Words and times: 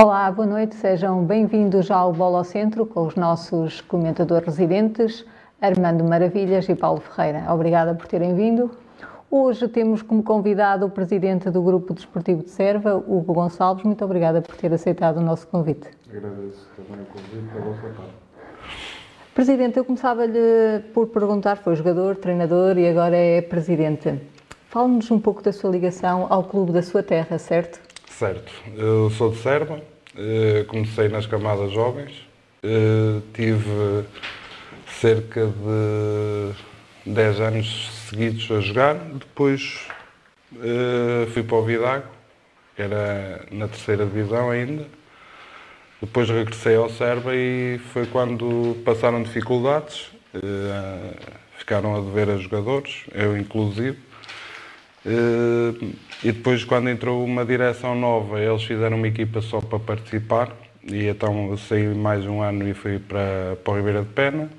Olá, 0.00 0.30
boa 0.30 0.46
noite, 0.46 0.76
sejam 0.76 1.24
bem-vindos 1.24 1.90
ao 1.90 2.12
Bola 2.12 2.38
ao 2.38 2.44
Centro 2.44 2.86
com 2.86 3.04
os 3.04 3.16
nossos 3.16 3.80
comentadores 3.80 4.46
residentes, 4.46 5.26
Armando 5.60 6.04
Maravilhas 6.04 6.68
e 6.68 6.76
Paulo 6.76 7.00
Ferreira. 7.00 7.52
Obrigada 7.52 7.92
por 7.96 8.06
terem 8.06 8.32
vindo. 8.32 8.70
Hoje 9.28 9.66
temos 9.66 10.00
como 10.00 10.22
convidado 10.22 10.86
o 10.86 10.88
presidente 10.88 11.50
do 11.50 11.60
Grupo 11.60 11.94
Desportivo 11.94 12.44
de 12.44 12.50
Serva, 12.50 12.94
Hugo 12.94 13.32
Gonçalves. 13.32 13.82
Muito 13.82 14.04
obrigada 14.04 14.40
por 14.40 14.54
ter 14.54 14.72
aceitado 14.72 15.16
o 15.16 15.20
nosso 15.20 15.48
convite. 15.48 15.88
Agradeço 16.08 16.68
também 16.76 17.02
o 17.02 17.06
convite 17.06 17.58
vossa 17.58 17.92
parte. 17.96 18.14
Presidente, 19.34 19.78
eu 19.78 19.84
começava-lhe 19.84 20.78
por 20.94 21.08
perguntar, 21.08 21.56
foi 21.56 21.74
jogador, 21.74 22.14
treinador 22.14 22.78
e 22.78 22.88
agora 22.88 23.16
é 23.16 23.42
presidente. 23.42 24.14
Fale-nos 24.68 25.10
um 25.10 25.18
pouco 25.18 25.42
da 25.42 25.52
sua 25.52 25.70
ligação 25.70 26.28
ao 26.30 26.44
clube 26.44 26.70
da 26.70 26.84
sua 26.84 27.02
terra, 27.02 27.36
certo? 27.36 27.87
Certo. 28.18 28.52
Eu 28.76 29.10
sou 29.10 29.30
de 29.30 29.38
Serva, 29.38 29.80
eh, 30.16 30.64
comecei 30.66 31.08
nas 31.08 31.24
camadas 31.24 31.70
jovens, 31.70 32.10
eh, 32.64 33.20
tive 33.32 34.04
cerca 35.00 35.46
de 35.46 37.12
10 37.12 37.40
anos 37.40 37.88
seguidos 38.08 38.50
a 38.50 38.60
jogar, 38.60 38.94
depois 38.96 39.86
eh, 40.60 41.28
fui 41.32 41.44
para 41.44 41.56
o 41.58 41.62
Vidago, 41.64 42.08
que 42.74 42.82
era 42.82 43.46
na 43.52 43.68
terceira 43.68 44.04
divisão 44.04 44.50
ainda, 44.50 44.84
depois 46.02 46.28
regressei 46.28 46.74
ao 46.74 46.90
Serva 46.90 47.36
e 47.36 47.78
foi 47.92 48.04
quando 48.06 48.82
passaram 48.84 49.22
dificuldades, 49.22 50.10
ficaram 51.56 51.94
a 51.94 52.00
dever 52.00 52.30
a 52.30 52.36
jogadores, 52.36 53.04
eu 53.14 53.38
inclusive, 53.38 54.07
e 55.04 56.32
depois, 56.32 56.64
quando 56.64 56.88
entrou 56.88 57.24
uma 57.24 57.44
direção 57.44 57.94
nova, 57.94 58.40
eles 58.40 58.64
fizeram 58.64 58.96
uma 58.96 59.08
equipa 59.08 59.40
só 59.40 59.60
para 59.60 59.78
participar. 59.78 60.56
E 60.82 61.06
então 61.06 61.56
saí 61.56 61.86
mais 61.94 62.24
um 62.26 62.40
ano 62.40 62.68
e 62.68 62.74
fui 62.74 62.98
para, 62.98 63.56
para 63.62 63.72
o 63.72 63.76
Ribeira 63.76 64.02
de 64.02 64.08
Pena. 64.08 64.50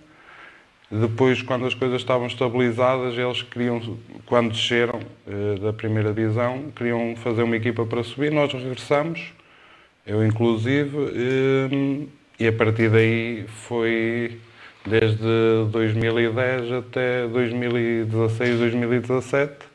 Depois, 0.92 1.42
quando 1.42 1.66
as 1.66 1.74
coisas 1.74 2.02
estavam 2.02 2.28
estabilizadas, 2.28 3.18
eles 3.18 3.44
queriam, 3.44 3.98
quando 4.26 4.52
desceram 4.52 5.00
uh, 5.28 5.60
da 5.60 5.72
primeira 5.72 6.12
divisão, 6.14 6.72
queriam 6.76 7.16
fazer 7.18 7.44
uma 7.44 7.56
equipa 7.56 7.86
para 7.86 8.04
subir. 8.04 8.32
Nós 8.32 8.52
regressamos, 8.52 9.34
eu 10.06 10.26
inclusive, 10.26 10.98
uh, 10.98 12.10
e 12.40 12.48
a 12.48 12.54
partir 12.54 12.90
daí 12.90 13.46
foi 13.48 14.40
desde 14.88 15.18
2010 15.72 16.72
até 16.72 17.28
2016, 17.28 18.60
2017 18.60 19.69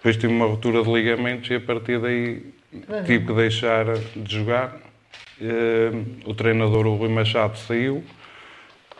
depois 0.00 0.16
tive 0.16 0.32
uma 0.32 0.46
ruptura 0.46 0.82
de 0.82 0.90
ligamentos 0.90 1.50
e 1.50 1.56
a 1.56 1.60
partir 1.60 2.00
daí 2.00 2.42
tive 3.04 3.26
que 3.26 3.32
deixar 3.34 3.84
de 4.16 4.34
jogar. 4.34 4.74
Eh, 5.38 5.90
o 6.24 6.34
treinador, 6.34 6.86
o 6.86 6.96
Rui 6.96 7.10
Machado, 7.10 7.58
saiu 7.58 8.02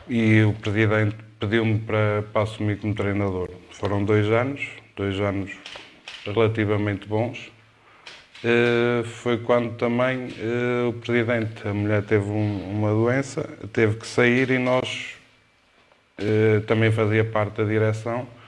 e 0.06 0.42
o 0.42 0.52
presidente 0.52 1.16
pediu-me 1.38 1.78
para, 1.78 2.22
para 2.30 2.42
assumir 2.42 2.78
como 2.78 2.94
treinador. 2.94 3.48
Foram 3.70 4.04
dois 4.04 4.26
anos, 4.26 4.60
dois 4.94 5.18
anos 5.18 5.52
relativamente 6.26 7.08
bons. 7.08 7.50
Uh, 8.42 9.04
foi 9.04 9.38
quando 9.38 9.76
também 9.76 10.28
uh, 10.28 10.88
o 10.88 10.92
presidente, 10.94 11.66
a 11.66 11.74
mulher 11.74 12.02
teve 12.02 12.30
um, 12.30 12.70
uma 12.70 12.90
doença, 12.90 13.48
teve 13.72 13.96
que 13.96 14.06
sair 14.06 14.50
e 14.50 14.58
nós 14.58 15.14
uh, 16.18 16.60
também 16.62 16.90
fazia 16.90 17.22
parte 17.22 17.58
da 17.58 17.64
direção 17.64 18.26
eh, 18.26 18.39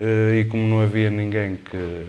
e 0.00 0.44
como 0.44 0.66
não 0.66 0.80
havia 0.80 1.10
ninguém 1.10 1.56
que 1.56 2.06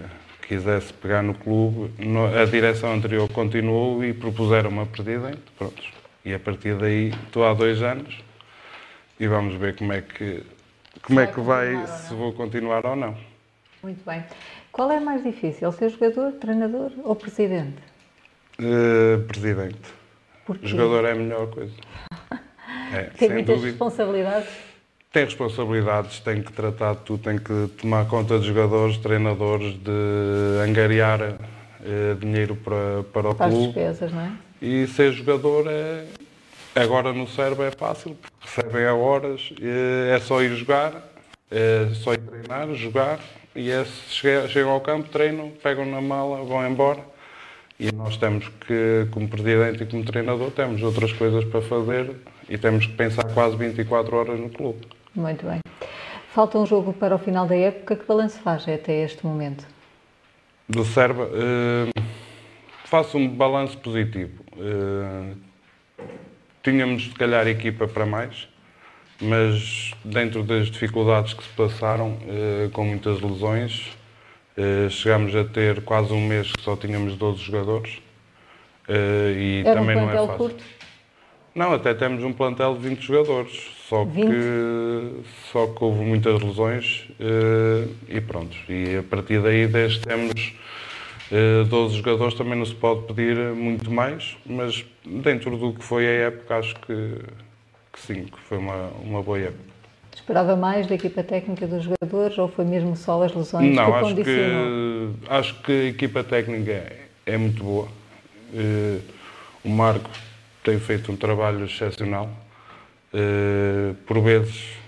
quisesse 0.48 0.94
pegar 0.94 1.22
no 1.22 1.34
clube, 1.34 1.92
a 2.40 2.46
direção 2.46 2.94
anterior 2.94 3.28
continuou 3.30 4.04
e 4.04 4.14
propuseram 4.14 4.70
uma 4.70 4.86
presidente, 4.86 5.42
pronto. 5.58 5.82
E 6.24 6.34
a 6.34 6.40
partir 6.40 6.76
daí 6.76 7.10
estou 7.26 7.46
há 7.46 7.54
dois 7.54 7.82
anos 7.82 8.22
e 9.20 9.28
vamos 9.28 9.56
ver 9.56 9.76
como 9.76 9.94
é 9.94 10.02
que 10.02 10.44
como 11.02 11.20
é 11.20 11.28
que 11.28 11.40
vai, 11.40 11.88
se 11.88 12.14
vou 12.14 12.34
continuar 12.34 12.86
ou 12.86 12.96
não. 12.96 13.16
Muito 13.82 14.04
bem. 14.06 14.24
Qual 14.72 14.92
é 14.92 15.00
mais 15.00 15.24
difícil, 15.24 15.72
ser 15.72 15.90
jogador, 15.90 16.34
treinador 16.34 16.92
ou 17.04 17.16
presidente? 17.16 17.82
Uh, 18.60 19.24
presidente. 19.24 19.80
Porquê? 20.46 20.68
Jogador 20.68 21.06
é 21.06 21.12
a 21.12 21.16
melhor 21.16 21.48
coisa. 21.48 21.74
É, 22.94 23.04
Tem 23.04 23.30
muitas 23.30 23.56
dúvida. 23.56 23.70
responsabilidades? 23.70 24.50
Tem 25.12 25.26
responsabilidades, 25.26 26.20
tem 26.20 26.42
que 26.42 26.54
tratar 26.54 26.94
de 26.94 27.02
tudo, 27.02 27.24
tem 27.24 27.38
que 27.38 27.70
tomar 27.80 28.08
conta 28.08 28.40
de 28.40 28.48
jogadores, 28.48 28.98
treinadores, 28.98 29.74
de 29.74 30.64
angariar 30.64 31.22
eh, 31.84 32.16
dinheiro 32.20 32.56
para, 32.56 33.04
para 33.12 33.30
o 33.30 33.36
para 33.36 33.50
clube. 33.50 33.68
As 33.68 33.74
despesas, 33.74 34.12
não 34.14 34.22
é? 34.22 34.32
E 34.62 34.88
ser 34.88 35.12
jogador 35.12 35.66
é. 35.68 36.06
Agora 36.74 37.12
no 37.12 37.28
cérebro 37.28 37.66
é 37.66 37.72
fácil, 37.72 38.16
recebem 38.40 38.86
a 38.86 38.94
horas, 38.96 39.54
é 39.62 40.18
só 40.20 40.42
ir 40.42 40.56
jogar, 40.56 40.94
é 41.50 41.90
só 41.96 42.14
ir 42.14 42.20
treinar, 42.20 42.74
jogar, 42.76 43.20
e 43.54 43.70
é, 43.70 43.84
chegam 44.48 44.70
ao 44.70 44.80
campo, 44.80 45.10
treinam, 45.10 45.52
pegam 45.62 45.86
na 45.86 46.00
mala, 46.00 46.46
vão 46.46 46.66
embora. 46.66 47.02
E 47.78 47.92
nós 47.92 48.16
temos 48.16 48.48
que, 48.66 49.06
como 49.12 49.28
presidente 49.28 49.84
e 49.84 49.86
como 49.86 50.06
treinador, 50.06 50.50
temos 50.52 50.82
outras 50.82 51.12
coisas 51.12 51.44
para 51.44 51.62
fazer 51.62 52.16
e 52.48 52.58
temos 52.58 52.86
que 52.86 52.94
pensar 52.94 53.26
quase 53.34 53.58
24 53.58 54.16
horas 54.16 54.40
no 54.40 54.50
clube. 54.50 54.88
Muito 55.16 55.46
bem. 55.46 55.60
Falta 56.34 56.58
um 56.58 56.66
jogo 56.66 56.94
para 56.94 57.16
o 57.16 57.20
final 57.20 57.46
da 57.46 57.56
época. 57.56 57.96
Que 57.96 58.06
balanço 58.06 58.40
faz 58.40 58.68
até 58.68 59.04
este 59.04 59.26
momento? 59.26 59.68
Do 60.68 60.86
Serva, 60.86 61.26
uh, 61.26 62.04
faço 62.86 63.18
um 63.18 63.28
balanço 63.28 63.78
positivo. 63.80 64.42
Uh, 64.56 65.36
tínhamos, 66.64 67.04
se 67.04 67.16
calhar, 67.16 67.46
equipa 67.48 67.90
para 67.90 68.06
mais, 68.06 68.48
mas 69.22 69.92
dentro 70.06 70.44
das 70.44 70.68
dificuldades 70.68 71.34
que 71.34 71.44
se 71.44 71.50
passaram, 71.50 72.12
uh, 72.12 72.70
com 72.72 72.86
muitas 72.86 73.20
lesões, 73.20 73.98
chegámos 74.92 75.36
a 75.36 75.44
ter 75.44 75.82
quase 75.82 76.14
um 76.14 76.28
mês 76.28 76.52
que 76.52 76.62
só 76.62 76.76
tínhamos 76.76 77.16
12 77.16 77.42
jogadores. 77.42 78.00
e 78.88 79.64
Era 79.66 79.80
também 79.80 79.98
um 79.98 80.02
não 80.02 80.10
é 80.12 80.16
fácil. 80.16 80.38
Curto? 80.38 80.64
Não, 81.54 81.74
até 81.74 81.94
temos 81.94 82.24
um 82.24 82.32
plantel 82.32 82.76
de 82.76 82.90
20 82.90 83.02
jogadores, 83.02 83.72
só 83.90 84.06
20? 84.06 84.26
que 84.26 85.24
só 85.52 85.68
que 85.68 85.84
houve 85.84 86.00
muitas 86.02 86.42
lesões 86.42 87.10
uh, 87.20 87.90
e 88.08 88.22
pronto. 88.22 88.56
E 88.70 88.98
a 88.98 89.04
partir 89.04 89.42
daí 89.42 89.68
desde 89.68 90.00
temos 90.00 90.54
uh, 91.30 91.62
eh, 91.62 91.64
12 91.66 91.98
jogadores, 91.98 92.36
também 92.36 92.58
não 92.58 92.66
se 92.66 92.74
pode 92.74 93.02
pedir 93.02 93.36
muito 93.54 93.92
mais, 93.92 94.38
mas 94.46 94.86
dentro 95.06 95.58
do 95.58 95.74
que 95.74 95.84
foi 95.84 96.08
a 96.08 96.28
época 96.28 96.58
acho 96.58 96.76
que, 96.76 97.18
que 97.92 98.00
sim, 98.00 98.24
que 98.24 98.40
foi 98.48 98.58
uma, 98.58 98.90
uma 99.04 99.22
boa 99.22 99.40
época. 99.40 99.72
Esperava 100.16 100.56
mais 100.56 100.88
da 100.88 100.96
equipa 100.96 101.22
técnica 101.22 101.68
dos 101.68 101.84
jogadores 101.84 102.38
ou 102.38 102.48
foi 102.48 102.64
mesmo 102.64 102.96
só 102.96 103.24
as 103.24 103.34
lesões 103.34 103.76
não, 103.76 103.92
que 103.92 103.98
acho 103.98 104.16
que 104.16 105.10
acho 105.30 105.62
que 105.64 105.72
a 105.72 105.86
equipa 105.86 106.24
técnica 106.24 106.94
é, 107.26 107.38
muito 107.38 107.62
boa. 107.62 107.88
Uh, 108.54 109.02
o 109.64 109.70
Marco 109.70 110.10
tem 110.64 110.80
feito 110.80 111.12
um 111.12 111.16
trabalho 111.16 111.66
excepcional. 111.66 112.30
Uh, 113.14 113.94
por 114.06 114.22
vezes 114.22 114.82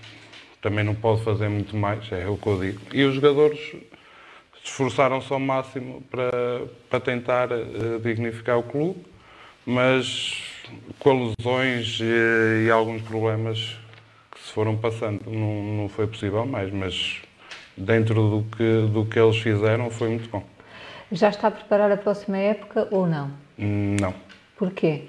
também 0.62 0.82
não 0.82 0.94
pode 0.94 1.22
fazer 1.22 1.48
muito 1.48 1.76
mais, 1.76 2.10
é 2.10 2.26
o 2.26 2.38
que 2.38 2.46
eu 2.46 2.58
digo. 2.58 2.80
E 2.92 3.04
os 3.04 3.14
jogadores 3.14 3.76
esforçaram-se 4.64 5.30
ao 5.30 5.38
máximo 5.38 6.02
para, 6.10 6.62
para 6.88 7.00
tentar 7.00 7.52
uh, 7.52 8.00
dignificar 8.02 8.58
o 8.58 8.62
clube, 8.62 9.04
mas 9.66 10.42
com 10.98 11.34
lesões 11.38 12.00
e, 12.00 12.66
e, 12.66 12.70
alguns 12.70 13.02
problemas 13.02 13.76
que 14.30 14.40
se 14.40 14.52
foram 14.52 14.76
passando 14.76 15.20
não, 15.30 15.62
não 15.62 15.88
foi 15.88 16.06
possível 16.06 16.46
mais, 16.46 16.72
mas 16.72 17.20
dentro 17.76 18.14
do 18.14 18.56
que, 18.56 18.88
do 18.90 19.04
que 19.04 19.18
eles 19.18 19.36
fizeram 19.36 19.90
foi 19.90 20.08
muito 20.08 20.30
bom. 20.30 20.42
Já 21.12 21.28
está 21.28 21.48
a 21.48 21.50
preparar 21.50 21.92
a 21.92 21.96
próxima 21.98 22.38
época 22.38 22.88
ou 22.90 23.06
não? 23.06 23.30
Não. 23.58 24.14
Porquê? 24.56 25.04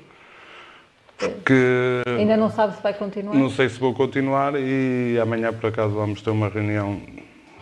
Porque. 1.18 2.02
Ainda 2.06 2.36
não 2.36 2.50
sabe 2.50 2.76
se 2.76 2.84
vai 2.84 2.94
continuar? 2.94 3.34
Não 3.36 3.50
sei 3.50 3.70
se 3.70 3.80
vou 3.80 3.94
continuar 3.94 4.54
e 4.56 5.18
amanhã, 5.22 5.54
por 5.54 5.68
acaso, 5.68 5.94
vamos 5.94 6.22
ter 6.22 6.30
uma 6.30 6.50
reunião 6.50 7.02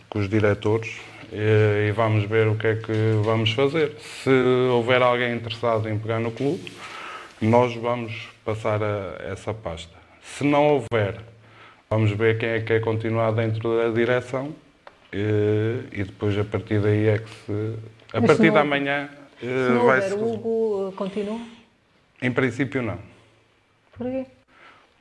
com 0.09 0.19
os 0.19 0.29
diretores 0.29 0.99
e, 1.31 1.91
vamos 1.91 2.25
ver 2.25 2.47
o 2.47 2.55
que 2.55 2.67
é 2.67 2.75
que 2.75 2.93
vamos 3.23 3.51
fazer. 3.51 3.95
Se 3.99 4.29
houver 4.71 5.01
alguém 5.01 5.35
interessado 5.35 5.89
em 5.89 5.97
pegar 5.97 6.19
no 6.19 6.31
clube, 6.31 6.71
nós 7.41 7.75
vamos 7.75 8.29
passar 8.45 8.81
a 8.83 9.17
essa 9.31 9.53
pasta. 9.53 9.95
Se 10.21 10.43
não 10.43 10.67
houver, 10.67 11.19
vamos 11.89 12.11
ver 12.11 12.37
quem 12.37 12.49
é 12.49 12.59
que 12.59 12.65
quer 12.65 12.81
continuar 12.81 13.31
dentro 13.31 13.77
da 13.77 13.89
direção 13.89 14.53
e, 15.11 15.79
e 15.91 16.03
depois 16.03 16.37
a 16.37 16.43
partir 16.43 16.79
daí 16.79 17.07
é 17.07 17.17
que 17.17 17.29
se. 17.29 17.75
A 18.13 18.21
Mas 18.21 18.27
partir 18.27 18.51
da 18.51 18.63
manhã. 18.63 19.09
Se 19.39 19.45
não 19.45 19.85
vai 19.85 19.99
houver, 19.99 20.13
o 20.13 20.33
Hugo 20.33 20.93
continua? 20.95 21.39
Em 22.21 22.31
princípio, 22.31 22.81
não. 22.81 23.12
Porquê? 23.97 24.25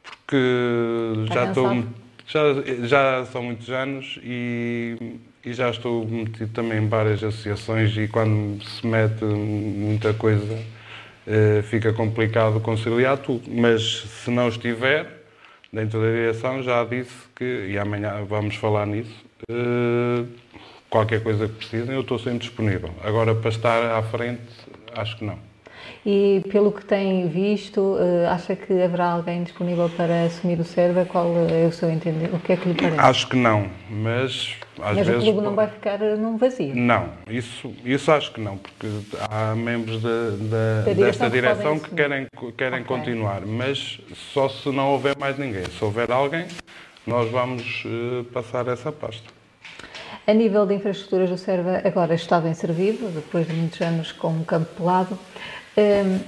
Porque 0.03 1.27
já 1.33 1.45
estou. 1.47 1.85
Já, 2.27 2.41
já 2.87 3.27
são 3.27 3.43
muitos 3.43 3.69
anos 3.69 4.19
e, 4.23 5.19
e, 5.45 5.53
já 5.53 5.69
estou 5.69 6.07
metido 6.07 6.51
também 6.53 6.79
em 6.79 6.89
várias 6.89 7.23
associações 7.23 7.95
e 7.97 8.09
quando 8.09 8.63
se 8.65 8.87
mete 8.87 9.23
muita 9.25 10.15
coisa 10.15 10.55
uh, 10.55 11.63
fica 11.65 11.93
complicado 11.93 12.59
conciliar 12.61 13.19
tudo. 13.19 13.51
Mas 13.51 13.83
se 13.83 14.31
não 14.31 14.49
estiver, 14.49 15.25
dentro 15.71 16.01
da 16.01 16.07
direção 16.07 16.63
já 16.63 16.83
disse 16.85 17.29
que, 17.35 17.67
e 17.71 17.77
amanhã 17.77 18.25
vamos 18.25 18.57
falar 18.57 18.87
nisso, 18.87 19.25
uh, 19.51 20.27
qualquer 20.89 21.23
coisa 21.23 21.49
que 21.49 21.55
precisem, 21.55 21.95
eu 21.95 22.01
estou 22.01 22.19
sempre 22.19 22.39
disponível. 22.47 22.91
Agora, 23.03 23.35
para 23.35 23.51
estar 23.51 23.99
à 23.99 24.03
frente, 24.03 24.43
acho 24.95 25.19
que 25.19 25.25
não. 25.25 25.52
E 26.05 26.43
pelo 26.51 26.73
que 26.73 26.85
tem 26.85 27.29
visto, 27.29 27.97
eh, 28.01 28.27
acha 28.27 28.57
que 28.57 28.73
haverá 28.83 29.13
alguém 29.13 29.45
disponível 29.45 29.89
para 29.89 30.25
assumir 30.25 30.59
o 30.59 30.65
Serva? 30.65 31.05
Qual 31.05 31.29
é 31.49 31.65
o 31.65 31.71
seu 31.71 31.89
entender? 31.89 32.29
O 32.35 32.41
que 32.41 32.55
é 32.55 32.57
que 32.57 32.69
lhe 32.69 32.75
parece? 32.75 32.99
Acho 32.99 33.29
que 33.29 33.37
não, 33.37 33.69
mas 33.89 34.57
às 34.81 34.97
mas 34.97 35.07
vezes... 35.07 35.23
o 35.23 35.25
clube 35.27 35.41
não 35.43 35.55
vai 35.55 35.69
ficar 35.69 36.01
num 36.01 36.37
vazio? 36.37 36.75
Não, 36.75 37.09
isso, 37.31 37.73
isso 37.85 38.11
acho 38.11 38.33
que 38.33 38.41
não, 38.41 38.57
porque 38.59 38.89
há 39.31 39.55
membros 39.55 40.03
da, 40.03 40.31
da 40.85 40.93
desta 40.93 41.31
direção 41.31 41.79
que, 41.79 41.95
querem, 41.95 42.27
querem 42.57 42.81
okay. 42.81 42.97
continuar, 42.97 43.43
mas 43.43 44.01
só 44.35 44.49
se 44.49 44.71
não 44.71 44.91
houver 44.91 45.17
mais 45.17 45.39
ninguém. 45.39 45.65
Se 45.67 45.85
houver 45.85 46.11
alguém, 46.11 46.47
nós 47.07 47.31
vamos 47.31 47.85
uh, 47.85 48.25
passar 48.25 48.67
essa 48.67 48.91
pasta. 48.91 49.31
A 50.27 50.33
nível 50.33 50.67
de 50.67 50.75
infraestruturas, 50.75 51.31
o 51.31 51.39
Serva 51.39 51.81
agora 51.85 52.15
está 52.15 52.41
bem 52.41 52.55
servido, 52.55 53.09
depois 53.09 53.47
de 53.47 53.53
muitos 53.55 53.81
anos 53.81 54.11
com 54.13 54.29
um 54.29 54.45
campo 54.45 54.69
pelado. 54.77 55.19
Um, 55.77 56.21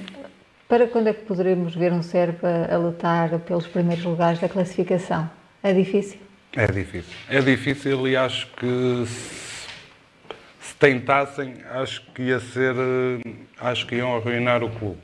para 0.69 0.87
quando 0.87 1.09
é 1.09 1.13
que 1.13 1.25
poderemos 1.25 1.75
ver 1.75 1.93
um 1.93 2.03
Serpa 2.03 2.49
a 2.71 2.77
lutar 2.77 3.39
pelos 3.41 3.67
primeiros 3.67 4.05
lugares 4.05 4.41
da 4.41 4.49
classificação? 4.49 5.31
É 5.63 5.73
difícil? 5.73 6.19
É 6.57 6.67
difícil. 6.67 7.15
É 7.29 7.41
difícil 7.41 8.09
e 8.09 8.17
acho 8.17 8.47
que 8.57 9.05
se, 9.07 9.67
se 10.61 10.75
tentassem, 10.79 11.57
acho 11.71 12.03
que 12.15 12.23
ia 12.23 12.41
ser. 12.41 12.75
Acho 13.61 13.87
que 13.87 13.97
iam 13.97 14.17
arruinar 14.17 14.63
o 14.63 14.71
clube. 14.71 15.01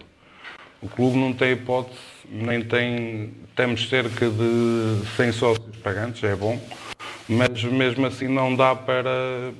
O 0.80 0.88
clube 0.88 1.18
não 1.18 1.32
tem 1.32 1.52
hipótese, 1.52 1.98
nem 2.30 2.62
tem. 2.62 3.34
Temos 3.54 3.88
cerca 3.88 4.30
de 4.30 5.06
100 5.16 5.32
sócios 5.32 5.76
pagantes, 5.82 6.24
é 6.24 6.34
bom, 6.34 6.58
mas 7.28 7.62
mesmo 7.64 8.06
assim 8.06 8.26
não 8.26 8.56
dá 8.56 8.74
para 8.74 9.52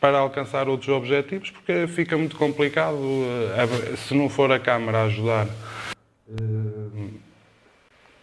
para 0.00 0.18
alcançar 0.18 0.68
outros 0.68 0.88
objetivos, 0.88 1.50
porque 1.50 1.86
fica 1.86 2.16
muito 2.16 2.36
complicado. 2.36 2.98
Eh, 2.98 3.96
se 3.96 4.14
não 4.14 4.28
for 4.28 4.52
a 4.52 4.58
Câmara 4.58 4.98
a 4.98 5.04
ajudar, 5.04 5.46
eh, 5.46 7.08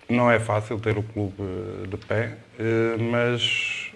não 0.10 0.31
é 0.31 0.40
fácil 0.40 0.80
ter 0.80 0.98
o 0.98 1.04
clube 1.04 1.44
de 1.90 1.98
pé, 1.98 2.38
eh, 2.60 2.98
mas, 3.00 3.92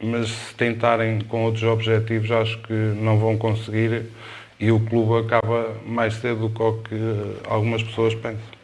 mas 0.00 0.28
se 0.28 0.54
tentarem 0.54 1.20
com 1.20 1.44
outros 1.44 1.64
objetivos, 1.64 2.30
acho 2.30 2.58
que 2.62 2.72
não 2.72 3.18
vão 3.18 3.36
conseguir 3.36 4.06
e 4.60 4.72
o 4.72 4.80
clube 4.80 5.26
acaba 5.26 5.76
mais 5.86 6.14
cedo 6.14 6.48
do 6.48 6.50
que 6.50 6.62
o 6.62 6.72
que 6.82 6.96
algumas 7.48 7.82
pessoas 7.82 8.14
pensam. 8.14 8.58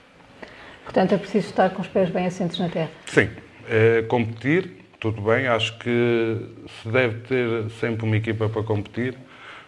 Portanto, 0.83 1.15
é 1.15 1.19
preciso 1.19 1.49
estar 1.49 1.71
com 1.71 1.83
os 1.83 1.89
pés 1.89 2.11
bem 2.11 2.27
assentos 2.27 2.59
na 2.59 2.69
terra. 2.69 2.91
Sim, 3.07 3.31
é 3.69 4.03
competir 4.03 4.84
tudo 5.05 5.21
bem, 5.21 5.47
acho 5.47 5.77
que 5.77 6.39
se 6.81 6.89
deve 6.89 7.19
ter 7.29 7.69
sempre 7.79 8.07
uma 8.07 8.17
equipa 8.17 8.49
para 8.49 8.63
competir, 8.63 9.15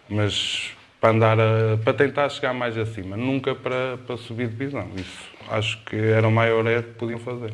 mas 0.09 0.71
para 0.99 1.11
andar 1.11 1.39
a, 1.39 1.77
para 1.83 1.93
tentar 1.93 2.27
chegar 2.29 2.55
mais 2.55 2.75
acima, 2.75 3.15
nunca 3.15 3.53
para, 3.53 3.99
para 4.07 4.17
subir 4.17 4.47
divisão. 4.47 4.89
Isso 4.95 5.29
acho 5.47 5.83
que 5.83 5.95
era 5.95 6.27
o 6.27 6.31
maior 6.31 6.65
erro 6.65 6.81
que 6.81 6.93
podiam 6.93 7.19
fazer. 7.19 7.53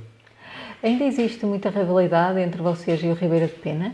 Ainda 0.81 1.03
existe 1.03 1.45
muita 1.45 1.69
rivalidade 1.69 2.39
entre 2.39 2.61
vocês 2.61 3.03
e 3.03 3.07
o 3.07 3.13
Ribeira 3.15 3.47
de 3.47 3.55
Pena? 3.55 3.93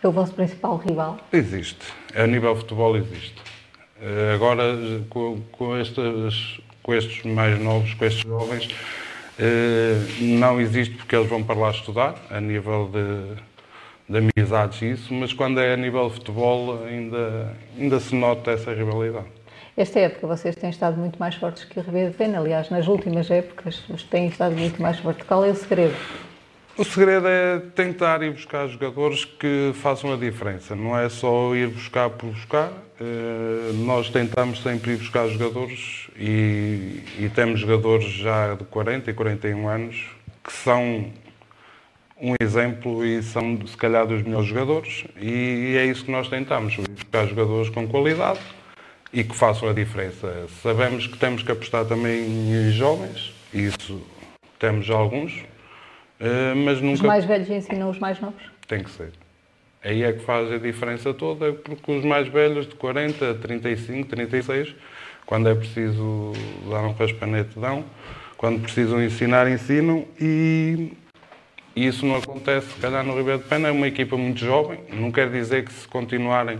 É 0.00 0.06
o 0.06 0.12
vosso 0.12 0.32
principal 0.32 0.76
rival? 0.76 1.18
Existe. 1.32 1.84
A 2.14 2.24
nível 2.24 2.54
futebol 2.54 2.96
existe. 2.96 3.42
Eh, 4.00 4.32
agora, 4.32 4.76
com, 5.10 5.40
com, 5.50 5.76
estes, 5.76 6.60
com 6.84 6.94
estes 6.94 7.24
mais 7.24 7.58
novos, 7.58 7.94
com 7.94 8.04
estes 8.04 8.22
jovens, 8.22 8.68
não 10.20 10.60
existe 10.60 10.94
porque 10.96 11.16
eles 11.16 11.28
vão 11.28 11.42
para 11.42 11.58
lá 11.58 11.70
estudar, 11.70 12.14
a 12.30 12.40
nível 12.40 12.90
de, 12.92 13.42
de 14.08 14.30
amizades 14.30 14.82
e 14.82 14.92
isso, 14.92 15.12
mas 15.12 15.32
quando 15.32 15.60
é 15.60 15.74
a 15.74 15.76
nível 15.76 16.08
de 16.08 16.14
futebol 16.14 16.84
ainda, 16.84 17.54
ainda 17.78 18.00
se 18.00 18.14
nota 18.14 18.52
essa 18.52 18.72
rivalidade. 18.72 19.26
Esta 19.76 19.98
época 19.98 20.28
vocês 20.28 20.54
têm 20.54 20.70
estado 20.70 20.96
muito 20.96 21.18
mais 21.18 21.34
fortes 21.34 21.64
que 21.64 21.80
o 21.80 21.82
Ribeiro 21.82 22.12
de 22.12 22.16
Pena, 22.16 22.38
aliás, 22.38 22.70
nas 22.70 22.86
últimas 22.86 23.28
épocas 23.28 23.82
têm 24.08 24.28
estado 24.28 24.54
muito 24.54 24.80
mais 24.80 25.00
fortes. 25.00 25.26
Qual 25.26 25.44
é 25.44 25.48
o 25.48 25.54
segredo? 25.54 25.96
O 26.76 26.84
segredo 26.84 27.26
é 27.26 27.60
tentar 27.74 28.22
ir 28.22 28.32
buscar 28.32 28.68
jogadores 28.68 29.24
que 29.24 29.72
façam 29.74 30.12
a 30.12 30.16
diferença. 30.16 30.76
Não 30.76 30.96
é 30.96 31.08
só 31.08 31.54
ir 31.54 31.68
buscar 31.68 32.10
por 32.10 32.30
buscar. 32.30 32.72
Eh, 33.00 33.72
nós 33.84 34.08
tentamos 34.10 34.62
sempre 34.62 34.92
ir 34.92 34.96
buscar 34.98 35.28
jogadores 35.28 36.08
e, 36.16 37.02
e 37.18 37.30
temos 37.34 37.60
jogadores 37.60 38.04
já 38.04 38.54
de 38.54 38.64
40 38.64 39.10
e 39.10 39.14
41 39.14 39.68
anos 39.68 40.06
que 40.42 40.52
são 40.52 41.12
um 42.20 42.34
exemplo 42.40 43.04
e 43.04 43.22
são, 43.22 43.58
se 43.66 43.76
calhar, 43.76 44.06
dos 44.06 44.22
melhores 44.22 44.46
jogadores. 44.46 45.04
E 45.20 45.76
é 45.76 45.84
isso 45.86 46.04
que 46.04 46.10
nós 46.10 46.28
tentamos: 46.28 46.76
buscar 46.76 47.26
jogadores 47.26 47.68
com 47.70 47.86
qualidade 47.88 48.40
e 49.12 49.24
que 49.24 49.34
façam 49.34 49.68
a 49.68 49.72
diferença. 49.72 50.46
Sabemos 50.62 51.06
que 51.06 51.18
temos 51.18 51.42
que 51.42 51.50
apostar 51.50 51.84
também 51.84 52.26
em 52.26 52.70
jovens, 52.70 53.32
isso 53.52 54.00
temos 54.58 54.88
alguns 54.88 55.44
eh, 56.20 56.54
mas 56.54 56.80
nunca... 56.80 56.94
Os 56.94 57.00
mais 57.00 57.24
velhos 57.24 57.50
ensinam 57.50 57.90
os 57.90 57.98
mais 57.98 58.20
novos? 58.20 58.42
Tem 58.66 58.82
que 58.82 58.90
ser. 58.90 59.12
Aí 59.84 60.02
é 60.02 60.12
que 60.12 60.20
faz 60.20 60.50
a 60.50 60.56
diferença 60.56 61.12
toda, 61.12 61.52
porque 61.52 61.92
os 61.92 62.04
mais 62.04 62.26
velhos, 62.26 62.66
de 62.66 62.74
40, 62.74 63.34
35, 63.34 64.08
36, 64.08 64.74
quando 65.26 65.48
é 65.48 65.54
preciso 65.54 66.32
dar 66.70 66.82
um 66.82 66.92
raspanete, 66.92 67.58
dão. 67.58 67.84
Quando 68.38 68.62
precisam 68.62 69.02
ensinar, 69.02 69.46
ensinam. 69.46 70.06
E, 70.18 70.92
isso 71.76 72.06
não 72.06 72.16
acontece, 72.16 72.68
se 72.72 72.80
calhar, 72.80 73.04
no 73.04 73.14
Ribeiro 73.16 73.42
de 73.42 73.48
Pena. 73.48 73.68
É 73.68 73.70
uma 73.70 73.86
equipa 73.86 74.16
muito 74.16 74.40
jovem. 74.40 74.80
Não 74.90 75.12
quer 75.12 75.30
dizer 75.30 75.64
que 75.64 75.72
se 75.72 75.86
continuarem 75.86 76.58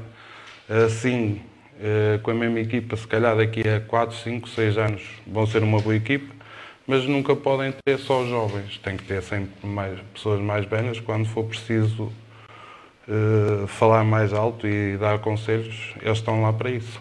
assim, 0.69 1.41
eh, 1.81 2.19
com 2.23 2.31
a 2.31 2.35
mesma 2.35 2.61
equipa, 2.61 2.97
se 2.97 3.07
calhar 3.07 3.37
daqui 3.37 3.63
a 3.69 3.81
4, 3.81 4.17
5, 4.17 4.49
6 4.49 4.77
anos 4.77 5.03
vão 5.27 5.47
ser 5.47 5.63
uma 5.63 5.81
boa 5.81 5.97
equipa 5.97 6.35
mas 6.87 7.07
nunca 7.07 7.35
podem 7.35 7.73
ter 7.85 7.99
só 7.99 8.27
jovens, 8.27 8.79
tem 8.79 8.97
que 8.97 9.05
ter 9.05 9.23
sempre 9.23 9.67
mais, 9.67 9.99
pessoas 10.13 10.41
mais 10.41 10.67
velhas 10.67 11.01
quando 11.01 11.27
for 11.27 11.45
preciso 11.45 12.13
uh, 13.09 13.67
falar 13.67 14.05
mais 14.05 14.33
alto 14.33 14.67
e 14.67 14.97
dar 14.97 15.19
conselhos, 15.19 15.95
eles 16.03 16.19
estão 16.19 16.43
lá 16.43 16.53
para 16.53 16.71
isso. 16.71 17.01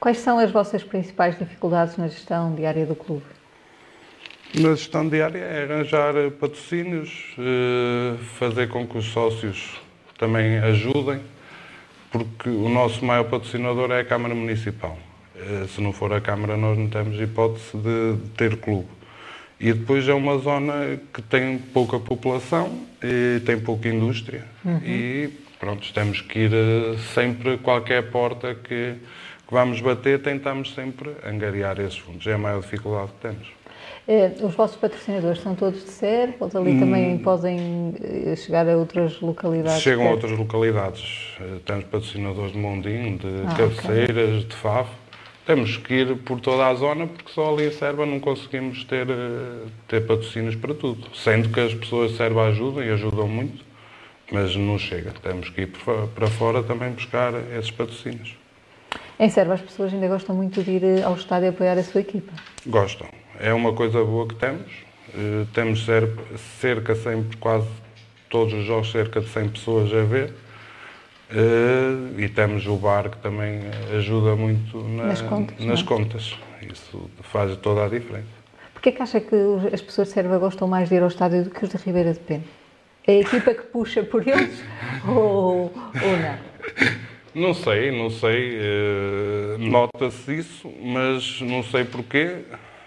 Quais 0.00 0.18
são 0.18 0.38
as 0.38 0.50
vossas 0.50 0.82
principais 0.82 1.38
dificuldades 1.38 1.96
na 1.96 2.08
gestão 2.08 2.54
diária 2.54 2.84
do 2.84 2.94
clube? 2.94 3.24
Na 4.54 4.70
gestão 4.70 5.08
diária 5.08 5.38
é 5.38 5.64
arranjar 5.64 6.14
patrocínios, 6.38 7.34
uh, 7.38 8.16
fazer 8.38 8.68
com 8.68 8.86
que 8.86 8.98
os 8.98 9.06
sócios 9.06 9.80
também 10.18 10.58
ajudem, 10.58 11.20
porque 12.12 12.48
o 12.48 12.68
nosso 12.68 13.04
maior 13.04 13.24
patrocinador 13.24 13.90
é 13.90 14.00
a 14.00 14.04
Câmara 14.04 14.34
Municipal. 14.34 14.96
Eh, 15.36 15.66
se 15.66 15.80
não 15.80 15.92
for 15.92 16.12
a 16.12 16.20
Câmara, 16.20 16.56
nós 16.56 16.78
não 16.78 16.88
temos 16.88 17.20
hipótese 17.20 17.76
de 17.76 18.16
ter 18.36 18.56
clube. 18.56 18.88
E 19.64 19.72
depois 19.72 20.06
é 20.06 20.12
uma 20.12 20.36
zona 20.36 21.00
que 21.10 21.22
tem 21.22 21.56
pouca 21.56 21.98
população 21.98 22.68
e 23.02 23.40
tem 23.46 23.58
pouca 23.58 23.88
indústria. 23.88 24.44
Uhum. 24.62 24.78
E 24.84 25.30
pronto, 25.58 25.90
temos 25.94 26.20
que 26.20 26.40
ir 26.40 26.52
eh, 26.52 26.96
sempre, 27.14 27.56
qualquer 27.56 28.10
porta 28.10 28.54
que, 28.54 28.96
que 29.48 29.50
vamos 29.50 29.80
bater, 29.80 30.20
tentamos 30.20 30.74
sempre 30.74 31.12
angariar 31.26 31.80
esses 31.80 31.96
fundos. 31.96 32.26
É 32.26 32.34
a 32.34 32.38
maior 32.38 32.60
dificuldade 32.60 33.12
que 33.12 33.20
temos. 33.22 33.48
É, 34.06 34.32
os 34.42 34.54
vossos 34.54 34.76
patrocinadores 34.76 35.40
são 35.40 35.54
todos 35.54 35.82
de 35.82 35.90
SER 35.92 36.34
ou 36.38 36.50
ali 36.60 36.72
hum, 36.72 36.80
também 36.80 37.16
podem 37.16 37.94
chegar 38.36 38.68
a 38.68 38.76
outras 38.76 39.18
localidades? 39.22 39.80
Chegam 39.80 40.08
a 40.08 40.10
outras 40.10 40.32
localidades. 40.32 41.38
Temos 41.64 41.84
patrocinadores 41.84 42.52
de 42.52 42.58
Mondinho, 42.58 43.16
de 43.16 43.28
ah, 43.48 43.54
Cabeceiras, 43.56 44.28
okay. 44.28 44.44
de 44.44 44.56
Favo 44.56 45.03
temos 45.46 45.76
que 45.76 45.94
ir 45.94 46.16
por 46.18 46.40
toda 46.40 46.66
a 46.66 46.74
zona 46.74 47.06
porque 47.06 47.32
só 47.32 47.52
ali 47.52 47.66
em 47.66 47.70
Serba 47.70 48.06
não 48.06 48.18
conseguimos 48.18 48.84
ter, 48.84 49.08
eh, 49.08 49.66
ter 49.86 50.06
patrocínios 50.06 50.54
para 50.56 50.74
tudo. 50.74 51.06
Sendo 51.14 51.50
que 51.50 51.60
as 51.60 51.74
pessoas 51.74 52.12
de 52.12 52.16
Serba 52.16 52.46
ajudam 52.48 52.82
e 52.82 52.90
ajudam 52.90 53.28
muito, 53.28 53.64
mas 54.32 54.56
não 54.56 54.78
chega. 54.78 55.12
Temos 55.22 55.50
que 55.50 55.62
ir 55.62 55.72
para 56.14 56.26
fora 56.28 56.62
também 56.62 56.90
buscar 56.92 57.32
esses 57.56 57.70
patrocínios. 57.70 58.36
Em 59.18 59.28
Serba 59.28 59.54
as 59.54 59.60
pessoas 59.60 59.92
ainda 59.92 60.08
gostam 60.08 60.34
muito 60.34 60.62
de 60.62 60.70
ir 60.70 61.04
ao 61.04 61.14
estádio 61.14 61.50
apoiar 61.50 61.78
a 61.78 61.82
sua 61.82 62.00
equipa? 62.00 62.32
Gostam. 62.66 63.06
É 63.38 63.52
uma 63.52 63.72
coisa 63.72 64.02
boa 64.02 64.26
que 64.26 64.34
temos. 64.34 64.72
Uh, 65.14 65.46
temos 65.52 65.86
cerca 66.60 66.94
sempre, 66.96 67.36
quase 67.36 67.68
todos 68.28 68.52
os 68.52 68.64
jogos, 68.64 68.90
cerca 68.90 69.20
de 69.20 69.28
100 69.28 69.48
pessoas 69.50 69.92
a 69.92 70.02
ver 70.02 70.32
Uh, 71.30 72.20
e 72.20 72.28
temos 72.28 72.66
o 72.66 72.76
bar 72.76 73.10
que 73.10 73.16
também 73.18 73.60
ajuda 73.96 74.36
muito 74.36 74.78
na, 74.78 75.06
nas, 75.06 75.22
contas, 75.22 75.64
nas 75.64 75.80
é? 75.80 75.84
contas. 75.84 76.38
Isso 76.70 77.10
faz 77.22 77.56
toda 77.56 77.84
a 77.84 77.88
diferença. 77.88 78.44
Porquê 78.72 78.92
que 78.92 79.02
acha 79.02 79.20
que 79.20 79.34
as 79.72 79.80
pessoas 79.80 80.08
de 80.08 80.14
Serva 80.14 80.38
gostam 80.38 80.68
mais 80.68 80.88
de 80.88 80.96
ir 80.96 81.02
ao 81.02 81.08
estádio 81.08 81.44
do 81.44 81.50
que 81.50 81.64
os 81.64 81.70
de 81.70 81.76
Ribeira 81.78 82.12
de 82.12 82.20
Pena? 82.20 82.44
É 83.06 83.12
a 83.12 83.20
equipa 83.20 83.54
que 83.54 83.62
puxa 83.62 84.02
por 84.02 84.26
eles 84.26 84.62
ou, 85.08 85.72
ou 85.72 86.16
não? 86.22 86.38
Não 87.34 87.52
sei, 87.52 87.90
não 87.90 88.10
sei. 88.10 88.58
Uh, 88.58 89.58
Nota-se 89.58 90.38
isso, 90.38 90.72
mas 90.80 91.40
não 91.40 91.62
sei 91.62 91.84
porquê. 91.84 92.44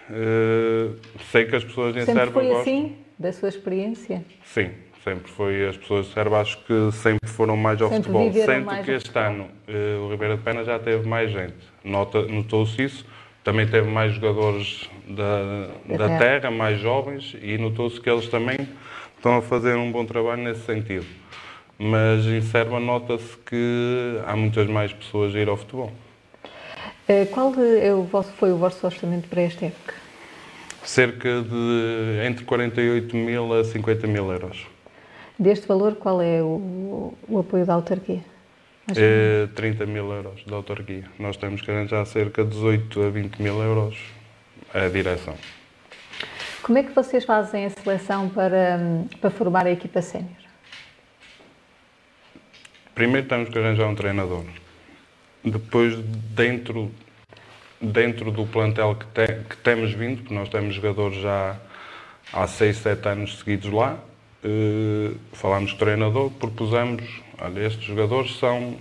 Uh, 0.08 0.96
sei 1.30 1.44
que 1.44 1.54
as 1.54 1.64
pessoas 1.64 1.94
em 1.96 2.00
sempre 2.00 2.14
Serba 2.14 2.32
foi 2.32 2.48
gostam. 2.48 2.60
assim, 2.62 2.96
da 3.18 3.32
sua 3.32 3.48
experiência? 3.50 4.24
Sim, 4.44 4.70
sempre 5.08 5.30
foi. 5.30 5.68
As 5.68 5.76
pessoas 5.76 6.06
de 6.06 6.12
Serba 6.12 6.40
acho 6.40 6.58
que 6.64 6.90
sempre 6.92 7.28
foram 7.28 7.56
mais 7.56 7.80
ao 7.80 7.88
Sempre 7.88 8.12
futebol. 8.12 8.32
Sendo 8.32 8.84
que 8.84 8.90
este 8.90 9.18
ano 9.18 9.48
uh, 9.68 10.04
o 10.06 10.10
Ribeira 10.10 10.36
de 10.36 10.42
Pena 10.42 10.64
já 10.64 10.78
teve 10.78 11.08
mais 11.08 11.30
gente. 11.30 11.54
Notou-se 11.84 12.82
isso. 12.82 13.06
Também 13.42 13.66
teve 13.66 13.88
mais 13.88 14.12
jogadores 14.14 14.90
da, 15.08 15.68
Da 15.86 15.96
da 15.96 16.06
terra. 16.06 16.18
terra, 16.18 16.50
mais 16.50 16.78
jovens, 16.80 17.34
e 17.40 17.56
notou-se 17.56 17.98
que 17.98 18.10
eles 18.10 18.28
também 18.28 18.58
estão 19.16 19.38
a 19.38 19.42
fazer 19.42 19.74
um 19.76 19.90
bom 19.90 20.04
trabalho 20.04 20.42
nesse 20.42 20.60
sentido. 20.66 21.06
Mas 21.78 22.26
em 22.26 22.42
Serba 22.42 22.78
nota-se 22.78 23.38
que 23.46 24.20
há 24.26 24.36
muitas 24.36 24.66
mais 24.68 24.92
pessoas 24.92 25.34
a 25.34 25.38
ir 25.38 25.48
ao 25.48 25.56
futebol. 25.56 25.90
Eh, 27.08 27.24
Qual 27.26 27.54
é 27.54 27.94
o 27.94 28.02
vosso, 28.02 28.32
foi 28.32 28.52
o 28.52 28.56
vosso 28.58 28.84
orçamento 28.84 29.28
para 29.28 29.40
esta 29.42 29.64
época? 29.66 29.94
Cerca 30.82 31.42
de 31.42 32.26
entre 32.26 32.44
48 32.44 33.16
mil 33.16 33.52
a 33.54 33.64
50 33.64 34.06
mil 34.06 34.30
euros. 34.30 34.66
Deste 35.38 35.66
valor, 35.68 35.94
qual 35.96 36.20
é 36.20 36.42
o, 36.42 37.14
o 37.28 37.38
apoio 37.38 37.64
da 37.64 37.74
autarquia? 37.74 38.24
É 38.96 39.46
30 39.54 39.86
mil 39.86 40.10
euros 40.12 40.42
da 40.44 40.56
autarquia. 40.56 41.04
Nós 41.18 41.36
temos 41.36 41.60
que 41.60 41.70
arranjar 41.70 42.04
cerca 42.06 42.42
de 42.42 42.50
18 42.50 43.02
a 43.02 43.10
20 43.10 43.36
mil 43.42 43.62
euros 43.62 43.96
a 44.74 44.88
direção. 44.88 45.34
Como 46.62 46.78
é 46.78 46.82
que 46.82 46.92
vocês 46.92 47.24
fazem 47.24 47.66
a 47.66 47.70
seleção 47.70 48.28
para, 48.28 48.78
para 49.20 49.30
formar 49.30 49.66
a 49.66 49.70
equipa 49.70 50.02
sénior? 50.02 50.30
Primeiro 52.94 53.28
temos 53.28 53.48
que 53.48 53.58
arranjar 53.58 53.86
um 53.86 53.94
treinador. 53.94 54.44
Depois, 55.44 55.96
dentro, 56.34 56.90
dentro 57.80 58.32
do 58.32 58.44
plantel 58.46 58.96
que, 58.96 59.06
te- 59.06 59.44
que 59.48 59.56
temos 59.58 59.92
vindo, 59.92 60.22
porque 60.22 60.34
nós 60.34 60.48
temos 60.48 60.74
jogadores 60.74 61.18
já 61.22 61.56
há 62.32 62.46
6, 62.46 62.76
7 62.78 63.08
anos 63.08 63.38
seguidos 63.38 63.70
lá, 63.72 63.98
eh, 64.44 65.12
falámos 65.32 65.70
com 65.72 65.76
o 65.76 65.78
treinador, 65.80 66.30
propusemos, 66.30 67.04
olha, 67.40 67.60
estes 67.66 67.84
jogadores 67.84 68.36
são, 68.38 68.76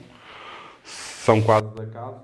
são 0.84 1.42
quadros 1.42 1.74
da 1.76 1.86
casa, 1.86 2.18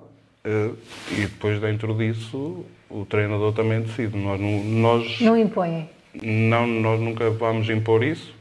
eh, 0.44 0.70
e 1.12 1.22
depois 1.22 1.60
dentro 1.60 1.94
disso 1.96 2.66
o 2.90 3.06
treinador 3.06 3.54
também 3.54 3.82
decide. 3.82 4.18
Nós, 4.18 4.40
não- 4.40 4.64
nós 4.64 5.20
Não 5.22 5.38
impõem? 5.38 5.90
não, 6.22 6.68
nós 6.68 7.00
nunca 7.00 7.30
vamos 7.32 7.70
impor 7.70 8.04
isso. 8.04 8.34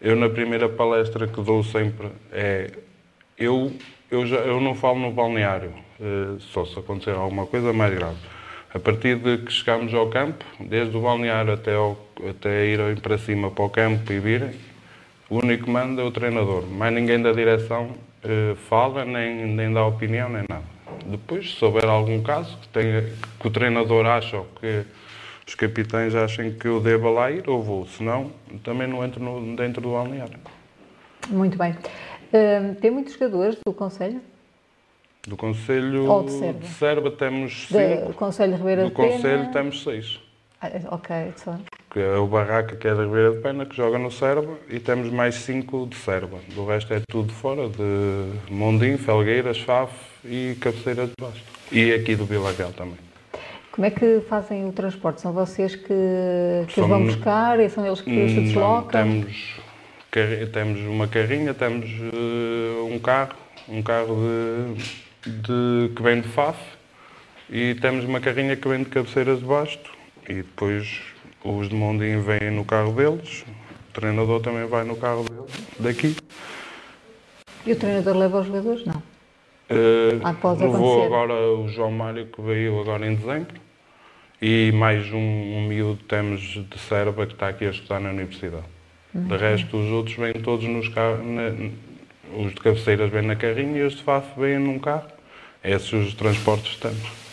Eu, 0.00 0.14
na 0.16 0.28
primeira 0.28 0.68
palestra 0.68 1.26
que 1.26 1.40
dou 1.42 1.62
sempre, 1.64 2.08
é. 2.32 2.70
Eu, 3.36 3.72
eu, 4.10 4.26
já, 4.26 4.36
eu 4.38 4.60
não 4.60 4.74
falo 4.74 4.98
no 4.98 5.12
balneário, 5.12 5.72
eh, 6.00 6.36
só 6.38 6.64
se 6.64 6.78
acontecer 6.78 7.10
alguma 7.12 7.46
coisa 7.46 7.72
mais 7.72 7.94
grave. 7.94 8.16
A 8.74 8.78
partir 8.78 9.16
de 9.16 9.38
que 9.38 9.50
chegamos 9.52 9.94
ao 9.94 10.08
campo, 10.10 10.44
desde 10.60 10.94
o 10.96 11.00
balneário 11.00 11.54
até, 11.54 11.74
ao, 11.74 11.96
até 12.28 12.66
irem 12.66 12.96
para 12.96 13.16
cima 13.16 13.50
para 13.50 13.64
o 13.64 13.70
campo 13.70 14.12
e 14.12 14.18
virem, 14.20 14.50
o 15.30 15.38
único 15.38 15.64
que 15.64 15.70
manda 15.70 16.02
é 16.02 16.04
o 16.04 16.10
treinador. 16.10 16.66
Mais 16.66 16.92
ninguém 16.92 17.20
da 17.22 17.32
direção 17.32 17.90
eh, 18.22 18.54
fala, 18.68 19.04
nem, 19.06 19.46
nem 19.46 19.72
dá 19.72 19.86
opinião, 19.86 20.28
nem 20.28 20.44
nada. 20.48 20.62
Depois, 21.06 21.54
se 21.54 21.64
houver 21.64 21.86
algum 21.86 22.22
caso 22.22 22.58
que, 22.58 22.68
tenha, 22.68 23.02
que 23.40 23.46
o 23.46 23.50
treinador 23.50 24.04
acha 24.04 24.36
ou 24.36 24.46
que 24.60 24.84
os 25.46 25.54
capitães 25.54 26.14
achem 26.14 26.52
que 26.52 26.66
eu 26.68 26.78
deva 26.78 27.08
lá 27.08 27.30
ir, 27.30 27.44
eu 27.46 27.62
vou. 27.62 27.86
Senão, 27.86 28.30
também 28.62 28.86
não 28.86 29.02
entro 29.02 29.22
no- 29.22 29.56
dentro 29.56 29.80
do 29.80 29.92
balneário. 29.92 30.38
Muito 31.28 31.56
bem. 31.56 31.74
Hum, 32.34 32.74
tem 32.74 32.90
muitos 32.90 33.14
jogadores 33.14 33.58
do 33.66 33.72
Conselho? 33.72 34.20
Do 35.28 35.36
Conselho 35.36 36.06
Ou 36.06 36.24
de 36.24 36.32
Serba? 36.32 36.66
Serba 36.78 37.10
temos 37.10 37.66
Do 37.70 37.78
cinco. 37.78 38.12
Conselho 38.14 38.52
de 38.52 38.58
Ribeira 38.58 38.82
Do 38.84 38.88
de 38.88 38.94
Pena? 38.96 39.12
Conselho 39.12 39.52
temos 39.52 39.82
seis. 39.82 40.20
Ah, 40.60 40.70
ok, 40.90 41.16
só. 41.36 41.54
Que 41.90 42.00
é 42.00 42.16
o 42.16 42.26
Barraca, 42.26 42.74
que 42.76 42.88
é 42.88 42.94
da 42.94 43.04
Ribeira 43.04 43.32
de 43.32 43.38
Pena, 43.38 43.66
que 43.66 43.76
joga 43.76 43.98
no 43.98 44.10
Serba, 44.10 44.54
e 44.68 44.80
temos 44.80 45.10
mais 45.10 45.34
cinco 45.36 45.86
de 45.86 45.96
Serba. 45.96 46.38
Do 46.54 46.64
resto 46.66 46.92
é 46.94 47.00
tudo 47.08 47.28
de 47.28 47.34
fora, 47.34 47.68
de 47.68 48.52
Mondim, 48.52 48.96
Felgueiras, 48.96 49.58
Faf 49.60 49.92
e 50.24 50.56
Cabeceira 50.60 51.06
de 51.06 51.12
Basto. 51.20 51.40
E 51.70 51.92
aqui 51.92 52.16
do 52.16 52.24
Vila 52.24 52.50
Real 52.52 52.72
também. 52.72 52.96
Como 53.70 53.86
é 53.86 53.90
que 53.90 54.20
fazem 54.28 54.66
o 54.68 54.72
transporte? 54.72 55.20
São 55.20 55.32
vocês 55.32 55.76
que, 55.76 55.84
que 55.86 56.66
os 56.68 56.74
vão 56.74 56.88
Somos- 56.98 57.14
buscar 57.14 57.60
e 57.60 57.68
são 57.68 57.86
eles 57.86 58.00
que 58.00 58.10
se 58.28 58.34
Não, 58.34 58.42
deslocam? 58.44 58.90
temos, 58.90 59.60
temos 60.52 60.80
uma 60.80 61.06
carrinha, 61.06 61.54
temos 61.54 61.86
eh, 61.88 62.82
um 62.92 62.98
carro, 62.98 63.36
um 63.68 63.80
carro 63.80 64.16
de, 64.16 64.82
de- 65.26 65.92
que 65.94 66.02
vem 66.02 66.20
de 66.20 66.28
Faf 66.28 66.58
e 67.50 67.74
temos 67.76 68.04
uma 68.04 68.20
carrinha 68.20 68.56
que 68.56 68.68
vem 68.68 68.82
de 68.82 68.90
Cabeceiras 68.90 69.38
de 69.40 69.44
Basto 69.44 69.90
e 70.28 70.34
depois 70.34 71.00
os 71.44 71.68
de 71.68 71.74
Mondim 71.74 72.20
vêm 72.20 72.50
no 72.50 72.64
carro 72.64 72.92
deles, 72.92 73.44
o 73.90 73.92
treinador 73.92 74.40
também 74.40 74.66
vai 74.66 74.84
no 74.84 74.96
carro 74.96 75.24
deles, 75.24 75.52
daqui. 75.78 76.16
E 77.66 77.72
o 77.72 77.76
treinador 77.76 78.16
leva 78.16 78.40
os 78.40 78.46
jogadores? 78.46 78.84
Não. 78.86 79.02
Após 80.24 80.58
levou 80.60 81.04
agora 81.04 81.34
o 81.34 81.68
João 81.68 81.90
Mário 81.92 82.26
que 82.26 82.40
veio 82.40 82.80
agora 82.80 83.06
em 83.06 83.14
dezembro 83.14 83.54
e 84.40 84.72
mais 84.72 85.12
um, 85.12 85.18
um 85.18 85.66
miúdo 85.68 86.02
temos 86.04 86.40
de 86.40 86.78
Serba 86.78 87.26
que 87.26 87.34
está 87.34 87.48
aqui 87.48 87.66
a 87.66 87.70
estudar 87.70 88.00
na 88.00 88.10
universidade. 88.10 88.64
De 89.14 89.36
resto, 89.36 89.76
os 89.76 89.90
outros 89.90 90.16
vêm 90.16 90.34
todos 90.34 90.64
nos 90.66 90.88
carros, 90.88 91.20
os 92.36 92.54
de 92.54 92.60
cabeceiras 92.60 93.10
vêm 93.10 93.22
na 93.22 93.36
carrinha 93.36 93.78
e 93.78 93.82
os 93.82 93.94
de 93.94 94.02
FAF 94.02 94.38
vêm 94.38 94.58
num 94.58 94.78
carro. 94.78 95.06
Esses 95.62 95.92
os 95.92 96.14
transportes 96.14 96.74
que 96.76 96.80
temos. 96.82 97.28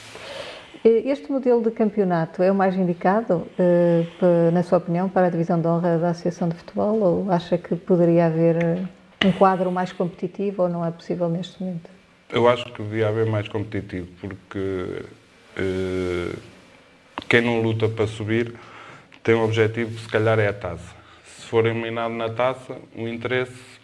Eh, 0.83 1.03
Este 1.05 1.31
modelo 1.31 1.61
de 1.63 1.71
campeonato 1.71 2.41
é 2.43 2.51
o 2.51 2.55
mais 2.55 2.75
indicado, 2.75 3.47
eh, 3.57 4.03
na 4.51 4.63
sua 4.63 4.77
opinião, 4.77 5.09
para 5.09 5.27
a 5.27 5.29
divisão 5.29 5.59
de 5.59 5.67
honra 5.67 5.97
da 5.97 6.09
Associação 6.09 6.49
de 6.49 6.55
Futebol 6.55 6.99
ou 7.01 7.31
acha 7.31 7.57
que 7.57 7.75
poderia 7.75 8.27
haver 8.27 8.63
eh, 8.63 8.83
um 9.25 9.31
quadro 9.31 9.71
mais 9.71 9.91
competitivo 9.91 10.63
ou 10.63 10.69
não 10.69 10.85
é 10.85 10.91
possível 10.91 11.29
neste 11.29 11.61
momento? 11.61 11.89
Eu 12.31 12.47
acho 12.47 12.65
que 12.65 12.81
devia 12.81 13.07
haver 13.07 13.25
mais 13.25 13.47
competitivo, 13.47 14.07
porque 14.19 15.03
eh, 15.57 16.35
quem 17.29 17.41
não 17.41 17.61
luta 17.61 17.87
para 17.87 18.07
subir 18.07 18.53
tem 19.23 19.35
um 19.35 19.43
objetivo 19.43 19.95
que 19.95 20.01
se 20.01 20.09
calhar 20.09 20.37
é 20.39 20.47
a 20.47 20.53
taça. 20.53 20.93
Se 21.23 21.47
for 21.47 21.65
eliminado 21.65 22.11
na 22.13 22.29
taça, 22.29 22.75
o 22.95 23.07
interesse 23.07 23.74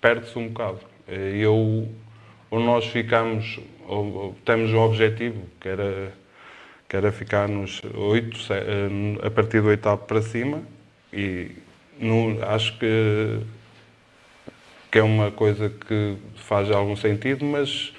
perde-se 0.00 0.38
um 0.38 0.48
bocado. 0.48 0.80
Eh, 1.06 1.32
Eu, 1.36 1.88
ou 2.50 2.60
nós 2.60 2.86
ficamos, 2.86 3.58
ou, 3.86 4.04
ou 4.14 4.36
temos 4.44 4.72
um 4.72 4.78
objetivo, 4.80 5.42
que 5.60 5.68
era, 5.68 6.12
que 6.88 6.96
era 6.96 7.12
ficar 7.12 7.48
nos 7.48 7.82
oito, 7.94 8.38
se- 8.38 8.52
eh, 8.52 9.26
a 9.26 9.30
partir 9.30 9.60
do 9.60 9.68
oitavo 9.68 10.04
para 10.06 10.22
cima, 10.22 10.62
e 11.12 11.50
não, 11.98 12.38
acho 12.48 12.78
que 12.78 13.40
que 14.90 14.98
é 14.98 15.02
uma 15.02 15.30
coisa 15.30 15.68
que 15.68 16.16
faz 16.36 16.70
algum 16.70 16.96
sentido, 16.96 17.44
mas 17.44 17.92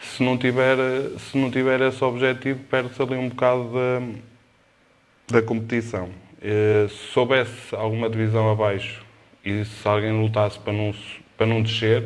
se 0.00 0.22
não 0.22 0.38
tiver, 0.38 0.76
se 1.18 1.36
não 1.36 1.50
tiver 1.50 1.80
esse 1.80 2.04
objetivo, 2.04 2.60
perde-se 2.70 3.02
ali 3.02 3.16
um 3.16 3.28
bocado 3.28 3.72
da, 3.72 5.40
da 5.40 5.42
competição. 5.42 6.10
Eh, 6.40 6.86
Se 6.88 7.12
soubesse 7.12 7.74
alguma 7.74 8.08
divisão 8.08 8.48
abaixo 8.50 9.03
e 9.44 9.64
se 9.64 9.86
alguém 9.88 10.12
lutasse 10.12 10.58
para 10.58 10.72
não, 10.72 10.94
para 11.36 11.46
não 11.46 11.62
descer, 11.62 12.04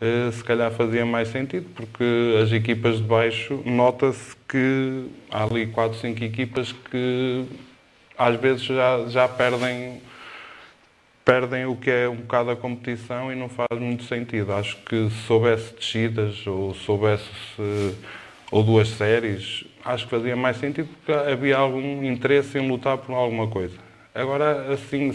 eh, 0.00 0.30
se 0.32 0.42
calhar 0.44 0.70
fazia 0.72 1.04
mais 1.06 1.28
sentido, 1.28 1.66
porque 1.74 2.04
as 2.42 2.52
equipas 2.52 2.96
de 2.98 3.04
baixo, 3.04 3.62
nota-se 3.64 4.34
que 4.48 5.06
há 5.30 5.44
ali 5.44 5.66
4, 5.66 5.98
5 5.98 6.22
equipas 6.24 6.72
que 6.90 7.44
às 8.18 8.38
vezes 8.40 8.62
já, 8.62 9.04
já 9.08 9.28
perdem 9.28 10.00
perdem 11.24 11.64
o 11.64 11.74
que 11.74 11.90
é 11.90 12.08
um 12.08 12.16
bocado 12.16 12.50
a 12.50 12.56
competição 12.56 13.32
e 13.32 13.34
não 13.34 13.48
faz 13.48 13.80
muito 13.80 14.04
sentido. 14.04 14.52
Acho 14.52 14.76
que 14.84 15.08
se 15.08 15.26
soubesse 15.26 15.74
descidas 15.74 16.46
ou 16.46 16.74
soubesse 16.74 17.24
se- 17.56 17.94
ou 18.50 18.62
duas 18.62 18.88
séries, 18.88 19.64
acho 19.84 20.04
que 20.04 20.10
fazia 20.10 20.36
mais 20.36 20.58
sentido 20.58 20.88
porque 20.88 21.12
havia 21.12 21.56
algum 21.56 22.04
interesse 22.04 22.58
em 22.58 22.68
lutar 22.68 22.98
por 22.98 23.14
alguma 23.14 23.48
coisa. 23.48 23.76
Agora, 24.14 24.72
assim, 24.72 25.12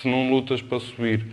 se 0.00 0.08
não 0.08 0.30
lutas 0.30 0.62
para 0.62 0.80
subir 0.80 1.26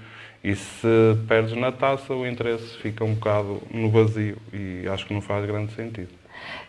e 0.44 0.56
se 0.56 0.88
perdes 1.28 1.56
na 1.56 1.72
taça, 1.72 2.14
o 2.14 2.28
interesse 2.28 2.78
fica 2.80 3.04
um 3.04 3.14
bocado 3.14 3.62
no 3.72 3.90
vazio 3.90 4.38
e 4.52 4.86
acho 4.88 5.06
que 5.06 5.14
não 5.14 5.22
faz 5.22 5.46
grande 5.46 5.74
sentido. 5.74 6.10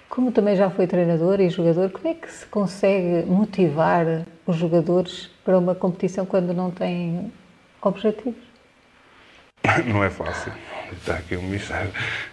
Como 0.08 0.30
também 0.30 0.54
já 0.54 0.70
foi 0.70 0.86
treinador 0.86 1.40
e 1.40 1.50
jogador, 1.50 1.90
como 1.90 2.06
é 2.06 2.14
que 2.14 2.30
se 2.30 2.46
consegue 2.46 3.26
motivar 3.26 4.24
os 4.46 4.54
jogadores 4.54 5.28
para 5.44 5.58
uma 5.58 5.74
competição 5.74 6.24
quando 6.24 6.54
não 6.54 6.70
têm 6.70 7.32
objetivos? 7.82 8.54
Não 9.86 10.04
é 10.04 10.10
fácil. 10.10 10.52
Está 10.92 11.14
aqui 11.14 11.36
o 11.36 11.42
mister, 11.42 11.88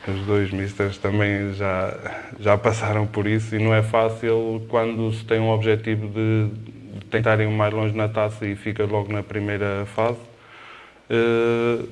os 0.05 0.25
dois 0.25 0.51
misters 0.51 0.97
também 0.97 1.53
já, 1.53 1.97
já 2.39 2.57
passaram 2.57 3.07
por 3.07 3.25
isso 3.25 3.55
e 3.55 3.59
não 3.59 3.73
é 3.73 3.81
fácil 3.81 4.63
quando 4.67 5.11
se 5.13 5.23
tem 5.23 5.39
um 5.39 5.49
objetivo 5.49 6.07
de, 6.09 6.49
de 7.11 7.17
tentar 7.17 7.39
ir 7.41 7.49
mais 7.49 7.73
longe 7.73 7.95
na 7.95 8.07
taça 8.07 8.47
e 8.47 8.55
fica 8.55 8.85
logo 8.85 9.11
na 9.11 9.21
primeira 9.21 9.85
fase. 9.87 10.19
Eh, 11.09 11.85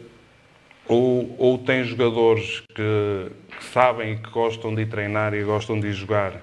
ou, 0.87 1.35
ou 1.37 1.57
tem 1.57 1.83
jogadores 1.83 2.63
que, 2.73 3.31
que 3.57 3.63
sabem 3.65 4.13
e 4.13 4.17
que 4.17 4.29
gostam 4.31 4.73
de 4.73 4.85
treinar 4.85 5.33
e 5.33 5.43
gostam 5.43 5.79
de 5.79 5.91
jogar 5.91 6.41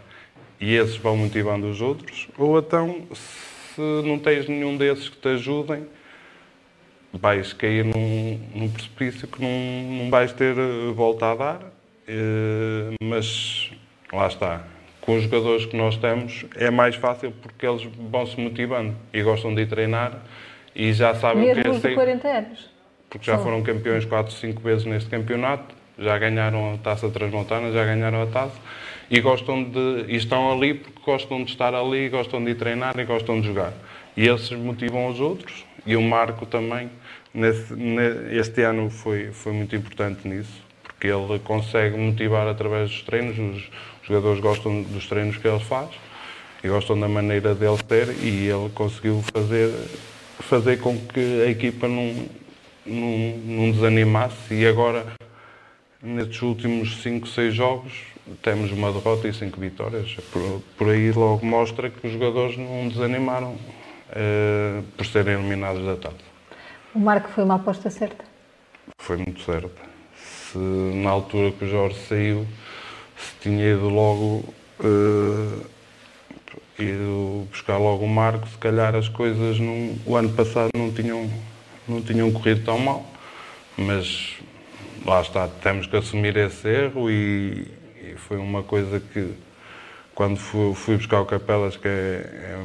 e 0.61 0.75
esses 0.75 0.97
vão 0.97 1.17
motivando 1.17 1.69
os 1.69 1.81
outros, 1.81 2.29
ou 2.39 2.59
então, 2.59 3.07
se 3.13 3.81
não 4.05 4.19
tens 4.19 4.49
nenhum 4.49 4.77
desses 4.77 5.09
que 5.09 5.17
te 5.17 5.29
ajudem, 5.29 5.87
vais 7.13 7.53
cair 7.53 7.85
num, 7.85 8.41
num 8.55 8.69
precipício 8.71 9.29
que 9.29 9.41
não, 9.43 10.05
não 10.05 10.11
vais 10.11 10.33
ter 10.33 10.57
eh, 10.57 10.93
volta 10.95 11.33
a 11.33 11.35
dar, 11.35 11.61
eh, 12.09 12.95
mas 13.03 13.71
lá 14.13 14.27
está. 14.29 14.76
Com 15.07 15.17
os 15.17 15.23
jogadores 15.23 15.65
que 15.65 15.77
nós 15.77 15.97
temos 15.97 16.45
é 16.57 16.69
mais 16.69 16.97
fácil 16.97 17.33
porque 17.41 17.65
eles 17.65 17.89
vão 18.11 18.27
se 18.27 18.41
motivando 18.41 18.93
e 19.15 19.23
gostam 19.23 19.55
de 19.55 19.63
ir 19.63 19.69
treinar 19.69 20.21
e 20.75 20.93
já 20.93 21.15
sabem 21.15 21.45
Mesmo 21.45 21.81
que 21.81 21.87
é 21.87 21.91
de 21.91 21.95
40 21.95 22.29
anos. 22.29 22.71
Porque 23.09 23.25
já 23.25 23.39
foram 23.39 23.63
campeões 23.63 24.05
4, 24.05 24.33
5 24.33 24.61
vezes 24.61 24.85
neste 24.85 25.09
campeonato, 25.09 25.73
já 25.97 26.19
ganharam 26.19 26.75
a 26.75 26.79
taça 26.79 27.09
transmontana, 27.09 27.71
já 27.71 27.85
ganharam 27.85 28.21
a 28.21 28.27
taça 28.27 28.57
e 29.09 29.21
gostam 29.21 29.63
de 29.63 30.07
e 30.09 30.17
estão 30.17 30.53
ali 30.53 30.75
porque 30.75 31.01
gostam 31.05 31.45
de 31.45 31.53
estar 31.53 31.73
ali, 31.73 32.09
gostam 32.09 32.45
de 32.45 32.51
ir 32.51 32.57
treinar 32.57 32.99
e 32.99 33.05
gostam 33.05 33.41
de 33.41 33.47
jogar. 33.47 33.73
E 34.17 34.27
esses 34.27 34.51
motivam 34.51 35.07
os 35.07 35.21
outros 35.21 35.65
e 35.87 35.95
o 35.95 36.03
Marco 36.03 36.45
também 36.47 36.91
nesse, 37.33 37.73
este 38.33 38.63
ano 38.63 38.91
foi, 38.91 39.31
foi 39.31 39.53
muito 39.53 39.77
importante 39.77 40.27
nisso, 40.27 40.61
porque 40.83 41.07
ele 41.07 41.39
consegue 41.39 41.97
motivar 41.97 42.49
através 42.49 42.91
dos 42.91 43.03
treinos, 43.03 43.39
os 43.39 43.71
jogadores 44.07 44.41
gostam 44.41 44.83
dos 44.83 45.07
treinos 45.07 45.37
que 45.37 45.47
ele 45.47 45.61
faz 45.61 45.91
e 46.63 46.69
gostam 46.69 46.99
da 46.99 47.09
maneira 47.09 47.55
dele 47.55 47.79
ter 47.87 48.09
e 48.23 48.49
ele 48.49 48.71
conseguiu 48.75 49.23
fazer, 49.33 49.73
fazer 50.41 50.79
com 50.79 50.97
que 50.97 51.43
a 51.43 51.51
equipa 51.51 51.89
não, 51.89 52.27
não, 52.85 53.39
não 53.45 53.71
desanimasse 53.73 54.55
e 54.55 54.67
agora 54.67 55.07
nestes 56.03 56.43
últimos 56.43 57.03
5, 57.03 57.27
6 57.27 57.55
jogos 57.55 57.93
temos 58.43 58.73
uma 58.73 58.93
derrota 58.93 59.29
e 59.29 59.33
5 59.33 59.61
vitórias. 59.61 60.17
Por, 60.33 60.63
por, 60.77 60.89
aí 60.89 61.13
logo 61.13 61.45
mostra 61.45 61.91
que 61.91 62.07
os 62.07 62.13
jogadores 62.13 62.57
não 62.57 62.89
desanimaram 62.89 63.57
eh, 64.11 64.83
por 64.97 65.07
serem 65.07 65.35
eliminados 65.35 65.85
da 65.85 65.97
taça. 65.97 66.17
O 66.95 66.99
Marco 66.99 67.29
foi 67.29 67.45
uma 67.45 67.57
aposta 67.57 67.91
certa? 67.91 68.25
Foi 68.99 69.17
muito 69.17 69.43
certa. 69.43 69.83
Se 70.17 70.59
na 70.59 71.11
altura 71.11 71.53
que 71.53 71.65
o 71.65 71.69
Jorge 71.69 71.99
saiu, 72.09 72.47
se 73.17 73.33
tinha 73.41 73.73
ido 73.73 73.89
logo 73.89 74.45
uh, 74.81 75.67
ido 76.79 77.47
buscar 77.51 77.79
logo 77.79 78.05
o 78.05 78.09
Marco, 78.09 78.49
se 78.49 78.59
calhar 78.59 78.95
as 78.95 79.09
coisas 79.09 79.59
no, 79.59 79.97
o 80.05 80.17
ano 80.17 80.31
passado 80.31 80.71
não 80.77 80.93
tinham, 80.93 81.31
não 81.89 82.03
tinham 82.03 82.31
corrido 82.33 82.65
tão 82.65 82.79
mal. 82.79 83.07
Mas 83.77 84.37
lá 85.05 85.21
está, 85.21 85.49
temos 85.49 85.87
que 85.87 85.97
assumir 85.97 86.37
esse 86.37 86.67
erro 86.69 87.11
e, 87.11 87.67
e 88.03 88.15
foi 88.17 88.39
uma 88.39 88.63
coisa 88.63 89.01
que 89.01 89.35
quando 90.15 90.39
fui, 90.39 90.75
fui, 90.75 90.97
buscar 90.97 91.21
o 91.21 91.27
Capelas, 91.27 91.77
que 91.77 91.87
é, 91.87 92.61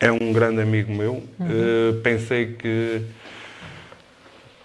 é, 0.00 0.06
é 0.06 0.12
um 0.12 0.32
grande 0.32 0.60
amigo 0.60 0.92
meu, 0.92 1.22
uhum. 1.38 1.90
uh, 1.90 2.00
pensei 2.02 2.54
que 2.54 3.02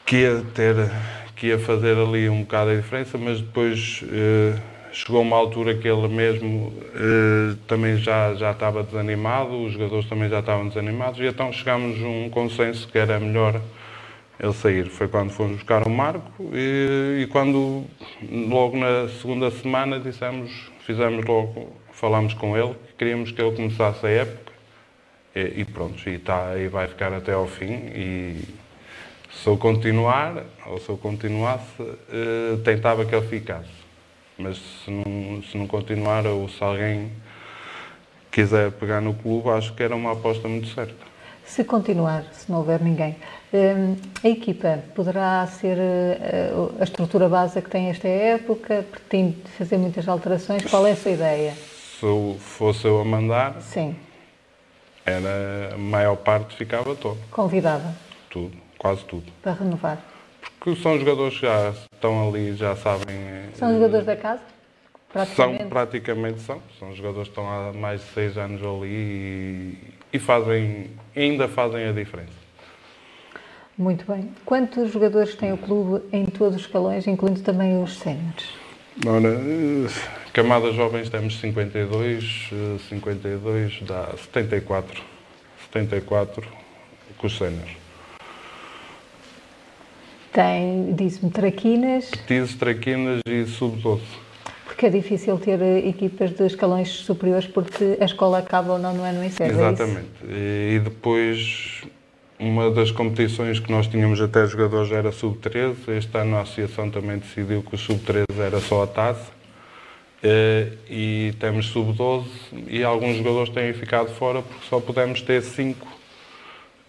que 0.08 0.22
ia 0.22 0.42
ter, 0.56 0.90
que 1.36 1.48
ia 1.48 1.60
fazer 1.60 1.98
ali 1.98 2.30
um 2.30 2.42
bocado 2.42 2.72
a 2.72 2.76
diferença, 2.76 3.18
mas 3.18 3.42
depois 3.42 4.02
eh, 4.10 4.58
chegou 4.92 5.22
uma 5.22 5.36
altura 5.36 5.76
que 5.76 5.88
ele 5.88 6.08
mesmo 6.08 6.74
eh, 6.96 7.56
também 7.68 7.98
já, 7.98 8.34
já 8.36 8.52
estava 8.52 8.84
desanimado, 8.84 9.64
os 9.64 9.74
jogadores 9.74 10.08
também 10.08 10.30
já 10.30 10.40
estavam 10.40 10.68
desanimados, 10.68 11.20
e 11.20 11.26
então 11.26 11.52
chegámos 11.52 12.02
a 12.02 12.08
um 12.08 12.30
consenso 12.30 12.88
que 12.88 12.98
era 12.98 13.20
melhor 13.20 13.62
ele 14.40 14.54
sair. 14.54 14.86
Foi 14.88 15.08
quando 15.08 15.32
fomos 15.32 15.54
buscar 15.58 15.88
o 15.88 15.90
Marco 15.90 16.50
e, 16.54 17.24
e 17.24 17.28
quando, 17.28 17.86
logo 18.32 18.78
na 18.78 19.10
segunda 19.10 19.52
semana, 19.52 20.00
dissemos, 20.00 20.72
fizemos 20.86 21.26
logo, 21.26 21.74
falámos 21.92 22.34
com 22.34 22.58
ele, 22.58 22.74
que 22.88 22.94
queríamos 22.98 23.32
que 23.32 23.42
ele 23.42 23.56
começasse 23.56 24.06
a 24.06 24.10
época, 24.10 24.52
e, 25.36 25.62
e 25.62 25.66
pronto, 25.66 26.10
e, 26.10 26.18
tá, 26.18 26.58
e 26.58 26.68
vai 26.68 26.88
ficar 26.88 27.14
até 27.14 27.34
ao 27.34 27.48
fim, 27.48 27.74
e 27.94 28.44
se 29.32 29.48
eu 29.48 29.58
continuar, 29.58 30.44
ou 30.66 30.80
se 30.80 30.90
eu 30.90 30.98
continuasse, 30.98 31.82
eh, 31.82 32.58
tentava 32.64 33.06
que 33.06 33.14
ele 33.14 33.28
ficasse. 33.28 33.77
Mas 34.38 34.58
se 34.58 34.92
não, 34.92 35.42
se 35.44 35.58
não 35.58 35.68
continuar, 35.68 36.26
ou 36.26 36.48
se 36.48 36.64
alguém 36.64 37.12
quiser 38.32 38.72
pegar 38.72 39.02
no 39.02 39.14
clube, 39.14 39.50
acho 39.50 39.74
que 39.74 39.82
era 39.82 39.96
uma 39.96 40.12
aposta 40.12 40.48
muito 40.48 40.68
certa. 40.68 41.08
Se 41.44 41.64
continuar, 41.64 42.24
se 42.34 42.52
não 42.52 42.60
houver 42.60 42.82
ninguém, 42.82 43.16
eh, 43.54 43.96
a 44.24 44.28
equipa 44.28 44.84
poderá 44.94 45.48
ser 45.48 45.78
eh, 45.80 46.52
a 46.80 46.84
estrutura 46.84 47.30
base 47.30 47.62
que 47.62 47.70
tem 47.70 47.90
esta 47.90 48.08
época? 48.08 48.86
Pretende 48.92 49.38
fazer 49.58 49.78
muitas 49.78 50.08
alterações? 50.08 50.66
Qual 50.66 50.86
é 50.86 50.92
a 50.92 50.96
sua 50.96 51.12
ideia? 51.12 51.54
Se 51.54 52.36
fosse 52.40 52.86
eu 52.86 53.00
a 53.00 53.06
mandar, 53.06 53.62
Sim. 53.62 53.96
Era, 55.06 55.74
a 55.74 55.78
maior 55.78 56.18
parte 56.18 56.58
ficava 56.58 56.94
todo. 56.94 57.18
Convidada? 57.32 57.96
Tudo 58.30 58.58
quase 58.78 59.04
tudo. 59.06 59.32
Para 59.42 59.54
renovar? 59.54 59.98
Porque 60.68 60.82
são 60.82 61.00
jogadores 61.00 61.36
que 61.36 61.46
já 61.46 61.74
estão 61.94 62.28
ali, 62.28 62.54
já 62.54 62.76
sabem. 62.76 63.16
São 63.54 63.72
jogadores 63.72 64.06
da 64.06 64.18
casa? 64.18 64.42
Praticamente. 65.14 65.60
São, 65.60 65.70
praticamente 65.70 66.40
são. 66.42 66.62
São 66.78 66.94
jogadores 66.94 67.30
que 67.30 67.40
estão 67.40 67.50
há 67.50 67.72
mais 67.72 68.02
de 68.02 68.08
seis 68.08 68.38
anos 68.38 68.62
ali 68.62 68.86
e, 68.86 69.78
e 70.12 70.20
fazem, 70.20 70.88
ainda 71.16 71.48
fazem 71.48 71.88
a 71.88 71.94
diferença. 71.94 72.34
Muito 73.78 74.12
bem. 74.12 74.30
Quantos 74.44 74.92
jogadores 74.92 75.36
tem 75.36 75.54
o 75.54 75.58
clube 75.58 76.04
em 76.12 76.26
todos 76.26 76.58
os 76.58 76.62
escalões, 76.64 77.08
incluindo 77.08 77.40
também 77.40 77.82
os 77.82 78.00
séniores? 78.00 78.50
Ora, 79.06 79.40
camadas 80.34 80.76
jovens 80.76 81.10
temos 81.10 81.40
52, 81.40 82.50
52 82.90 83.84
dá 83.84 84.10
74. 84.18 85.02
74 85.72 86.46
com 87.18 87.26
os 87.26 87.38
séniores. 87.38 87.87
Tem, 90.32 90.94
disse-me, 90.94 91.32
traquinas. 91.32 92.12
Dizes 92.28 92.56
traquinas 92.56 93.22
e 93.28 93.46
sub-12. 93.46 94.00
Porque 94.66 94.86
é 94.86 94.90
difícil 94.90 95.38
ter 95.40 95.62
eh, 95.62 95.88
equipas 95.88 96.32
de 96.32 96.46
escalões 96.46 96.90
superiores 96.90 97.48
porque 97.48 97.98
a 98.00 98.06
escola 98.06 98.40
acaba 98.40 98.74
ou 98.74 98.80
não 98.80 98.94
no 98.94 99.04
ano 99.04 99.24
em 99.24 99.30
série. 99.30 99.54
Exatamente. 99.54 100.08
É 100.30 100.74
e 100.74 100.80
depois, 100.80 101.82
uma 102.40 102.70
das 102.70 102.92
competições 102.92 103.60
que 103.60 103.72
nós 103.72 103.88
tínhamos 103.88 104.22
até 104.22 104.46
jogadores 104.46 104.92
era 104.92 105.12
sub-13. 105.12 105.76
Este 105.98 106.18
ano 106.18 106.38
a 106.38 106.42
associação 106.42 106.90
também 106.90 107.18
decidiu 107.18 107.64
que 107.64 107.74
o 107.74 107.78
sub-13 107.78 108.26
era 108.38 108.60
só 108.60 108.84
a 108.84 108.88
taça. 108.88 109.38
E 110.90 111.34
temos 111.40 111.68
sub-12 111.68 112.26
e 112.68 112.84
alguns 112.84 113.18
jogadores 113.18 113.50
têm 113.50 113.74
ficado 113.74 114.10
fora 114.10 114.42
porque 114.42 114.66
só 114.68 114.80
pudemos 114.80 115.22
ter 115.22 115.42
5 115.42 115.88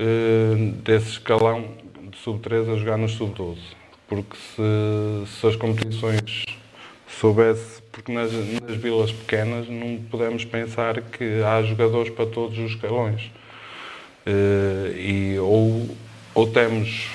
eh, 0.01 0.73
desse 0.85 1.11
escalão 1.11 1.65
sub-13 2.23 2.73
a 2.73 2.77
jogar 2.77 2.97
nos 2.97 3.13
sub-12. 3.13 3.59
Porque 4.07 4.37
se, 4.37 5.27
se, 5.27 5.47
as 5.47 5.57
competições 5.57 6.45
soubesse, 7.07 7.83
porque 7.93 8.13
nas, 8.13 8.33
nas 8.33 8.77
vilas 8.77 9.13
pequenas 9.13 9.69
não 9.69 9.99
podemos 10.11 10.45
pensar 10.45 11.01
que 11.01 11.43
há 11.43 11.63
jogadores 11.63 12.11
para 12.11 12.27
todos 12.27 12.59
os 12.59 12.71
escalões. 12.73 13.31
Uh, 14.27 14.97
e 14.97 15.39
ou, 15.39 15.89
ou 16.35 16.47
temos 16.47 17.09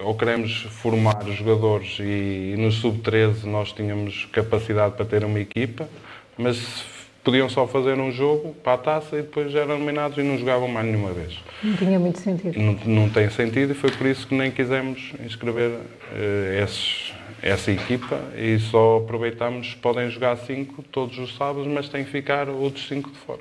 ou 0.00 0.16
queremos 0.16 0.62
formar 0.70 1.24
jogadores 1.30 1.98
e, 2.00 2.54
e 2.54 2.56
no 2.56 2.72
sub-13 2.72 3.44
nós 3.44 3.72
tínhamos 3.72 4.26
capacidade 4.32 4.96
para 4.96 5.04
ter 5.04 5.24
uma 5.24 5.38
equipa, 5.38 5.88
mas 6.36 6.84
podiam 7.24 7.48
só 7.48 7.66
fazer 7.66 7.98
um 7.98 8.12
jogo 8.12 8.54
para 8.62 8.74
a 8.74 8.78
taça 8.78 9.16
e 9.16 9.22
depois 9.22 9.54
eram 9.54 9.76
eliminados 9.76 10.18
e 10.18 10.22
não 10.22 10.36
jogavam 10.36 10.68
mais 10.68 10.86
nenhuma 10.86 11.12
vez. 11.12 11.42
Não 11.62 11.74
tinha 11.74 11.98
muito 11.98 12.18
sentido. 12.18 12.60
Não, 12.60 12.74
não 12.84 13.08
tem 13.08 13.30
sentido 13.30 13.72
e 13.72 13.74
foi 13.74 13.90
por 13.90 14.06
isso 14.06 14.28
que 14.28 14.34
nem 14.34 14.50
quisemos 14.50 15.14
inscrever 15.24 15.70
uh, 15.70 16.62
esses, 16.62 17.14
essa 17.42 17.72
equipa 17.72 18.20
e 18.36 18.58
só 18.58 18.98
aproveitamos, 18.98 19.74
podem 19.74 20.10
jogar 20.10 20.36
cinco 20.36 20.82
todos 20.82 21.18
os 21.18 21.34
sábados, 21.34 21.66
mas 21.66 21.88
tem 21.88 22.04
que 22.04 22.10
ficar 22.10 22.48
outros 22.50 22.86
cinco 22.86 23.10
de 23.10 23.16
fora. 23.16 23.40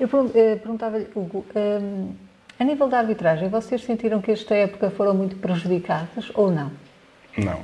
Eu 0.00 0.08
eh, 0.34 0.56
perguntava-lhe, 0.56 1.06
Hugo, 1.14 1.44
um, 1.54 1.58
ehm, 1.58 2.08
a 2.58 2.64
nível 2.64 2.88
da 2.88 2.98
arbitragem, 2.98 3.50
vocês 3.50 3.82
sentiram 3.82 4.22
que 4.22 4.30
esta 4.30 4.54
época 4.54 4.88
foram 4.90 5.12
muito 5.12 5.36
prejudicadas 5.36 6.32
ou 6.32 6.50
não? 6.50 6.72
Não. 7.36 7.60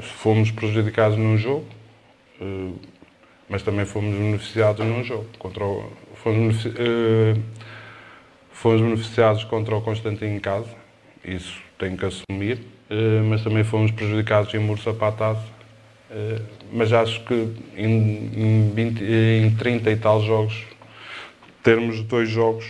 Fomos 0.00 0.50
prejudicados 0.50 1.18
num 1.18 1.36
jogo, 1.36 1.66
uh, 2.40 2.74
mas 3.52 3.62
também 3.62 3.84
fomos 3.84 4.16
beneficiados 4.16 4.84
num 4.84 5.04
jogo. 5.04 5.26
Contra 5.38 5.62
o, 5.62 5.92
fomos, 6.14 6.64
uh, 6.64 7.38
fomos 8.50 8.80
beneficiados 8.80 9.44
contra 9.44 9.76
o 9.76 9.82
Constantino 9.82 10.34
em 10.34 10.40
casa, 10.40 10.70
isso 11.22 11.60
tenho 11.78 11.94
que 11.98 12.06
assumir, 12.06 12.60
uh, 12.90 13.22
mas 13.28 13.44
também 13.44 13.62
fomos 13.62 13.90
prejudicados 13.90 14.54
em 14.54 14.58
Mursa 14.58 14.94
para 14.94 15.08
a 15.08 15.12
taça. 15.12 15.44
Uh, 16.10 16.42
mas 16.72 16.94
acho 16.94 17.22
que 17.24 17.54
em, 17.76 18.30
em, 18.34 18.72
20, 18.74 19.04
em 19.04 19.50
30 19.54 19.90
e 19.90 19.96
tal 19.96 20.22
jogos, 20.22 20.64
termos 21.62 22.02
dois 22.04 22.30
jogos, 22.30 22.64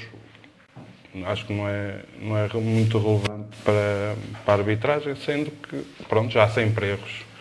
acho 1.27 1.47
que 1.47 1.53
não 1.53 1.69
é, 1.69 2.01
não 2.21 2.37
é 2.37 2.49
muito 2.55 2.99
relevante 2.99 3.57
para, 3.63 4.17
para 4.45 4.55
a 4.55 4.57
arbitragem, 4.57 5.15
sendo 5.15 5.53
que 5.53 5.85
pronto, 6.09 6.33
já 6.33 6.43
há 6.43 6.49
sempre 6.49 6.91
erros. 6.91 7.32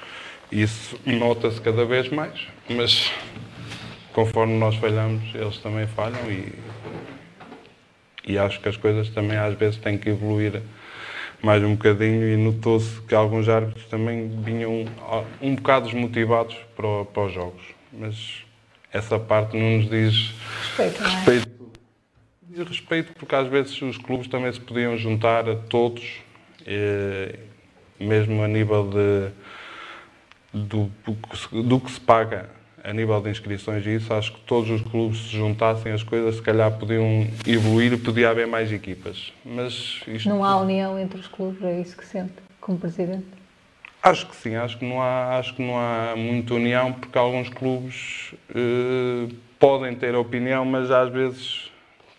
Isso 0.52 1.00
nota-se 1.06 1.62
cada 1.62 1.86
vez 1.86 2.10
mais, 2.10 2.48
mas 2.70 3.10
conforme 4.12 4.58
nós 4.58 4.76
falhamos, 4.76 5.24
eles 5.34 5.58
também 5.60 5.88
falham 5.88 6.30
e, 6.30 6.54
e 8.28 8.38
acho 8.38 8.60
que 8.60 8.68
as 8.68 8.76
coisas 8.76 9.10
também 9.10 9.38
às 9.38 9.58
vezes 9.58 9.80
têm 9.80 9.98
que 9.98 10.10
evoluir 10.10 10.62
mais 11.42 11.64
um 11.64 11.76
bocadinho 11.76 12.28
e 12.28 12.38
notou-se 12.38 13.02
que 13.02 13.16
alguns 13.16 13.50
árbitros 13.50 13.86
também 13.86 14.30
vinham 14.44 14.86
um 15.42 15.56
bocado 15.56 15.86
desmotivados 15.86 16.56
para, 16.76 17.06
para 17.06 17.24
os 17.24 17.34
jogos. 17.34 17.64
Mas 17.92 18.44
essa 18.94 19.18
parte 19.18 19.58
não 19.58 19.78
nos 19.78 19.90
diz 19.90 20.34
respeito. 20.78 21.04
É? 21.04 21.08
respeito. 21.08 21.52
Diz 22.44 22.68
respeito 22.68 23.14
porque 23.14 23.34
às 23.34 23.48
vezes 23.48 23.82
os 23.82 23.98
clubes 23.98 24.28
também 24.28 24.52
se 24.52 24.60
podiam 24.60 24.98
juntar 24.98 25.50
a 25.50 25.56
todos, 25.56 26.04
e, 26.68 27.40
mesmo 28.00 28.44
a 28.44 28.48
nível 28.48 28.90
de, 28.90 29.32
do, 30.54 30.92
do 31.52 31.80
que 31.80 31.92
se 31.92 32.00
paga 32.00 32.50
a 32.84 32.92
nível 32.92 33.22
de 33.22 33.30
inscrições 33.30 33.86
e 33.86 33.96
isso, 33.96 34.14
acho 34.14 34.34
que 34.34 34.40
todos 34.42 34.70
os 34.70 34.82
clubes 34.82 35.20
se 35.20 35.38
juntassem 35.38 35.92
as 35.92 36.04
coisas, 36.04 36.36
se 36.36 36.42
calhar 36.42 36.72
podiam 36.78 37.28
evoluir 37.46 37.94
e 37.94 37.98
podia 37.98 38.30
haver 38.30 38.48
mais 38.48 38.72
equipas. 38.72 39.32
Mas 39.46 40.02
isto... 40.08 40.28
Não 40.28 40.44
há 40.44 40.58
união 40.58 41.00
entre 41.00 41.20
os 41.20 41.28
clubes, 41.28 41.64
é 41.64 41.80
isso 41.80 41.96
que 41.96 42.06
sente 42.06 42.34
como 42.60 42.78
presidente? 42.78 43.26
Acho 44.02 44.28
que 44.28 44.36
sim, 44.36 44.56
acho 44.56 44.80
que 44.80 44.86
não 44.86 45.00
há, 45.00 45.38
acho 45.38 45.54
que 45.56 45.62
não 45.62 45.78
há 45.78 46.16
muita 46.18 46.56
união 46.56 46.92
porque 46.92 47.16
alguns 47.18 47.50
clubes 47.50 48.34
eh, 48.50 49.32
podem 49.60 49.96
ter 49.96 50.16
opinião, 50.16 50.66
mas 50.66 50.90
às 50.90 51.12
vezes 51.12 51.72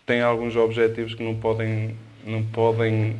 têm 0.07 0.21
alguns 0.21 0.55
objetivos 0.55 1.15
que 1.15 1.25
não 1.25 1.35
podem, 1.35 1.97
não 2.25 2.45
podem 2.45 3.17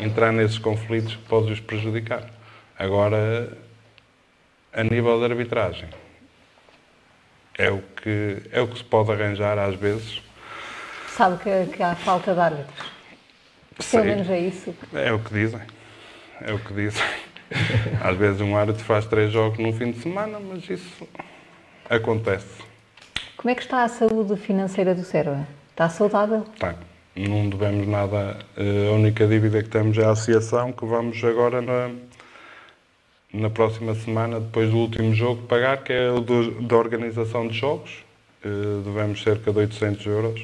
entrar 0.00 0.32
nesses 0.32 0.58
conflitos 0.58 1.14
que 1.14 1.22
podem 1.28 1.52
os 1.52 1.60
prejudicar. 1.60 2.28
Agora, 2.76 3.56
a 4.72 4.84
nível 4.84 5.18
de 5.18 5.24
arbitragem, 5.24 5.88
é 7.58 7.70
o 7.70 7.82
que, 7.82 8.42
é 8.52 8.60
o 8.60 8.68
que 8.68 8.78
se 8.78 8.84
pode 8.84 9.12
arranjar 9.12 9.58
às 9.58 9.74
vezes. 9.74 10.22
Sabe 11.08 11.42
que, 11.42 11.76
que 11.76 11.82
há 11.82 11.94
falta 11.94 12.32
de 12.32 12.40
árbitros? 12.40 12.90
Pelo 13.90 14.04
menos 14.04 14.30
é 14.30 14.38
isso. 14.38 14.74
É 14.94 15.12
o 15.12 15.18
que 15.18 15.32
dizem. 15.32 15.60
É 16.40 16.52
o 16.52 16.58
que 16.58 16.72
dizem. 16.72 17.02
Às 18.02 18.16
vezes 18.16 18.40
um 18.40 18.56
árbitro 18.56 18.84
faz 18.84 19.06
três 19.06 19.32
jogos 19.32 19.58
num 19.58 19.72
fim 19.72 19.90
de 19.90 20.00
semana, 20.00 20.38
mas 20.38 20.68
isso 20.68 21.08
acontece. 21.88 22.62
Como 23.36 23.50
é 23.50 23.54
que 23.54 23.62
está 23.62 23.84
a 23.84 23.88
saúde 23.88 24.36
financeira 24.36 24.94
do 24.94 25.02
Serva? 25.02 25.46
Está 25.70 25.88
saudável? 25.88 26.44
Está. 26.54 26.74
Não 27.16 27.48
devemos 27.48 27.88
nada. 27.88 28.38
Eh, 28.56 28.88
a 28.88 28.92
única 28.92 29.26
dívida 29.26 29.62
que 29.62 29.68
temos 29.68 29.98
é 29.98 30.04
a 30.04 30.10
associação, 30.10 30.72
que 30.72 30.84
vamos 30.84 31.22
agora 31.24 31.60
na, 31.60 31.90
na 33.32 33.48
próxima 33.48 33.94
semana, 33.94 34.40
depois 34.40 34.70
do 34.70 34.78
último 34.78 35.14
jogo, 35.14 35.42
pagar, 35.42 35.82
que 35.84 35.92
é 35.92 36.10
o 36.10 36.20
do, 36.20 36.60
da 36.62 36.76
organização 36.76 37.46
de 37.46 37.56
jogos. 37.56 38.04
Uh, 38.44 38.80
devemos 38.82 39.22
cerca 39.22 39.52
de 39.52 39.58
800 39.58 40.06
euros, 40.06 40.42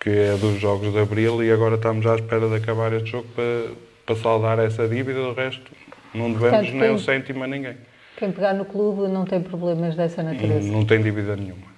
que 0.00 0.10
é 0.10 0.36
dos 0.36 0.60
jogos 0.60 0.92
de 0.92 0.98
abril, 0.98 1.42
e 1.42 1.50
agora 1.50 1.76
estamos 1.76 2.04
à 2.06 2.16
espera 2.16 2.48
de 2.48 2.56
acabar 2.56 2.92
este 2.92 3.10
jogo 3.10 3.28
para, 3.34 3.70
para 4.04 4.16
saldar 4.16 4.58
essa 4.58 4.86
dívida. 4.88 5.20
O 5.20 5.32
resto, 5.32 5.70
não 6.12 6.32
devemos 6.32 6.58
Portanto, 6.58 6.72
nem 6.72 6.80
quem, 6.80 6.90
um 6.90 6.98
cêntimo 6.98 7.44
a 7.44 7.46
ninguém. 7.46 7.76
Quem 8.16 8.32
pegar 8.32 8.54
no 8.54 8.64
clube 8.64 9.08
não 9.08 9.24
tem 9.24 9.40
problemas 9.40 9.96
dessa 9.96 10.22
natureza? 10.22 10.66
Não, 10.66 10.78
não 10.78 10.84
tem 10.84 11.00
dívida 11.00 11.36
nenhuma. 11.36 11.74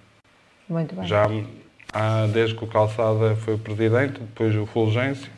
Muito 0.68 0.94
bem. 0.94 1.06
Já 1.06 1.28
há, 1.92 2.26
desde 2.26 2.54
que 2.56 2.64
o 2.64 2.66
Calçada 2.66 3.36
foi 3.36 3.56
presidente, 3.56 4.20
depois 4.20 4.54
o 4.56 4.66
Fulgêncio, 4.66 5.30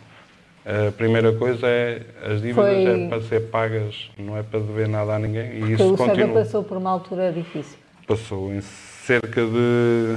a 0.69 0.93
primeira 0.93 1.33
coisa 1.33 1.67
é 1.67 2.03
as 2.27 2.43
dívidas 2.43 2.55
Foi... 2.55 2.85
é 2.85 3.09
para 3.09 3.23
ser 3.23 3.41
pagas, 3.49 4.11
não 4.19 4.37
é 4.37 4.43
para 4.43 4.61
dever 4.61 4.87
nada 4.87 5.15
a 5.15 5.19
ninguém. 5.19 5.51
E 5.53 5.73
isso 5.73 5.95
o 5.95 5.97
continua. 5.97 6.43
passou 6.43 6.63
por 6.63 6.77
uma 6.77 6.91
altura 6.91 7.33
difícil. 7.33 7.79
Passou 8.07 8.53
em 8.53 8.61
cerca 8.61 9.47
de, 9.47 10.17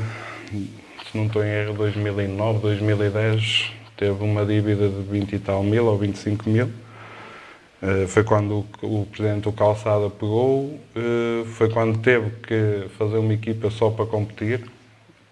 se 1.09 1.17
não 1.17 1.27
estou 1.27 1.41
em 1.41 1.47
erro, 1.47 1.73
2009, 1.75 2.59
2010, 2.59 3.71
teve 3.95 4.21
uma 4.21 4.45
dívida 4.45 4.89
de 4.89 5.01
20 5.01 5.33
e 5.33 5.39
tal 5.39 5.63
mil 5.63 5.85
ou 5.85 5.97
25 5.97 6.49
mil. 6.49 6.65
Uh, 6.65 8.05
foi 8.09 8.23
quando 8.25 8.65
o, 8.81 9.01
o 9.01 9.05
presidente 9.05 9.43
do 9.43 9.53
Calçada 9.53 10.09
pegou, 10.09 10.65
uh, 10.65 11.45
foi 11.45 11.69
quando 11.69 11.97
teve 11.99 12.29
que 12.41 12.89
fazer 12.97 13.17
uma 13.17 13.33
equipa 13.33 13.69
só 13.69 13.89
para 13.89 14.05
competir 14.05 14.69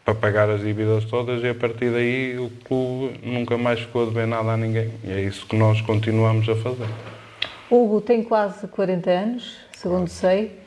para 0.10 0.16
pagar 0.16 0.50
as 0.50 0.62
dívidas 0.62 1.06
todas 1.06 1.44
e 1.44 1.50
a 1.50 1.54
partir 1.54 1.92
daí 1.92 2.38
o 2.40 2.50
clube 2.64 3.20
nunca 3.24 3.58
mais 3.58 3.80
ficou 3.80 4.04
a 4.04 4.06
dever 4.06 4.26
nada 4.26 4.54
a 4.54 4.58
ninguém. 4.58 4.92
E 5.04 5.12
é 5.12 5.22
isso 5.22 5.46
que 5.46 5.56
nós 5.56 5.82
continuamos 5.82 6.48
a 6.50 6.56
fazer. 6.56 6.88
Hugo 7.70 8.02
tem 8.02 8.24
quase 8.24 8.68
40 8.68 9.10
anos, 9.10 9.58
segundo 9.74 10.10
sei. 10.10 10.58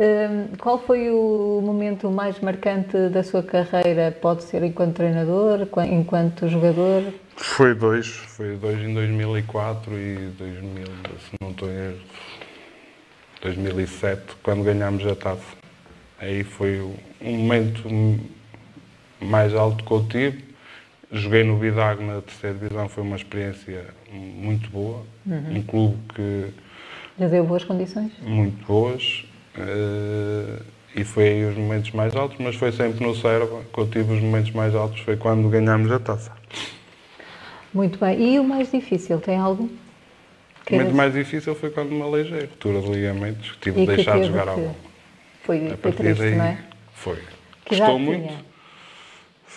Hum, 0.00 0.56
qual 0.58 0.78
foi 0.78 1.10
o 1.10 1.60
momento 1.62 2.10
mais 2.10 2.40
marcante 2.40 3.08
da 3.10 3.22
sua 3.22 3.42
carreira? 3.42 4.16
Pode 4.22 4.44
ser 4.44 4.62
enquanto 4.62 4.94
treinador, 4.94 5.68
enquanto 5.90 6.48
jogador? 6.48 7.12
Foi 7.36 7.74
dois. 7.74 8.06
Foi 8.06 8.56
dois 8.56 8.78
em 8.78 8.94
2004 8.94 9.92
e 9.98 10.16
2000, 10.38 10.86
se 10.86 11.32
não 11.40 11.50
estou 11.50 11.68
em 11.68 11.74
erro, 11.74 11.98
2007, 13.42 14.22
quando 14.42 14.62
ganhámos 14.62 15.06
a 15.06 15.14
taça. 15.14 15.58
Aí 16.20 16.42
foi 16.42 16.80
um 17.20 17.36
momento 17.36 17.88
mais 19.20 19.54
alto 19.54 19.84
que 19.84 19.90
eu 19.90 20.04
tive. 20.08 20.44
Joguei 21.10 21.42
no 21.42 21.58
Vidag 21.58 22.02
na 22.02 22.20
terceira 22.20 22.58
divisão, 22.58 22.88
foi 22.88 23.02
uma 23.02 23.16
experiência 23.16 23.86
muito 24.12 24.68
boa. 24.70 25.02
Uhum. 25.26 25.56
Um 25.56 25.62
clube 25.62 25.96
que. 26.14 26.46
Já 27.18 27.28
deu 27.28 27.44
boas 27.44 27.64
condições? 27.64 28.12
Muito 28.22 28.64
boas. 28.66 29.24
Uh, 29.56 30.62
e 30.94 31.04
foi 31.04 31.28
aí 31.28 31.44
os 31.44 31.56
momentos 31.56 31.90
mais 31.92 32.14
altos, 32.14 32.36
mas 32.38 32.56
foi 32.56 32.72
sempre 32.72 33.04
no 33.04 33.14
Serva 33.14 33.62
que 33.72 33.78
eu 33.78 33.86
tive 33.88 34.14
os 34.14 34.20
momentos 34.20 34.50
mais 34.52 34.74
altos, 34.74 35.00
foi 35.00 35.16
quando 35.16 35.48
ganhámos 35.48 35.90
a 35.90 35.98
taça. 35.98 36.32
Muito 37.72 37.98
bem. 37.98 38.34
E 38.34 38.38
o 38.38 38.44
mais 38.44 38.70
difícil, 38.70 39.18
tem 39.20 39.38
algum? 39.38 39.68
O 40.70 40.72
momento 40.72 40.94
mais 40.94 41.14
difícil 41.14 41.54
foi 41.54 41.70
quando 41.70 41.90
me 41.90 42.02
aleijei, 42.02 42.40
ruptura 42.42 42.80
de 42.80 42.90
ligamentos, 42.90 43.56
tive 43.60 43.80
de 43.80 43.86
deixar 43.86 44.20
de 44.20 44.26
jogar 44.26 44.48
a 44.48 44.54
bola. 44.54 44.76
Foi, 45.42 45.76
foi 45.80 45.92
triste, 45.92 46.20
daí, 46.20 46.34
não 46.34 46.44
é? 46.44 46.58
Foi. 46.92 47.16
Que 47.64 47.76
Custou 47.76 47.98
muito. 47.98 48.28
Tinha? 48.28 48.47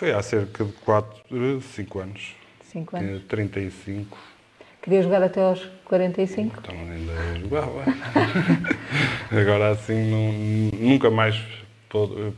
Foi 0.02 0.10
há 0.10 0.20
cerca 0.20 0.64
de 0.64 0.72
4, 0.84 1.60
5 1.60 1.98
anos. 2.00 2.34
5 2.72 2.96
anos? 2.96 3.08
Tinha 3.08 3.20
35. 3.28 4.18
Queria 4.82 5.00
jogar 5.00 5.22
até 5.22 5.40
aos 5.40 5.64
45? 5.84 6.58
Então 6.58 6.74
ainda 6.74 7.38
jogava. 7.38 7.84
Agora 9.30 9.70
assim, 9.70 10.10
não, 10.10 10.88
nunca 10.88 11.08
mais 11.08 11.40
pôde, 11.88 12.32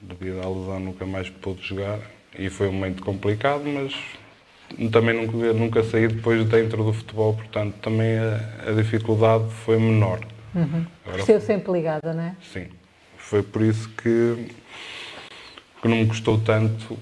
devido 0.00 0.40
à 0.40 0.48
lesão, 0.48 0.80
nunca 0.80 1.04
mais 1.04 1.28
pude 1.28 1.62
jogar. 1.62 1.98
E 2.38 2.48
foi 2.48 2.68
um 2.68 2.72
momento 2.72 3.02
complicado, 3.02 3.64
mas 3.66 3.94
também 4.90 5.14
nunca, 5.14 5.52
nunca 5.52 5.84
saí 5.84 6.08
depois 6.08 6.42
dentro 6.46 6.82
do 6.82 6.94
futebol, 6.94 7.34
portanto 7.34 7.74
também 7.82 8.16
a, 8.16 8.70
a 8.70 8.72
dificuldade 8.72 9.44
foi 9.66 9.78
menor. 9.78 10.20
Uhum. 10.54 10.86
Agora, 11.04 11.40
sempre 11.40 11.70
ligada, 11.70 12.14
não 12.14 12.22
é? 12.22 12.34
Sim. 12.50 12.68
Foi 13.18 13.42
por 13.42 13.60
isso 13.60 13.90
que 13.90 14.48
que 15.80 15.88
não 15.88 15.96
me 15.96 16.06
custou 16.06 16.38
tanto, 16.38 16.98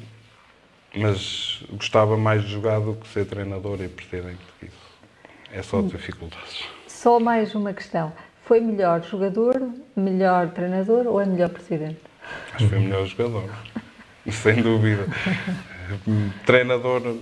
mas 0.94 1.62
gostava 1.70 2.16
mais 2.16 2.42
de 2.42 2.52
jogar 2.52 2.80
do 2.80 2.94
que 2.94 3.08
ser 3.08 3.26
treinador 3.26 3.80
e 3.80 3.88
presidente 3.88 4.40
disso. 4.60 4.76
É 5.52 5.62
só 5.62 5.78
hum. 5.78 5.88
dificuldades. 5.88 6.64
Só 6.86 7.18
mais 7.18 7.54
uma 7.54 7.72
questão. 7.72 8.12
Foi 8.44 8.60
melhor 8.60 9.02
jogador, 9.02 9.70
melhor 9.94 10.50
treinador 10.50 11.06
ou 11.06 11.20
é 11.20 11.26
melhor 11.26 11.50
presidente? 11.50 12.00
Acho 12.54 12.64
que 12.64 12.68
foi 12.68 12.78
melhor 12.78 13.06
jogador, 13.06 13.50
sem 14.30 14.62
dúvida. 14.62 15.06
treinador 16.46 17.16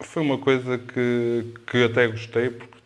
foi 0.00 0.22
uma 0.22 0.38
coisa 0.38 0.78
que, 0.78 1.54
que 1.66 1.84
até 1.84 2.06
gostei, 2.08 2.50
porque, 2.50 2.78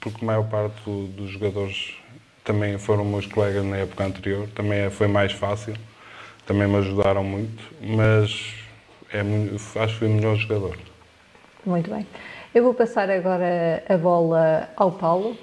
porque 0.00 0.24
a 0.24 0.26
maior 0.26 0.48
parte 0.48 0.80
do, 0.84 1.06
dos 1.08 1.30
jogadores 1.30 1.94
também 2.42 2.76
foram 2.78 3.04
meus 3.04 3.26
colegas 3.26 3.64
na 3.64 3.76
época 3.76 4.04
anterior, 4.04 4.48
também 4.54 4.90
foi 4.90 5.06
mais 5.06 5.32
fácil 5.32 5.74
também 6.46 6.68
me 6.68 6.76
ajudaram 6.76 7.24
muito, 7.24 7.62
mas 7.80 8.54
é 9.12 9.22
muito, 9.22 9.54
acho 9.54 9.94
que 9.94 9.98
fui 9.98 10.08
o 10.08 10.10
melhor 10.10 10.36
jogador. 10.36 10.76
Muito 11.64 11.90
bem. 11.90 12.06
Eu 12.54 12.62
vou 12.62 12.74
passar 12.74 13.10
agora 13.10 13.82
a 13.88 13.96
bola 13.96 14.68
ao 14.76 14.92
Paulo, 14.92 15.36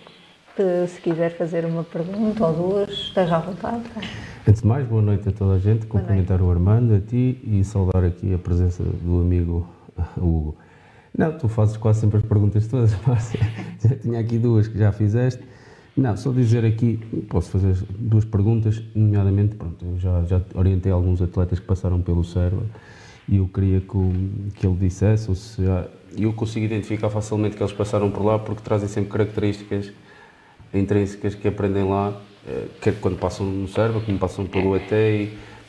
se 0.88 1.02
quiser 1.02 1.32
fazer 1.32 1.66
uma 1.66 1.84
pergunta 1.84 2.46
ou 2.46 2.54
duas, 2.54 2.90
esteja 2.90 3.38
à 3.38 3.40
vontade. 3.40 3.84
Antes 4.48 4.62
de 4.62 4.68
mais, 4.68 4.86
boa 4.88 5.02
noite 5.02 5.30
a 5.30 5.32
toda 5.32 5.56
a 5.56 5.60
gente, 5.60 5.86
cumprimentar 5.88 6.42
o 6.42 6.52
Armando, 6.52 6.96
a 6.96 7.00
ti 7.00 7.40
e 7.44 7.64
saudar 7.64 8.04
aqui 8.04 8.34
a 8.34 8.38
presença 8.38 8.84
do 8.84 9.22
amigo 9.22 9.68
Hugo. 10.18 10.58
Não, 11.18 11.38
tu 11.38 11.50
fazes 11.50 11.76
quase 11.78 12.02
sempre 12.02 12.18
as 12.18 12.24
perguntas 12.24 12.68
todas, 12.68 12.96
mas 13.06 13.34
já 13.84 13.96
tinha 13.96 14.20
aqui 14.20 14.38
duas 14.38 14.68
que 14.68 14.78
já 14.78 14.92
fizeste. 14.92 15.44
Não, 15.96 16.16
só 16.16 16.32
dizer 16.32 16.64
aqui, 16.64 17.00
posso 17.30 17.52
fazer 17.52 17.76
duas 17.98 18.24
perguntas, 18.24 18.82
nomeadamente, 18.96 19.56
pronto, 19.56 19.86
eu 19.86 20.00
já, 20.00 20.24
já 20.24 20.42
orientei 20.56 20.92
alguns 20.92 21.22
atletas 21.22 21.60
que 21.60 21.66
passaram 21.66 22.02
pelo 22.02 22.24
Serva 22.24 22.64
e 23.28 23.38
eu 23.38 23.48
queria 23.48 23.82
que, 23.82 24.52
que 24.56 24.66
ele 24.66 24.78
dissesse 24.78 25.30
ou 25.30 25.36
se 25.36 25.62
eu 26.18 26.34
consigo 26.34 26.66
identificar 26.66 27.10
facilmente 27.10 27.56
que 27.58 27.64
eles 27.64 27.74
passaram 27.74 28.10
por 28.10 28.24
lá 28.24 28.40
porque 28.40 28.62
trazem 28.62 28.88
sempre 28.88 29.12
características 29.12 29.92
intrínsecas 30.74 31.36
que 31.36 31.48
aprendem 31.48 31.84
lá, 31.84 32.10
uh, 32.10 32.70
quer 32.82 33.00
quando 33.00 33.18
passam 33.18 33.46
no 33.46 33.68
Serva, 33.68 34.00
como 34.02 34.18
passam 34.18 34.46
pelo 34.46 34.76
ET, 34.76 34.90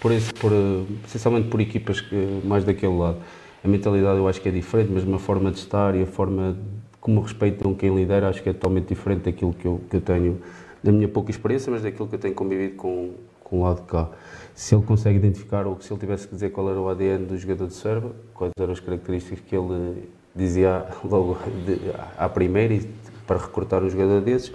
por 0.00 0.12
esse, 0.12 0.32
por, 0.34 0.52
uh, 0.52 0.86
essencialmente 1.04 1.48
por 1.48 1.60
equipas 1.60 2.00
que, 2.00 2.40
mais 2.44 2.64
daquele 2.64 2.96
lado. 2.96 3.18
A 3.64 3.68
mentalidade 3.68 4.18
eu 4.18 4.28
acho 4.28 4.40
que 4.40 4.48
é 4.48 4.52
diferente, 4.52 4.90
mas 4.92 5.04
uma 5.04 5.18
forma 5.18 5.50
de 5.50 5.58
estar 5.58 5.94
e 5.94 6.02
a 6.02 6.06
forma 6.06 6.56
como 7.02 7.20
respeitam 7.20 7.74
quem 7.74 7.94
lidera 7.94 8.30
acho 8.30 8.42
que 8.42 8.48
é 8.48 8.52
totalmente 8.54 8.86
diferente 8.86 9.24
daquilo 9.24 9.52
que 9.52 9.66
eu, 9.66 9.80
que 9.90 9.96
eu 9.96 10.00
tenho, 10.00 10.40
da 10.82 10.90
minha 10.90 11.08
pouca 11.08 11.30
experiência, 11.30 11.70
mas 11.70 11.82
daquilo 11.82 12.08
que 12.08 12.14
eu 12.14 12.18
tenho 12.18 12.34
convivido 12.34 12.76
com, 12.76 13.10
com 13.44 13.60
o 13.60 13.64
lado 13.64 13.82
de 13.82 13.86
cá 13.88 14.08
se 14.54 14.74
ele 14.74 14.84
consegue 14.84 15.16
identificar 15.16 15.66
ou 15.66 15.80
se 15.80 15.92
ele 15.92 16.00
tivesse 16.00 16.26
que 16.26 16.34
dizer 16.34 16.50
qual 16.50 16.70
era 16.70 16.80
o 16.80 16.88
ADN 16.88 17.26
do 17.26 17.36
jogador 17.36 17.66
de 17.66 17.74
serva, 17.74 18.12
quais 18.34 18.52
eram 18.58 18.72
as 18.72 18.80
características 18.80 19.40
que 19.40 19.56
ele 19.56 20.08
dizia 20.34 20.86
logo 21.04 21.38
de, 21.66 21.78
à 22.16 22.28
primeira 22.28 22.84
para 23.26 23.38
recrutar 23.38 23.82
um 23.82 23.90
jogador 23.90 24.20
desses. 24.20 24.52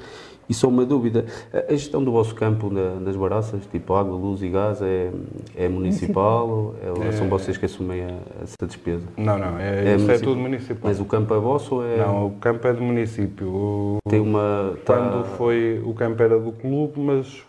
E 0.50 0.54
só 0.54 0.68
uma 0.70 0.86
dúvida, 0.86 1.26
a 1.52 1.72
gestão 1.74 2.04
do 2.04 2.12
vosso 2.12 2.34
campo 2.34 2.70
na, 2.70 2.96
nas 2.96 3.16
baraças, 3.16 3.66
tipo 3.70 3.94
água, 3.94 4.16
luz 4.16 4.42
e 4.42 4.50
gás, 4.50 4.82
é, 4.82 5.12
é 5.56 5.68
municipal? 5.68 6.74
É, 6.82 7.08
é, 7.08 7.12
são 7.12 7.28
vocês 7.28 7.58
que 7.58 7.66
assumem 7.66 8.04
a, 8.04 8.18
essa 8.42 8.66
despesa? 8.66 9.04
Não, 9.18 9.38
não, 9.38 9.60
é, 9.60 9.94
é 9.94 9.96
isso 9.96 10.10
é 10.10 10.18
tudo 10.18 10.38
municipal. 10.38 10.84
Mas 10.84 11.00
o 11.00 11.06
campo 11.06 11.34
é 11.34 11.40
vosso 11.40 11.76
ou 11.76 11.86
é... 11.86 11.98
Não, 11.98 12.28
o 12.28 12.32
campo 12.32 12.66
é 12.66 12.74
do 12.74 12.82
município. 12.82 13.48
O, 13.48 13.98
Tem 14.10 14.22
uma... 14.22 14.78
Quando 14.86 15.24
tá... 15.24 15.30
foi, 15.36 15.82
o 15.86 15.94
campo 15.94 16.24
era 16.24 16.40
do 16.40 16.54
clube, 16.54 17.00
mas 17.00 17.44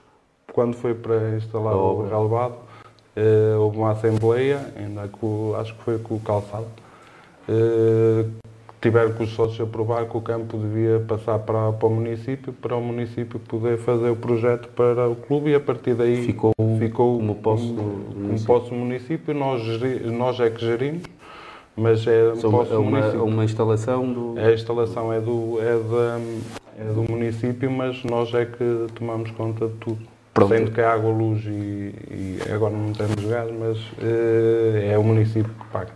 quando 0.53 0.75
foi 0.75 0.95
para 0.95 1.37
instalar 1.37 1.77
oh. 1.77 2.01
o 2.01 2.09
relevado, 2.09 2.57
uh, 3.17 3.61
houve 3.61 3.79
uma 3.79 3.93
assembleia, 3.93 4.73
ainda 4.77 5.07
com, 5.07 5.55
acho 5.57 5.75
que 5.75 5.85
foi 5.85 5.99
com 5.99 6.17
o 6.17 6.21
calçado, 6.21 6.67
uh, 7.49 8.48
tiveram 8.81 9.13
que 9.13 9.23
os 9.23 9.31
sócios 9.31 9.61
aprovar 9.61 10.07
que 10.07 10.17
o 10.17 10.21
campo 10.21 10.57
devia 10.57 11.01
passar 11.01 11.39
para, 11.41 11.73
para 11.73 11.89
o 11.89 11.91
município, 11.91 12.53
para 12.53 12.77
o 12.77 12.83
município 12.83 13.39
poder 13.41 13.79
fazer 13.79 14.11
o 14.11 14.17
projeto 14.17 14.69
para 14.69 15.09
o 15.09 15.17
clube 15.17 15.51
e 15.51 15.55
a 15.55 15.61
partir 15.61 15.95
daí 15.95 16.25
ficou, 16.25 16.53
ficou 16.79 17.17
como 17.19 17.35
posse 17.37 17.67
do 17.73 17.83
município. 17.83 18.47
Posse 18.47 18.75
município. 18.75 19.35
Nós, 19.35 19.63
nós 20.05 20.41
é 20.41 20.51
que 20.51 20.65
gerimos, 20.65 21.03
mas 21.77 22.07
é 22.07 22.33
um 22.33 22.51
posse 22.51 22.73
é 22.73 22.77
uma, 22.77 22.91
município. 22.91 23.25
uma 23.25 23.45
instalação 23.45 24.13
do... 24.13 24.35
A 24.39 24.53
instalação 24.53 25.13
é 25.13 25.21
do, 25.21 25.59
é, 25.61 25.73
da, 25.73 26.21
é 26.79 26.93
do 26.93 27.11
município, 27.11 27.71
mas 27.71 28.05
nós 28.05 28.33
é 28.35 28.45
que 28.45 28.87
tomamos 28.95 29.31
conta 29.33 29.67
de 29.67 29.75
tudo. 29.75 29.99
Pronto. 30.33 30.55
Sendo 30.55 30.71
que 30.71 30.81
a 30.81 30.93
água, 30.93 31.11
luz 31.11 31.45
e, 31.47 31.93
e 32.11 32.39
agora 32.55 32.73
não 32.73 32.93
temos 32.93 33.25
gás, 33.25 33.51
mas 33.59 33.77
uh, 33.77 34.89
é 34.89 34.97
o 34.97 35.03
município 35.03 35.53
que 35.53 35.67
paga. 35.73 35.91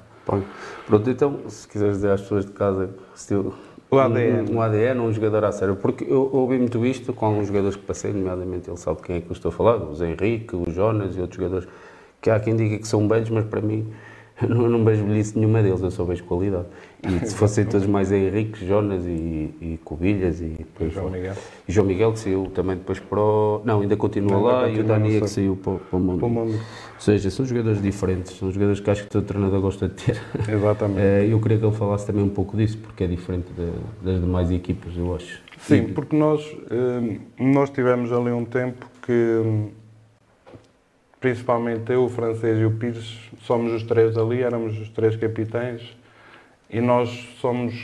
Pronto, 0.87 1.11
então, 1.11 1.41
se 1.49 1.67
quiseres 1.69 1.97
dizer 1.97 2.11
às 2.11 2.21
pessoas 2.21 2.47
de 2.47 2.53
casa 2.53 2.91
se 3.15 3.35
eu, 3.35 3.53
o 3.91 3.99
ADN. 3.99 4.51
Um, 4.51 4.57
um 4.57 4.63
ADN, 4.63 5.01
um 5.01 5.13
jogador 5.13 5.45
a 5.45 5.53
sério. 5.53 5.77
Porque 5.77 6.05
eu, 6.05 6.31
eu 6.33 6.41
ouvi 6.41 6.59
muito 6.59 6.85
isto 6.87 7.13
com 7.13 7.27
alguns 7.27 7.49
jogadores 7.49 7.77
que 7.77 7.83
passei, 7.83 8.11
nomeadamente 8.11 8.71
ele 8.71 8.79
sabe 8.79 9.03
quem 9.03 9.17
é 9.17 9.21
que 9.21 9.29
eu 9.29 9.35
estou 9.35 9.51
a 9.51 9.53
falar, 9.53 9.77
os 9.77 10.01
Henrique, 10.01 10.57
os 10.57 10.75
Jonas 10.75 11.15
e 11.15 11.21
outros 11.21 11.37
jogadores, 11.37 11.69
que 12.21 12.31
há 12.31 12.41
quem 12.41 12.57
diga 12.57 12.79
que 12.79 12.89
são 12.89 13.07
velhos, 13.07 13.29
mas 13.29 13.45
para 13.45 13.61
mim 13.61 13.93
não, 14.49 14.69
não 14.69 14.85
vejo 14.85 15.05
velhice 15.05 15.39
nenhuma 15.39 15.63
deles, 15.63 15.83
eu 15.83 15.91
só 15.91 16.05
vejo 16.05 16.25
qualidade. 16.25 16.67
E 17.03 17.19
se 17.29 17.35
fossem 17.35 17.67
todos 17.67 17.87
mais 17.87 18.11
Henriques, 18.11 18.67
Jonas 18.67 19.05
e, 19.05 19.55
e 19.61 19.81
Covilhas 19.85 20.41
e 20.41 20.57
depois 20.59 20.93
João 20.93 21.11
Miguel. 21.11 21.35
E 21.69 21.73
João 21.73 21.87
Miguel 21.87 22.13
que 22.13 22.19
saiu 22.21 22.51
também 22.55 22.77
depois 22.77 22.99
para 22.99 23.21
o... 23.21 23.61
Não, 23.65 23.81
ainda 23.83 23.97
continua 23.97 24.33
não, 24.33 24.43
lá 24.43 24.69
e 24.69 24.81
o 24.81 24.85
Dani 24.85 25.17
é 25.17 25.21
que 25.21 25.29
saiu 25.29 25.57
para, 25.57 25.75
para, 25.75 25.97
o 25.99 26.01
mundo. 26.01 26.19
para 26.19 26.27
o 26.27 26.31
mundo. 26.31 26.59
Ou 27.03 27.07
seja, 27.07 27.31
são 27.31 27.45
jogadores 27.45 27.83
diferentes, 27.83 28.39
são 28.39 28.53
jogadores 28.53 28.79
que 28.79 28.89
acho 28.89 29.03
que 29.03 29.11
todo 29.11 29.27
treinador 29.27 29.61
gosta 29.61 29.89
de 29.89 29.95
ter. 29.95 30.23
Exatamente. 30.49 31.03
Eh, 31.03 31.27
eu 31.33 31.41
queria 31.41 31.59
que 31.59 31.65
ele 31.65 31.75
falasse 31.75 32.07
também 32.07 32.23
um 32.23 32.29
pouco 32.29 32.57
disso, 32.57 32.79
porque 32.79 33.03
é 33.03 33.07
diferente 33.09 33.49
de, 33.53 33.73
das 34.05 34.21
demais 34.21 34.53
equipas, 34.53 34.97
eu 34.97 35.13
acho. 35.15 35.43
Sim, 35.59 35.89
porque 35.95 36.15
nós, 36.15 36.41
eh, 36.71 37.19
nós 37.41 37.71
tivemos 37.71 38.13
ali 38.13 38.31
um 38.31 38.45
tempo 38.45 38.87
que 39.05 39.71
principalmente 41.19 41.91
eu, 41.93 42.05
o 42.05 42.09
francês 42.09 42.61
e 42.61 42.65
o 42.65 42.71
Pires, 42.71 43.19
somos 43.41 43.73
os 43.73 43.83
três 43.83 44.17
ali, 44.17 44.43
éramos 44.43 44.79
os 44.79 44.89
três 44.91 45.17
capitães 45.17 45.97
e 46.71 46.81
nós 46.81 47.09
somos. 47.41 47.75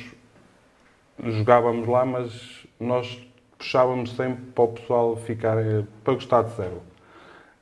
jogávamos 1.24 1.88
lá, 1.88 2.04
mas 2.04 2.66
nós 2.78 3.20
puxávamos 3.56 4.14
sempre 4.14 4.44
para 4.54 4.64
o 4.64 4.68
pessoal 4.68 5.16
ficar. 5.16 5.56
para 6.04 6.14
gostar 6.14 6.42
de 6.42 6.54
zero. 6.54 6.87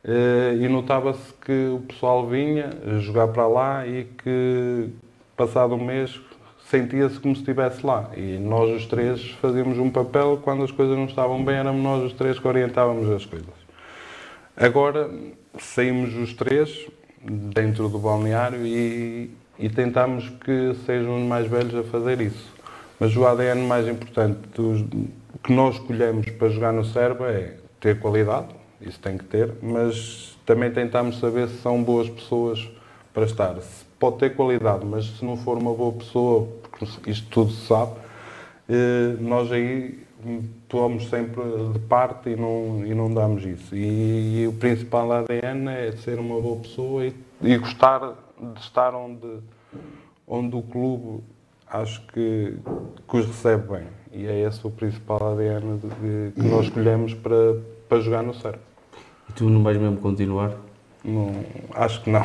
Eh, 0.08 0.58
e 0.60 0.68
notava-se 0.68 1.34
que 1.44 1.68
o 1.74 1.80
pessoal 1.80 2.28
vinha 2.28 2.70
jogar 3.00 3.26
para 3.28 3.48
lá 3.48 3.84
e 3.84 4.04
que, 4.04 4.88
passado 5.36 5.74
um 5.74 5.84
mês, 5.84 6.20
sentia-se 6.70 7.18
como 7.18 7.34
se 7.34 7.40
estivesse 7.40 7.84
lá. 7.84 8.10
E 8.16 8.38
nós, 8.38 8.70
os 8.70 8.86
três, 8.86 9.30
fazíamos 9.42 9.78
um 9.78 9.90
papel, 9.90 10.40
quando 10.44 10.62
as 10.62 10.70
coisas 10.70 10.96
não 10.96 11.06
estavam 11.06 11.44
bem, 11.44 11.56
éramos 11.56 11.82
nós 11.82 12.04
os 12.04 12.12
três 12.12 12.38
que 12.38 12.46
orientávamos 12.46 13.10
as 13.10 13.26
coisas. 13.26 13.48
Agora, 14.56 15.10
saímos 15.58 16.14
os 16.14 16.32
três 16.34 16.86
dentro 17.20 17.88
do 17.88 17.98
balneário 17.98 18.64
e, 18.64 19.30
e 19.58 19.68
que 19.68 20.74
sejam 20.86 21.16
os 21.16 21.22
mais 21.22 21.48
velhos 21.48 21.74
a 21.74 21.82
fazer 21.82 22.20
isso. 22.20 22.54
Mas 23.00 23.14
o 23.16 23.26
ADN 23.26 23.66
mais 23.66 23.88
importante 23.88 24.38
dos, 24.54 24.84
que 25.42 25.52
nós 25.52 25.74
escolhemos 25.74 26.30
para 26.30 26.48
jogar 26.48 26.72
no 26.72 26.84
Serba 26.84 27.28
é 27.28 27.56
ter 27.80 27.98
qualidade, 27.98 28.48
isso 28.80 28.98
tem 29.00 29.16
que 29.16 29.24
ter, 29.24 29.54
mas 29.62 30.36
também 30.44 30.70
tentamos 30.70 31.18
saber 31.18 31.48
se 31.48 31.58
são 31.58 31.82
boas 31.82 32.08
pessoas 32.08 32.68
para 33.12 33.24
estar. 33.24 33.56
Pode 33.98 34.18
ter 34.18 34.36
qualidade, 34.36 34.84
mas 34.84 35.06
se 35.06 35.24
não 35.24 35.36
for 35.36 35.56
uma 35.56 35.72
boa 35.72 35.92
pessoa, 35.92 36.48
porque 36.62 37.10
isto 37.10 37.28
tudo 37.30 37.50
se 37.50 37.66
sabe, 37.66 37.92
eh, 38.68 39.16
nós 39.20 39.50
aí 39.50 40.06
tomamos 40.68 41.08
sempre 41.08 41.42
de 41.72 41.78
parte 41.80 42.30
e 42.30 42.36
não, 42.36 42.84
e 42.84 42.94
não 42.94 43.12
damos 43.12 43.44
isso. 43.44 43.74
E, 43.74 44.42
e 44.42 44.46
o 44.46 44.52
principal 44.52 45.10
ADN 45.12 45.68
é 45.68 45.92
ser 45.92 46.18
uma 46.18 46.40
boa 46.40 46.60
pessoa 46.60 47.06
e, 47.06 47.14
e, 47.42 47.56
gostar 47.58 48.14
de 48.38 48.60
estar 48.60 48.94
onde, 48.94 49.38
onde 50.26 50.56
o 50.56 50.62
clube 50.62 51.22
acho 51.68 52.04
que, 52.08 52.56
que 53.08 53.16
os 53.16 53.26
recebe 53.26 53.72
bem. 53.72 53.86
E 54.12 54.26
é 54.26 54.40
esse 54.40 54.66
o 54.66 54.70
principal 54.70 55.32
ADN 55.32 55.78
de, 55.78 55.88
de, 55.88 56.32
que 56.32 56.48
nós 56.48 56.66
escolhemos 56.66 57.14
para, 57.14 57.56
para 57.88 58.00
jogar 58.00 58.22
no 58.22 58.34
Cerro. 58.34 58.58
E 59.28 59.32
tu 59.32 59.48
não 59.48 59.62
vais 59.62 59.76
mesmo 59.76 59.96
continuar? 59.98 60.52
Não, 61.04 61.32
acho 61.74 62.02
que 62.02 62.10
não. 62.10 62.24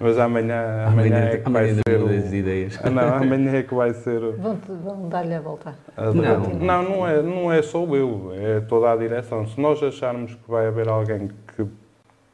Mas 0.00 0.18
amanhã, 0.18 0.86
amanhã, 0.86 1.16
amanhã 1.16 1.28
é 1.30 1.36
que 1.38 1.50
vai 1.50 1.74
ser. 1.74 2.02
O... 2.02 2.34
ideias. 2.34 2.78
Ah, 2.82 2.90
não, 2.90 3.14
amanhã 3.14 3.56
é 3.56 3.62
que 3.62 3.74
vai 3.74 3.92
ser. 3.92 4.20
Vão, 4.36 4.58
vão 4.84 5.08
dar-lhe 5.08 5.34
a 5.34 5.40
volta. 5.40 5.74
Não, 5.96 6.12
não, 6.58 6.82
não 6.82 7.06
é, 7.06 7.22
não 7.22 7.52
é 7.52 7.62
só 7.62 7.84
eu, 7.94 8.32
é 8.34 8.60
toda 8.60 8.92
a 8.92 8.96
direção. 8.96 9.46
Se 9.46 9.60
nós 9.60 9.82
acharmos 9.82 10.34
que 10.34 10.50
vai 10.50 10.66
haver 10.66 10.88
alguém 10.88 11.30
que, 11.56 11.66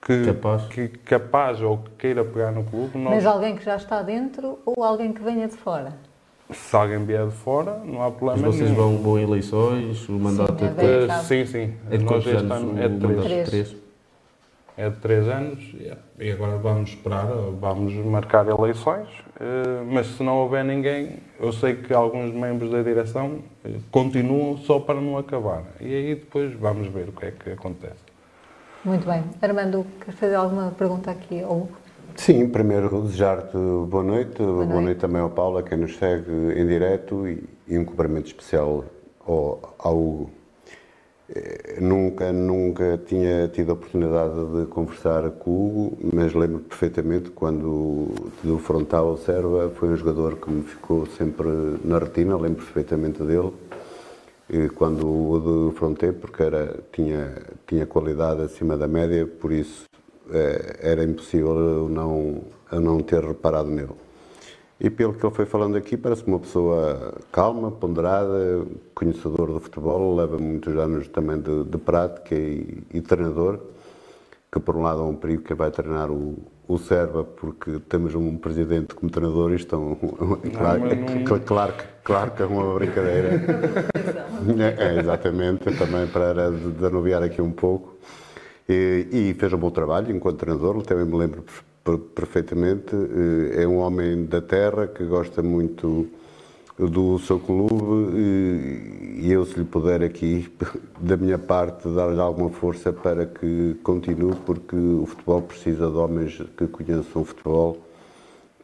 que, 0.02 0.26
capaz. 0.26 0.64
que 0.66 0.88
capaz 0.88 1.60
ou 1.62 1.78
que 1.78 1.90
queira 1.92 2.24
pegar 2.24 2.52
no 2.52 2.64
clube. 2.64 2.98
Nós... 2.98 3.14
Mas 3.14 3.26
alguém 3.26 3.56
que 3.56 3.64
já 3.64 3.76
está 3.76 4.02
dentro 4.02 4.58
ou 4.64 4.82
alguém 4.84 5.12
que 5.12 5.22
venha 5.22 5.48
de 5.48 5.56
fora? 5.56 5.92
Se 6.50 6.76
alguém 6.76 7.04
vier 7.04 7.26
de 7.26 7.34
fora, 7.34 7.80
não 7.84 8.02
há 8.02 8.10
problema 8.10 8.42
Mas 8.42 8.56
vocês 8.56 8.70
nenhum. 8.70 8.96
vão, 8.96 9.02
vão 9.02 9.18
eleições, 9.18 10.08
o 10.08 10.12
mandato 10.12 10.58
sim, 10.58 10.64
é, 10.78 11.04
é 11.04 11.18
Sim, 11.22 11.46
sim. 11.46 11.74
É 11.90 11.96
de 11.96 12.04
nós 12.04 12.26
este 12.26 12.36
ano 12.36 12.78
é 12.78 12.88
de 12.88 12.98
três. 12.98 13.48
três 13.48 13.84
é 14.76 14.90
de 14.90 14.96
três 14.96 15.28
anos 15.28 15.72
e 16.18 16.30
agora 16.32 16.56
vamos 16.56 16.90
esperar, 16.90 17.26
vamos 17.60 17.94
marcar 17.94 18.46
eleições, 18.48 19.08
eh, 19.40 19.84
mas 19.88 20.06
se 20.08 20.22
não 20.22 20.38
houver 20.38 20.64
ninguém, 20.64 21.20
eu 21.38 21.52
sei 21.52 21.76
que 21.76 21.92
alguns 21.94 22.34
membros 22.34 22.70
da 22.70 22.82
direção 22.82 23.38
eh, 23.64 23.70
continuam 23.90 24.56
só 24.58 24.80
para 24.80 25.00
não 25.00 25.16
acabar. 25.16 25.62
E 25.80 25.94
aí 25.94 26.14
depois 26.16 26.52
vamos 26.54 26.88
ver 26.88 27.08
o 27.08 27.12
que 27.12 27.26
é 27.26 27.30
que 27.30 27.50
acontece. 27.50 28.02
Muito 28.84 29.06
bem. 29.06 29.22
Armando, 29.40 29.86
queres 30.00 30.18
fazer 30.18 30.34
alguma 30.34 30.72
pergunta 30.72 31.10
aqui 31.10 31.40
ao 31.42 31.68
Sim, 32.16 32.48
primeiro 32.48 33.02
desejar-te 33.02 33.56
boa 33.88 34.02
noite, 34.02 34.38
boa 34.38 34.64
noite. 34.64 34.68
boa 34.70 34.80
noite 34.80 34.98
também 34.98 35.20
ao 35.20 35.30
Paulo, 35.30 35.58
a 35.58 35.62
quem 35.62 35.76
nos 35.78 35.96
segue 35.96 36.30
em 36.56 36.66
direto 36.66 37.28
e, 37.28 37.42
e 37.66 37.76
um 37.76 37.84
cumprimento 37.84 38.26
especial 38.26 38.84
ao, 39.26 39.74
ao 39.78 39.98
Hugo. 39.98 40.30
Eh, 41.28 41.78
nunca, 41.80 42.32
nunca 42.32 42.98
tinha 43.06 43.48
tido 43.48 43.70
a 43.70 43.74
oportunidade 43.74 44.34
de 44.56 44.66
conversar 44.66 45.30
com 45.32 45.50
o 45.50 45.66
Hugo, 45.66 45.98
mas 46.14 46.34
lembro 46.34 46.60
perfeitamente 46.60 47.30
quando 47.30 48.08
do 48.42 48.58
frontal 48.58 49.08
ao 49.08 49.16
Serva 49.16 49.70
foi 49.70 49.90
um 49.90 49.96
jogador 49.96 50.36
que 50.36 50.50
me 50.50 50.62
ficou 50.62 51.06
sempre 51.06 51.48
na 51.84 51.98
retina, 51.98 52.36
lembro 52.36 52.64
perfeitamente 52.64 53.22
dele. 53.22 53.52
E 54.48 54.68
quando 54.68 55.06
o 55.06 55.70
defrontei, 55.70 56.12
porque 56.12 56.42
era, 56.42 56.78
tinha, 56.92 57.34
tinha 57.66 57.86
qualidade 57.86 58.42
acima 58.42 58.76
da 58.76 58.86
média, 58.86 59.26
por 59.26 59.50
isso 59.52 59.84
era 60.80 61.04
impossível 61.04 61.56
eu 61.56 61.88
não, 61.88 62.42
eu 62.72 62.80
não 62.80 63.00
ter 63.00 63.22
reparado 63.22 63.68
nele. 63.68 64.04
E 64.80 64.90
pelo 64.90 65.14
que 65.14 65.24
ele 65.24 65.34
foi 65.34 65.46
falando 65.46 65.76
aqui, 65.76 65.96
parece 65.96 66.24
uma 66.26 66.38
pessoa 66.38 67.14
calma, 67.30 67.70
ponderada, 67.70 68.66
conhecedor 68.94 69.52
do 69.52 69.60
futebol, 69.60 70.16
leva 70.16 70.36
muitos 70.36 70.76
anos 70.76 71.08
também 71.08 71.40
de, 71.40 71.64
de 71.64 71.78
prática 71.78 72.34
e, 72.34 72.82
e, 72.92 73.00
treinador, 73.00 73.60
que 74.50 74.58
por 74.58 74.76
um 74.76 74.82
lado 74.82 75.00
é 75.00 75.04
um 75.04 75.14
perigo 75.14 75.42
que 75.42 75.54
vai 75.54 75.70
treinar 75.70 76.10
o, 76.10 76.36
o 76.66 76.76
Serva, 76.76 77.22
porque 77.22 77.78
temos 77.88 78.14
um 78.16 78.36
presidente 78.36 78.94
como 78.96 79.10
treinador 79.10 79.52
e 79.52 79.56
estão. 79.56 79.96
Claro, 80.56 80.80
não... 80.84 81.38
claro, 81.40 81.74
claro 82.02 82.30
que 82.32 82.42
é 82.42 82.46
uma 82.46 82.74
brincadeira. 82.74 83.30
é, 84.58 84.98
é, 84.98 85.76
também 85.78 86.06
para 86.08 86.50
desanuviar 86.50 87.22
aqui 87.22 87.40
um 87.40 87.52
pouco. 87.52 87.94
E, 88.68 89.06
e, 89.12 89.34
fez 89.34 89.52
um 89.52 89.58
bom 89.58 89.70
trabalho 89.70 90.14
enquanto 90.14 90.38
treinador, 90.38 90.82
também 90.82 91.04
me 91.04 91.16
lembro 91.16 91.44
perfeitamente. 92.14 92.94
Eh, 92.94 93.62
é 93.62 93.68
um 93.68 93.78
homem 93.78 94.24
da 94.24 94.40
terra 94.40 94.86
que 94.86 95.04
gosta 95.04 95.42
muito 95.42 96.08
do 96.78 97.18
seu 97.20 97.38
clube 97.38 98.18
e 98.18 99.30
eu, 99.30 99.44
se 99.46 99.58
lhe 99.58 99.64
puder 99.64 100.02
aqui, 100.02 100.50
da 100.98 101.16
minha 101.16 101.38
parte, 101.38 101.88
dar-lhe 101.88 102.20
alguma 102.20 102.50
força 102.50 102.92
para 102.92 103.26
que 103.26 103.76
continue, 103.82 104.34
porque 104.46 104.74
o 104.74 105.06
futebol 105.06 105.42
precisa 105.42 105.88
de 105.88 105.96
homens 105.96 106.42
que 106.56 106.66
conheçam 106.66 107.22
o 107.22 107.24
futebol, 107.24 107.78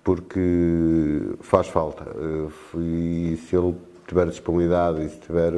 porque 0.02 1.34
faz 1.40 1.68
falta. 1.68 2.04
Eh, 2.16 2.78
e 2.78 3.36
se 3.36 3.54
ele 3.56 3.74
tiver 4.08 4.26
disponibilidade 4.28 5.04
e 5.04 5.08
se 5.10 5.20
tiver 5.20 5.52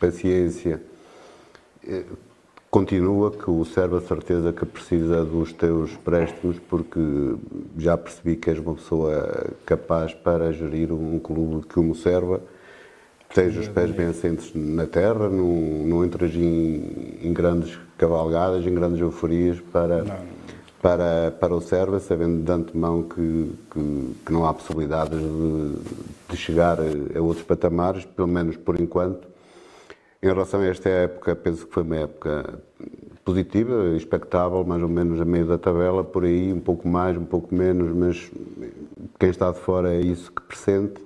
paciência, 0.00 0.82
eh, 1.86 2.04
Continua 2.70 3.32
que 3.32 3.50
o 3.50 3.64
serve 3.64 3.96
a 3.96 4.00
certeza 4.00 4.52
que 4.52 4.64
precisa 4.64 5.24
dos 5.24 5.52
teus 5.52 5.96
préstimos, 6.04 6.56
porque 6.68 7.00
já 7.76 7.98
percebi 7.98 8.36
que 8.36 8.48
és 8.48 8.60
uma 8.60 8.74
pessoa 8.76 9.48
capaz 9.66 10.14
para 10.14 10.52
gerir 10.52 10.92
um 10.92 11.18
clube 11.18 11.66
que 11.66 11.80
o 11.80 11.94
serva. 11.96 12.40
Tens 13.34 13.56
os 13.56 13.66
pés 13.66 13.90
bem 13.90 14.06
assentes 14.06 14.52
na 14.54 14.86
terra, 14.86 15.28
não, 15.28 15.52
não 15.84 16.04
entras 16.04 16.32
em, 16.32 17.18
em 17.20 17.32
grandes 17.32 17.76
cavalgadas, 17.98 18.64
em 18.64 18.72
grandes 18.72 19.00
euforias 19.00 19.58
para, 19.72 20.04
não. 20.04 20.16
para, 20.80 21.32
para 21.40 21.52
o 21.52 21.60
serva, 21.60 21.98
sabendo 21.98 22.44
de 22.44 22.52
antemão 22.52 23.02
que, 23.02 23.52
que, 23.72 24.14
que 24.26 24.32
não 24.32 24.46
há 24.46 24.54
possibilidades 24.54 25.18
de, 25.18 25.72
de 26.28 26.36
chegar 26.36 26.78
a 26.78 27.20
outros 27.20 27.44
patamares, 27.44 28.04
pelo 28.04 28.28
menos 28.28 28.56
por 28.56 28.80
enquanto 28.80 29.29
em 30.22 30.26
relação 30.26 30.60
a 30.60 30.66
esta 30.66 30.88
época, 30.88 31.34
penso 31.34 31.66
que 31.66 31.72
foi 31.72 31.82
uma 31.82 31.96
época 31.96 32.60
positiva, 33.24 33.96
expectável, 33.96 34.62
mais 34.64 34.82
ou 34.82 34.88
menos 34.88 35.20
a 35.20 35.24
meio 35.24 35.46
da 35.46 35.56
tabela, 35.56 36.04
por 36.04 36.24
aí, 36.24 36.52
um 36.52 36.60
pouco 36.60 36.86
mais, 36.86 37.16
um 37.16 37.24
pouco 37.24 37.54
menos, 37.54 37.94
mas 37.94 38.30
quem 39.18 39.30
está 39.30 39.50
de 39.50 39.58
fora 39.58 39.94
é 39.94 40.00
isso 40.00 40.30
que 40.30 40.42
pressente. 40.42 41.00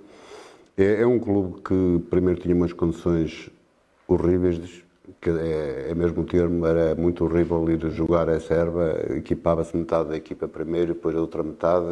É, 0.77 1.03
é 1.03 1.07
um 1.07 1.18
clube 1.18 1.61
que 1.61 2.03
primeiro 2.11 2.40
tinha 2.40 2.55
umas 2.55 2.72
condições 2.72 3.50
horríveis, 4.09 4.83
que 5.20 5.31
é, 5.31 5.90
é 5.90 5.94
mesmo 5.94 6.22
o 6.22 6.24
termo, 6.24 6.66
era 6.66 6.94
muito 6.96 7.24
horrível 7.24 7.70
ir 7.70 7.88
jogar 7.90 8.29
a 8.29 8.40
Serva, 8.40 9.00
equipava-se 9.16 9.77
metade 9.77 10.09
da 10.09 10.16
equipa 10.16 10.48
primeiro, 10.48 10.94
depois 10.94 11.14
a 11.14 11.20
outra 11.20 11.42
metade, 11.42 11.87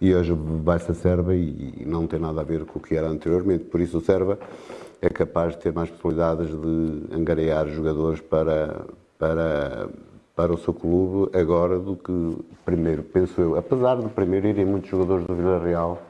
e 0.00 0.12
hoje 0.12 0.32
vai-se 0.64 0.90
a 0.90 0.94
Serva 0.94 1.34
e, 1.36 1.74
e 1.80 1.84
não 1.86 2.08
tem 2.08 2.18
nada 2.18 2.40
a 2.40 2.44
ver 2.44 2.64
com 2.64 2.80
o 2.80 2.82
que 2.82 2.96
era 2.96 3.08
anteriormente. 3.08 3.64
Por 3.64 3.80
isso 3.80 3.98
o 3.98 4.00
Serva 4.00 4.38
é 5.02 5.10
capaz 5.10 5.54
de 5.54 5.58
ter 5.58 5.72
mais 5.72 5.90
possibilidades 5.90 6.48
de 6.48 7.12
angariar 7.12 7.68
jogadores 7.68 8.20
para, 8.20 8.86
para, 9.18 9.88
para 10.36 10.52
o 10.54 10.56
seu 10.56 10.72
clube 10.72 11.36
agora 11.36 11.76
do 11.80 11.96
que 11.96 12.38
primeiro, 12.64 13.02
penso 13.02 13.40
eu. 13.40 13.58
Apesar 13.58 13.96
de 13.96 14.08
primeiro 14.10 14.46
irem 14.46 14.64
muitos 14.64 14.88
jogadores 14.88 15.26
do 15.26 15.34
Vila 15.34 15.58
Real, 15.58 16.00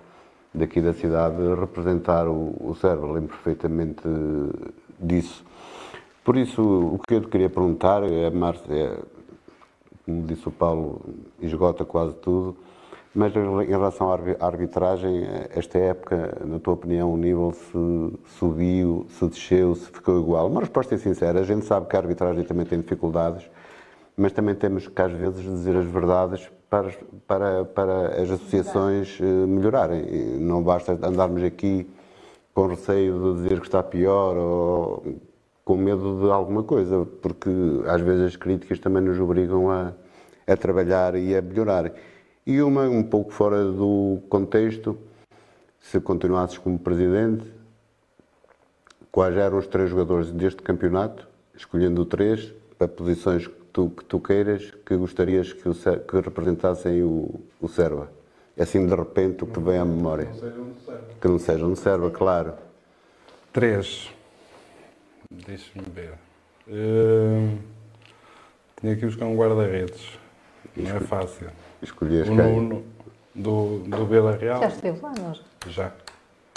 daqui 0.52 0.82
da 0.82 0.92
cidade, 0.92 1.36
representar 1.58 2.28
o, 2.28 2.54
o 2.60 2.74
Sérvia, 2.74 3.06
lembro 3.06 3.28
perfeitamente 3.28 4.02
disso. 5.00 5.42
Por 6.22 6.36
isso, 6.36 6.62
o 6.62 6.98
que 6.98 7.14
eu 7.14 7.22
te 7.22 7.28
queria 7.28 7.48
perguntar 7.48 8.02
é, 8.02 8.28
Márcia, 8.28 8.74
é, 8.74 8.98
como 10.04 10.22
disse 10.26 10.46
o 10.46 10.52
Paulo, 10.52 11.00
esgota 11.40 11.82
quase 11.82 12.14
tudo, 12.16 12.54
mas 13.14 13.34
em 13.36 13.66
relação 13.66 14.10
à 14.10 14.46
arbitragem, 14.46 15.26
esta 15.54 15.78
época, 15.78 16.38
na 16.46 16.58
tua 16.58 16.74
opinião, 16.74 17.12
o 17.12 17.16
nível 17.16 17.52
se 17.52 18.38
subiu, 18.38 19.06
se 19.10 19.26
desceu, 19.26 19.74
se 19.74 19.86
ficou 19.86 20.18
igual? 20.18 20.46
Uma 20.48 20.60
resposta 20.60 20.94
é 20.94 20.98
sincera. 20.98 21.40
A 21.40 21.44
gente 21.44 21.66
sabe 21.66 21.86
que 21.88 21.94
a 21.94 21.98
arbitragem 21.98 22.42
também 22.44 22.64
tem 22.64 22.80
dificuldades, 22.80 23.50
mas 24.16 24.32
também 24.32 24.54
temos 24.54 24.88
que, 24.88 25.02
às 25.02 25.12
vezes, 25.12 25.42
dizer 25.42 25.76
as 25.76 25.84
verdades 25.84 26.50
para, 26.70 26.90
para, 27.26 27.64
para 27.66 28.22
as 28.22 28.30
associações 28.30 29.18
eh, 29.20 29.24
melhorarem. 29.24 30.06
Não 30.38 30.62
basta 30.62 30.92
andarmos 30.92 31.42
aqui 31.42 31.86
com 32.54 32.66
receio 32.66 33.34
de 33.34 33.42
dizer 33.42 33.60
que 33.60 33.66
está 33.66 33.82
pior 33.82 34.36
ou 34.36 35.20
com 35.64 35.76
medo 35.76 36.20
de 36.20 36.30
alguma 36.30 36.62
coisa, 36.62 37.06
porque 37.20 37.50
às 37.86 38.00
vezes 38.00 38.26
as 38.26 38.36
críticas 38.36 38.78
também 38.78 39.02
nos 39.02 39.20
obrigam 39.20 39.70
a, 39.70 39.92
a 40.46 40.56
trabalhar 40.56 41.14
e 41.14 41.36
a 41.36 41.42
melhorar. 41.42 41.92
E 42.44 42.60
uma 42.60 42.88
um 42.88 43.04
pouco 43.04 43.30
fora 43.30 43.64
do 43.64 44.20
contexto, 44.28 44.98
se 45.80 46.00
continuasses 46.00 46.58
como 46.58 46.76
presidente, 46.76 47.48
quais 49.12 49.36
eram 49.36 49.58
os 49.58 49.66
três 49.68 49.88
jogadores 49.88 50.32
deste 50.32 50.60
campeonato, 50.60 51.28
escolhendo 51.54 52.04
três 52.04 52.52
para 52.76 52.88
posições 52.88 53.46
que 53.46 53.54
tu, 53.72 53.90
que 53.90 54.04
tu 54.04 54.18
queiras, 54.18 54.72
que 54.84 54.96
gostarias 54.96 55.52
que, 55.52 55.68
o, 55.68 55.72
que 55.74 56.20
representassem 56.20 57.02
o, 57.04 57.40
o 57.60 57.68
Serva? 57.68 58.10
Assim, 58.58 58.86
de 58.86 58.94
repente, 58.94 59.44
o 59.44 59.46
que 59.46 59.60
vem 59.60 59.78
à 59.78 59.84
memória. 59.84 60.26
Que 60.26 60.32
não 60.32 60.40
sejam 60.40 60.72
de 60.72 60.80
Serva. 60.80 61.06
Que 61.20 61.28
não 61.28 61.38
sejam 61.38 61.72
de 61.72 61.78
Serva, 61.78 62.10
claro. 62.10 62.54
Três. 63.52 64.10
Deixa-me 65.30 65.86
ver. 65.90 66.14
Uh, 66.66 67.58
tinha 68.80 68.96
que 68.96 69.06
buscar 69.06 69.26
um 69.26 69.36
guarda-redes. 69.36 70.18
Não 70.76 70.96
é 70.96 71.00
fácil. 71.00 71.48
Escolhias 71.82 72.28
o 72.28 72.36
quem? 72.36 72.56
Nuno 72.56 72.84
do, 73.34 73.80
do 73.80 74.06
Vila 74.06 74.36
Real. 74.36 74.60
Já 74.60 74.68
esteve 74.68 75.00
lá, 75.00 75.12
não 75.18 75.34
já? 75.70 75.92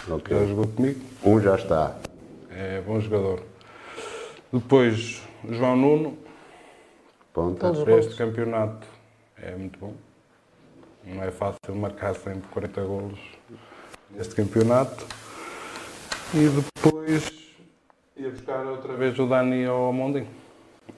Okay. 0.08 0.38
Já 0.38 0.46
jogou 0.46 0.68
comigo. 0.68 1.02
Um 1.24 1.42
já 1.42 1.56
está. 1.56 1.96
É 2.52 2.82
bom 2.82 3.00
jogador. 3.00 3.42
Depois, 4.54 5.22
João 5.50 5.76
Nuno. 5.76 6.18
Ponta. 7.34 7.74
Para 7.74 7.98
este 7.98 8.16
campeonato 8.16 8.88
é 9.38 9.56
muito 9.56 9.80
bom. 9.80 9.94
Não 11.04 11.24
é 11.24 11.32
fácil 11.32 11.76
marcar 11.76 12.16
sempre 12.16 12.48
40 12.52 12.82
golos 12.84 13.20
neste 14.12 14.36
campeonato. 14.36 15.06
E 16.34 16.50
depois 16.50 17.32
ia 18.16 18.30
buscar 18.30 18.66
outra 18.66 18.94
vez 18.94 19.18
o 19.20 19.28
Dani 19.28 19.66
ao 19.66 19.92
Mondinho. 19.92 20.28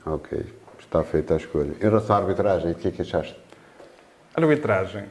Ok, 0.06 0.46
está 0.80 1.04
feita 1.04 1.34
a 1.34 1.38
escolha. 1.38 1.74
Em 1.80 1.84
relação 1.84 2.16
à 2.16 2.20
arbitragem, 2.20 2.72
o 2.72 2.76
que 2.76 2.88
é 2.90 2.92
que 2.92 3.02
achaste? 3.02 3.47
Arbitragem. 4.40 5.06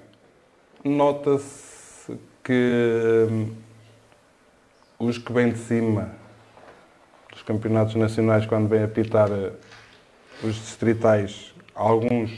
Nota-se 0.84 2.16
que 2.44 3.26
hum, 3.28 3.56
os 5.00 5.18
que 5.18 5.32
vêm 5.32 5.50
de 5.50 5.58
cima 5.58 6.12
dos 7.32 7.42
campeonatos 7.42 7.96
nacionais, 7.96 8.46
quando 8.46 8.68
vêm 8.68 8.84
apitar 8.84 9.28
eh, 9.32 9.50
os 10.44 10.54
distritais, 10.54 11.52
alguns 11.74 12.30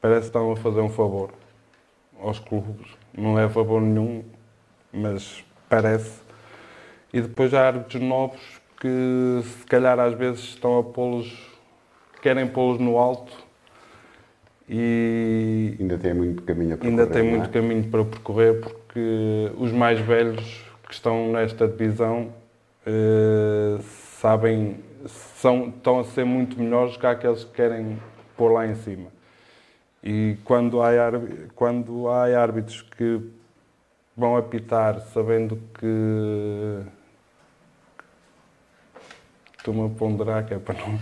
parece 0.00 0.20
que 0.20 0.26
estão 0.26 0.52
a 0.52 0.56
fazer 0.56 0.80
um 0.80 0.90
favor 0.90 1.32
aos 2.20 2.38
clubes. 2.38 2.92
Não 3.12 3.36
é 3.36 3.48
favor 3.48 3.82
nenhum, 3.82 4.24
mas 4.92 5.44
parece. 5.68 6.22
E 7.12 7.20
depois 7.20 7.52
há 7.52 7.66
árbitros 7.66 8.00
novos 8.00 8.40
que 8.80 9.40
se 9.42 9.66
calhar 9.66 9.98
às 9.98 10.14
vezes 10.14 10.44
estão 10.44 10.78
a 10.78 10.84
pô-los, 10.84 11.36
querem 12.22 12.46
pô-los 12.46 12.78
no 12.78 12.96
alto 12.96 13.43
e 14.68 15.76
ainda 15.78 15.98
tem 15.98 16.14
muito 16.14 16.42
caminho 16.42 16.74
a 16.74 16.78
percorrer. 16.78 17.00
Ainda 17.00 17.06
tem 17.06 17.28
é? 17.28 17.30
muito 17.30 17.50
caminho 17.50 17.84
para 17.84 18.04
percorrer 18.04 18.60
porque 18.60 19.50
os 19.58 19.72
mais 19.72 20.00
velhos 20.00 20.64
que 20.86 20.94
estão 20.94 21.30
nesta 21.32 21.68
divisão 21.68 22.32
uh, 22.86 23.82
sabem, 24.20 24.78
são, 25.06 25.68
estão 25.68 26.00
a 26.00 26.04
ser 26.04 26.24
muito 26.24 26.58
melhores 26.58 26.96
que 26.96 27.06
aqueles 27.06 27.44
que 27.44 27.52
querem 27.52 27.98
pôr 28.36 28.52
lá 28.52 28.66
em 28.66 28.74
cima. 28.74 29.08
E 30.02 30.36
quando 30.44 30.82
há, 30.82 30.90
quando 31.54 32.08
há 32.08 32.24
árbitros 32.38 32.82
que 32.82 33.20
vão 34.16 34.36
apitar 34.36 35.00
sabendo 35.00 35.58
que 35.78 36.80
estou-me 39.64 39.86
a 39.86 39.88
ponderar 39.88 40.44
que 40.44 40.52
é 40.52 40.58
para 40.58 40.74
não 40.74 41.00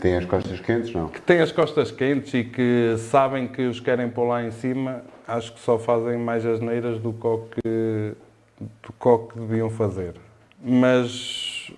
tem 0.00 0.16
as 0.16 0.24
costas 0.24 0.58
quentes, 0.58 0.90
não? 0.94 1.08
Que 1.08 1.20
têm 1.20 1.40
as 1.40 1.52
costas 1.52 1.90
quentes 1.90 2.32
e 2.32 2.44
que 2.44 2.96
sabem 2.96 3.46
que 3.46 3.60
os 3.66 3.78
querem 3.78 4.08
pôr 4.08 4.24
lá 4.24 4.42
em 4.42 4.50
cima, 4.50 5.02
acho 5.28 5.52
que 5.52 5.60
só 5.60 5.78
fazem 5.78 6.16
mais 6.16 6.46
asneiras 6.46 6.98
do 6.98 7.12
que, 7.12 8.14
do 8.58 8.92
que 8.92 9.38
deviam 9.38 9.68
fazer. 9.68 10.14
Mas 10.62 11.70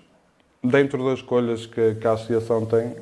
dentro 0.62 1.04
das 1.04 1.18
escolhas 1.18 1.66
que, 1.66 1.96
que 1.96 2.06
a 2.06 2.12
associação 2.12 2.64
tem, 2.66 2.94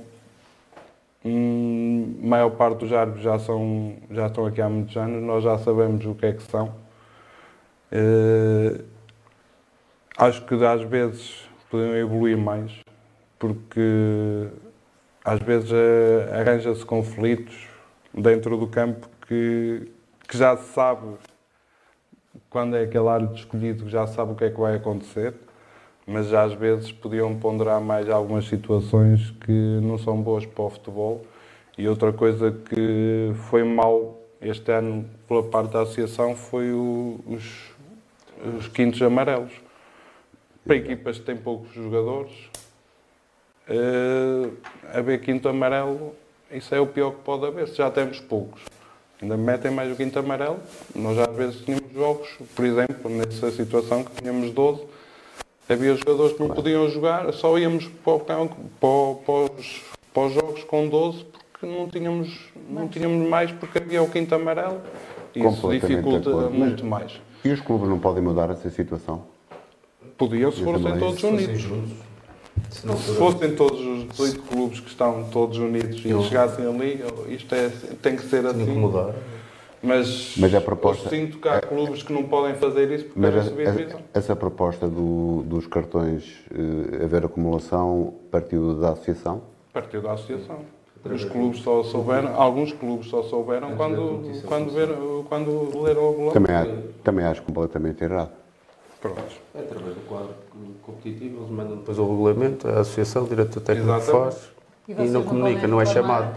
hum, 1.23 2.21
a 2.23 2.27
maior 2.27 2.51
parte 2.51 2.79
dos 2.79 2.93
árbitros 2.93 3.23
já, 3.23 3.39
são, 3.39 3.97
já 4.11 4.29
estão 4.29 4.47
aqui 4.47 4.63
há 4.63 4.69
muitos 4.71 4.97
anos, 4.97 5.23
nós 5.23 5.45
já 5.45 5.59
sabemos 5.59 6.07
o 6.07 6.15
que 6.15 6.25
é 6.25 6.33
que 6.33 6.43
são. 6.45 6.75
Uh, 7.93 8.83
acho 10.17 10.43
que 10.47 10.55
às 10.65 10.81
vezes 10.83 11.51
poderiam 11.71 11.97
evoluir 11.97 12.39
mais, 12.39 12.73
porque 13.41 14.49
às 15.25 15.41
vezes 15.41 15.73
uh, 15.73 16.35
arranja-se 16.39 16.85
conflitos 16.85 17.67
dentro 18.15 18.57
do 18.57 18.69
campo 18.69 19.09
que, 19.27 19.91
que 20.29 20.39
já 20.39 20.57
se 20.57 20.73
sabe 20.73 21.17
quando 22.49 22.77
é 22.77 22.83
aquele 22.83 23.09
árbitro 23.09 23.37
escolhido 23.37 23.89
já 23.89 24.07
sabe 24.07 24.33
o 24.33 24.35
que 24.35 24.45
é 24.45 24.51
que 24.51 24.61
vai 24.61 24.77
acontecer, 24.77 25.35
mas 26.07 26.29
já 26.29 26.43
às 26.43 26.53
vezes 26.53 26.93
podiam 26.93 27.35
ponderar 27.37 27.81
mais 27.81 28.09
algumas 28.11 28.47
situações 28.47 29.31
que 29.45 29.81
não 29.83 29.97
são 29.97 30.21
boas 30.21 30.45
para 30.45 30.65
o 30.65 30.71
futebol. 30.71 31.25
E 31.79 31.89
outra 31.89 32.13
coisa 32.13 32.51
que 32.51 33.33
foi 33.49 33.65
mal 33.65 34.19
este 34.43 34.71
ano 34.71 35.09
pela 35.27 35.43
parte 35.45 35.73
da 35.73 35.83
associação 35.83 36.35
foi 36.35 36.73
o, 36.73 37.21
os, 37.27 37.73
os 38.59 38.69
quintos 38.69 39.01
amarelos. 39.01 39.53
Para 40.65 40.77
equipas 40.77 41.19
que 41.19 41.25
têm 41.25 41.37
poucos 41.37 41.73
jogadores, 41.73 42.33
uh, 43.71 44.53
haver 44.93 45.21
quinto 45.21 45.49
amarelo, 45.49 46.15
isso 46.51 46.75
é 46.75 46.81
o 46.81 46.87
pior 46.87 47.13
que 47.13 47.23
pode 47.23 47.47
haver, 47.47 47.69
se 47.69 47.77
já 47.77 47.91
temos 47.91 48.21
poucos. 48.21 48.63
Ainda 49.23 49.37
metem 49.37 49.71
mais 49.71 49.93
o 49.93 49.97
quinto 49.97 50.19
amarelo. 50.19 50.59
Nós 50.95 51.19
às 51.19 51.35
vezes 51.37 51.61
tínhamos 51.63 51.93
jogos, 51.93 52.29
por 52.55 52.65
exemplo, 52.65 53.11
nessa 53.11 53.51
situação 53.51 54.03
que 54.03 54.23
tínhamos 54.23 54.51
12, 54.51 54.83
havia 55.69 55.95
jogadores 55.95 56.33
que 56.33 56.41
não 56.41 56.49
podiam 56.49 56.89
jogar, 56.89 57.33
só 57.33 57.57
íamos 57.59 57.87
para, 57.87 58.15
o 58.15 58.21
campo, 58.21 58.57
para, 58.81 59.25
para, 59.25 59.59
os, 59.59 59.83
para 60.13 60.23
os 60.27 60.33
jogos 60.33 60.65
com 60.65 60.89
12 60.89 61.27
porque 61.61 61.67
não 61.67 61.89
tínhamos, 61.89 62.51
não 62.71 62.89
tínhamos 62.89 63.29
mais 63.29 63.53
porque 63.53 63.79
havia 63.79 64.03
o 64.03 64.11
quinto 64.11 64.35
amarelo. 64.35 64.81
E 65.35 65.45
isso 65.45 65.71
dificulta 65.71 66.31
muito 66.49 66.85
mais. 66.87 67.21
E 67.45 67.51
os 67.51 67.61
clubes 67.61 67.89
não 67.89 67.99
podem 67.99 68.23
mudar 68.23 68.51
essa 68.51 68.71
situação? 68.71 69.25
Podiam 70.17 70.51
se 70.51 70.65
fossem 70.65 70.99
todos 70.99 71.23
unidos. 71.23 71.67
Se, 72.69 72.81
se 72.81 73.15
fossem 73.15 73.55
todos 73.55 73.81
os 73.81 74.09
18 74.09 74.43
clubes 74.43 74.81
que 74.81 74.89
estão 74.89 75.25
todos 75.31 75.59
unidos 75.59 76.01
e 76.05 76.23
chegassem 76.25 76.67
ali, 76.67 77.05
isto 77.29 77.55
é, 77.55 77.71
tem 78.03 78.17
que 78.17 78.23
ser 78.23 78.45
assim. 78.47 78.65
Que 78.65 78.71
mudar. 78.71 79.15
Mas, 79.83 80.35
mas 80.37 80.55
a 80.55 80.61
proposta, 80.61 81.07
eu 81.07 81.11
sinto 81.11 81.39
que 81.39 81.49
há 81.49 81.59
clubes 81.59 82.03
que 82.03 82.13
não 82.13 82.25
podem 82.25 82.55
fazer 82.55 82.91
isso 82.91 83.07
porque 83.07 83.19
mas 83.19 83.45
subir 83.47 83.67
a, 83.67 83.71
divisão. 83.71 84.01
Essa 84.13 84.37
proposta 84.37 84.87
do, 84.87 85.43
dos 85.47 85.67
cartões 85.67 86.41
uh, 86.51 87.03
haver 87.03 87.25
acumulação 87.25 88.13
partiu 88.31 88.75
da 88.75 88.91
associação? 88.91 89.41
Partiu 89.73 90.03
da 90.03 90.13
associação. 90.13 90.59
Os 91.03 91.25
clubes 91.25 91.63
só 91.63 91.83
souberam, 91.83 92.39
alguns 92.39 92.73
clubes 92.73 93.09
só 93.09 93.23
souberam 93.23 93.75
quando, 93.75 94.21
quando, 94.47 94.71
ver, 94.71 94.89
quando 95.31 95.81
leram 95.81 96.03
o 96.03 96.11
regulamento. 96.11 96.35
Também, 96.35 96.85
também 97.03 97.25
acho 97.25 97.43
completamente 97.43 98.05
errado. 98.05 98.33
Pronto. 99.01 99.23
É 99.55 99.61
através 99.61 99.95
do 99.95 100.01
quadro 100.07 100.35
competitivo, 100.83 101.39
eles 101.39 101.51
mandam 101.51 101.77
depois 101.77 101.99
o 101.99 102.09
regulamento, 102.09 102.69
a 102.69 102.81
associação, 102.81 103.25
o 103.25 103.29
diretor 103.29 103.61
técnico 103.61 104.01
faz 104.01 104.51
e, 104.87 104.93
e 104.93 105.09
não 105.09 105.23
comunica, 105.23 105.67
não 105.67 105.81
é 105.81 105.87
chamado. 105.87 106.37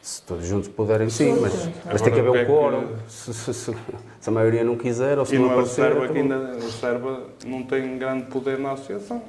Se 0.00 0.22
todos 0.22 0.46
juntos 0.46 0.68
puderem, 0.68 1.08
sim, 1.08 1.40
mas, 1.40 1.68
mas 1.86 2.02
tem 2.02 2.12
que 2.12 2.20
haver 2.20 2.30
um 2.30 2.36
é 2.36 2.44
quórum. 2.44 2.88
Se, 3.08 3.32
se, 3.32 3.54
se, 3.54 3.74
se, 4.20 4.28
a 4.28 4.32
maioria 4.32 4.62
não 4.62 4.76
quiser 4.76 5.18
ou 5.18 5.24
se 5.24 5.34
e 5.34 5.38
não, 5.38 5.46
não 5.46 5.52
aparecer... 5.52 5.80
É 5.80 5.88
o 5.88 6.00
Serba, 6.00 6.14
ainda, 6.14 6.36
o 6.58 6.70
Serba 6.70 7.20
não 7.46 7.62
tem 7.62 7.98
grande 7.98 8.24
poder 8.24 8.58
na 8.58 8.72
associação. 8.72 9.22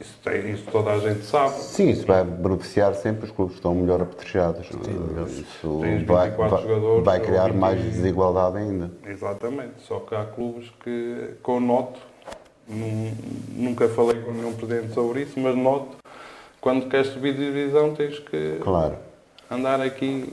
Isso, 0.00 0.18
tem, 0.24 0.50
isso 0.52 0.64
toda 0.70 0.90
a 0.92 0.98
gente 0.98 1.24
sabe. 1.24 1.54
Sim, 1.54 1.90
isso 1.90 2.06
vai 2.06 2.24
beneficiar 2.24 2.94
sempre 2.94 3.26
os 3.26 3.30
clubes 3.30 3.54
que 3.54 3.58
estão 3.60 3.74
melhor 3.74 4.02
apetrechados. 4.02 4.68
Isso 4.68 5.80
vai, 6.06 6.30
vai, 6.30 7.02
vai, 7.02 7.20
criar 7.20 7.52
mais 7.52 7.80
desigualdade 7.80 8.58
ainda. 8.58 8.90
Exatamente, 9.06 9.74
só 9.86 10.00
que 10.00 10.14
há 10.14 10.24
clubes 10.24 10.70
que, 10.82 11.34
com 11.42 11.60
noto, 11.60 12.00
nunca 12.68 13.88
falei 13.88 14.20
com 14.22 14.32
nenhum 14.32 14.52
presidente 14.52 14.94
sobre 14.94 15.22
isso, 15.22 15.38
mas 15.38 15.56
noto, 15.56 15.96
quando 16.60 16.88
queres 16.88 17.08
subir 17.08 17.34
de 17.34 17.46
divisão 17.46 17.94
tens 17.94 18.18
que 18.18 18.58
claro. 18.62 18.96
andar 19.50 19.80
aqui 19.80 20.32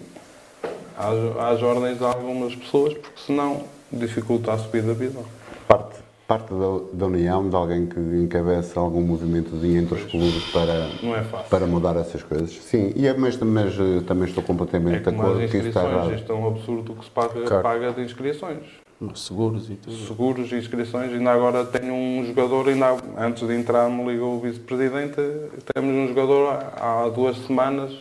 às, 0.97 1.55
às 1.55 1.61
ordens 1.61 1.97
de 1.97 2.03
algumas 2.03 2.55
pessoas, 2.55 2.93
porque 2.93 3.19
senão 3.25 3.63
dificulta 3.91 4.53
a 4.53 4.57
subida 4.57 4.87
da 4.87 4.93
divisão. 4.93 5.25
Parte 5.67 6.10
parte 6.31 6.53
da, 6.53 6.79
da, 6.93 7.05
união, 7.07 7.49
de 7.49 7.55
alguém 7.57 7.85
que 7.85 7.99
encabeça 7.99 8.79
algum 8.79 9.01
movimento 9.01 9.53
entre 9.65 9.95
os 9.95 10.03
clubes 10.05 10.45
para, 10.53 10.71
é 10.71 11.43
para 11.49 11.65
mudar 11.65 11.97
essas 11.97 12.23
coisas. 12.23 12.51
Sim, 12.51 12.93
e 12.95 13.05
é, 13.05 13.13
mas, 13.13 13.35
mas 13.37 13.73
eh, 13.77 14.01
também 14.07 14.29
estou 14.29 14.41
completamente 14.41 14.95
é 14.95 14.99
de 14.99 15.09
acordo 15.09 15.39
que 15.39 15.57
isso 15.57 15.67
está 15.67 15.83
errado. 15.83 16.13
Isto 16.13 16.31
é 16.31 16.35
um 16.35 16.47
absurdo 16.47 16.93
que 16.93 17.03
se 17.03 17.11
paga, 17.11 17.41
claro. 17.41 17.63
paga 17.63 17.91
de 17.91 18.03
inscrições. 18.03 18.63
Seguros 19.13 19.69
e 19.69 19.75
tudo. 19.75 19.97
Seguros 20.07 20.51
e 20.53 20.55
inscrições. 20.55 21.11
Ainda 21.11 21.31
agora 21.31 21.65
tenho 21.65 21.93
um 21.93 22.23
jogador, 22.25 22.69
ainda 22.69 22.95
antes 23.17 23.45
de 23.45 23.53
entrar 23.53 23.89
me 23.89 24.09
ligou 24.09 24.37
o 24.37 24.39
vice-presidente, 24.39 25.17
temos 25.73 25.93
um 25.93 26.07
jogador 26.07 26.63
há 26.77 27.09
duas 27.13 27.35
semanas 27.45 27.91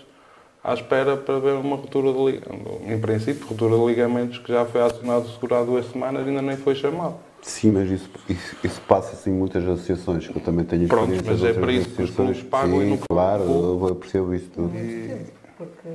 à 0.63 0.75
espera 0.75 1.17
para 1.17 1.41
ver 1.41 1.55
uma 1.55 1.75
ruptura 1.75 2.13
de 2.13 2.19
ligamento. 2.19 2.81
Em 2.87 3.01
princípio, 3.01 3.45
ruptura 3.49 3.77
de 3.77 3.87
ligamentos 3.87 4.39
que 4.39 4.53
já 4.53 4.65
foi 4.65 4.83
acionado 4.83 5.29
seguro 5.31 5.57
há 5.57 5.65
duas 5.65 5.87
semanas 5.91 6.29
ainda 6.29 6.43
nem 6.43 6.57
foi 6.57 6.77
chamado. 6.77 7.17
Sim, 7.43 7.73
mas 7.73 7.91
isso, 7.91 8.11
isso, 8.29 8.57
isso 8.63 8.81
passa-se 8.83 9.31
em 9.31 9.33
muitas 9.33 9.65
associações, 9.65 10.29
que 10.29 10.37
eu 10.37 10.43
também 10.43 10.65
tenho 10.65 10.87
Pronto, 10.89 11.13
mas 11.25 11.43
é 11.43 11.53
para 11.53 11.73
isso 11.73 11.89
que 11.91 12.03
os 12.03 12.11
clubes 12.11 12.43
pagam 12.43 12.81
Sim, 12.81 12.99
claro, 13.09 13.43
eu, 13.45 13.89
eu 13.89 13.95
percebo 13.95 14.35
isso 14.35 14.51
tudo. 14.55 14.77
E... 14.77 15.27
Porque 15.57 15.89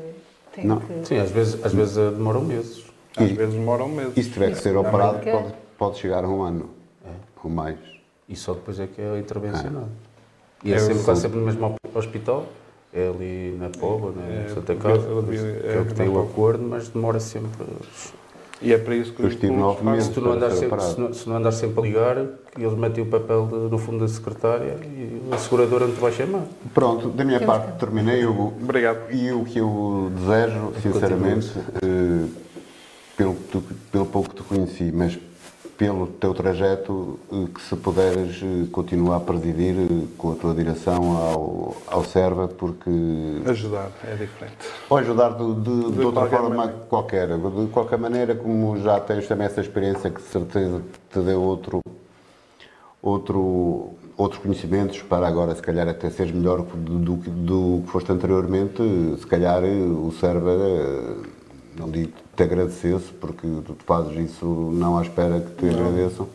tem 0.54 0.66
não. 0.66 0.80
que... 0.80 1.06
Sim, 1.06 1.18
às 1.18 1.32
vezes, 1.32 1.64
às 1.64 1.74
vezes 1.74 1.98
eh, 1.98 2.12
demoram 2.12 2.42
meses. 2.42 2.86
Às 3.16 3.30
e, 3.30 3.34
vezes 3.34 3.54
demoram 3.54 3.90
meses. 3.90 4.18
E 4.18 4.24
se 4.24 4.32
tiver 4.32 4.52
que 4.52 4.58
ser 4.58 4.76
operado, 4.76 5.20
pode, 5.20 5.54
pode 5.78 5.98
chegar 5.98 6.24
a 6.24 6.28
um 6.28 6.42
ano, 6.42 6.70
é. 7.06 7.12
ou 7.44 7.50
mais. 7.50 7.78
E 8.28 8.36
só 8.36 8.54
depois 8.54 8.80
é 8.80 8.88
que 8.88 9.02
é 9.02 9.20
intervencionado. 9.20 9.90
É. 10.64 10.68
E 10.68 10.74
é, 10.74 10.76
é 10.76 10.80
sempre, 10.80 11.00
está 11.00 11.16
sempre 11.16 11.40
no 11.40 11.46
mesmo 11.46 11.76
hospital, 11.94 12.48
é 12.92 13.08
ali 13.08 13.56
na 13.60 13.70
Póvoa, 13.70 14.14
na 14.16 14.24
é, 14.24 14.48
Santa 14.50 14.76
Casa, 14.76 15.04
que 15.04 15.68
é 15.68 15.80
o 15.80 15.86
que 15.86 15.94
tem 15.94 16.10
o 16.10 16.20
acordo, 16.20 16.64
mas 16.64 16.90
demora 16.90 17.20
sempre 17.20 17.52
e 18.66 18.74
é 18.74 18.78
para 18.80 18.96
isso 18.96 19.14
que 19.14 19.22
eu 19.22 19.30
estive 19.30 19.54
nove 19.54 19.86
meses. 19.86 20.06
Se 20.06 20.14
tu 20.14 20.22
não 20.22 20.32
andares 20.32 20.58
sempre, 20.58 20.82
se 20.82 21.00
não, 21.00 21.14
se 21.14 21.30
não 21.30 21.38
andares 21.38 21.58
sempre 21.60 21.80
a 21.80 21.84
ligar, 21.84 22.18
eles 22.58 22.74
metem 22.74 23.04
o 23.04 23.08
papel 23.08 23.46
de, 23.46 23.56
no 23.70 23.78
fundo 23.78 24.00
da 24.00 24.08
secretária 24.08 24.76
e 24.84 25.22
a 25.32 25.38
seguradora 25.38 25.86
não 25.86 25.94
te 25.94 26.02
vai 26.02 26.12
chamar. 26.12 26.46
Pronto, 26.74 27.10
da 27.10 27.24
minha 27.24 27.40
parte 27.40 27.78
terminei, 27.80 28.26
Hugo. 28.26 28.54
Obrigado. 28.62 29.12
E 29.12 29.32
o 29.32 29.44
que 29.46 29.60
eu 29.60 30.12
desejo, 30.16 30.74
sinceramente, 30.82 31.52
eh, 31.84 32.28
pelo, 33.16 33.36
pelo 33.92 34.06
pouco 34.08 34.30
que 34.30 34.36
te 34.38 34.44
conheci, 34.44 34.92
mas 34.92 35.20
pelo 35.78 36.08
teu 36.08 36.34
trajeto, 36.34 37.20
eh, 37.32 37.48
que 37.54 37.62
se 37.62 37.76
puderes 37.76 38.42
eh, 38.42 38.68
continuar 38.72 39.18
a 39.18 39.20
presidir 39.20 39.76
eh, 39.76 40.08
com 40.18 40.32
a 40.32 40.36
tua 40.36 40.54
direção 40.54 41.18
ao, 41.18 41.76
ao 41.88 42.04
Serva, 42.06 42.48
porque... 42.48 42.90
Ajudar, 43.46 43.92
é 44.06 44.16
diferente. 44.16 44.56
Ou 44.90 44.98
ajudar 44.98 45.30
de, 45.32 45.54
de, 45.56 45.84
de, 45.84 45.92
de 45.92 46.06
outra 46.06 46.28
forma 46.28 46.50
maneira. 46.50 46.80
qualquer. 46.90 47.28
De 47.38 47.68
qualquer 47.68 48.00
maneira, 48.00 48.36
como 48.36 48.78
já 48.82 49.00
tens 49.00 49.28
também 49.28 49.48
essa 49.48 49.62
experiência 49.62 50.10
que 50.10 50.22
de 50.22 50.28
certeza 50.28 50.82
te 51.12 51.20
deu 51.20 51.42
outro, 51.42 51.82
outro, 53.02 53.90
outros 54.18 54.42
conhecimentos 54.42 55.02
para 55.02 55.28
agora, 55.28 55.54
se 55.56 55.62
calhar, 55.62 55.88
até 55.90 56.10
seres 56.10 56.32
melhor 56.32 56.62
do, 56.62 57.00
do, 57.00 57.16
do 57.18 57.84
que 57.86 57.92
foste 57.92 58.12
anteriormente, 58.12 58.82
se 59.20 59.28
calhar 59.28 59.62
o 59.64 60.12
Serva, 60.14 60.56
não 61.78 61.90
digo 61.90 62.14
te 62.36 62.44
agradecesse, 62.44 63.12
porque 63.14 63.48
tu 63.66 63.76
fazes 63.86 64.32
isso 64.32 64.46
não 64.46 64.98
à 64.98 65.02
espera 65.02 65.40
que 65.40 65.52
te 65.54 65.70
agradeçam, 65.70 66.28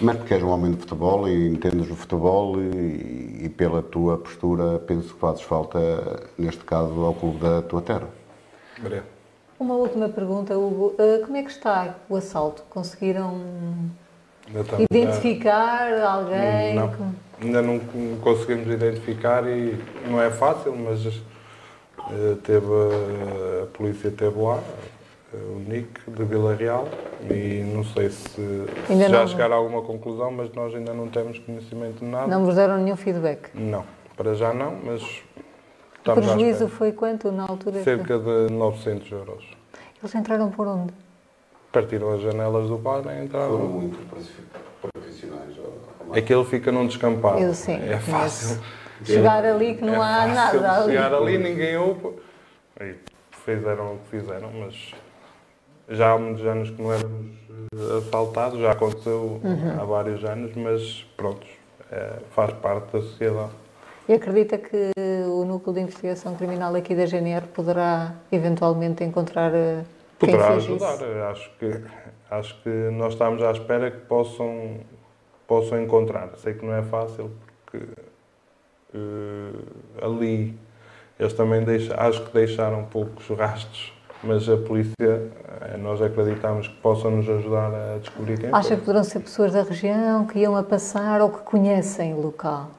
mas 0.00 0.16
porque 0.16 0.34
és 0.34 0.42
um 0.42 0.48
homem 0.48 0.72
de 0.72 0.78
futebol 0.78 1.28
e 1.28 1.48
entendes 1.48 1.90
o 1.90 1.96
futebol 1.96 2.60
e, 2.60 3.44
e, 3.44 3.48
pela 3.48 3.82
tua 3.82 4.18
postura 4.18 4.78
penso 4.78 5.14
que 5.14 5.20
fazes 5.20 5.42
falta, 5.42 6.28
neste 6.38 6.64
caso, 6.64 7.00
ao 7.02 7.14
clube 7.14 7.38
da 7.38 7.62
tua 7.62 7.80
terra. 7.80 8.08
Obrigado. 8.78 9.06
Uma 9.58 9.74
última 9.74 10.08
pergunta, 10.08 10.56
Hugo. 10.56 10.94
Uh, 10.98 11.24
como 11.24 11.36
é 11.36 11.42
que 11.42 11.50
está 11.50 11.94
o 12.10 12.16
assalto? 12.16 12.62
Conseguiram 12.68 13.40
identificar 14.90 15.98
alguém? 16.02 16.74
Não, 16.74 17.14
ainda 17.40 17.62
não 17.62 17.80
conseguimos 18.20 18.68
identificar 18.68 19.46
e 19.48 19.82
não 20.10 20.20
é 20.20 20.30
fácil, 20.30 20.76
mas 20.76 21.06
uh, 21.06 22.36
teve, 22.42 22.66
a 23.62 23.66
polícia 23.72 24.08
esteve 24.08 24.38
lá, 24.38 24.62
o 25.36 25.58
Nick 25.68 26.10
de 26.10 26.24
Vila 26.24 26.54
Real 26.54 26.88
e 27.30 27.62
não 27.74 27.84
sei 27.84 28.10
se, 28.10 28.28
se 28.86 28.98
já 28.98 29.08
não... 29.08 29.26
chegaram 29.26 29.54
a 29.54 29.58
alguma 29.58 29.82
conclusão, 29.82 30.30
mas 30.30 30.52
nós 30.52 30.74
ainda 30.74 30.92
não 30.92 31.08
temos 31.08 31.38
conhecimento 31.38 32.00
de 32.00 32.04
nada. 32.04 32.26
Não 32.26 32.44
vos 32.44 32.54
deram 32.54 32.78
nenhum 32.78 32.96
feedback? 32.96 33.50
Não, 33.54 33.84
para 34.16 34.34
já 34.34 34.52
não, 34.52 34.76
mas 34.84 35.02
o 36.06 36.14
prejuízo 36.14 36.68
foi 36.68 36.92
quanto 36.92 37.30
na 37.32 37.44
altura? 37.44 37.82
Cerca 37.82 38.18
de 38.18 38.52
900 38.52 39.12
euros. 39.12 39.44
Eles 40.02 40.14
entraram 40.14 40.50
por 40.50 40.66
onde? 40.66 40.92
Partiram 41.72 42.12
as 42.12 42.20
janelas 42.20 42.68
do 42.68 42.78
bar 42.78 43.02
e 43.06 43.24
entraram. 43.24 43.50
Foram 43.50 43.66
muito 43.66 43.98
profissionais. 44.80 45.56
Aquele 46.16 46.44
fica 46.44 46.70
num 46.70 46.86
descampado. 46.86 47.40
Eu 47.40 47.52
sim. 47.52 47.74
É 47.74 47.98
fácil. 47.98 48.60
Chegar 49.04 49.44
ali 49.44 49.74
que 49.74 49.84
não 49.84 49.94
é 49.94 49.98
há 49.98 50.26
nada 50.26 50.72
ali. 50.72 50.92
Chegar 50.92 51.12
ali, 51.12 51.38
ninguém 51.38 51.76
ouve. 51.76 52.14
E 52.80 52.94
fizeram 53.44 53.94
o 53.94 53.98
que 53.98 54.18
fizeram, 54.18 54.50
mas 54.52 54.92
já 55.88 56.12
há 56.12 56.18
muitos 56.18 56.44
anos 56.44 56.70
que 56.70 56.82
não 56.82 56.92
éramos 56.92 57.36
eh, 57.74 57.98
assaltados, 57.98 58.58
já 58.60 58.72
aconteceu 58.72 59.40
uhum. 59.42 59.80
há 59.80 59.84
vários 59.84 60.24
anos, 60.24 60.54
mas 60.56 61.06
pronto, 61.16 61.46
é, 61.90 62.14
faz 62.30 62.52
parte 62.54 62.92
da 62.92 63.00
sociedade. 63.00 63.52
E 64.08 64.12
acredita 64.14 64.56
que 64.56 64.92
o 65.28 65.44
Núcleo 65.44 65.74
de 65.74 65.80
Investigação 65.80 66.36
Criminal 66.36 66.74
aqui 66.76 66.94
da 66.94 67.06
GNR 67.06 67.46
poderá 67.48 68.14
eventualmente 68.30 69.02
encontrar 69.02 69.52
uh, 69.52 69.84
Poderá 70.18 70.54
ajudar. 70.54 70.94
Isso? 70.94 71.04
Acho 71.04 71.50
que, 71.58 71.84
acho 72.30 72.62
que 72.62 72.68
nós 72.68 73.12
estamos 73.12 73.42
à 73.42 73.50
espera 73.50 73.90
que 73.90 73.98
possam, 73.98 74.78
possam 75.46 75.82
encontrar. 75.82 76.30
Sei 76.36 76.54
que 76.54 76.64
não 76.64 76.74
é 76.74 76.82
fácil, 76.82 77.30
porque 77.64 77.84
uh, 78.94 80.04
ali 80.04 80.56
eles 81.18 81.32
também 81.32 81.64
deixam, 81.64 81.96
acho 81.98 82.24
que 82.24 82.32
deixaram 82.32 82.84
poucos 82.84 83.26
rastros 83.36 83.95
mas 84.22 84.48
a 84.48 84.56
polícia, 84.56 84.94
eh, 85.00 85.76
nós 85.78 86.00
acreditamos 86.02 86.68
que 86.68 86.74
possa 86.76 87.08
nos 87.10 87.28
ajudar 87.28 87.72
a 87.72 87.98
descobrir 87.98 88.38
quem 88.38 88.48
Acha 88.50 88.68
foi. 88.68 88.76
que 88.76 88.82
poderão 88.82 89.04
ser 89.04 89.20
pessoas 89.20 89.52
da 89.52 89.62
região 89.62 90.26
que 90.26 90.38
iam 90.38 90.56
a 90.56 90.62
passar 90.62 91.20
ou 91.20 91.30
que 91.30 91.40
conhecem 91.40 92.14
o 92.14 92.20
local? 92.20 92.70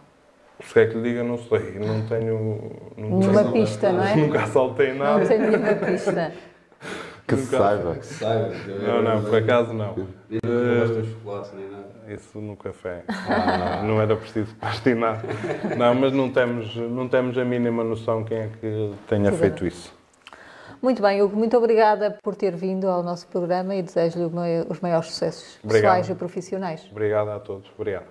Se 0.64 0.74
quer 0.74 0.90
que 0.90 0.98
lhe 0.98 1.04
diga, 1.04 1.24
não 1.24 1.38
sei. 1.38 1.78
Não 1.80 2.02
tenho. 2.08 2.74
Não 2.98 3.20
nenhuma 3.20 3.42
tenho, 3.42 3.54
pista, 3.54 3.92
não 3.92 4.04
é? 4.04 4.16
Nunca 4.16 4.44
assaltei 4.44 4.94
nada. 4.94 5.20
Não 5.20 5.28
tenho 5.28 5.52
nenhuma 5.52 5.74
pista. 5.74 6.34
que 7.28 7.36
se 7.36 7.46
saiba. 7.46 7.96
Que 7.96 8.06
saiba. 8.06 8.54
Não, 8.82 9.02
não, 9.04 9.24
por 9.24 9.36
acaso 9.36 9.74
não. 9.74 9.96
E 10.30 10.40
não 10.44 11.06
chocolate 11.06 11.56
nem 11.56 11.70
nada. 11.70 11.88
Isso 12.08 12.40
no 12.40 12.56
café. 12.56 13.04
Ah, 13.08 13.84
não 13.84 14.02
era 14.02 14.16
preciso 14.16 14.56
pastinar. 14.56 15.22
Não, 15.78 15.94
mas 15.94 16.14
não 16.14 16.32
temos, 16.32 16.76
não 16.76 17.08
temos 17.08 17.38
a 17.38 17.44
mínima 17.46 17.84
noção 17.84 18.24
quem 18.24 18.38
é 18.38 18.50
que 18.60 18.94
tenha 19.08 19.32
feito 19.32 19.66
isso. 19.66 19.97
Muito 20.82 21.02
bem, 21.02 21.22
Hugo, 21.22 21.36
muito 21.36 21.58
obrigada 21.58 22.18
por 22.22 22.36
ter 22.36 22.56
vindo 22.56 22.88
ao 22.88 23.02
nosso 23.02 23.28
programa 23.28 23.76
e 23.76 23.82
desejo-lhe 23.82 24.26
os 24.70 24.80
maiores 24.80 25.08
sucessos 25.08 25.58
Obrigado. 25.64 25.82
pessoais 25.82 26.10
e 26.10 26.16
profissionais. 26.16 26.88
Obrigado 26.92 27.30
a 27.30 27.40
todos. 27.40 27.70
Obrigado. 27.78 28.06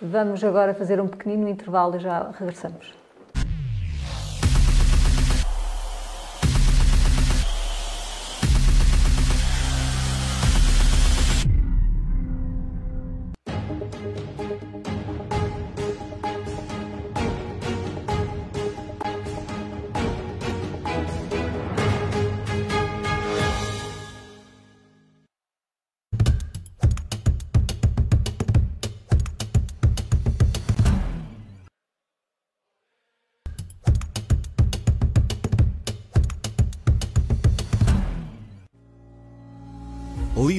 Vamos 0.00 0.44
agora 0.44 0.74
fazer 0.74 1.00
um 1.00 1.08
pequenino 1.08 1.48
intervalo 1.48 1.96
e 1.96 1.98
já 1.98 2.30
regressamos. 2.38 2.97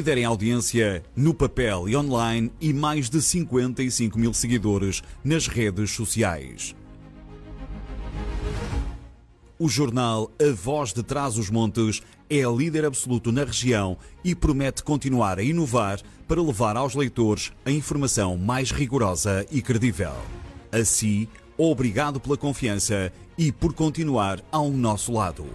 Líder 0.10 0.18
em 0.18 0.26
audiência 0.26 1.04
no 1.16 1.36
papel 1.36 1.88
e 1.88 1.96
online 1.96 2.52
e 2.60 2.74
mais 2.74 3.12
de 3.12 3.22
55 3.22 4.18
mil 4.18 4.34
seguidores 4.34 5.04
nas 5.24 5.46
redes 5.46 5.92
sociais. 5.92 6.76
O 9.60 9.70
jornal 9.70 10.32
A 10.42 10.52
Voz 10.52 10.94
de 10.94 11.04
Trás 11.04 11.38
os 11.38 11.52
Montes 11.52 12.02
é 12.28 12.42
líder 12.42 12.86
absoluto 12.86 13.32
na 13.32 13.44
região 13.44 13.98
e 14.24 14.34
promete 14.34 14.82
continuar 14.82 15.38
a 15.38 15.44
inovar 15.44 16.00
para 16.28 16.42
levar 16.42 16.76
aos 16.76 16.96
leitores 16.96 17.52
a 17.64 17.70
informação 17.70 18.36
mais 18.36 18.72
rigorosa 18.72 19.46
e 19.52 19.62
credível. 19.62 20.16
Assim, 20.72 21.28
obrigado 21.56 22.20
pela 22.20 22.36
confiança 22.36 23.14
e 23.38 23.52
por 23.52 23.74
continuar 23.74 24.42
ao 24.52 24.72
nosso 24.72 25.12
lado. 25.12 25.46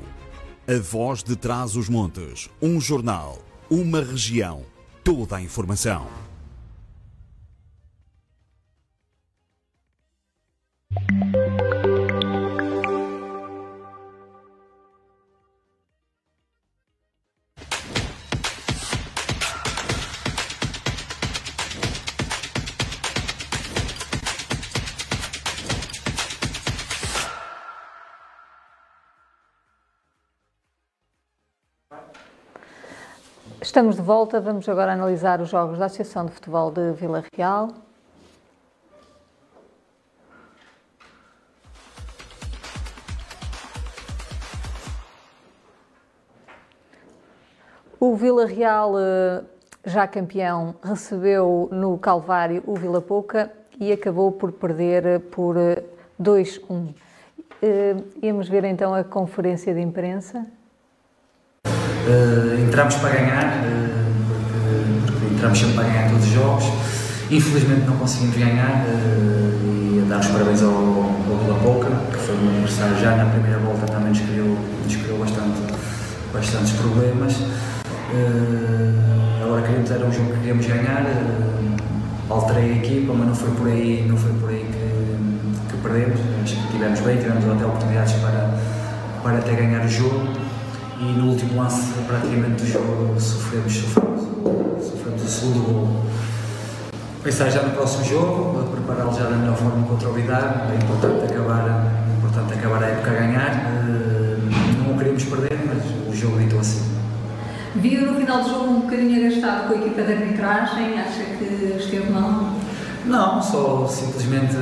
A 0.68 0.78
Voz 0.78 1.24
de 1.24 1.34
Trás 1.34 1.74
os 1.74 1.88
Montes, 1.88 2.48
um 2.62 2.80
jornal 2.80 3.42
uma 3.74 4.00
região, 4.00 4.62
toda 5.02 5.36
a 5.36 5.42
informação. 5.42 6.06
Estamos 33.74 33.96
de 33.96 34.02
volta, 34.02 34.40
vamos 34.40 34.68
agora 34.68 34.92
analisar 34.92 35.40
os 35.40 35.48
jogos 35.48 35.80
da 35.80 35.86
Associação 35.86 36.26
de 36.26 36.30
Futebol 36.30 36.70
de 36.70 36.92
Vila 36.92 37.24
Real. 37.36 37.70
O 47.98 48.14
Vila 48.14 48.46
Real, 48.46 48.92
eh, 48.96 49.42
já 49.84 50.06
campeão, 50.06 50.76
recebeu 50.80 51.68
no 51.72 51.98
Calvário 51.98 52.62
o 52.64 52.76
Vila 52.76 53.02
Pouca 53.02 53.50
e 53.80 53.90
acabou 53.90 54.30
por 54.30 54.52
perder 54.52 55.18
por 55.32 55.56
2-1. 56.16 56.94
Eh, 57.60 57.96
íamos 58.22 58.48
ver 58.48 58.62
então 58.62 58.94
a 58.94 59.02
conferência 59.02 59.74
de 59.74 59.80
imprensa. 59.80 60.46
Uh, 62.06 62.62
entramos 62.62 62.96
para 62.96 63.08
ganhar, 63.08 63.64
uh, 63.64 65.06
porque, 65.06 65.34
entramos 65.34 65.58
sempre 65.58 65.74
para 65.74 65.84
ganhar 65.84 66.10
todos 66.10 66.26
os 66.26 66.32
jogos. 66.32 66.64
Infelizmente 67.30 67.86
não 67.86 67.96
conseguimos 67.96 68.36
ganhar 68.36 68.84
uh, 68.84 70.02
e 70.02 70.04
dar 70.06 70.20
os 70.20 70.26
parabéns 70.26 70.62
ao, 70.62 70.70
ao 70.70 71.38
Vila 71.42 71.58
Pouca, 71.62 71.88
que 72.12 72.18
foi 72.18 72.34
um 72.36 72.50
aniversário 72.50 72.98
já 72.98 73.16
na 73.16 73.24
primeira 73.24 73.58
volta, 73.58 73.86
também 73.86 74.10
nos 74.10 74.20
criou, 74.20 74.58
nos 74.84 74.96
criou 74.96 75.18
bastante, 75.18 75.62
bastantes 76.30 76.72
problemas. 76.72 77.36
agora 79.42 79.62
queremos, 79.62 79.90
era 79.90 80.04
um 80.04 80.12
jogo 80.12 80.30
que 80.32 80.38
queríamos 80.40 80.66
ganhar, 80.66 81.06
alterei 82.28 82.72
a 82.72 82.76
equipa, 82.76 83.14
mas 83.14 83.28
não 83.28 83.34
foi 83.34 83.50
por 83.52 83.66
aí, 83.66 84.04
não 84.06 84.18
foi 84.18 84.32
por 84.34 84.50
aí 84.50 84.66
que, 84.70 85.70
que 85.70 85.82
perdemos. 85.82 86.20
Acho 86.42 86.54
que 86.54 86.72
tivemos 86.72 87.00
bem, 87.00 87.16
tivemos 87.16 87.50
até 87.50 87.64
oportunidades 87.64 88.12
para, 88.12 88.58
para 89.22 89.38
até 89.38 89.54
ganhar 89.54 89.82
o 89.82 89.88
jogo 89.88 90.43
e 91.04 91.12
no 91.12 91.32
último 91.32 91.60
lance 91.60 91.92
praticamente 92.06 92.62
do 92.62 92.66
jogo 92.66 93.20
sofremos, 93.20 93.72
sofremos, 93.74 94.20
sofremos 94.82 95.22
o 95.22 95.28
segundo 95.28 95.66
gol. 95.66 96.04
Pensar 97.22 97.50
já 97.50 97.62
no 97.62 97.70
próximo 97.72 98.04
jogo, 98.04 98.70
prepará-lo 98.70 99.12
já 99.14 99.24
da 99.24 99.36
melhor 99.36 99.56
forma 99.56 99.86
contra 99.86 100.08
o 100.08 100.12
Vidar, 100.12 100.70
é 100.70 100.82
importante 100.82 101.30
acabar, 101.30 102.06
é 102.08 102.16
importante 102.16 102.54
acabar 102.54 102.82
a 102.82 102.86
época 102.86 103.10
a 103.10 103.14
ganhar, 103.14 103.50
eh, 103.50 104.38
não 104.78 104.94
o 104.94 104.98
queríamos 104.98 105.24
perder, 105.24 105.58
mas 105.66 105.84
o 106.10 106.16
jogo 106.16 106.38
ditou 106.38 106.60
assim. 106.60 106.84
Viu 107.76 108.12
no 108.12 108.18
final 108.18 108.42
do 108.42 108.48
jogo 108.48 108.70
um 108.70 108.80
bocadinho 108.82 109.26
agastado 109.26 109.68
com 109.68 109.74
a 109.74 109.76
equipa 109.76 110.02
de 110.02 110.12
arbitragem, 110.12 111.00
acha 111.00 111.24
que 111.38 111.76
esteve 111.78 112.10
mal? 112.10 112.53
Não, 113.04 113.42
só 113.42 113.86
simplesmente 113.86 114.56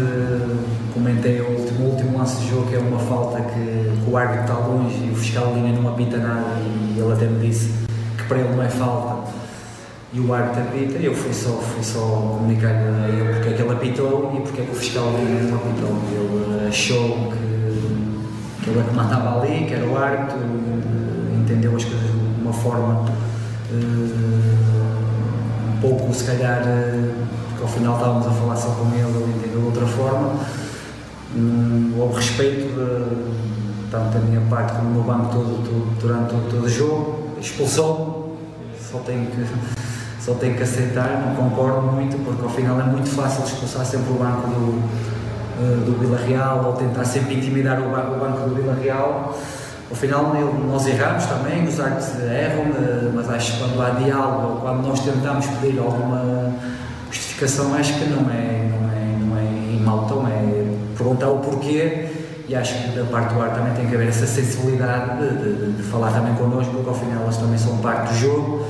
comentei 0.93 1.40
o 1.40 1.51
último, 1.51 1.86
o 1.86 1.90
último 1.90 2.18
lance 2.18 2.40
de 2.43 2.51
jogo, 2.51 2.66
que 2.68 2.74
é 2.74 2.78
uma 2.78 2.99
falta 2.99 3.40
que, 3.40 4.03
que 4.05 4.11
o 4.11 4.16
árbitro 4.16 4.43
está 4.43 4.55
longe 4.55 4.97
e 4.97 5.11
o 5.11 5.16
fiscal 5.16 5.55
linha 5.55 5.72
não 5.72 5.88
apita 5.88 6.16
nada 6.16 6.59
e 6.61 6.99
ele 6.99 7.12
até 7.12 7.26
me 7.26 7.47
disse 7.47 7.72
que 8.18 8.24
para 8.24 8.38
ele 8.38 8.55
não 8.55 8.62
é 8.62 8.68
falta 8.68 9.30
e 10.14 10.20
o 10.20 10.34
árbitro 10.34 10.62
apita, 10.62 10.99
eu 10.99 11.14
fui 11.14 11.32
só, 11.32 11.51
fui 11.53 11.82
só 11.82 12.01
comunicar 12.01 12.68
a 12.68 13.09
ele 13.09 13.32
porque 13.32 13.49
é 13.49 13.53
que 13.55 13.62
ele 13.62 13.72
apitou 13.72 14.32
e 14.36 14.40
porque 14.40 14.61
é 14.61 14.64
que 14.64 14.70
o 14.72 14.74
fiscal 14.74 15.05
linha 15.16 15.43
não 15.45 15.57
apitou. 15.57 15.97
Ele 16.11 16.68
achou 16.68 17.32
que, 17.32 18.62
que 18.62 18.70
ele 18.70 18.80
é 18.80 18.82
que 18.82 18.95
mandava 18.95 19.40
ali, 19.40 19.64
que 19.64 19.72
era 19.72 19.86
o 19.86 19.97
árbitro, 19.97 20.38
entendeu 21.40 21.74
as 21.74 21.84
coisas 21.84 22.11
de 22.11 22.43
uma 22.43 22.53
forma 22.53 23.07
uh, 23.70 23.74
um 25.72 25.80
pouco 25.80 26.12
se 26.12 26.24
calhar 26.24 26.62
uh, 26.62 27.12
ao 27.63 27.69
final 27.69 27.95
estávamos 27.95 28.27
a 28.27 28.31
falar 28.31 28.57
só 28.57 28.69
com 28.71 28.89
ele, 28.95 29.51
de 29.51 29.57
outra 29.57 29.87
forma. 29.87 30.35
Hum, 31.35 31.73
respeito, 32.15 32.75
de, 32.75 33.91
tanto 33.91 34.19
da 34.19 34.21
minha 34.21 34.41
parte 34.51 34.75
como 34.75 34.91
no 34.91 35.03
banco 35.03 35.33
todo, 35.33 35.65
todo 35.65 36.01
durante 36.01 36.31
todo, 36.31 36.65
o 36.65 36.69
jogo. 36.69 37.37
Expulsou, 37.41 38.37
só 38.91 38.99
tenho 38.99 39.27
que 39.27 39.47
só 40.21 40.35
tenho 40.35 40.57
que 40.57 40.63
aceitar, 40.63 41.25
não 41.27 41.35
concordo 41.35 41.83
muito, 41.83 42.17
porque 42.25 42.43
ao 42.43 42.51
final 42.51 42.81
é 42.81 42.85
muito 42.85 43.09
fácil 43.09 43.45
expulsar 43.45 43.85
sempre 43.85 44.13
o 44.13 44.15
banco 44.15 44.47
do, 44.49 44.79
uh, 45.61 45.85
do 45.85 45.99
Vila 45.99 46.19
Real 46.19 46.65
ou 46.67 46.73
tentar 46.75 47.05
sempre 47.05 47.35
intimidar 47.35 47.81
o 47.81 47.91
banco, 47.91 48.15
o 48.15 48.19
banco 48.19 48.49
do 48.49 48.55
Vila 48.55 48.75
Real. 48.75 49.37
Ao 49.91 49.97
final 49.97 50.33
nós 50.69 50.87
erramos 50.87 51.27
também, 51.27 51.67
os 51.67 51.79
árbitros 51.79 52.19
erram, 52.21 52.65
eh, 52.65 53.11
mas 53.15 53.29
acho 53.29 53.53
que 53.53 53.59
quando 53.59 53.83
há 53.83 53.91
diálogo, 53.91 54.61
quando 54.63 54.89
nós 54.89 55.01
tentamos 55.01 55.45
pedir 55.45 55.79
alguma 55.79 56.55
justificação 57.13 57.75
acho 57.75 57.95
que 57.95 58.07
não 58.07 58.31
é, 58.31 58.69
não 58.71 58.89
é, 58.89 59.79
não 59.81 60.05
é 60.05 60.09
tom, 60.09 60.27
é 60.27 60.97
perguntar 60.97 61.29
o 61.29 61.39
porquê 61.39 62.09
e 62.49 62.55
acho 62.55 62.75
que 62.75 62.99
da 62.99 63.05
parte 63.05 63.35
do 63.35 63.41
ar 63.41 63.55
também 63.55 63.75
tem 63.75 63.87
que 63.87 63.95
haver 63.95 64.09
essa 64.09 64.27
sensibilidade 64.27 65.19
de, 65.21 65.55
de, 65.55 65.73
de 65.73 65.83
falar 65.85 66.13
também 66.13 66.35
connosco, 66.35 66.73
porque 66.73 66.89
ao 66.89 66.95
final 66.95 67.25
eles 67.25 67.37
também 67.37 67.59
são 67.59 67.79
parte 67.79 68.13
do 68.13 68.19
jogo 68.19 68.67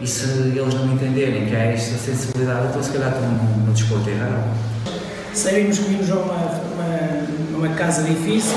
e 0.00 0.06
se 0.06 0.24
eles 0.24 0.74
não 0.74 0.92
entenderem 0.92 1.46
que 1.46 1.56
há 1.56 1.64
esta 1.66 1.96
sensibilidade, 1.96 2.68
então 2.68 2.82
se 2.82 2.90
calhar 2.90 3.08
estão 3.08 3.28
no, 3.28 3.72
desporto 3.72 4.08
errado. 4.10 4.44
Sabemos 5.32 5.78
que 5.78 5.84
vimos 5.90 6.08
uma, 6.10 6.22
uma, 6.22 7.56
uma 7.56 7.68
casa 7.70 8.02
difícil, 8.02 8.56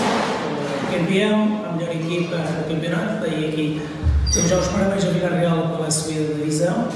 campeão, 0.92 1.66
a 1.66 1.74
melhor 1.74 1.96
equipa 1.96 2.36
do 2.38 2.68
campeonato, 2.68 3.22
daí 3.22 3.50
aqui 3.50 3.82
temos 4.34 4.50
já 4.50 4.58
os 4.58 4.68
parabéns 4.68 5.06
a 5.06 5.10
Vila 5.10 5.30
Real 5.30 5.70
pela 5.70 5.90
subida 5.90 6.34
da 6.34 6.34
divisão. 6.36 6.88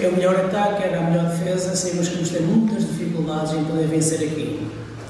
É 0.00 0.06
o 0.06 0.12
melhor 0.12 0.36
ataque, 0.36 0.84
era 0.84 0.98
a 0.98 1.10
melhor 1.10 1.24
defesa, 1.24 1.74
sabemos 1.74 2.08
que 2.08 2.14
vamos 2.14 2.30
ter 2.30 2.42
muitas 2.42 2.86
dificuldades 2.86 3.52
em 3.52 3.64
poder 3.64 3.88
vencer 3.88 4.28
aqui. 4.28 4.64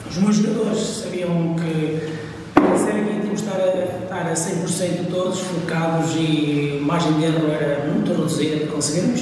Os 0.09 0.17
meus 0.17 0.37
jogadores 0.37 0.79
sabiam 0.79 1.55
que 1.57 2.15
vencer 2.59 2.95
aqui 2.95 3.21
temos 3.21 3.43
de 3.43 3.47
estar 3.47 3.61
a, 3.61 4.03
estar 4.03 4.27
a 4.27 4.33
100% 4.33 5.11
todos 5.11 5.41
focados 5.41 6.13
e 6.17 6.79
a 6.81 6.87
margem 6.87 7.13
de 7.19 7.25
erro 7.25 7.51
era 7.51 7.85
muito 7.85 8.11
reduzida 8.13 8.65
para 8.65 8.69
conseguirmos. 8.69 9.21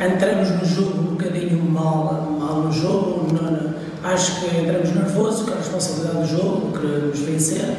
Entramos 0.00 0.50
no 0.50 0.64
jogo 0.64 0.98
um 0.98 1.14
bocadinho 1.14 1.62
mal, 1.62 2.36
mal 2.36 2.62
no 2.62 2.72
jogo, 2.72 3.28
não, 3.32 3.74
acho 4.02 4.40
que 4.40 4.56
entramos 4.56 4.90
nervosos 4.92 5.46
com 5.46 5.52
a 5.52 5.58
responsabilidade 5.58 6.18
do 6.18 6.26
jogo, 6.26 6.76
queremos 6.76 7.20
vencer. 7.20 7.76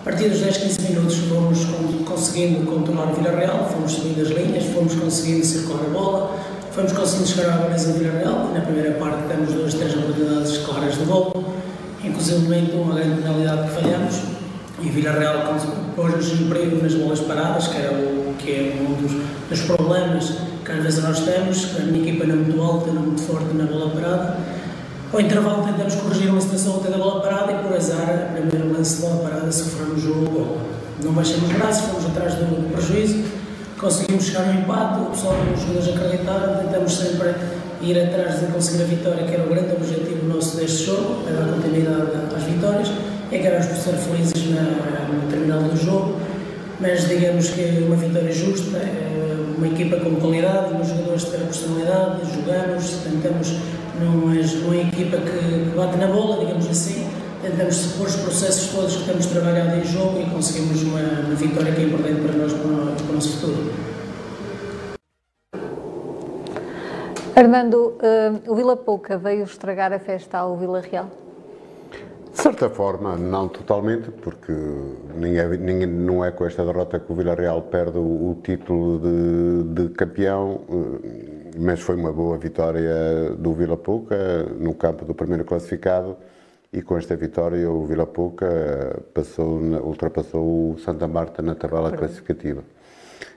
A 0.00 0.04
partir 0.10 0.28
dos 0.28 0.38
10, 0.38 0.56
15 0.56 0.82
minutos 0.82 1.16
fomos 1.16 1.64
conseguindo 2.04 2.64
controlar 2.64 3.10
o 3.10 3.14
Vila 3.14 3.36
Real, 3.36 3.68
fomos 3.72 3.90
subindo 3.90 4.22
as 4.22 4.28
linhas, 4.28 4.64
fomos 4.72 4.94
conseguindo 4.94 5.44
circular 5.44 5.80
a 5.84 5.90
bola, 5.90 6.45
fomos 6.76 6.92
conseguindo 6.92 7.26
chegar 7.26 7.54
à 7.54 7.56
baliza 7.56 7.92
do 7.92 7.98
Vila 7.98 8.18
Real. 8.18 8.50
Na 8.52 8.60
primeira 8.60 8.92
parte 8.98 9.28
temos 9.28 9.52
duas, 9.52 9.72
três 9.72 9.96
oportunidades 9.96 10.58
claras 10.58 10.94
de 10.94 11.04
gol, 11.06 11.54
inclusive 12.04 12.74
uma 12.74 12.94
grande 12.94 13.22
penalidade 13.22 13.68
que 13.68 13.80
falhamos. 13.80 14.20
E 14.82 14.88
o 14.88 14.92
Vila 14.92 15.12
Real 15.12 15.54
pôs-nos 15.96 16.32
em 16.38 16.48
perigo 16.50 16.82
nas 16.82 16.92
bolas 16.94 17.20
paradas, 17.20 17.68
que, 17.68 17.78
era 17.78 17.92
o, 17.92 18.34
que 18.38 18.50
é 18.50 18.76
um 18.78 18.92
dos, 19.02 19.12
dos 19.48 19.60
problemas 19.66 20.34
que 20.62 20.70
às 20.70 20.82
vezes 20.82 21.02
nós 21.02 21.20
temos. 21.20 21.76
A 21.78 21.82
minha 21.82 22.06
equipa 22.06 22.26
não 22.26 22.34
é 22.34 22.36
muito 22.36 22.60
alta, 22.60 22.92
não 22.92 23.02
é 23.02 23.06
muito 23.06 23.22
forte 23.22 23.54
na 23.54 23.64
bola 23.64 23.90
parada 23.90 24.36
ao 25.12 25.20
intervalo 25.20 25.62
tentamos 25.62 25.94
corrigir 25.94 26.28
uma 26.28 26.40
situação 26.40 26.76
até 26.76 26.90
da 26.90 26.98
bola 26.98 27.22
parada 27.22 27.52
e 27.52 27.54
por 27.62 27.74
azar, 27.74 28.32
primeiro 28.34 28.76
lance 28.76 28.96
de 28.96 29.02
bola 29.02 29.22
parada, 29.22 29.50
sofremos 29.50 30.04
o 30.04 30.12
gol. 30.12 30.58
Não 31.02 31.12
baixamos 31.12 31.50
braços, 31.52 31.86
fomos 31.86 32.06
atrás 32.06 32.34
do 32.34 32.70
prejuízo, 32.70 33.24
conseguimos 33.78 34.24
chegar 34.24 34.46
no 34.46 34.60
empate, 34.60 35.00
o 35.02 35.06
pessoal 35.06 35.34
os 35.54 35.60
jogadores 35.60 35.88
acreditaram, 35.88 36.56
tentamos 36.64 36.96
sempre 36.96 37.34
ir 37.82 37.98
atrás 37.98 38.40
de 38.40 38.46
conseguir 38.46 38.82
a 38.82 38.86
vitória, 38.86 39.24
que 39.24 39.34
era 39.34 39.44
o 39.44 39.48
grande 39.48 39.72
objetivo 39.72 40.26
nosso 40.26 40.56
deste 40.56 40.86
jogo, 40.86 41.24
era 41.28 41.44
dar 41.44 41.52
continuidade 41.52 42.10
às 42.34 42.42
vitórias, 42.42 42.90
é 43.30 43.38
que 43.38 43.46
éramos 43.46 43.66
por 43.66 43.76
ser 43.76 43.94
felizes 43.94 44.50
na, 44.50 44.62
no 44.62 45.30
terminal 45.30 45.62
do 45.62 45.76
jogo, 45.76 46.16
mas 46.80 47.08
digamos 47.08 47.50
que 47.50 47.60
é 47.60 47.84
uma 47.86 47.96
vitória 47.96 48.32
justa, 48.32 48.78
é 48.78 49.36
uma 49.56 49.66
equipa 49.66 49.96
com 49.96 50.16
qualidade, 50.16 50.80
os 50.80 50.88
jogadores 50.88 51.24
tiveram 51.24 51.46
personalidade, 51.46 52.20
jogamos, 52.34 52.90
tentamos 53.04 53.54
não 53.98 54.32
é, 54.32 54.76
é 54.76 54.88
equipa 54.88 55.16
que 55.18 55.76
bate 55.76 55.96
na 55.96 56.06
bola, 56.08 56.44
digamos 56.44 56.66
assim. 56.68 57.06
Tentamos 57.46 57.92
pôr 57.92 58.08
os 58.08 58.16
processos 58.16 58.74
todos 58.74 58.96
que 58.96 59.04
temos 59.04 59.26
trabalhado 59.26 59.76
em 59.76 59.84
jogo 59.84 60.18
e 60.20 60.28
conseguimos 60.28 60.82
uma, 60.82 60.98
uma 60.98 61.34
vitória 61.36 61.72
que 61.72 61.80
é 61.80 61.84
importante 61.84 62.20
para 62.20 62.32
nós, 62.32 62.52
para 62.52 62.66
o, 62.66 62.96
para 62.96 63.10
o 63.10 63.14
nosso 63.14 63.38
futuro. 63.38 63.72
Armando, 67.36 67.76
uh, 67.76 68.50
o 68.50 68.56
Vila 68.56 68.76
Pouca 68.76 69.16
veio 69.16 69.44
estragar 69.44 69.92
a 69.92 70.00
festa 70.00 70.38
ao 70.38 70.56
Vila 70.56 70.80
Real? 70.80 71.08
De 72.32 72.42
certa 72.42 72.68
forma, 72.68 73.16
não 73.16 73.46
totalmente, 73.46 74.10
porque 74.10 74.52
ninguém, 75.14 75.46
ninguém, 75.56 75.86
não 75.86 76.24
é 76.24 76.32
com 76.32 76.44
esta 76.44 76.64
derrota 76.64 76.98
que 76.98 77.12
o 77.12 77.14
Vila 77.14 77.36
Real 77.36 77.62
perde 77.62 77.96
o, 77.96 78.02
o 78.30 78.38
título 78.42 78.98
de, 78.98 79.82
de 79.82 79.94
campeão. 79.94 80.62
Uh, 80.68 81.00
mas 81.58 81.78
foi 81.78 81.94
uma 81.94 82.12
boa 82.12 82.36
vitória 82.36 83.30
do 83.38 83.52
Vila 83.52 83.76
Pouca 83.76 84.16
no 84.58 84.74
campo 84.74 85.04
do 85.04 85.14
primeiro 85.14 85.44
classificado 85.44 86.16
e 86.76 86.82
com 86.82 86.98
esta 86.98 87.16
vitória 87.16 87.70
o 87.70 87.86
Vila 87.86 88.06
Pouca 88.06 89.02
passou, 89.14 89.58
ultrapassou 89.82 90.72
o 90.72 90.78
Santa 90.78 91.08
Marta 91.08 91.40
na 91.40 91.54
tabela 91.54 91.90
classificativa 91.90 92.62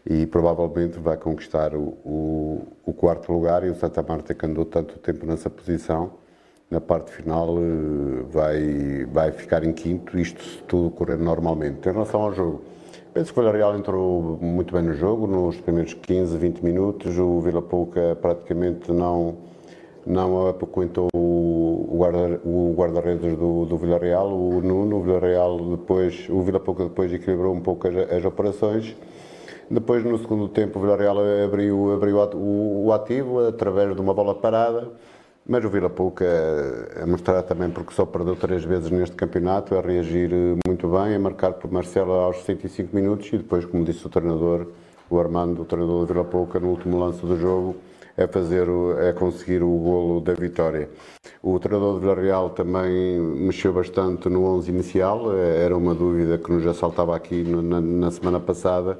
e 0.06 0.28
provavelmente 0.28 1.00
vai 1.00 1.16
conquistar 1.16 1.74
o, 1.74 1.98
o, 2.04 2.68
o, 2.86 2.92
quarto 2.94 3.32
lugar 3.32 3.64
e 3.64 3.70
o 3.70 3.76
Santa 3.76 4.04
Marta 4.04 4.34
que 4.34 4.46
andou 4.46 4.66
tanto 4.66 5.00
tempo 5.00 5.26
nessa 5.26 5.50
posição 5.50 6.12
na 6.70 6.82
parte 6.82 7.12
final 7.12 7.56
eh, 7.58 8.24
vai, 8.30 9.06
vai 9.06 9.32
ficar 9.32 9.64
em 9.64 9.72
quinto, 9.72 10.20
isto 10.20 10.44
se 10.44 10.62
tudo 10.64 10.92
correr 10.92 11.18
normalmente. 11.18 11.88
Em 11.88 11.94
relação 11.94 12.22
ao 12.22 12.34
jogo, 12.34 12.62
Penso 13.12 13.34
que 13.34 13.40
o 13.40 13.42
Villarreal 13.42 13.76
entrou 13.76 14.38
muito 14.40 14.72
bem 14.72 14.84
no 14.84 14.94
jogo, 14.94 15.26
nos 15.26 15.60
primeiros 15.60 15.96
15, 15.96 16.38
20 16.38 16.64
minutos. 16.64 17.18
O 17.18 17.42
Vila 17.42 17.62
Pouca 17.62 18.16
praticamente 18.22 18.92
não, 18.92 19.36
não 20.10 20.47
apoquentou 20.47 21.07
o 21.14 21.97
guarda-redes 21.99 22.41
o 22.43 22.74
guarda 22.74 23.01
do, 23.01 23.66
do 23.66 23.78
Villarreal, 23.78 24.28
o 24.28 24.62
Nuno. 24.62 24.97
O 24.97 25.03
Villarreal 25.03 25.60
depois, 25.78 26.28
o 26.30 26.41
Vila 26.41 26.60
Pouca 26.60 26.84
depois 26.84 27.14
equilibrou 27.14 27.53
um 27.53 27.62
pouco 27.62 27.88
as, 27.88 27.95
as 27.95 28.26
operações. 28.26 28.95
Depois, 29.70 30.03
no 30.03 30.18
segundo 30.18 30.47
tempo, 30.49 30.80
o 30.80 30.82
Villarreal 30.82 31.18
abriu, 31.45 31.93
abriu 31.93 32.18
o, 32.18 32.88
o 32.88 32.93
ativo 32.93 33.47
através 33.47 33.95
de 33.95 34.01
uma 34.01 34.14
bola 34.14 34.34
parada 34.34 34.91
mas 35.49 35.66
o 35.66 35.70
Vila 35.70 35.89
Pouca 35.89 36.26
a 37.01 37.07
mostrar 37.07 37.41
também 37.41 37.72
porque 37.72 37.91
só 37.91 38.05
perdeu 38.05 38.36
três 38.36 38.64
vezes 38.64 38.91
neste 38.91 39.16
campeonato, 39.16 39.74
a 39.74 39.82
reagir 39.82 40.30
muito 40.64 40.88
bem, 40.88 41.16
a 41.16 41.20
marcar 41.20 41.53
por 41.53 41.72
Marcelo 41.72 42.12
aos 42.12 42.38
65 42.43 42.95
minutos 42.95 43.34
e 43.34 43.38
depois, 43.38 43.66
como 43.66 43.84
disse 43.84 44.05
o 44.05 44.10
treinador, 44.10 44.68
o 45.10 45.20
Armando, 45.20 45.64
o 45.64 45.66
treinador 45.66 46.01
do 46.01 46.05
Vila 46.05 46.24
Pouca, 46.24 46.60
no 46.60 46.68
último 46.68 46.99
lance 46.99 47.26
do 47.26 47.36
jogo, 47.36 47.76
é 48.22 48.28
fazer 48.28 48.68
é 49.00 49.14
conseguir 49.14 49.64
o 49.64 49.70
golo 49.70 50.22
da 50.22 50.34
vitória. 50.34 50.90
O 51.42 51.60
treinador 51.60 51.94
do 51.96 52.00
Vila 52.02 52.16
Real 52.16 52.50
também 52.50 53.20
mexeu 53.20 53.72
bastante 53.74 54.28
no 54.30 54.44
11 54.44 54.70
inicial, 54.70 55.34
era 55.36 55.76
uma 55.76 55.96
dúvida 55.96 56.38
que 56.38 56.52
nos 56.52 56.66
assaltava 56.68 57.16
aqui 57.16 57.44
na, 57.44 57.80
na 57.80 58.12
semana 58.12 58.40
passada 58.40 59.00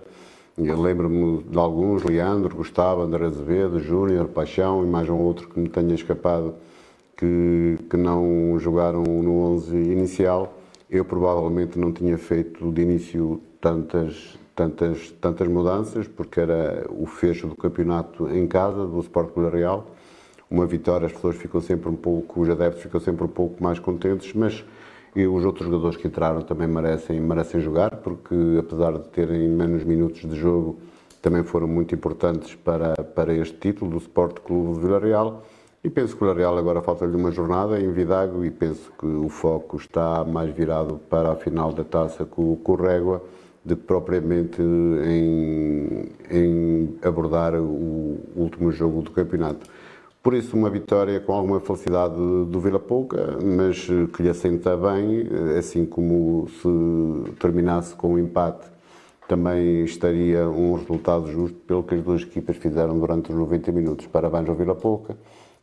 lembro-me 0.60 1.44
de 1.44 1.58
alguns, 1.58 2.04
Leandro, 2.04 2.56
Gustavo, 2.56 3.02
André 3.02 3.26
Azevedo, 3.26 3.80
Júnior, 3.80 4.28
Paixão 4.28 4.84
e 4.84 4.88
mais 4.88 5.10
um 5.10 5.18
outro 5.18 5.48
que 5.48 5.60
me 5.60 5.70
tenha 5.70 5.94
escapado 5.94 6.56
que, 7.16 7.78
que 7.90 7.98
não 7.98 8.58
jogaram 8.60 9.04
no 9.04 9.42
11 9.54 9.76
inicial. 9.76 10.58
Eu 10.90 11.06
provavelmente 11.06 11.78
não 11.80 11.94
tinha 11.94 12.18
feito 12.18 12.72
de 12.72 12.82
início 12.82 13.42
tantas, 13.62 14.38
tantas, 14.60 15.10
tantas 15.22 15.48
mudanças, 15.48 16.06
porque 16.06 16.42
era 16.42 16.86
o 16.90 17.06
fecho 17.06 17.48
do 17.48 17.56
campeonato 17.56 18.28
em 18.30 18.46
casa, 18.46 18.86
do 18.86 19.00
Sport 19.00 19.32
Clube 19.32 19.56
Real. 19.56 19.88
Uma 20.52 20.66
vitória, 20.66 21.06
as 21.06 21.14
pessoas 21.14 21.38
ficam 21.38 21.62
sempre 21.62 21.88
um 21.88 21.96
pouco, 21.96 22.42
os 22.42 22.50
adeptos 22.50 22.84
ficam 22.84 23.00
sempre 23.00 23.24
um 23.24 23.30
pouco 23.30 23.64
mais 23.64 23.80
contentes, 23.80 24.34
mas 24.34 24.66
e 25.16 25.26
os 25.26 25.46
outros 25.46 25.66
jogadores 25.66 25.96
que 25.96 26.08
entraram 26.08 26.42
também 26.42 26.68
merecem, 26.68 27.22
merecem 27.22 27.62
jogar, 27.62 27.98
porque 27.98 28.36
apesar 28.60 28.98
de 28.98 29.08
terem 29.10 29.48
menos 29.48 29.86
minutos 29.86 30.30
de 30.30 30.36
jogo, 30.36 30.78
também 31.22 31.42
foram 31.44 31.68
muito 31.68 31.96
importantes 31.96 32.54
para, 32.56 32.96
para 33.02 33.34
este 33.34 33.56
título 33.56 33.92
do 33.92 33.98
Sport 33.98 34.40
Clube 34.42 34.74
de 34.74 34.80
Vila 34.82 35.00
Real. 35.00 35.44
E 35.82 35.90
penso 35.90 36.18
que 36.18 36.24
o 36.24 36.28
Vila 36.28 36.38
Real 36.38 36.58
agora 36.58 36.82
falta-lhe 36.82 37.16
uma 37.16 37.32
jornada 37.32 37.80
em 37.80 37.90
Vidago 37.94 38.44
e 38.44 38.52
penso 38.52 38.92
que 39.00 39.06
o 39.06 39.30
foco 39.30 39.78
está 39.78 40.26
mais 40.26 40.54
virado 40.54 41.00
para 41.10 41.32
a 41.32 41.36
final 41.38 41.72
da 41.72 41.86
taça 41.86 42.26
com, 42.26 42.58
com 42.58 42.74
o 42.74 42.76
Régua 42.76 43.24
do 43.64 43.76
que 43.76 43.84
propriamente 43.84 44.62
em, 44.62 46.12
em 46.32 46.98
abordar 47.02 47.56
o 47.56 48.20
último 48.36 48.72
jogo 48.72 49.02
do 49.02 49.12
campeonato. 49.12 49.68
Por 50.22 50.34
isso, 50.34 50.56
uma 50.58 50.70
vitória 50.70 51.20
com 51.20 51.32
alguma 51.34 51.60
felicidade 51.62 52.16
do 52.16 52.60
Vila 52.60 52.80
Pouca, 52.80 53.38
mas 53.42 53.88
que 54.14 54.22
lhe 54.22 54.30
assenta 54.30 54.76
bem, 54.76 55.30
assim 55.58 55.86
como 55.86 56.48
se 56.62 57.34
terminasse 57.40 57.96
com 57.96 58.14
um 58.14 58.20
empate, 58.20 58.68
também 59.30 59.84
estaria 59.84 60.50
um 60.50 60.74
resultado 60.74 61.32
justo 61.32 61.58
pelo 61.60 61.84
que 61.84 61.96
as 61.96 62.02
duas 62.02 62.24
equipas 62.24 62.58
fizeram 62.58 63.00
durante 63.00 63.32
os 63.32 63.38
90 63.38 63.72
minutos. 63.72 64.08
Parabéns 64.08 64.50
ao 64.50 64.56
Vila 64.56 64.76
Pouca, 64.76 65.16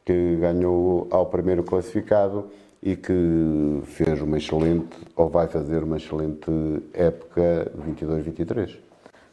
que 0.04 0.36
ganhou 0.36 1.08
ao 1.10 1.26
primeiro 1.26 1.62
classificado 1.64 2.46
e 2.82 2.96
que 2.96 3.80
fez 3.84 4.20
uma 4.20 4.38
excelente, 4.38 4.96
ou 5.14 5.28
vai 5.28 5.48
fazer 5.48 5.82
uma 5.82 5.96
excelente 5.96 6.50
época 6.92 7.72
22-23. 7.78 8.76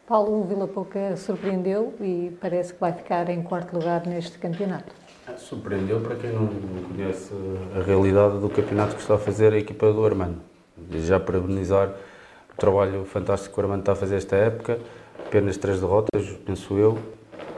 Paulo, 0.08 0.44
Vila 0.44 0.68
Pouca 0.68 1.16
surpreendeu 1.16 1.94
e 2.02 2.36
parece 2.42 2.74
que 2.74 2.80
vai 2.80 2.92
ficar 2.92 3.30
em 3.30 3.42
quarto 3.42 3.74
lugar 3.74 4.06
neste 4.06 4.38
campeonato. 4.38 4.94
Surpreendeu 5.38 6.02
para 6.02 6.16
quem 6.16 6.32
não 6.34 6.48
conhece 6.90 7.32
a 7.74 7.82
realidade 7.82 8.40
do 8.40 8.50
campeonato 8.50 8.96
que 8.96 9.02
está 9.02 9.16
a 9.16 9.18
fazer 9.18 9.54
a 9.54 9.58
equipa 9.58 9.92
do 9.94 10.06
Armando. 10.06 10.40
Já 10.92 11.20
parabenizar 11.20 11.96
o 12.54 12.58
trabalho 12.58 13.06
fantástico 13.06 13.56
que 13.56 13.62
o 13.62 13.64
Armando 13.64 13.80
está 13.80 13.94
a 13.94 13.96
fazer 13.96 14.18
esta 14.18 14.36
época, 14.36 14.78
apenas 15.26 15.56
três 15.56 15.80
derrotas, 15.80 16.38
penso 16.46 16.78
eu. 16.78 17.00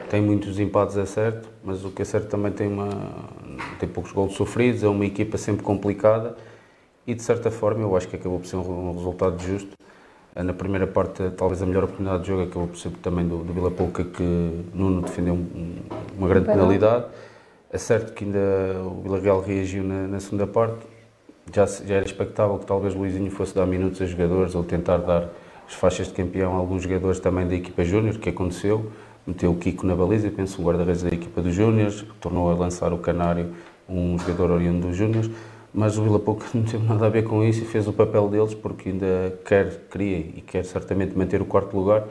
Tem 0.10 0.22
muitos 0.22 0.60
empates, 0.60 0.98
é 0.98 1.06
certo, 1.06 1.50
mas 1.64 1.84
o 1.84 1.90
que 1.90 2.02
é 2.02 2.06
certo 2.06 2.28
também 2.28 2.52
tem, 2.52 2.68
uma, 2.68 2.90
tem 3.80 3.90
poucos 3.90 4.12
gols 4.12 4.34
sofridos, 4.36 4.84
é 4.84 4.88
uma 4.88 5.06
equipa 5.06 5.38
sempre 5.38 5.64
complicada 5.64 6.36
e 7.08 7.14
de 7.14 7.22
certa 7.22 7.52
forma 7.52 7.82
eu 7.82 7.96
acho 7.96 8.08
que 8.08 8.16
acabou 8.16 8.40
por 8.40 8.48
ser 8.48 8.58
um, 8.58 8.94
resultado 8.94 9.42
justo. 9.42 9.76
Na 10.36 10.54
primeira 10.54 10.86
parte, 10.86 11.24
talvez 11.38 11.62
a 11.62 11.66
melhor 11.66 11.86
oportunidade 11.86 12.24
de 12.24 12.28
jogo 12.28 12.44
acabou 12.44 12.68
por 12.68 12.78
ser 12.78 12.92
também 13.02 13.26
do, 13.26 13.38
do 13.38 13.54
Vila 13.54 13.72
Pouca, 13.72 14.04
que 14.04 14.64
Nuno 14.74 15.02
defendeu 15.02 15.34
um, 15.34 15.76
uma 16.18 16.28
grande 16.28 16.48
penalidade. 16.48 17.06
É 17.72 17.78
certo 17.78 18.14
que 18.14 18.26
ainda 18.26 18.40
o 18.84 19.02
Vila 19.02 19.20
Real 19.20 19.42
reagiu 19.42 19.84
na, 19.84 20.08
na 20.08 20.20
segunda 20.20 20.46
parte, 20.46 20.86
já, 21.54 21.66
já 21.66 21.96
era 21.96 22.06
expectável 22.06 22.58
que 22.58 22.66
talvez 22.66 22.94
Luizinho 22.94 23.32
fosse 23.32 23.56
dar 23.56 23.66
minutos 23.66 24.02
a 24.02 24.06
jogadores 24.06 24.56
ou 24.56 24.64
tentar 24.64 24.98
dar 24.98 25.30
as 25.68 25.74
faixas 25.74 26.08
de 26.08 26.14
campeão 26.14 26.54
a 26.54 26.58
alguns 26.58 26.84
jogadores 26.84 27.20
também 27.20 27.48
da 27.48 27.56
equipa 27.56 27.84
júnior, 27.84 28.18
que 28.18 28.30
aconteceu. 28.30 28.92
Meteu 29.26 29.52
o 29.52 29.56
Kiko 29.56 29.86
na 29.86 29.96
baliza, 29.96 30.30
penso, 30.30 30.62
um 30.62 30.66
guarda-redes 30.66 31.04
da 31.04 31.10
equipa 31.10 31.42
dos 31.42 31.54
júniores, 31.54 32.06
tornou 32.22 32.50
a 32.52 32.54
lançar 32.54 32.94
o 32.94 32.98
Canário, 32.98 33.54
um 33.90 34.18
jogador 34.20 34.52
oriundo 34.52 34.88
dos 34.88 34.96
júniores, 34.96 35.30
mas 35.74 35.98
o 35.98 36.04
Vila 36.04 36.20
Pouco 36.20 36.46
não 36.54 36.64
teve 36.64 36.86
nada 36.86 37.06
a 37.06 37.10
ver 37.10 37.24
com 37.24 37.44
isso 37.44 37.64
e 37.64 37.66
fez 37.66 37.88
o 37.88 37.94
papel 37.94 38.30
deles 38.30 38.54
porque 38.54 38.90
ainda 38.90 39.40
quer, 39.46 39.88
queria 39.90 40.18
e 40.18 40.44
quer 40.46 40.64
certamente 40.64 41.18
manter 41.18 41.42
o 41.42 41.46
quarto 41.46 41.76
lugar, 41.76 42.04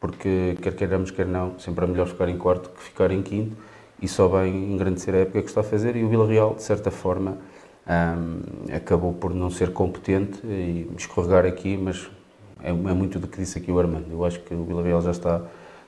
porque 0.00 0.56
quer 0.62 0.74
queiramos, 0.74 1.10
quer 1.10 1.26
não, 1.26 1.58
sempre 1.58 1.84
é 1.84 1.88
melhor 1.88 2.06
ficar 2.06 2.28
em 2.28 2.38
quarto 2.38 2.70
que 2.70 2.82
ficar 2.82 3.10
em 3.10 3.22
quinto 3.22 3.56
e 4.00 4.06
só 4.08 4.28
vem 4.28 4.72
engrandecer 4.72 5.14
a 5.14 5.18
época 5.18 5.42
que 5.42 5.48
está 5.48 5.60
a 5.60 5.64
fazer 5.64 5.96
e 5.96 6.04
o 6.04 6.08
Vila 6.08 6.26
Real, 6.26 6.54
de 6.54 6.62
certa 6.62 6.90
forma, 6.90 7.38
um, 7.86 8.74
acabou 8.74 9.12
por 9.12 9.34
não 9.34 9.50
ser 9.50 9.72
competente 9.72 10.40
e 10.44 10.90
escorregar 10.96 11.44
aqui, 11.44 11.76
mas 11.76 12.08
é, 12.62 12.70
é, 12.70 12.72
muito 12.72 13.18
do 13.18 13.26
que 13.26 13.38
disse 13.38 13.58
aqui 13.58 13.70
o 13.70 13.78
Armando. 13.78 14.06
Eu 14.10 14.24
acho 14.24 14.40
que 14.40 14.54
o 14.54 14.64
Vila 14.64 14.82
Real 14.82 15.00
já 15.02 15.10
está 15.10 15.42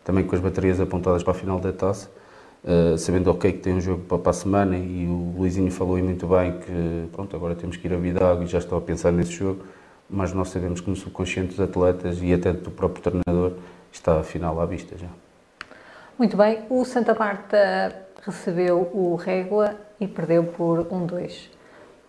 também 0.07 0.25
com 0.25 0.37
as 0.37 0.41
baterias 0.41 0.81
apontadas 0.81 1.25
para 1.25 1.33
a 1.33 1.35
final 1.35 1.59
da 1.59 1.73
taça, 1.73 2.09
uh, 2.63 2.97
sabendo 2.97 3.29
ok 3.29 3.53
que 3.53 3.59
tem 3.59 3.75
um 3.75 3.81
jogo 3.81 4.05
para, 4.05 4.17
para, 4.19 4.31
a 4.31 4.33
semana 4.33 4.79
e 4.79 5.05
o 5.05 5.35
Luizinho 5.37 5.71
falou 5.73 5.99
muito 5.99 6.29
bem 6.29 6.61
que 6.61 7.09
pronto, 7.11 7.35
agora 7.35 7.57
temos 7.57 7.77
que 7.77 7.89
ir 7.89 7.93
a 7.93 7.97
Vidago 7.97 8.45
e 8.45 8.47
já 8.47 8.59
estou 8.59 8.79
a 8.79 8.81
pensar 8.81 9.11
nesse 9.11 9.33
jogo, 9.33 9.65
mas 10.09 10.33
nós 10.33 10.51
sabemos 10.51 10.81
que 10.81 10.89
no 10.89 10.95
subconsciente 10.95 11.49
dos 11.49 11.61
atletas 11.61 12.23
e 12.23 12.33
até 12.33 12.53
do 12.53 12.71
próprio 12.71 13.03
treinador 13.03 13.59
está 13.91 14.21
a 14.21 14.23
final 14.23 14.61
à 14.61 14.65
vista 14.65 14.97
já. 14.97 15.09
Muito 16.17 16.37
bem, 16.37 16.61
o 16.71 16.85
Santa 16.85 17.13
Marta 17.13 18.07
recebeu 18.25 18.89
o 18.95 19.17
Régua 19.17 19.75
e 19.99 20.07
perdeu 20.07 20.45
por 20.45 20.85
1-2. 20.85 21.49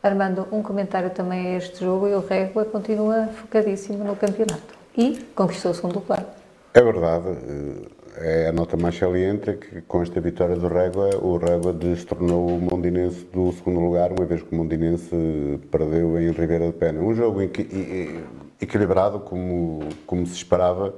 Armando, 0.04 0.48
um 0.52 0.62
comentário 0.62 1.10
também 1.10 1.48
a 1.48 1.58
este 1.58 1.84
jogo 1.84 2.08
e 2.08 2.14
o 2.14 2.20
Régua 2.20 2.64
continua 2.64 3.26
focadíssimo 3.34 4.04
no 4.04 4.16
campeonato 4.16 4.78
e 4.96 5.18
conquistou 5.36 5.72
o 5.72 5.74
segundo 5.74 5.96
lugar. 5.96 6.37
É 6.78 6.84
verdade, 6.84 7.30
é 8.18 8.50
a 8.50 8.52
nota 8.52 8.78
mais 8.78 8.96
saliente 8.96 9.52
que 9.54 9.82
com 9.82 10.04
esta 10.04 10.22
vitória 10.22 10.56
do 10.56 10.68
Régua, 10.68 11.10
o 11.24 11.36
Régua 11.38 11.74
destornou 11.74 12.50
o 12.50 12.62
Mondinense 12.62 13.26
do 13.34 13.52
segundo 13.52 13.80
lugar, 13.80 14.12
uma 14.12 14.28
vez 14.28 14.44
que 14.44 14.54
o 14.54 14.56
Mondinense 14.56 15.60
perdeu 15.72 16.22
em 16.22 16.30
Ribeira 16.30 16.68
de 16.68 16.74
Pena. 16.74 17.02
Um 17.02 17.16
jogo 17.16 17.42
equilibrado, 18.62 19.22
como, 19.22 19.90
como 20.06 20.28
se 20.28 20.36
esperava, 20.36 20.94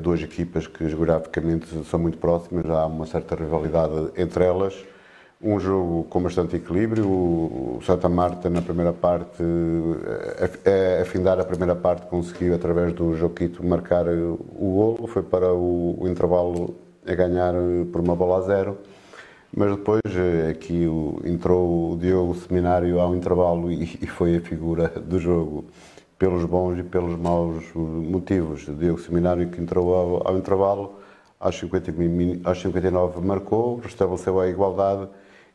duas 0.00 0.22
equipas 0.22 0.66
que 0.66 0.88
geograficamente 0.88 1.66
são 1.84 2.00
muito 2.00 2.16
próximas, 2.16 2.64
há 2.70 2.86
uma 2.86 3.04
certa 3.04 3.34
rivalidade 3.34 4.10
entre 4.16 4.42
elas 4.42 4.86
um 5.42 5.58
jogo 5.60 6.04
com 6.04 6.22
bastante 6.22 6.56
equilíbrio. 6.56 7.06
O 7.06 7.80
Santa 7.84 8.08
Marta, 8.08 8.48
na 8.48 8.62
primeira 8.62 8.92
parte, 8.92 9.42
a, 10.40 11.02
a 11.02 11.04
findar 11.04 11.38
a 11.38 11.44
primeira 11.44 11.76
parte, 11.76 12.06
conseguiu, 12.06 12.54
através 12.54 12.92
do 12.94 13.14
Joquito, 13.14 13.64
marcar 13.64 14.06
o 14.08 14.38
golo. 14.58 15.06
Foi 15.06 15.22
para 15.22 15.52
o, 15.52 16.02
o 16.02 16.08
intervalo 16.08 16.74
a 17.06 17.14
ganhar 17.14 17.54
por 17.92 18.00
uma 18.00 18.16
bola 18.16 18.38
a 18.38 18.40
zero. 18.42 18.78
Mas 19.56 19.70
depois 19.76 20.00
aqui 20.50 20.84
entrou 21.24 21.92
o 21.92 21.96
Diogo 21.96 22.34
Seminário 22.34 22.98
ao 22.98 23.14
intervalo 23.14 23.70
e, 23.70 23.84
e 24.02 24.06
foi 24.06 24.36
a 24.36 24.40
figura 24.40 24.88
do 24.88 25.18
jogo, 25.20 25.66
pelos 26.18 26.44
bons 26.44 26.78
e 26.78 26.82
pelos 26.82 27.16
maus 27.16 27.64
motivos. 27.74 28.66
O 28.66 28.74
Diogo 28.74 29.00
Seminário 29.00 29.48
que 29.48 29.60
entrou 29.60 29.94
ao, 29.94 30.28
ao 30.28 30.36
intervalo, 30.36 30.94
aos, 31.38 31.56
50, 31.56 31.92
aos 32.42 32.60
59 32.60 33.20
marcou, 33.20 33.76
restabeleceu 33.76 34.40
a 34.40 34.48
igualdade 34.48 35.08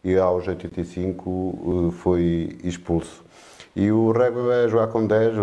e 0.04 0.18
aos 0.18 0.48
85 0.48 1.90
eh, 1.90 1.92
foi 1.92 2.58
expulso. 2.64 3.24
E 3.76 3.92
o 3.92 4.12
Régua 4.12 4.54
é 4.56 4.68
jogar 4.68 4.88
com 4.88 5.06
10, 5.06 5.36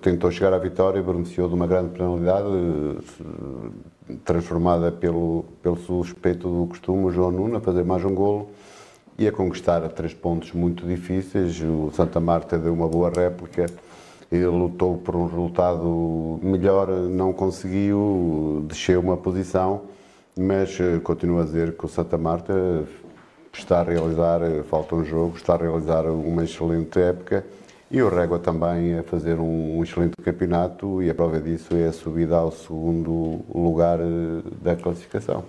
tentou 0.00 0.30
chegar 0.30 0.52
à 0.52 0.58
vitória, 0.58 1.02
beneficiou 1.02 1.48
de 1.48 1.54
uma 1.54 1.66
grande 1.66 1.90
penalidade, 1.90 2.48
eh, 2.50 4.14
transformada 4.24 4.90
pelo, 4.90 5.44
pelo 5.62 5.76
suspeito 5.76 6.48
do 6.48 6.66
costume, 6.66 7.10
João 7.10 7.30
Nuno, 7.30 7.58
a 7.58 7.60
fazer 7.60 7.84
mais 7.84 8.04
um 8.04 8.14
golo 8.14 8.48
e 9.18 9.28
a 9.28 9.32
conquistar 9.32 9.84
a 9.84 9.88
três 9.88 10.14
pontos 10.14 10.52
muito 10.52 10.86
difíceis. 10.86 11.60
O 11.60 11.90
Santa 11.92 12.18
Marta 12.18 12.58
deu 12.58 12.72
uma 12.72 12.88
boa 12.88 13.10
réplica, 13.10 13.66
e 14.30 14.44
lutou 14.44 14.98
por 14.98 15.16
um 15.16 15.26
resultado 15.26 16.38
melhor, 16.42 16.88
não 16.88 17.32
conseguiu, 17.32 18.64
desceu 18.68 19.00
uma 19.00 19.16
posição, 19.16 19.82
mas 20.38 20.78
eh, 20.78 21.00
continuo 21.02 21.40
a 21.40 21.44
dizer 21.44 21.76
que 21.76 21.86
o 21.86 21.88
Santa 21.88 22.18
Marta 22.18 22.52
está 23.52 23.80
a 23.80 23.82
realizar, 23.82 24.42
eh, 24.42 24.62
falta 24.62 24.94
um 24.94 25.04
jogo, 25.04 25.36
está 25.36 25.54
a 25.54 25.56
realizar 25.56 26.04
uma 26.06 26.44
excelente 26.44 26.98
época 26.98 27.44
e 27.90 28.02
o 28.02 28.08
Régua 28.08 28.38
também 28.38 28.98
a 28.98 29.02
fazer 29.02 29.38
um, 29.38 29.78
um, 29.78 29.82
excelente 29.82 30.12
campeonato 30.22 31.02
e 31.02 31.08
a 31.08 31.14
prova 31.14 31.40
disso 31.40 31.74
é 31.74 31.86
a 31.86 31.92
subida 31.92 32.36
ao 32.36 32.52
segundo 32.52 33.40
lugar 33.52 33.98
eh, 33.98 34.42
da 34.60 34.76
classificação. 34.76 35.44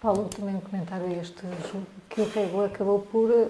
Paulo, 0.00 0.28
também 0.34 0.54
um 0.54 0.60
comentário 0.60 1.06
a 1.06 1.12
este 1.12 1.42
jogo, 1.70 1.86
que 2.08 2.20
o 2.20 2.28
Régua 2.28 2.66
acabou 2.66 3.00
por 3.00 3.30
eh, 3.30 3.48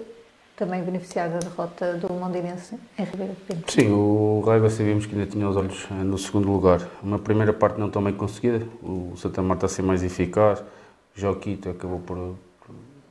também 0.57 0.83
beneficiar 0.83 1.29
da 1.29 1.39
derrota 1.39 1.93
do 1.93 2.11
Mondinense 2.13 2.75
em 2.97 3.03
Ribeira 3.05 3.33
de 3.33 3.41
Pinto. 3.41 3.71
Sim, 3.71 3.91
o 3.91 4.43
Régua 4.45 4.69
sabíamos 4.69 5.05
que 5.05 5.15
ainda 5.15 5.25
tinha 5.25 5.47
os 5.47 5.55
olhos 5.55 5.87
no 5.89 6.17
segundo 6.17 6.51
lugar. 6.51 6.85
Uma 7.01 7.17
primeira 7.17 7.53
parte 7.53 7.79
não 7.79 7.89
tão 7.89 8.03
bem 8.03 8.13
conseguida, 8.13 8.67
o 8.83 9.13
Santa 9.15 9.41
Marta 9.41 9.67
a 9.67 9.69
ser 9.69 9.83
mais 9.83 10.03
eficaz, 10.03 10.61
Joquito 11.15 11.69
acabou 11.69 11.99
por 11.99 12.35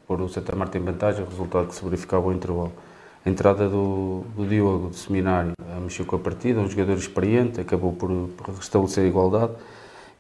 pôr 0.09 0.23
o 0.23 0.29
Santa 0.29 0.57
Marta 0.57 0.79
em 0.79 0.81
vantagem, 0.81 1.23
o 1.23 1.29
resultado 1.29 1.69
que 1.69 1.75
se 1.75 1.85
verificava 1.85 2.25
ao 2.25 2.33
intervalo. 2.33 2.73
A 3.25 3.29
entrada 3.29 3.69
do, 3.69 4.25
do 4.35 4.47
Diogo, 4.47 4.89
do 4.89 4.97
seminário, 4.97 5.53
mexeu 5.83 6.07
com 6.07 6.17
a 6.17 6.19
partida, 6.19 6.59
um 6.61 6.69
jogador 6.69 6.95
experiente, 6.95 7.61
acabou 7.61 7.93
por, 7.93 8.11
por 8.37 8.55
restabelecer 8.55 9.05
a 9.05 9.07
igualdade 9.07 9.53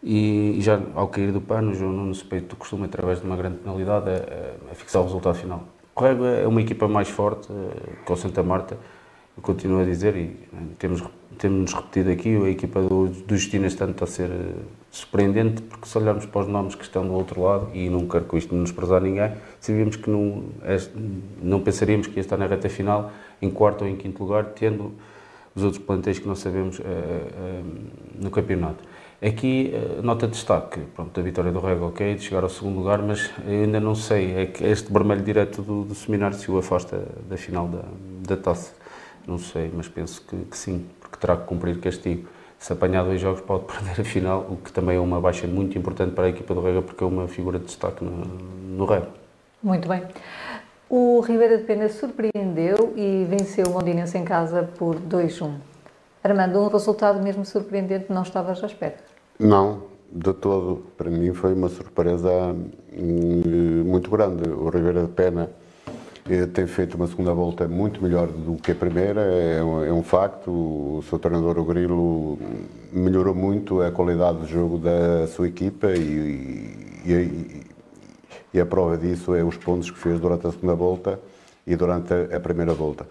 e, 0.02 0.58
e, 0.58 0.60
já 0.60 0.80
ao 0.94 1.08
cair 1.08 1.32
do 1.32 1.40
pano, 1.40 1.72
o 1.72 1.74
João 1.74 1.92
Nuno 1.92 2.14
Peito 2.24 2.54
costuma, 2.56 2.86
através 2.86 3.20
de 3.20 3.26
uma 3.26 3.36
grande 3.36 3.58
penalidade, 3.58 4.08
a, 4.10 4.72
a 4.72 4.74
fixar 4.74 5.02
o 5.02 5.04
resultado 5.04 5.36
final. 5.36 5.64
O 5.94 6.04
é 6.04 6.46
uma 6.46 6.60
equipa 6.60 6.86
mais 6.86 7.08
forte 7.08 7.48
eh, 7.50 8.04
que 8.06 8.12
o 8.12 8.16
Santa 8.16 8.40
Marta, 8.40 8.78
eu 9.36 9.42
continuo 9.42 9.80
a 9.80 9.84
dizer, 9.84 10.14
e 10.16 10.36
temos, 10.78 11.02
temos 11.36 11.72
repetido 11.72 12.10
aqui, 12.10 12.36
a 12.36 12.48
equipa 12.48 12.80
do, 12.80 13.08
do 13.08 13.36
Justino 13.36 13.66
está 13.66 13.86
a 13.86 14.06
ser 14.06 14.30
eh, 14.30 14.54
surpreendente, 14.90 15.62
porque 15.62 15.86
se 15.86 15.96
olharmos 15.98 16.26
para 16.26 16.40
os 16.40 16.48
nomes 16.48 16.74
que 16.74 16.82
estão 16.82 17.06
do 17.06 17.12
outro 17.12 17.42
lado, 17.42 17.68
e 17.74 17.88
não 17.88 18.06
quero 18.06 18.24
com 18.24 18.36
isto 18.36 18.54
menosprezar 18.54 19.00
ninguém, 19.00 19.32
sabíamos 19.60 19.96
que 19.96 20.08
não, 20.08 20.44
não 21.42 21.60
pensaríamos 21.60 22.06
que 22.06 22.16
ia 22.16 22.20
estar 22.20 22.36
na 22.36 22.46
reta 22.46 22.68
final, 22.68 23.12
em 23.40 23.50
quarto 23.50 23.84
ou 23.84 23.90
em 23.90 23.96
quinto 23.96 24.22
lugar, 24.22 24.46
tendo 24.46 24.92
os 25.54 25.62
outros 25.62 25.82
plantéis 25.82 26.18
que 26.18 26.26
não 26.26 26.34
sabemos 26.34 26.78
uh, 26.78 26.82
uh, 26.82 27.64
no 28.14 28.30
campeonato. 28.30 28.84
Aqui, 29.20 29.72
uh, 29.74 30.02
nota 30.02 30.26
de 30.26 30.32
destaque, 30.32 30.80
pronto, 30.94 31.18
a 31.18 31.22
vitória 31.22 31.50
do 31.50 31.58
Rego, 31.58 31.88
ok, 31.88 32.14
de 32.14 32.22
chegar 32.22 32.42
ao 32.42 32.48
segundo 32.48 32.78
lugar, 32.78 33.02
mas 33.02 33.30
ainda 33.46 33.80
não 33.80 33.94
sei, 33.94 34.36
é 34.36 34.46
que 34.46 34.64
este 34.64 34.92
vermelho 34.92 35.22
direto 35.22 35.62
do, 35.62 35.84
do 35.84 35.94
seminário 35.94 36.36
se 36.36 36.50
o 36.50 36.58
afasta 36.58 37.04
da 37.28 37.36
final 37.36 37.66
da, 37.66 37.82
da 38.26 38.36
taça. 38.36 38.72
Não 39.26 39.36
sei, 39.36 39.70
mas 39.74 39.88
penso 39.88 40.24
que, 40.26 40.36
que 40.36 40.56
sim, 40.56 40.86
porque 41.00 41.16
terá 41.18 41.36
que 41.36 41.44
cumprir 41.44 41.78
castigo. 41.80 42.28
Se 42.58 42.72
apanhar 42.72 43.04
dois 43.04 43.20
jogos 43.20 43.40
pode 43.40 43.64
perder 43.72 44.00
a 44.00 44.04
final, 44.04 44.46
o 44.50 44.56
que 44.56 44.72
também 44.72 44.96
é 44.96 45.00
uma 45.00 45.20
baixa 45.20 45.46
muito 45.46 45.78
importante 45.78 46.12
para 46.12 46.24
a 46.24 46.28
equipa 46.28 46.54
do 46.54 46.60
Rega, 46.60 46.82
porque 46.82 47.02
é 47.02 47.06
uma 47.06 47.28
figura 47.28 47.58
de 47.58 47.66
destaque 47.66 48.04
no, 48.04 48.10
no. 48.10 49.06
Muito 49.62 49.88
bem. 49.88 50.02
O 50.90 51.20
Ribeira 51.20 51.58
de 51.58 51.64
Pena 51.64 51.88
surpreendeu 51.88 52.94
e 52.96 53.26
venceu 53.28 53.66
o 53.66 53.72
Mondinense 53.74 54.16
em 54.16 54.24
casa 54.24 54.62
por 54.78 54.96
2-1. 54.96 55.52
Armando, 56.24 56.60
um 56.60 56.68
resultado 56.68 57.22
mesmo 57.22 57.44
surpreendente, 57.44 58.06
não 58.10 58.22
estavas 58.22 58.62
à 58.62 58.66
espera? 58.66 58.96
Não, 59.38 59.82
de 60.10 60.32
todo. 60.32 60.86
Para 60.96 61.10
mim 61.10 61.32
foi 61.34 61.52
uma 61.52 61.68
surpresa 61.68 62.30
hum, 62.92 63.84
muito 63.84 64.10
grande. 64.10 64.48
O 64.48 64.68
Ribeira 64.68 65.02
de 65.02 65.08
Pena 65.08 65.50
tem 66.52 66.66
feito 66.66 66.94
uma 66.94 67.06
segunda 67.06 67.32
volta 67.32 67.66
muito 67.66 68.02
melhor 68.02 68.28
do 68.28 68.56
que 68.56 68.72
a 68.72 68.74
primeira, 68.74 69.22
é 69.22 69.62
um, 69.62 69.84
é 69.84 69.92
um 69.92 70.02
facto. 70.02 70.50
O 70.50 71.02
seu 71.08 71.18
treinador, 71.18 71.58
o 71.58 71.64
Grilo, 71.64 72.38
melhorou 72.92 73.34
muito 73.34 73.80
a 73.80 73.90
qualidade 73.90 74.42
de 74.42 74.52
jogo 74.52 74.78
da 74.78 75.26
sua 75.28 75.48
equipa 75.48 75.90
e, 75.90 77.00
e, 77.06 77.62
e, 78.52 78.60
a 78.60 78.66
prova 78.66 78.98
disso 78.98 79.34
é 79.34 79.42
os 79.42 79.56
pontos 79.56 79.90
que 79.90 79.98
fez 79.98 80.20
durante 80.20 80.46
a 80.46 80.52
segunda 80.52 80.74
volta 80.74 81.18
e 81.66 81.74
durante 81.76 82.12
a, 82.12 82.38
primeira 82.38 82.74
volta. 82.74 83.06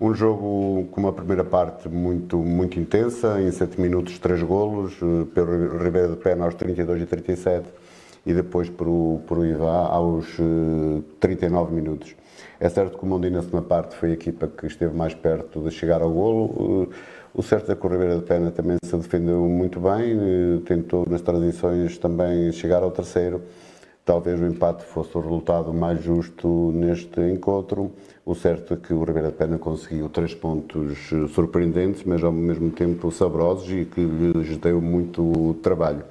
Um 0.00 0.14
jogo 0.14 0.86
com 0.92 1.00
uma 1.00 1.12
primeira 1.12 1.44
parte 1.44 1.88
muito, 1.88 2.38
muito 2.38 2.78
intensa, 2.78 3.40
em 3.40 3.50
7 3.50 3.80
minutos, 3.80 4.18
3 4.18 4.42
golos, 4.42 4.94
pelo 5.34 5.76
Ribeiro 5.82 6.10
de 6.10 6.16
Pena 6.16 6.44
aos 6.44 6.54
32 6.54 7.02
e 7.02 7.06
37 7.06 7.68
e 8.24 8.34
depois 8.34 8.68
por 8.68 8.88
o, 8.88 9.20
o 9.28 9.44
Ivá 9.44 9.86
aos 9.86 10.26
39 11.18 11.74
minutos. 11.74 12.14
É 12.58 12.68
certo 12.68 12.98
que 12.98 13.04
o 13.04 13.06
Mondinho 13.06 13.42
na 13.52 13.62
parte 13.62 13.96
foi 13.96 14.10
a 14.10 14.12
equipa 14.14 14.46
que 14.46 14.66
esteve 14.66 14.96
mais 14.96 15.14
perto 15.14 15.60
de 15.60 15.70
chegar 15.70 16.02
ao 16.02 16.10
golo. 16.10 16.90
O 17.32 17.42
certo 17.42 17.72
é 17.72 17.74
que 17.74 17.86
o 17.86 17.88
Ribeira 17.88 18.16
de 18.16 18.22
Pena 18.22 18.50
também 18.50 18.76
se 18.82 18.96
defendeu 18.96 19.40
muito 19.48 19.80
bem, 19.80 20.60
tentou 20.66 21.06
nas 21.08 21.22
transições 21.22 21.96
também 21.96 22.50
chegar 22.52 22.82
ao 22.82 22.90
terceiro. 22.90 23.40
Talvez 24.04 24.40
o 24.40 24.46
empate 24.46 24.84
fosse 24.84 25.16
o 25.16 25.20
resultado 25.20 25.72
mais 25.72 26.02
justo 26.02 26.72
neste 26.74 27.20
encontro. 27.20 27.92
O 28.26 28.34
certo 28.34 28.74
é 28.74 28.76
que 28.76 28.92
o 28.92 29.04
Ribeira 29.04 29.28
de 29.28 29.36
Pena 29.36 29.58
conseguiu 29.58 30.08
três 30.08 30.34
pontos 30.34 31.10
surpreendentes, 31.32 32.02
mas 32.04 32.22
ao 32.24 32.32
mesmo 32.32 32.70
tempo 32.70 33.10
saborosos 33.12 33.70
e 33.70 33.84
que 33.84 34.00
lhes 34.00 34.56
deu 34.56 34.80
muito 34.80 35.54
trabalho. 35.62 36.04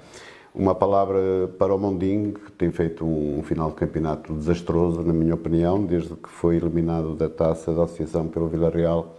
Uma 0.54 0.74
palavra 0.74 1.48
para 1.60 1.74
o 1.74 1.78
Mondinho, 1.78 2.34
que 2.34 2.52
tem 2.52 2.72
feito 2.72 3.06
um 3.06 3.44
final 3.44 3.70
de 3.70 3.76
campeonato 3.76 4.34
desastroso, 4.34 5.04
na 5.04 5.14
minha 5.14 5.36
opinião, 5.36 5.86
desde 5.86 6.16
que 6.16 6.28
foi 6.28 6.56
eliminado 6.56 7.14
da 7.14 7.30
taça 7.30 7.72
da 7.72 7.84
associação 7.84 8.28
pelo 8.28 8.48
Villarreal. 8.48 9.16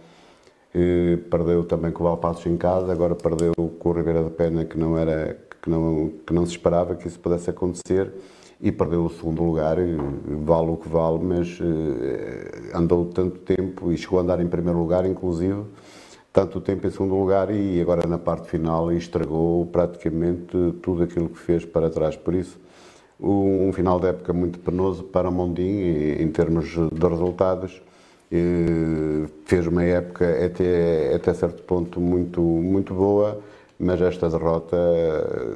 E 0.75 1.17
perdeu 1.29 1.63
também 1.63 1.91
com 1.91 2.03
o 2.03 2.07
Valpassos 2.07 2.45
em 2.45 2.57
casa, 2.57 2.91
agora 2.91 3.15
perdeu 3.15 3.53
com 3.55 3.89
o 3.89 3.93
Ribeira 3.93 4.23
da 4.23 4.29
Pena, 4.29 4.65
que 4.65 4.77
não, 4.77 4.97
era, 4.97 5.37
que, 5.61 5.69
não, 5.69 6.11
que 6.25 6.33
não 6.33 6.45
se 6.45 6.51
esperava 6.51 6.95
que 6.95 7.07
isso 7.07 7.19
pudesse 7.19 7.49
acontecer, 7.49 8.11
e 8.59 8.71
perdeu 8.71 9.05
o 9.05 9.09
segundo 9.09 9.41
lugar, 9.43 9.77
vale 10.45 10.69
o 10.69 10.77
que 10.77 10.87
vale, 10.87 11.19
mas 11.23 11.59
eh, 11.61 12.71
andou 12.75 13.05
tanto 13.05 13.39
tempo 13.39 13.91
e 13.91 13.97
chegou 13.97 14.19
a 14.19 14.21
andar 14.21 14.39
em 14.39 14.47
primeiro 14.47 14.77
lugar, 14.77 15.05
inclusive, 15.05 15.63
tanto 16.33 16.61
tempo 16.61 16.87
em 16.87 16.89
segundo 16.89 17.15
lugar 17.15 17.53
e 17.53 17.81
agora 17.81 18.07
na 18.07 18.17
parte 18.17 18.49
final 18.49 18.91
estragou 18.91 19.65
praticamente 19.65 20.55
tudo 20.81 21.03
aquilo 21.03 21.29
que 21.29 21.39
fez 21.39 21.65
para 21.65 21.89
trás. 21.89 22.15
Por 22.15 22.33
isso, 22.33 22.57
um 23.19 23.71
final 23.73 23.99
de 23.99 24.07
época 24.07 24.33
muito 24.33 24.59
penoso 24.59 25.03
para 25.03 25.29
Mondim 25.29 25.81
em 26.19 26.27
termos 26.31 26.69
de 26.69 27.07
resultados. 27.07 27.81
Fez 29.45 29.67
uma 29.67 29.83
época 29.83 30.25
até, 30.45 31.13
até 31.13 31.33
certo 31.33 31.63
ponto 31.63 31.99
muito, 31.99 32.41
muito 32.41 32.93
boa, 32.93 33.41
mas 33.77 34.01
esta 34.01 34.29
derrota 34.29 34.77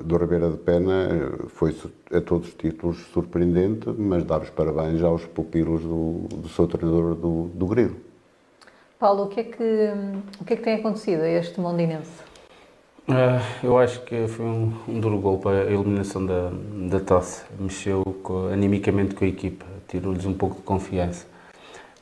do 0.03 0.17
Ribeira 0.17 0.49
de 0.49 0.57
Pena 0.57 1.32
foi 1.47 1.73
a 2.11 2.19
todos 2.19 2.49
os 2.49 2.53
títulos 2.53 2.97
surpreendente, 3.13 3.89
mas 3.97 4.26
dar 4.26 4.41
os 4.41 4.49
parabéns 4.49 5.01
aos 5.01 5.26
pupilos 5.26 5.82
do, 5.84 6.28
do 6.38 6.49
seu 6.49 6.67
treinador 6.67 7.15
do, 7.15 7.49
do 7.53 7.65
Grilo. 7.65 8.05
Paulo, 9.06 9.26
o 9.26 9.28
que 9.28 9.39
é 9.39 9.43
que, 9.43 9.91
o 10.41 10.43
que, 10.43 10.53
é 10.53 10.58
que 10.58 10.64
tem 10.64 10.76
acontecido 10.78 11.22
a 11.22 11.30
este 11.30 11.60
Mondinense? 11.60 12.10
Uh, 13.08 13.39
eu 13.64 13.78
acho 13.78 14.01
que 14.01 14.28
foi 14.28 14.43
um, 14.43 14.74
um 14.88 14.99
duro 14.99 15.38
para 15.38 15.62
a 15.62 15.72
eliminação 15.72 16.26
da, 16.26 16.49
da 16.89 16.99
taça. 16.99 17.45
Mexeu 17.60 18.01
com, 18.24 18.47
animicamente 18.47 19.14
com 19.14 19.24
a 19.24 19.28
equipa, 19.28 19.64
tirou-lhes 19.88 20.26
um 20.26 20.34
pouco 20.34 20.56
de 20.56 20.64
confiança. 20.64 21.28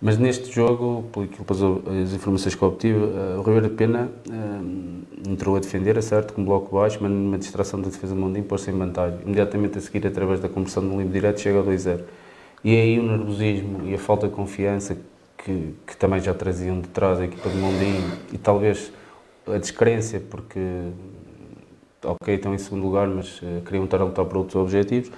Mas 0.01 0.17
neste 0.17 0.49
jogo, 0.49 1.03
pelas 1.11 1.61
as 1.61 2.13
informações 2.13 2.55
que 2.55 2.63
obtive, 2.63 2.97
uh, 2.97 3.37
o 3.37 3.41
Ribeiro 3.41 3.67
de 3.67 3.75
Pena 3.75 4.09
uh, 4.29 5.29
entrou 5.29 5.57
a 5.57 5.59
defender, 5.59 5.97
é 5.97 6.01
certo, 6.01 6.33
com 6.33 6.41
um 6.41 6.45
bloco 6.45 6.73
baixo, 6.73 6.99
mas 7.01 7.11
numa 7.11 7.37
distração 7.37 7.81
da 7.81 7.89
defesa 7.89 8.15
Mondinho 8.15 8.45
pôs-se 8.45 8.71
em 8.71 8.77
vantagem. 8.77 9.19
Imediatamente 9.25 9.77
a 9.77 9.81
seguir, 9.81 10.07
através 10.07 10.39
da 10.39 10.47
conversão 10.47 10.81
do 10.81 10.97
limpo 10.97 11.11
direto, 11.11 11.41
chega 11.41 11.57
ao 11.57 11.65
2-0. 11.65 11.99
E 12.63 12.77
aí 12.77 12.97
o 12.97 13.03
nervosismo 13.03 13.89
e 13.89 13.93
a 13.93 13.99
falta 13.99 14.29
de 14.29 14.33
confiança 14.33 14.95
que, 15.37 15.75
que, 15.85 15.97
também 15.97 16.19
já 16.19 16.33
traziam 16.33 16.79
de 16.79 16.87
trás 16.89 17.19
a 17.19 17.25
equipa 17.25 17.49
de 17.49 17.57
Mondinho 17.57 18.11
e 18.31 18.37
talvez 18.37 18.91
a 19.47 19.57
descrença, 19.57 20.19
porque, 20.19 20.59
ok, 22.03 22.35
estão 22.35 22.53
em 22.53 22.57
segundo 22.57 22.83
lugar, 22.83 23.07
mas 23.07 23.41
uh, 23.41 23.61
queriam 23.65 23.85
estar 23.85 24.01
a 24.01 24.05
lutar 24.05 24.25
por 24.25 24.37
outros 24.37 24.55
objetivos, 24.55 25.11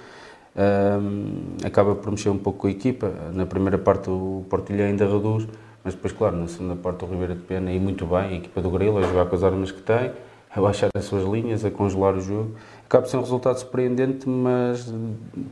acaba 1.64 1.94
por 1.94 2.10
mexer 2.10 2.30
um 2.30 2.38
pouco 2.38 2.60
com 2.60 2.66
a 2.66 2.70
equipa. 2.70 3.12
Na 3.34 3.44
primeira 3.46 3.76
parte 3.76 4.08
o 4.08 4.44
Portilha 4.48 4.86
ainda 4.86 5.06
reduz, 5.06 5.46
mas 5.84 5.94
depois, 5.94 6.12
claro, 6.12 6.36
na 6.36 6.48
segunda 6.48 6.74
parte 6.74 7.04
o 7.04 7.08
Ribeira 7.08 7.34
de 7.34 7.42
Pena 7.42 7.70
e 7.70 7.78
muito 7.78 8.06
bem, 8.06 8.18
a 8.18 8.32
equipa 8.32 8.60
do 8.60 8.70
Grilo 8.70 8.98
a 8.98 9.02
jogar 9.02 9.26
com 9.26 9.36
as 9.36 9.44
armas 9.44 9.70
que 9.70 9.82
tem, 9.82 10.12
a 10.50 10.60
baixar 10.60 10.88
as 10.96 11.04
suas 11.04 11.24
linhas, 11.24 11.64
a 11.64 11.70
congelar 11.70 12.14
o 12.14 12.20
jogo. 12.20 12.56
Acaba 12.86 13.02
por 13.02 13.10
ser 13.10 13.18
um 13.18 13.20
resultado 13.20 13.58
surpreendente, 13.58 14.28
mas 14.28 14.92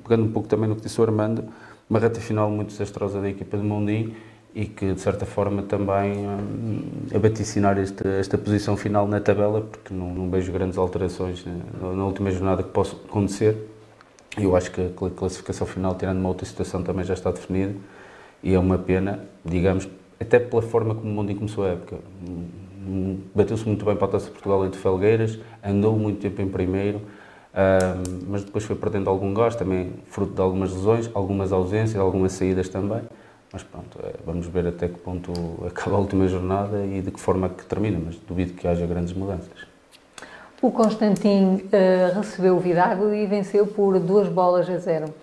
pegando 0.03 0.25
um 0.25 0.33
pouco 0.33 0.49
também 0.49 0.69
no 0.69 0.75
que 0.75 0.83
disse 0.83 1.01
o 1.01 1.05
Armando, 1.05 1.45
uma 1.89 1.99
reta 1.99 2.21
final 2.21 2.51
muito 2.51 2.69
desastrosa 2.69 3.21
da 3.21 3.29
equipa 3.29 3.59
de 3.59 3.63
Mondinho 3.63 4.15
e 4.55 4.67
que 4.67 4.93
de 4.93 5.01
certa 5.01 5.27
forma 5.27 5.63
também 5.63 6.27
hum, 6.29 6.83
a 7.13 7.19
vaticinar 7.19 7.77
esta, 7.77 8.09
esta 8.09 8.39
posição 8.39 8.77
final 8.77 9.09
na 9.09 9.21
tabela, 9.21 9.63
porque 9.63 9.93
não, 9.93 10.15
não 10.15 10.31
vejo 10.31 10.53
grandes 10.53 10.79
alterações 10.79 11.45
na, 11.45 11.93
na, 11.93 12.05
última 12.05 12.31
jornada 12.31 12.63
que 12.63 12.69
possa 12.69 12.95
acontecer. 12.95 13.57
Eu 14.39 14.57
acho 14.57 14.71
que 14.71 14.81
a 14.81 15.11
classificação 15.11 15.67
final, 15.67 15.95
tirando 15.97 16.19
uma 16.19 16.29
outra 16.29 16.47
situação, 16.47 16.83
também 16.83 17.05
já 17.05 17.15
está 17.15 17.31
definida 17.33 17.75
e 18.43 18.55
é 18.55 18.59
uma 18.59 18.79
pena, 18.79 19.25
digamos, 19.45 19.89
até 20.21 20.39
pela 20.39 20.63
forma 20.63 20.95
como 20.95 21.11
o 21.11 21.13
Mundo 21.13 21.35
começou 21.35 21.65
a 21.65 21.71
época. 21.71 21.99
Bateu-se 23.35 23.67
muito 23.67 23.85
bem 23.85 23.97
para 23.97 24.07
a 24.07 24.11
Taça 24.11 24.27
de 24.27 24.33
Portugal 24.33 24.65
entre 24.65 24.79
Felgueiras, 24.81 25.39
andou 25.65 25.99
muito 25.99 26.21
tempo 26.21 26.41
em 26.43 26.49
primeiro, 26.49 26.99
hum, 26.99 28.25
mas 28.29 28.45
depois 28.45 28.65
foi 28.65 28.77
perdendo 28.77 29.11
algum 29.11 29.35
gás, 29.35 29.57
também 29.57 29.95
fruto 30.07 30.35
de 30.35 30.41
algumas 30.41 30.73
lesões, 30.73 31.11
algumas 31.13 31.53
ausências, 31.53 32.01
algumas 32.01 32.33
saídas 32.33 32.69
também. 32.69 33.03
Mas 33.55 33.63
pronto, 33.63 34.01
é, 34.03 34.15
vamos 34.27 34.49
ver 34.49 34.67
até 34.67 34.89
que 34.89 34.99
ponto 34.99 35.33
acaba 35.65 35.95
a 35.95 36.01
última 36.01 36.27
jornada 36.27 36.85
e 36.85 37.01
de 37.01 37.13
que 37.13 37.21
forma 37.21 37.49
que 37.49 37.65
termina, 37.65 38.01
mas 38.05 38.17
duvido 38.17 38.53
que 38.55 38.67
haja 38.67 38.85
grandes 38.85 39.13
mudanças. 39.13 39.53
O 40.61 40.73
Constantin 40.73 41.63
uh, 41.63 42.19
recebeu 42.19 42.57
o 42.57 42.59
Vidago 42.59 43.15
e 43.15 43.25
venceu 43.27 43.65
por 43.65 44.01
duas 44.01 44.29
bolas 44.29 44.69
a 44.69 44.79
zero. 44.79 45.15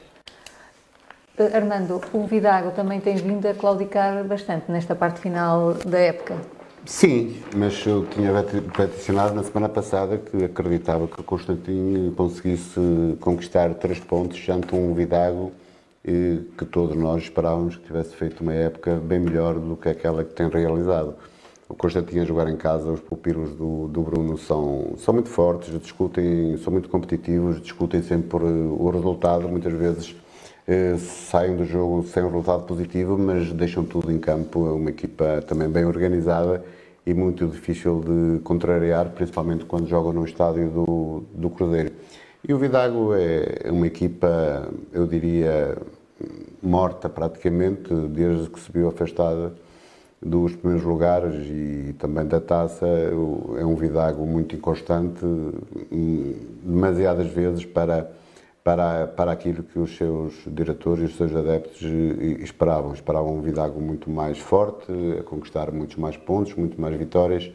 Uh, 1.38 1.54
Armando, 1.54 2.00
o 2.14 2.26
Vidago 2.26 2.72
também 2.72 3.02
tem 3.02 3.18
vindo 3.18 3.46
a 3.46 3.54
claudicar 3.54 4.24
bastante 4.24 4.72
nesta 4.72 4.96
parte 4.96 5.20
final 5.20 5.74
da 5.74 6.00
época. 6.00 6.38
Sim, 6.86 7.36
mas 7.54 7.86
eu 7.86 8.06
tinha 8.06 8.32
peticionado 8.78 9.36
na 9.36 9.44
semana 9.44 9.68
passada 9.68 10.18
que 10.18 10.46
acreditava 10.46 11.06
que 11.06 11.20
o 11.20 11.24
Constantin 11.24 12.14
conseguisse 12.16 12.80
conquistar 13.20 13.74
três 13.74 14.00
pontos 14.00 14.38
junto 14.38 14.74
a 14.74 14.80
um 14.80 14.94
Vidago 14.94 15.52
que 16.04 16.66
todos 16.66 16.96
nós 16.96 17.24
esperávamos 17.24 17.76
que 17.76 17.86
tivesse 17.86 18.16
feito 18.16 18.42
uma 18.42 18.54
época 18.54 18.96
bem 18.96 19.20
melhor 19.20 19.60
do 19.60 19.76
que 19.76 19.90
aquela 19.90 20.24
que 20.24 20.34
tem 20.34 20.50
realizado. 20.50 21.16
O 21.70 21.76
Constantino 21.76 22.24
a 22.24 22.26
jogar 22.26 22.50
em 22.50 22.58
casa, 22.58 22.92
os 22.92 23.00
pupilos 23.00 23.52
do, 23.52 23.88
do 23.88 24.02
Bruno 24.02 24.38
são, 24.38 24.94
são 24.98 25.14
muito 25.14 25.30
fortes, 25.30 25.80
discutem, 25.80 26.58
são 26.58 26.74
muito 26.74 26.90
competitivos, 26.90 27.62
discutem 27.62 28.02
sempre 28.02 28.44
o 28.44 28.90
resultado, 28.90 29.48
muitas 29.48 29.72
vezes 29.72 30.16
eh, 30.68 30.98
saem 30.98 31.56
do 31.56 31.66
jogo 31.66 32.04
sem 32.04 32.24
um 32.24 32.28
resultado 32.28 32.64
positivo, 32.64 33.18
mas 33.18 33.52
deixam 33.54 33.86
tudo 33.86 34.12
em 34.12 34.20
campo. 34.20 34.68
É 34.68 34.72
uma 34.72 34.90
equipa 34.90 35.42
também 35.48 35.70
bem 35.70 35.86
organizada 35.86 36.64
e 37.06 37.14
muito 37.14 37.48
difícil 37.48 38.02
de 38.02 38.40
contrariar, 38.42 39.10
principalmente 39.12 39.66
quando 39.66 39.88
jogam 39.88 40.14
no 40.14 40.26
estádio 40.26 40.70
do, 40.70 41.24
do 41.34 41.50
Cruzeiro. 41.50 41.92
E 42.48 42.54
o 42.56 42.58
Vidago 42.58 43.14
é 43.14 43.70
uma 43.70 43.86
equipa, 43.86 44.68
eu 44.92 45.06
diria, 45.06 45.78
morta 46.62 47.08
praticamente, 47.08 47.94
desde 48.10 48.50
que 48.50 48.60
se 48.60 48.72
viu 48.72 48.88
afastada 48.88 49.54
dos 50.20 50.56
primeiros 50.56 50.84
lugares 50.84 51.36
e 51.48 51.94
também 52.00 52.26
da 52.26 52.42
taça. 52.42 52.88
É 52.88 53.64
um 53.64 53.76
Vidago 53.76 54.26
muito 54.26 54.56
inconstante, 54.56 55.24
demasiadas 56.64 57.28
vezes 57.28 57.64
para, 57.64 58.12
para, 58.64 59.06
para 59.06 59.32
aquilo 59.32 59.62
que 59.62 59.78
os 59.78 59.96
seus 59.96 60.34
diretores 60.48 61.04
e 61.04 61.06
os 61.06 61.18
seus 61.18 61.36
adeptos 61.36 61.84
esperavam. 62.40 62.92
Esperavam 62.92 63.38
um 63.38 63.42
Vidago 63.42 63.80
muito 63.80 64.10
mais 64.10 64.40
forte, 64.40 64.92
a 65.20 65.22
conquistar 65.22 65.72
muitos 65.72 65.98
mais 65.98 66.18
pontos, 66.18 66.56
muito 66.56 66.82
mais 66.82 66.96
vitórias, 66.96 67.52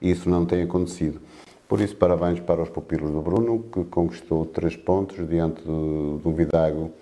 isso 0.00 0.28
não 0.28 0.44
tem 0.44 0.62
acontecido. 0.62 1.20
Por 1.68 1.80
isso, 1.80 1.96
parabéns 1.96 2.38
para 2.38 2.62
os 2.62 2.68
pupilos 2.68 3.10
do 3.10 3.20
Bruno, 3.20 3.64
que 3.72 3.84
conquistou 3.84 4.46
três 4.46 4.76
pontos 4.76 5.28
diante 5.28 5.62
do, 5.62 6.18
do 6.18 6.32
Vidago, 6.32 6.92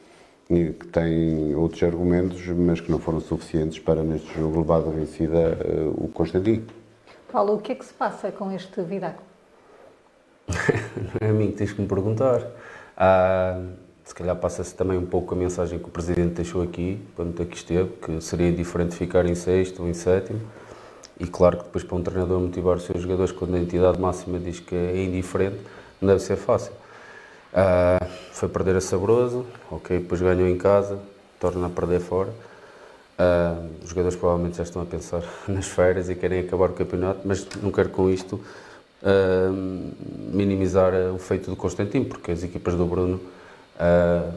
que 0.48 0.86
tem 0.90 1.54
outros 1.54 1.82
argumentos, 1.82 2.46
mas 2.48 2.80
que 2.80 2.90
não 2.90 2.98
foram 2.98 3.20
suficientes 3.20 3.78
para, 3.78 4.02
neste 4.02 4.32
jogo, 4.34 4.60
levar 4.60 4.76
a 4.76 4.90
vencida 4.90 5.58
uh, 5.64 6.04
o 6.04 6.08
Constantino. 6.08 6.64
Paulo, 7.30 7.54
o 7.54 7.58
que 7.60 7.72
é 7.72 7.74
que 7.74 7.84
se 7.84 7.92
passa 7.92 8.32
com 8.32 8.50
este 8.52 8.80
Vidago? 8.82 9.18
não 10.48 11.28
é 11.28 11.30
a 11.30 11.32
mim 11.32 11.50
que 11.50 11.58
tens 11.58 11.72
que 11.72 11.82
me 11.82 11.88
perguntar. 11.88 12.46
Ah, 12.96 13.60
se 14.02 14.14
calhar 14.14 14.36
passa-se 14.36 14.74
também 14.74 14.96
um 14.96 15.06
pouco 15.06 15.34
a 15.34 15.36
mensagem 15.36 15.78
que 15.78 15.86
o 15.86 15.90
Presidente 15.90 16.34
deixou 16.34 16.62
aqui, 16.62 17.02
quando 17.16 17.42
aqui 17.42 17.56
esteve, 17.56 17.90
que 17.90 18.20
seria 18.20 18.52
diferente 18.52 18.94
ficar 18.94 19.26
em 19.26 19.34
sexto 19.34 19.82
ou 19.82 19.88
em 19.88 19.94
sétimo 19.94 20.40
e 21.18 21.26
claro 21.26 21.58
que 21.58 21.64
depois 21.64 21.84
para 21.84 21.96
um 21.96 22.02
treinador 22.02 22.40
motivar 22.40 22.76
os 22.76 22.84
seus 22.84 23.00
jogadores 23.02 23.32
quando 23.32 23.54
a 23.54 23.58
entidade 23.58 24.00
máxima 24.00 24.38
diz 24.38 24.60
que 24.60 24.74
é 24.74 25.04
indiferente, 25.04 25.58
não 26.00 26.08
deve 26.08 26.20
ser 26.20 26.36
fácil. 26.36 26.72
Uh, 27.52 28.04
foi 28.32 28.48
perder 28.48 28.74
a 28.76 28.80
Sabroso, 28.80 29.46
ok, 29.70 30.00
depois 30.00 30.20
ganhou 30.20 30.48
em 30.48 30.58
casa, 30.58 30.98
torna 31.38 31.68
a 31.68 31.70
perder 31.70 32.00
fora. 32.00 32.30
Uh, 33.16 33.70
os 33.82 33.90
jogadores 33.90 34.18
provavelmente 34.18 34.56
já 34.56 34.64
estão 34.64 34.82
a 34.82 34.84
pensar 34.84 35.22
nas 35.46 35.66
férias 35.66 36.10
e 36.10 36.16
querem 36.16 36.40
acabar 36.40 36.70
o 36.70 36.72
campeonato, 36.72 37.20
mas 37.24 37.46
não 37.62 37.70
quero 37.70 37.90
com 37.90 38.10
isto 38.10 38.40
uh, 39.02 39.52
minimizar 40.32 40.92
o 41.14 41.18
feito 41.18 41.48
do 41.48 41.54
Constantino, 41.54 42.06
porque 42.06 42.32
as 42.32 42.42
equipas 42.42 42.74
do 42.74 42.84
Bruno 42.84 43.20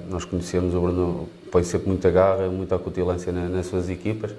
nós 0.09 0.25
conhecemos 0.25 0.73
o 0.73 0.81
Bruno, 0.81 1.29
põe 1.51 1.63
sempre 1.63 1.89
muita 1.89 2.09
garra, 2.09 2.49
muita 2.49 2.75
acutilância 2.75 3.31
nas 3.31 3.67
suas 3.67 3.87
equipas. 3.87 4.31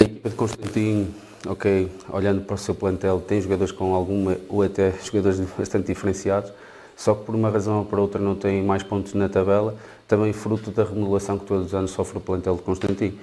A 0.00 0.04
equipa 0.04 0.30
de 0.30 0.34
Constantino, 0.34 1.14
ok, 1.46 1.90
olhando 2.12 2.42
para 2.42 2.54
o 2.54 2.58
seu 2.58 2.74
plantel, 2.74 3.20
tem 3.20 3.40
jogadores 3.40 3.72
com 3.72 3.94
alguma 3.94 4.36
ou 4.48 4.62
até 4.62 4.92
jogadores 5.02 5.40
bastante 5.58 5.86
diferenciados, 5.86 6.52
só 6.96 7.14
que 7.14 7.24
por 7.24 7.34
uma 7.34 7.50
razão 7.50 7.78
ou 7.80 7.84
por 7.84 7.98
outra 7.98 8.20
não 8.20 8.34
tem 8.34 8.62
mais 8.62 8.82
pontos 8.82 9.14
na 9.14 9.28
tabela, 9.28 9.74
também 10.08 10.32
fruto 10.32 10.70
da 10.70 10.84
remodelação 10.84 11.38
que 11.38 11.46
todos 11.46 11.66
os 11.66 11.74
anos 11.74 11.90
sofre 11.90 12.18
o 12.18 12.20
plantel 12.20 12.56
de 12.56 12.62
Constantino. 12.62 13.18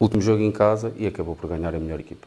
Último 0.00 0.20
jogo 0.20 0.42
em 0.42 0.50
casa 0.50 0.92
e 0.96 1.06
acabou 1.06 1.36
por 1.36 1.48
ganhar 1.48 1.74
a 1.74 1.78
melhor 1.78 2.00
equipa. 2.00 2.26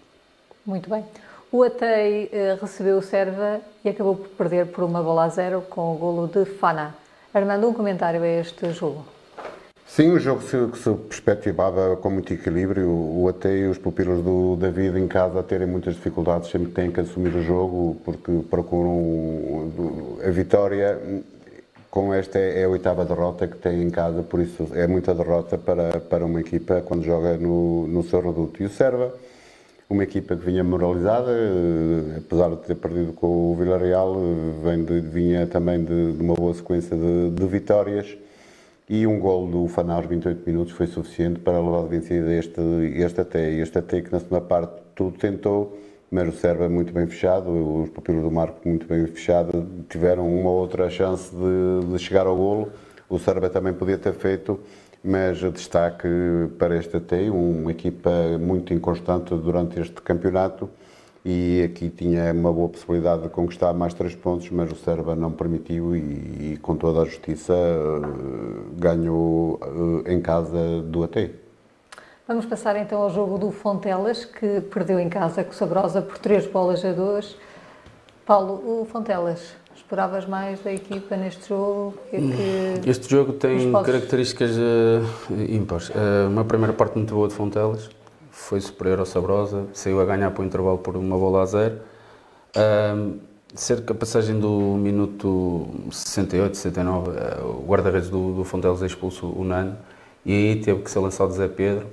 Muito 0.66 0.90
bem. 0.90 1.04
O 1.52 1.64
Atei 1.64 2.26
uh, 2.26 2.62
recebeu 2.62 2.98
o 2.98 3.02
Serva 3.02 3.62
e 3.84 3.90
acabou 3.90 4.16
por 4.16 4.30
perder 4.30 4.68
por 4.68 4.84
uma 4.84 5.02
bola 5.02 5.26
a 5.26 5.30
zero 5.30 5.62
com 5.62 5.94
o 5.94 5.98
golo 5.98 6.28
de 6.28 6.46
Fana. 6.46 6.96
Armando, 7.34 7.68
um 7.68 7.74
comentário 7.74 8.22
a 8.24 8.28
este 8.28 8.72
jogo. 8.72 9.06
Sim, 9.96 10.12
o 10.12 10.20
jogo 10.20 10.42
se, 10.42 10.58
se 10.84 10.94
perspectivava 10.94 11.96
com 11.96 12.10
muito 12.10 12.34
equilíbrio. 12.34 12.90
O 12.90 13.30
Atei 13.30 13.62
e 13.62 13.68
os 13.68 13.78
pupilos 13.78 14.22
do 14.22 14.58
David 14.58 15.00
em 15.00 15.08
casa 15.08 15.42
terem 15.42 15.66
muitas 15.66 15.96
dificuldades 15.96 16.50
sempre 16.50 16.70
têm 16.74 16.92
que 16.92 17.00
assumir 17.00 17.34
o 17.34 17.42
jogo 17.42 17.96
porque 18.04 18.42
procuram 18.50 19.72
a 20.22 20.30
vitória. 20.32 21.00
Com 21.90 22.14
esta 22.14 22.38
é 22.38 22.66
a 22.66 22.68
oitava 22.68 23.06
derrota 23.06 23.48
que 23.48 23.56
tem 23.56 23.84
em 23.84 23.90
casa, 23.90 24.22
por 24.22 24.42
isso 24.42 24.68
é 24.74 24.86
muita 24.86 25.16
derrota 25.16 25.58
para, 25.58 25.98
para 26.02 26.26
uma 26.26 26.42
equipa 26.42 26.82
quando 26.82 27.06
joga 27.06 27.38
no, 27.38 27.88
no 27.88 28.04
seu 28.04 28.20
reduto. 28.20 28.62
E 28.62 28.66
o 28.66 28.70
Serva, 28.70 29.14
uma 29.90 30.04
equipa 30.04 30.36
que 30.36 30.46
vinha 30.46 30.62
moralizada, 30.62 31.32
eh, 31.32 32.18
apesar 32.18 32.50
de 32.50 32.58
ter 32.58 32.76
perdido 32.76 33.14
com 33.14 33.54
o 33.54 33.56
Villarreal, 33.56 34.14
eh, 34.14 34.62
vem 34.62 34.84
de, 34.84 35.00
vinha 35.00 35.48
também 35.48 35.82
de, 35.86 36.12
de, 36.12 36.22
uma 36.22 36.34
boa 36.34 36.54
sequência 36.54 36.98
de, 36.98 37.30
de, 37.30 37.48
vitórias 37.48 38.18
e 38.88 39.08
um 39.08 39.20
gol 39.20 39.48
do 39.48 39.68
Faná 39.68 39.96
aos 39.96 40.06
28 40.06 40.44
minutos 40.46 40.74
foi 40.74 40.88
suficiente 40.88 41.40
para 41.40 41.60
levar 41.60 41.84
de 41.84 41.90
vencida 41.90 42.34
este, 42.34 42.62
este 42.96 43.22
até. 43.22 43.52
Este 43.52 43.80
até 43.80 44.02
que 44.02 44.12
na 44.12 44.20
segunda 44.20 44.42
parte 44.42 44.74
tudo 44.94 45.18
tentou, 45.18 45.78
mas 46.12 46.28
o 46.28 46.32
Serva 46.32 46.70
muito 46.70 46.94
bem 46.94 47.08
fechado, 47.08 47.82
os 47.82 47.90
pupilos 47.90 48.24
do 48.24 48.32
Marco 48.32 48.68
muito 48.68 48.88
bem 48.88 49.06
fechado, 49.08 49.68
tiveram 49.90 50.28
uma 50.28 50.52
outra 50.52 50.90
chance 50.90 51.36
de, 51.36 51.92
de 51.92 52.00
chegar 52.00 52.28
ao 52.28 52.36
golo. 52.36 52.70
O 53.10 53.18
Serva 53.18 53.50
também 53.50 53.74
podia 53.74 53.98
ter 53.98 54.14
feito 54.14 54.60
mas 55.08 55.38
destaque 55.38 56.08
para 56.58 56.76
este 56.76 56.98
AT, 56.98 57.30
uma 57.30 57.70
equipa 57.70 58.10
muito 58.40 58.74
inconstante 58.74 59.36
durante 59.36 59.80
este 59.80 60.02
campeonato 60.02 60.68
e 61.26 61.64
aqui 61.64 61.90
tinha 61.90 62.32
uma 62.32 62.54
boa 62.54 62.70
possibilidade 62.70 63.24
de 63.24 63.30
conquistar 63.30 63.74
mais 63.74 63.96
três 63.96 64.14
pontos, 64.14 64.50
mas 64.52 64.72
o 64.72 64.76
Serba 64.76 65.16
não 65.16 65.32
permitiu 65.32 65.96
e, 65.96 66.00
e 66.00 66.60
com 66.62 66.76
toda 66.76 67.02
a 67.02 67.06
justiça 67.06 67.54
ganhou 68.78 69.60
eh, 70.06 70.14
em 70.14 70.22
casa 70.22 70.84
do 70.84 71.04
AT. 71.04 71.32
Vamos 72.28 72.46
passar 72.46 72.76
então 72.76 73.02
ao 73.02 73.10
jogo 73.10 73.40
do 73.40 73.50
Fontelas, 73.50 74.24
que 74.24 74.62
perdeu 74.62 75.00
em 75.00 75.10
casa 75.10 75.44
com 75.44 75.52
Sabrosa 75.52 76.02
por 76.02 76.20
três 76.20 76.46
bolas 76.46 76.86
a 76.86 76.92
dois. 76.92 77.36
Paulo, 78.24 78.82
o 78.82 78.86
Fontelas 78.86 79.56
Esperavas 79.76 80.26
mais 80.26 80.60
da 80.62 80.74
equipa 80.74 81.16
neste 81.16 81.50
jogo? 81.50 81.96
Que 82.10 82.16
é 82.16 82.80
que 82.82 82.90
este 82.90 83.08
jogo 83.08 83.34
tem 83.34 83.72
características 83.72 84.52
uh, 84.58 85.04
ímpares. 85.50 85.90
Uh, 85.90 86.28
uma 86.28 86.44
primeira 86.44 86.74
parte 86.74 86.96
muito 86.96 87.14
boa 87.14 87.28
de 87.28 87.36
Fontelas, 87.36 87.90
foi 88.36 88.60
superior 88.60 89.00
ao 89.00 89.06
Sabrosa, 89.06 89.66
saiu 89.74 90.02
a 90.02 90.06
ganhar 90.06 90.30
para 90.32 90.44
o 90.44 90.46
intervalo 90.46 90.78
por 90.78 90.98
uma 90.98 91.18
bola 91.18 91.42
a 91.42 91.46
zero. 91.46 91.80
Cerca 93.56 93.94
a 93.94 93.96
passagem 93.96 94.38
do 94.38 94.76
minuto 94.78 95.66
68, 95.90 96.58
69, 96.58 97.10
uh, 97.10 97.62
o 97.62 97.66
guarda-redes 97.66 98.10
do, 98.10 98.34
do 98.34 98.44
Fontelas 98.44 98.84
é 98.84 98.86
expulso 98.86 99.28
o 99.28 99.46
Nano 99.46 99.78
e 100.26 100.34
aí 100.34 100.56
teve 100.60 100.82
que 100.82 100.92
ser 100.92 101.00
lançado 101.00 101.32
Zé 101.32 101.48
Pedro. 101.48 101.88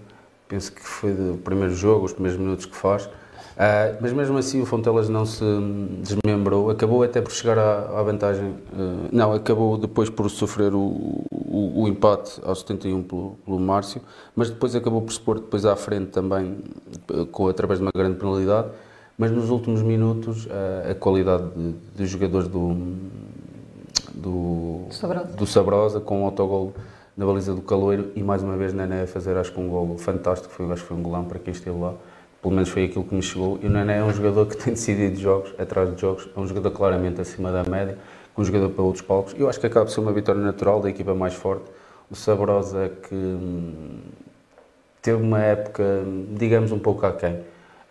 Penso 0.48 0.72
que 0.72 0.82
foi 0.82 1.12
o 1.12 1.38
primeiro 1.38 1.72
jogo, 1.72 2.04
os 2.04 2.12
primeiros 2.12 2.40
minutos 2.40 2.66
que 2.66 2.74
faz. 2.74 3.08
Uh, 3.52 3.98
mas 4.00 4.12
mesmo 4.12 4.38
assim 4.38 4.62
o 4.62 4.66
Fontelas 4.66 5.10
não 5.10 5.26
se 5.26 5.44
desmembrou, 6.00 6.70
acabou 6.70 7.02
até 7.02 7.20
por 7.20 7.32
chegar 7.32 7.58
à, 7.58 7.98
à 7.98 8.02
vantagem, 8.02 8.46
uh, 8.46 9.08
não, 9.12 9.32
acabou 9.32 9.76
depois 9.76 10.08
por 10.08 10.30
sofrer 10.30 10.74
o, 10.74 11.26
o, 11.30 11.82
o 11.82 11.88
empate 11.88 12.40
aos 12.44 12.60
71 12.60 13.02
pelo, 13.02 13.36
pelo 13.44 13.60
Márcio, 13.60 14.00
mas 14.34 14.48
depois 14.48 14.74
acabou 14.74 15.02
por 15.02 15.12
se 15.12 15.20
pôr 15.20 15.38
depois 15.38 15.66
à 15.66 15.76
frente 15.76 16.06
também, 16.06 16.56
uh, 17.10 17.26
com, 17.26 17.46
através 17.46 17.78
de 17.78 17.84
uma 17.84 17.92
grande 17.94 18.16
penalidade, 18.16 18.68
mas 19.18 19.30
nos 19.30 19.50
últimos 19.50 19.82
minutos 19.82 20.48
a 20.90 20.94
qualidade 20.94 21.44
dos 21.94 22.08
jogadores 22.08 22.48
do, 22.48 22.74
do, 24.14 24.86
Sabrosa. 24.90 25.26
do 25.26 25.46
Sabrosa 25.46 26.00
com 26.00 26.22
o 26.22 26.24
autogol 26.24 26.72
na 27.14 27.26
baliza 27.26 27.54
do 27.54 27.60
Caloeiro 27.60 28.10
e 28.16 28.22
mais 28.22 28.42
uma 28.42 28.56
vez 28.56 28.72
Nené 28.72 29.02
a 29.02 29.06
fazer 29.06 29.36
acho 29.36 29.52
que 29.52 29.60
um 29.60 29.68
gol 29.68 29.98
fantástico, 29.98 30.52
foi, 30.52 30.64
acho 30.72 30.82
que 30.82 30.88
foi 30.88 30.96
um 30.96 31.02
golão 31.02 31.24
para 31.26 31.38
quem 31.38 31.52
esteve 31.52 31.78
lá 31.78 31.94
pelo 32.42 32.54
menos 32.54 32.68
foi 32.68 32.84
aquilo 32.84 33.04
que 33.04 33.14
me 33.14 33.22
chegou. 33.22 33.58
E 33.62 33.66
o 33.66 33.70
Nené 33.70 33.98
é 33.98 34.04
um 34.04 34.12
jogador 34.12 34.46
que 34.46 34.56
tem 34.62 34.74
decidido 34.74 35.18
jogos 35.18 35.54
atrás 35.58 35.94
de 35.94 36.00
jogos, 36.00 36.28
é 36.36 36.38
um 36.40 36.46
jogador 36.46 36.72
claramente 36.72 37.20
acima 37.20 37.52
da 37.52 37.62
média, 37.62 37.96
um 38.36 38.44
jogador 38.44 38.70
para 38.70 38.82
outros 38.82 39.04
palcos. 39.04 39.34
Eu 39.38 39.48
acho 39.48 39.60
que 39.60 39.66
acaba 39.66 39.86
por 39.86 39.92
ser 39.92 40.00
uma 40.00 40.12
vitória 40.12 40.40
natural 40.40 40.80
da 40.80 40.90
equipa 40.90 41.14
mais 41.14 41.34
forte. 41.34 41.64
O 42.10 42.16
Sabrosa 42.16 42.90
que 43.08 43.14
hum, 43.14 44.00
teve 45.00 45.22
uma 45.22 45.40
época, 45.40 45.84
digamos, 46.32 46.72
um 46.72 46.78
pouco 46.78 47.06
aquém. 47.06 47.34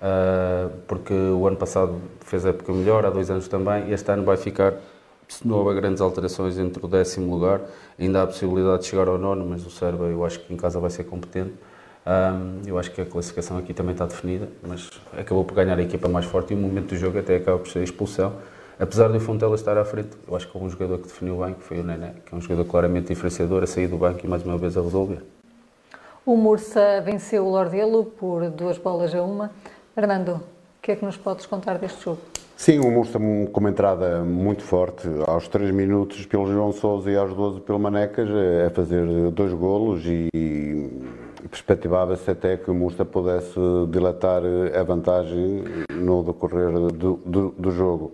Uh, 0.01 0.71
porque 0.87 1.13
o 1.13 1.47
ano 1.47 1.57
passado 1.57 2.01
fez 2.21 2.43
a 2.43 2.49
época 2.49 2.73
melhor, 2.73 3.05
há 3.05 3.11
dois 3.11 3.29
anos 3.29 3.47
também, 3.47 3.89
e 3.89 3.93
este 3.93 4.11
ano 4.11 4.23
vai 4.23 4.35
ficar, 4.35 4.73
se 5.27 5.47
não 5.47 5.57
houver 5.57 5.75
grandes 5.75 6.01
alterações, 6.01 6.57
entre 6.57 6.83
o 6.83 6.87
décimo 6.87 7.31
lugar. 7.31 7.61
Ainda 7.99 8.19
há 8.19 8.23
a 8.23 8.27
possibilidade 8.27 8.81
de 8.81 8.87
chegar 8.87 9.07
ao 9.07 9.17
nono, 9.17 9.45
mas 9.45 9.65
o 9.65 9.69
Serba 9.69 10.05
eu 10.05 10.25
acho 10.25 10.39
que 10.39 10.53
em 10.53 10.57
casa 10.57 10.79
vai 10.79 10.89
ser 10.89 11.03
competente. 11.03 11.53
Um, 12.05 12.67
eu 12.67 12.79
acho 12.79 12.91
que 12.91 13.01
a 13.01 13.05
classificação 13.05 13.57
aqui 13.57 13.73
também 13.73 13.93
está 13.93 14.05
definida, 14.05 14.47
mas 14.67 14.89
acabou 15.13 15.45
por 15.45 15.53
ganhar 15.53 15.77
a 15.77 15.81
equipa 15.81 16.07
mais 16.07 16.25
forte 16.25 16.53
e 16.53 16.55
o 16.55 16.59
momento 16.59 16.89
do 16.89 16.95
jogo 16.95 17.19
até 17.19 17.35
acaba 17.35 17.59
por 17.59 17.67
ser 17.67 17.79
a 17.79 17.83
expulsão. 17.83 18.33
Apesar 18.79 19.09
do 19.09 19.19
Fontela 19.19 19.53
estar 19.53 19.77
à 19.77 19.85
frente, 19.85 20.09
eu 20.27 20.35
acho 20.35 20.47
que 20.47 20.57
houve 20.57 20.67
um 20.67 20.69
jogador 20.71 20.97
que 20.97 21.07
definiu 21.07 21.37
bem, 21.37 21.53
que 21.53 21.61
foi 21.61 21.79
o 21.79 21.83
Nené, 21.83 22.15
que 22.25 22.33
é 22.33 22.37
um 22.37 22.41
jogador 22.41 22.65
claramente 22.65 23.09
diferenciador, 23.09 23.61
a 23.61 23.67
sair 23.67 23.87
do 23.87 23.97
banco 23.97 24.19
e 24.23 24.27
mais 24.27 24.43
uma 24.43 24.57
vez 24.57 24.75
a 24.75 24.81
resolver. 24.81 25.21
O 26.25 26.35
Mursa 26.35 26.99
venceu 27.01 27.45
o 27.45 27.51
Lordelo 27.51 28.05
por 28.05 28.49
duas 28.49 28.79
bolas 28.79 29.13
a 29.13 29.21
uma. 29.21 29.51
Fernando, 29.93 30.35
o 30.35 30.81
que 30.81 30.93
é 30.93 30.95
que 30.95 31.05
nos 31.05 31.17
podes 31.17 31.45
contar 31.45 31.77
deste 31.77 32.03
jogo? 32.03 32.21
Sim, 32.57 32.79
o 32.79 32.89
Mursa 32.89 33.19
com 33.19 33.59
uma 33.59 33.69
entrada 33.69 34.21
muito 34.23 34.63
forte, 34.63 35.07
aos 35.27 35.47
3 35.47 35.71
minutos 35.71 36.25
pelo 36.25 36.51
João 36.51 36.71
Sousa 36.71 37.11
e 37.11 37.15
aos 37.15 37.33
12 37.35 37.61
pelo 37.61 37.77
Manecas, 37.79 38.29
a 38.65 38.69
fazer 38.71 39.03
dois 39.31 39.53
golos 39.53 40.03
e 40.05 40.29
perspectivava-se 41.49 42.29
até 42.29 42.57
que 42.57 42.69
o 42.69 42.73
Mursa 42.73 43.05
pudesse 43.05 43.59
dilatar 43.89 44.41
a 44.77 44.83
vantagem 44.83 45.63
no 45.93 46.23
decorrer 46.23 46.71
do, 46.71 47.17
do, 47.25 47.49
do 47.57 47.71
jogo. 47.71 48.13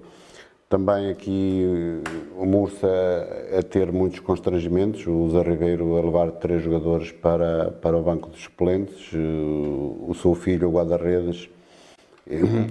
Também 0.70 1.10
aqui 1.10 1.64
o 2.38 2.46
Mursa 2.46 2.88
a 3.58 3.64
ter 3.64 3.90
muitos 3.90 4.20
constrangimentos, 4.20 5.08
o 5.08 5.30
Zé 5.30 5.42
Ribeiro 5.42 5.96
a 5.98 6.02
levar 6.02 6.32
três 6.32 6.62
jogadores 6.62 7.10
para, 7.12 7.72
para 7.72 7.96
o 7.96 8.02
banco 8.02 8.28
dos 8.30 8.42
suplentes, 8.42 9.14
o 9.14 10.14
seu 10.14 10.36
filho, 10.36 10.68
o 10.68 10.72
guarda-redes, 10.74 11.50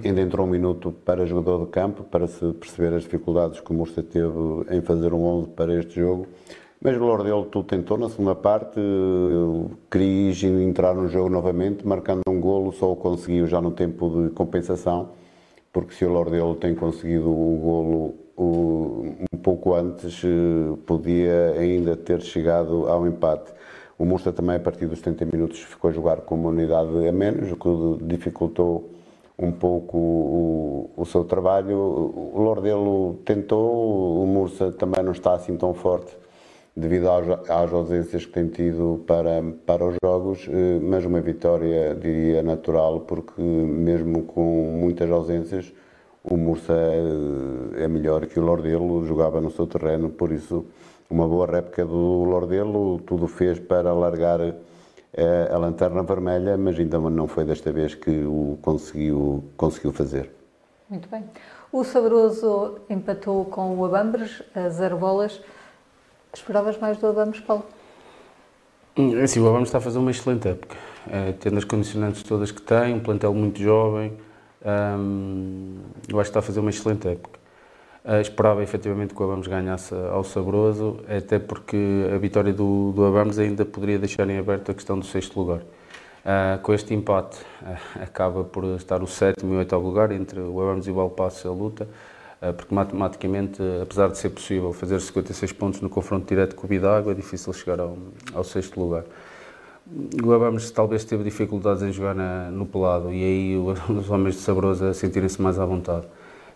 ainda 0.04 0.20
entrou 0.20 0.46
um 0.46 0.50
minuto 0.50 0.92
para 0.92 1.24
jogador 1.24 1.64
de 1.64 1.70
campo, 1.70 2.04
para 2.04 2.26
se 2.26 2.52
perceber 2.52 2.94
as 2.94 3.04
dificuldades 3.04 3.60
que 3.60 3.70
o 3.70 3.74
Mursa 3.74 4.02
teve 4.02 4.28
em 4.70 4.82
fazer 4.82 5.14
um 5.14 5.22
11 5.22 5.48
para 5.50 5.74
este 5.78 5.98
jogo. 5.98 6.26
Mas 6.80 6.96
o 6.96 7.04
Lordelo 7.04 7.46
tudo 7.46 7.64
tentou 7.66 7.96
na 7.96 8.08
segunda 8.08 8.34
parte, 8.34 8.78
quis 9.90 10.42
entrar 10.44 10.94
no 10.94 11.08
jogo 11.08 11.30
novamente, 11.30 11.86
marcando 11.86 12.20
um 12.28 12.38
golo, 12.38 12.70
só 12.72 12.92
o 12.92 12.96
conseguiu 12.96 13.46
já 13.46 13.60
no 13.60 13.70
tempo 13.70 14.10
de 14.10 14.30
compensação, 14.34 15.10
porque 15.72 15.94
se 15.94 16.04
o 16.04 16.12
Lordelo 16.12 16.54
tem 16.54 16.74
conseguido 16.74 17.30
o 17.30 17.56
golo 17.56 18.14
um 18.38 19.38
pouco 19.38 19.74
antes, 19.74 20.20
podia 20.84 21.54
ainda 21.58 21.96
ter 21.96 22.20
chegado 22.20 22.86
ao 22.88 23.06
empate. 23.06 23.52
O 23.98 24.04
Mursa 24.04 24.30
também, 24.30 24.56
a 24.56 24.60
partir 24.60 24.86
dos 24.86 24.98
70 24.98 25.24
minutos, 25.24 25.60
ficou 25.60 25.88
a 25.88 25.92
jogar 25.92 26.18
com 26.18 26.34
uma 26.34 26.50
unidade 26.50 27.08
a 27.08 27.12
menos, 27.12 27.50
o 27.50 27.56
que 27.56 28.04
dificultou 28.04 28.90
um 29.38 29.50
pouco 29.50 29.96
o, 29.96 30.90
o 30.94 31.06
seu 31.06 31.24
trabalho. 31.24 31.78
O 31.78 32.38
Lordelo 32.42 33.14
tentou, 33.24 34.22
o 34.22 34.26
Mursa 34.26 34.70
também 34.72 35.02
não 35.02 35.12
está 35.12 35.32
assim 35.32 35.56
tão 35.56 35.72
forte 35.72 36.14
devido 36.76 37.08
às, 37.08 37.72
ausências 37.72 38.26
que 38.26 38.32
tem 38.32 38.48
tido 38.48 39.02
para, 39.06 39.42
para 39.64 39.82
os 39.82 39.96
jogos, 40.04 40.46
eh, 40.46 40.78
mas 40.82 41.06
uma 41.06 41.20
vitória, 41.22 41.94
diria, 41.94 42.42
natural, 42.42 43.00
porque 43.00 43.40
mesmo 43.40 44.24
com 44.24 44.76
muitas 44.78 45.10
ausências, 45.10 45.72
o 46.22 46.36
Mursa 46.36 46.74
é, 46.74 47.84
é 47.84 47.88
melhor 47.88 48.26
que 48.26 48.38
o 48.38 48.42
Lordelo, 48.42 49.06
jogava 49.06 49.40
no 49.40 49.50
seu 49.50 49.66
terreno, 49.66 50.10
por 50.10 50.30
isso 50.30 50.66
uma 51.08 51.26
boa 51.26 51.46
réplica 51.46 51.84
do 51.84 52.24
Lordelo, 52.24 52.98
tudo 53.06 53.26
fez 53.26 53.58
para 53.58 53.94
largar 53.94 54.40
a, 54.42 54.52
eh, 55.14 55.48
a 55.50 55.56
lanterna 55.56 56.02
vermelha, 56.02 56.58
mas 56.58 56.78
ainda 56.78 56.98
não 56.98 57.26
foi 57.26 57.44
desta 57.44 57.72
vez 57.72 57.94
que 57.94 58.10
o 58.10 58.58
conseguiu, 58.60 59.44
conseguiu 59.56 59.92
fazer. 59.92 60.30
Muito 60.90 61.08
bem. 61.08 61.24
O 61.72 61.82
Sabroso 61.84 62.80
empatou 62.90 63.46
com 63.46 63.76
o 63.76 63.84
Abambres 63.84 64.42
zero 64.70 64.98
bolas. 66.36 66.40
Esperavas 66.40 66.78
mais 66.78 66.98
do 66.98 67.06
Abamos, 67.06 67.40
Paulo? 67.40 67.64
Hum, 68.96 69.18
é 69.18 69.22
assim, 69.22 69.40
o 69.40 69.48
Abamos 69.48 69.68
está 69.68 69.78
a 69.78 69.80
fazer 69.80 69.98
uma 69.98 70.10
excelente 70.10 70.48
época, 70.48 70.76
é, 71.10 71.32
tendo 71.32 71.58
as 71.58 71.64
condicionantes 71.64 72.22
todas 72.22 72.50
que 72.50 72.62
tem, 72.62 72.94
um 72.94 73.00
plantel 73.00 73.32
muito 73.34 73.60
jovem, 73.60 74.12
hum, 74.64 75.78
eu 76.08 76.18
acho 76.20 76.30
que 76.30 76.30
está 76.30 76.38
a 76.40 76.42
fazer 76.42 76.60
uma 76.60 76.70
excelente 76.70 77.08
época. 77.08 77.38
Uh, 78.04 78.20
esperava 78.20 78.62
efetivamente 78.62 79.12
que 79.12 79.20
o 79.20 79.24
Abamos 79.24 79.48
ganhasse 79.48 79.92
ao 79.92 80.22
Sabroso, 80.22 81.00
até 81.08 81.40
porque 81.40 81.76
a 82.14 82.16
vitória 82.18 82.52
do, 82.52 82.92
do 82.92 83.04
Abamos 83.04 83.36
ainda 83.36 83.64
poderia 83.64 83.98
deixar 83.98 84.30
em 84.30 84.38
aberto 84.38 84.70
a 84.70 84.74
questão 84.74 84.96
do 84.96 85.04
sexto 85.04 85.40
lugar. 85.40 85.58
Uh, 85.58 86.60
com 86.62 86.72
este 86.72 86.94
empate, 86.94 87.36
uh, 87.62 88.00
acaba 88.00 88.44
por 88.44 88.64
estar 88.76 89.02
o 89.02 89.08
sétimo 89.08 89.54
e 89.54 89.56
oitavo 89.56 89.84
lugar 89.84 90.12
entre 90.12 90.38
o 90.38 90.60
Abamos 90.62 90.86
e 90.86 90.90
o 90.92 90.94
Valpasso 90.94 91.48
a 91.48 91.50
luta, 91.50 91.88
porque 92.56 92.74
matematicamente, 92.74 93.62
apesar 93.82 94.08
de 94.08 94.18
ser 94.18 94.30
possível 94.30 94.72
fazer 94.72 95.00
56 95.00 95.52
pontos 95.52 95.80
no 95.80 95.88
confronto 95.88 96.26
direto 96.26 96.54
com 96.54 96.66
o 96.66 96.68
Bidago, 96.68 97.10
é 97.10 97.14
difícil 97.14 97.52
chegar 97.52 97.80
ao, 97.80 97.96
ao 98.34 98.44
sexto 98.44 98.78
lugar. 98.78 99.04
O 100.22 100.32
Abamos 100.32 100.70
talvez 100.70 101.04
teve 101.04 101.22
dificuldades 101.22 101.82
em 101.82 101.92
jogar 101.92 102.14
na, 102.14 102.50
no 102.50 102.66
pelado 102.66 103.12
e 103.12 103.22
aí 103.22 103.56
os 103.88 104.10
homens 104.10 104.34
de 104.34 104.40
Sabrosa 104.40 104.92
sentirem-se 104.92 105.40
mais 105.40 105.58
à 105.58 105.64
vontade. 105.64 106.06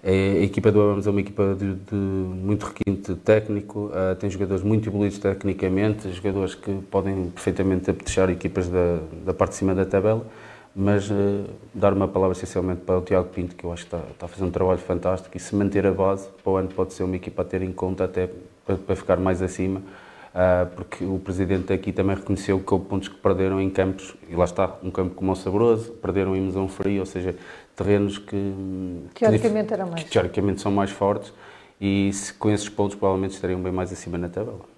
É, 0.03 0.39
a 0.41 0.43
equipa 0.43 0.73
do 0.73 0.81
Abamos 0.81 1.07
é 1.07 1.11
uma 1.11 1.21
equipa 1.21 1.55
de, 1.55 1.75
de 1.75 1.95
muito 1.95 2.65
requinte 2.67 3.15
técnico, 3.17 3.91
uh, 3.93 4.17
tem 4.19 4.31
jogadores 4.31 4.65
muito 4.65 4.89
evoluídos 4.89 5.19
tecnicamente, 5.19 6.11
jogadores 6.13 6.55
que 6.55 6.73
podem 6.91 7.31
perfeitamente 7.31 7.91
apetechar 7.91 8.31
equipas 8.31 8.67
da, 8.69 8.99
da 9.27 9.35
parte 9.35 9.53
de 9.53 9.57
cima 9.59 9.75
da 9.75 9.85
tabela, 9.85 10.27
mas 10.75 11.11
uh, 11.11 11.45
dar 11.75 11.93
uma 11.93 12.07
palavra 12.07 12.37
essencialmente 12.37 12.83
para 12.83 12.99
o 12.99 13.03
Tiago 13.03 13.29
Pinto, 13.29 13.55
que 13.57 13.65
eu 13.65 13.73
acho 13.73 13.87
que 13.87 13.95
está, 13.95 14.09
está, 14.11 14.27
a 14.27 14.29
fazer 14.29 14.45
um 14.45 14.51
trabalho 14.51 14.79
fantástico 14.79 15.37
e 15.37 15.41
se 15.41 15.55
manter 15.55 15.87
a 15.87 15.93
base, 15.93 16.29
para 16.43 16.53
o 16.53 16.57
ano 16.57 16.69
pode 16.69 16.93
ser 16.93 17.03
uma 17.03 17.17
equipa 17.17 17.43
a 17.43 17.45
ter 17.45 17.63
em 17.63 17.73
conta 17.73 18.05
até 18.05 18.29
para, 18.65 18.77
para 18.77 18.97
ficar 18.97 19.17
mais 19.17 19.43
acima, 19.43 19.81
uh, 19.81 20.67
porque 20.77 21.05
o 21.05 21.19
Presidente 21.19 21.73
aqui 21.73 21.93
também 21.93 22.17
reconheceu 22.17 22.61
que 22.61 22.73
houve 22.73 22.87
pontos 22.87 23.09
que 23.09 23.17
perderam 23.17 23.61
em 23.61 23.69
campos, 23.69 24.15
e 24.29 24.35
lá 24.35 24.45
está, 24.45 24.77
um 24.83 24.91
campo 24.91 25.15
como 25.15 25.33
o 25.33 25.37
Sabroso, 25.37 25.93
perderam 25.93 26.37
em 26.37 26.41
Mesão 26.41 26.69
Frio, 26.69 27.01
ou 27.01 27.07
seja, 27.07 27.35
terrenos 27.75 28.19
que 28.19 28.55
teoricamente, 29.15 29.75
que, 29.75 29.85
mais. 29.85 30.03
que 30.05 30.11
teoricamente 30.11 30.61
são 30.61 30.71
mais 30.71 30.91
fortes 30.91 31.33
e 31.81 32.13
se, 32.13 32.35
com 32.35 32.51
esses 32.51 32.69
pontos 32.69 32.95
provavelmente 32.95 33.33
estariam 33.33 33.61
bem 33.61 33.73
mais 33.73 33.91
acima 33.93 34.19
na 34.19 34.29
tabela. 34.29 34.70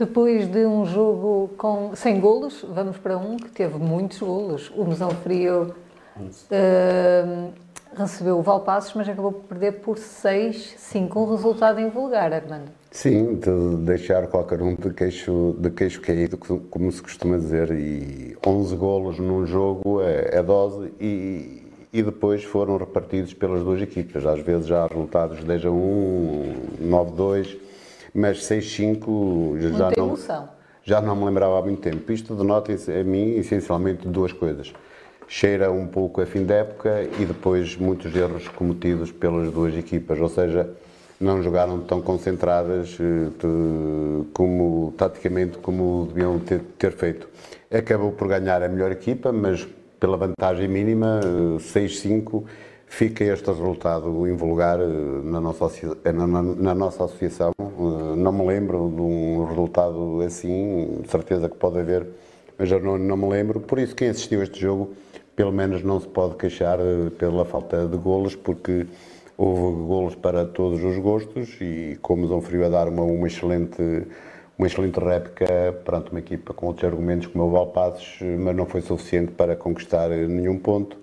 Depois 0.00 0.50
de 0.50 0.64
um 0.64 0.86
jogo 0.86 1.50
com, 1.58 1.94
sem 1.94 2.18
golos, 2.18 2.64
vamos 2.66 2.96
para 2.96 3.18
um 3.18 3.36
que 3.36 3.50
teve 3.50 3.76
muitos 3.76 4.18
golos. 4.18 4.72
O 4.74 4.86
Mesão 4.86 5.10
Frio 5.10 5.74
uh, 6.16 7.52
recebeu 7.94 8.38
o 8.38 8.42
Valpassos, 8.42 8.94
mas 8.94 9.06
acabou 9.06 9.30
por 9.30 9.42
perder 9.42 9.72
por 9.80 9.98
6-5. 9.98 11.14
Um 11.16 11.30
resultado 11.32 11.78
invulgar, 11.80 12.32
Armando. 12.32 12.70
Sim, 12.90 13.34
de 13.34 13.76
deixar 13.84 14.26
qualquer 14.28 14.62
um 14.62 14.74
de 14.74 14.88
queixo, 14.88 15.54
de 15.58 15.68
queixo 15.68 16.00
caído, 16.00 16.38
como 16.38 16.90
se 16.90 17.02
costuma 17.02 17.36
dizer, 17.36 17.70
e 17.70 18.34
11 18.44 18.76
golos 18.76 19.18
num 19.18 19.44
jogo 19.44 20.00
é, 20.00 20.38
é 20.38 20.42
dose 20.42 20.94
e, 20.98 21.62
e 21.92 22.02
depois 22.02 22.42
foram 22.42 22.78
repartidos 22.78 23.34
pelas 23.34 23.62
duas 23.62 23.82
equipas. 23.82 24.24
Às 24.24 24.40
vezes 24.40 24.66
já 24.66 24.82
há 24.82 24.86
resultados 24.86 25.44
10 25.44 25.66
a 25.66 25.70
1, 25.70 26.54
9 26.80 27.10
a 27.10 27.14
2, 27.14 27.69
mas 28.14 28.38
6-5 28.48 29.58
já 29.58 29.90
não, 29.96 30.18
já 30.82 31.00
não 31.00 31.16
me 31.16 31.24
lembrava 31.24 31.58
há 31.58 31.62
muito 31.62 31.80
tempo. 31.80 32.10
Isto 32.12 32.34
denota 32.34 32.72
a 32.72 33.04
mim 33.04 33.36
essencialmente 33.36 34.06
duas 34.06 34.32
coisas. 34.32 34.72
Cheira 35.28 35.70
um 35.70 35.86
pouco 35.86 36.20
a 36.20 36.26
fim 36.26 36.44
da 36.44 36.56
época 36.56 37.02
e 37.18 37.24
depois 37.24 37.76
muitos 37.76 38.14
erros 38.14 38.48
cometidos 38.48 39.12
pelas 39.12 39.52
duas 39.52 39.76
equipas, 39.76 40.20
ou 40.20 40.28
seja, 40.28 40.68
não 41.20 41.42
jogaram 41.42 41.80
tão 41.80 42.00
concentradas 42.00 42.96
eh, 42.98 44.24
como 44.32 44.92
taticamente 44.96 45.58
como 45.58 46.06
deviam 46.06 46.38
ter, 46.38 46.60
ter 46.78 46.92
feito. 46.92 47.28
Acabou 47.70 48.10
por 48.10 48.26
ganhar 48.26 48.62
a 48.62 48.68
melhor 48.68 48.90
equipa, 48.90 49.30
mas 49.30 49.68
pela 50.00 50.16
vantagem 50.16 50.66
mínima, 50.66 51.20
6-5, 51.58 52.42
eh, 52.42 52.50
fica 52.90 53.24
este 53.24 53.46
resultado 53.46 54.26
invulgar 54.28 54.80
eh, 54.80 54.84
na 55.22 55.40
nossa, 55.40 55.70
eh, 56.04 56.12
na, 56.12 56.26
na 56.26 56.74
nossa 56.74 57.04
associação. 57.04 57.52
Não 58.16 58.32
me 58.32 58.44
lembro 58.44 58.92
de 58.94 59.00
um 59.00 59.44
resultado 59.44 60.20
assim, 60.22 61.00
certeza 61.06 61.48
que 61.48 61.56
pode 61.56 61.78
haver, 61.78 62.06
mas 62.58 62.70
eu 62.70 62.80
não, 62.80 62.98
não 62.98 63.16
me 63.16 63.28
lembro. 63.28 63.60
Por 63.60 63.78
isso, 63.78 63.94
quem 63.94 64.08
assistiu 64.08 64.40
a 64.40 64.42
este 64.42 64.60
jogo, 64.60 64.92
pelo 65.36 65.52
menos 65.52 65.82
não 65.82 66.00
se 66.00 66.08
pode 66.08 66.34
queixar 66.34 66.78
pela 67.16 67.44
falta 67.44 67.86
de 67.86 67.96
golos, 67.96 68.34
porque 68.34 68.86
houve 69.38 69.86
golos 69.86 70.14
para 70.16 70.44
todos 70.44 70.82
os 70.82 70.98
gostos 70.98 71.56
e 71.60 71.96
como 72.02 72.26
Dom 72.26 72.42
Frio 72.42 72.66
a 72.66 72.68
dar 72.68 72.88
uma, 72.88 73.02
uma 73.02 73.26
excelente 73.26 73.80
uma 74.58 74.66
excelente 74.66 75.00
réplica 75.00 75.46
perante 75.86 76.10
uma 76.10 76.20
equipa 76.20 76.52
com 76.52 76.66
outros 76.66 76.84
argumentos 76.84 77.28
como 77.28 77.44
o 77.44 77.50
Valpazes, 77.50 78.18
mas 78.38 78.54
não 78.54 78.66
foi 78.66 78.82
suficiente 78.82 79.32
para 79.32 79.56
conquistar 79.56 80.10
nenhum 80.10 80.58
ponto. 80.58 80.98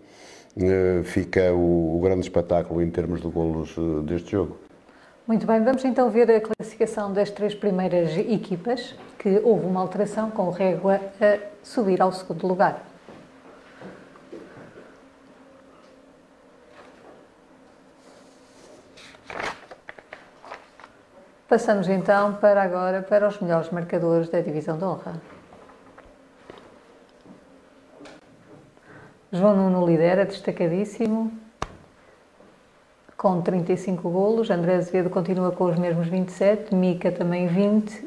Eh, 0.60 1.04
fica 1.04 1.54
o, 1.54 2.00
grande 2.02 2.22
espetáculo 2.22 2.82
em 2.82 2.90
termos 2.90 3.22
de 3.22 3.28
golos 3.28 3.76
eh, 3.78 4.04
deste 4.04 4.32
jogo. 4.32 4.58
Muito 5.28 5.46
bem, 5.46 5.64
vamos 5.64 5.86
então 5.86 6.10
ver 6.10 6.32
a 6.32 6.42
classificação 6.42 7.14
das 7.14 7.30
três 7.30 7.54
primeiras 7.54 8.18
equipas, 8.18 8.96
que 9.20 9.40
houve 9.44 9.68
uma 9.68 9.82
alteração 9.82 10.32
com 10.32 10.44
o 10.44 10.52
Régua 10.52 11.00
a 11.22 11.38
subir 11.62 12.02
ao 12.02 12.12
segundo 12.12 12.48
lugar. 12.48 12.84
Passamos 21.48 21.88
então 21.88 22.34
para 22.36 22.64
agora 22.64 23.02
para 23.04 23.28
os 23.28 23.40
melhores 23.40 23.70
marcadores 23.70 24.30
da 24.30 24.42
divisão 24.42 24.78
de 24.78 24.84
honra. 24.84 25.37
João 29.32 29.56
Nuno 29.56 29.86
lidera, 29.86 30.26
destacadíssimo, 30.26 31.32
com 33.18 33.42
35 33.42 34.10
golos. 34.10 34.50
André 34.50 34.76
Azevedo 34.76 35.10
continua 35.10 35.52
com 35.52 35.66
os 35.66 35.78
mesmos 35.78 36.08
27, 36.08 36.74
Mica 36.74 37.12
também 37.12 37.48
20 37.48 38.06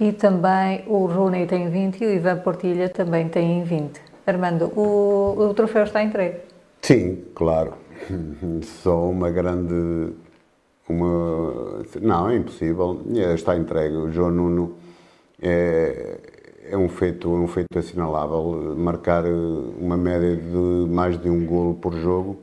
e 0.00 0.12
também 0.12 0.84
o 0.88 1.06
Rony 1.06 1.46
tem 1.46 1.68
20 1.68 2.02
e 2.02 2.06
o 2.06 2.10
Ivan 2.10 2.38
Portilha 2.38 2.88
também 2.88 3.28
tem 3.28 3.62
20. 3.62 4.00
Armando, 4.26 4.72
o, 4.76 5.36
o 5.38 5.54
troféu 5.54 5.84
está 5.84 6.02
entregue? 6.02 6.38
Sim, 6.82 7.24
claro. 7.34 7.74
Só 8.82 9.08
uma 9.08 9.30
grande 9.30 10.14
uma. 10.88 11.82
Não, 12.00 12.28
é 12.28 12.36
impossível. 12.36 13.00
É, 13.14 13.34
está 13.34 13.56
entregue. 13.56 13.96
O 13.96 14.10
João 14.10 14.30
Nuno 14.30 14.76
é, 15.40 16.18
é 16.68 16.76
um 16.76 16.88
feito, 16.88 17.28
um 17.28 17.46
feito 17.46 17.78
assinalável. 17.78 18.74
Marcar 18.76 19.24
uma 19.26 19.96
média 19.96 20.36
de 20.36 20.90
mais 20.90 21.20
de 21.20 21.28
um 21.28 21.44
golo 21.44 21.74
por 21.74 21.94
jogo, 21.94 22.38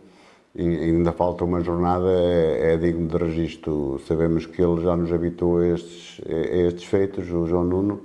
e 0.55 0.65
ainda 0.65 1.11
falta 1.11 1.43
uma 1.43 1.61
jornada, 1.61 2.07
é, 2.09 2.73
é 2.73 2.77
digno 2.77 3.07
de 3.07 3.17
registro. 3.17 3.99
Sabemos 4.07 4.45
que 4.45 4.61
ele 4.61 4.81
já 4.81 4.95
nos 4.95 5.11
habitou 5.11 5.59
a 5.59 5.67
estes, 5.67 6.21
a 6.27 6.57
estes 6.67 6.85
feitos, 6.85 7.29
o 7.31 7.45
João 7.47 7.63
Nuno. 7.63 8.01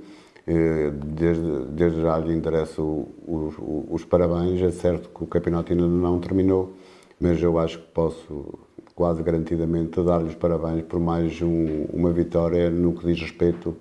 Desde, 0.46 1.64
desde 1.72 2.02
já 2.02 2.18
lhe 2.18 2.32
interesso 2.32 3.08
os, 3.26 3.54
os 3.58 4.04
parabéns. 4.04 4.62
É 4.62 4.70
certo 4.70 5.08
que 5.08 5.24
o 5.24 5.26
campeonato 5.26 5.72
ainda 5.72 5.86
não 5.86 6.20
terminou, 6.20 6.74
mas 7.20 7.42
eu 7.42 7.58
acho 7.58 7.78
que 7.80 7.86
posso 7.88 8.56
quase 8.94 9.22
garantidamente 9.22 10.00
dar-lhes 10.02 10.34
parabéns 10.34 10.82
por 10.84 10.98
mais 10.98 11.42
um, 11.42 11.84
uma 11.92 12.10
vitória 12.12 12.70
no 12.70 12.94
que 12.94 13.06
diz 13.06 13.20
respeito 13.20 13.76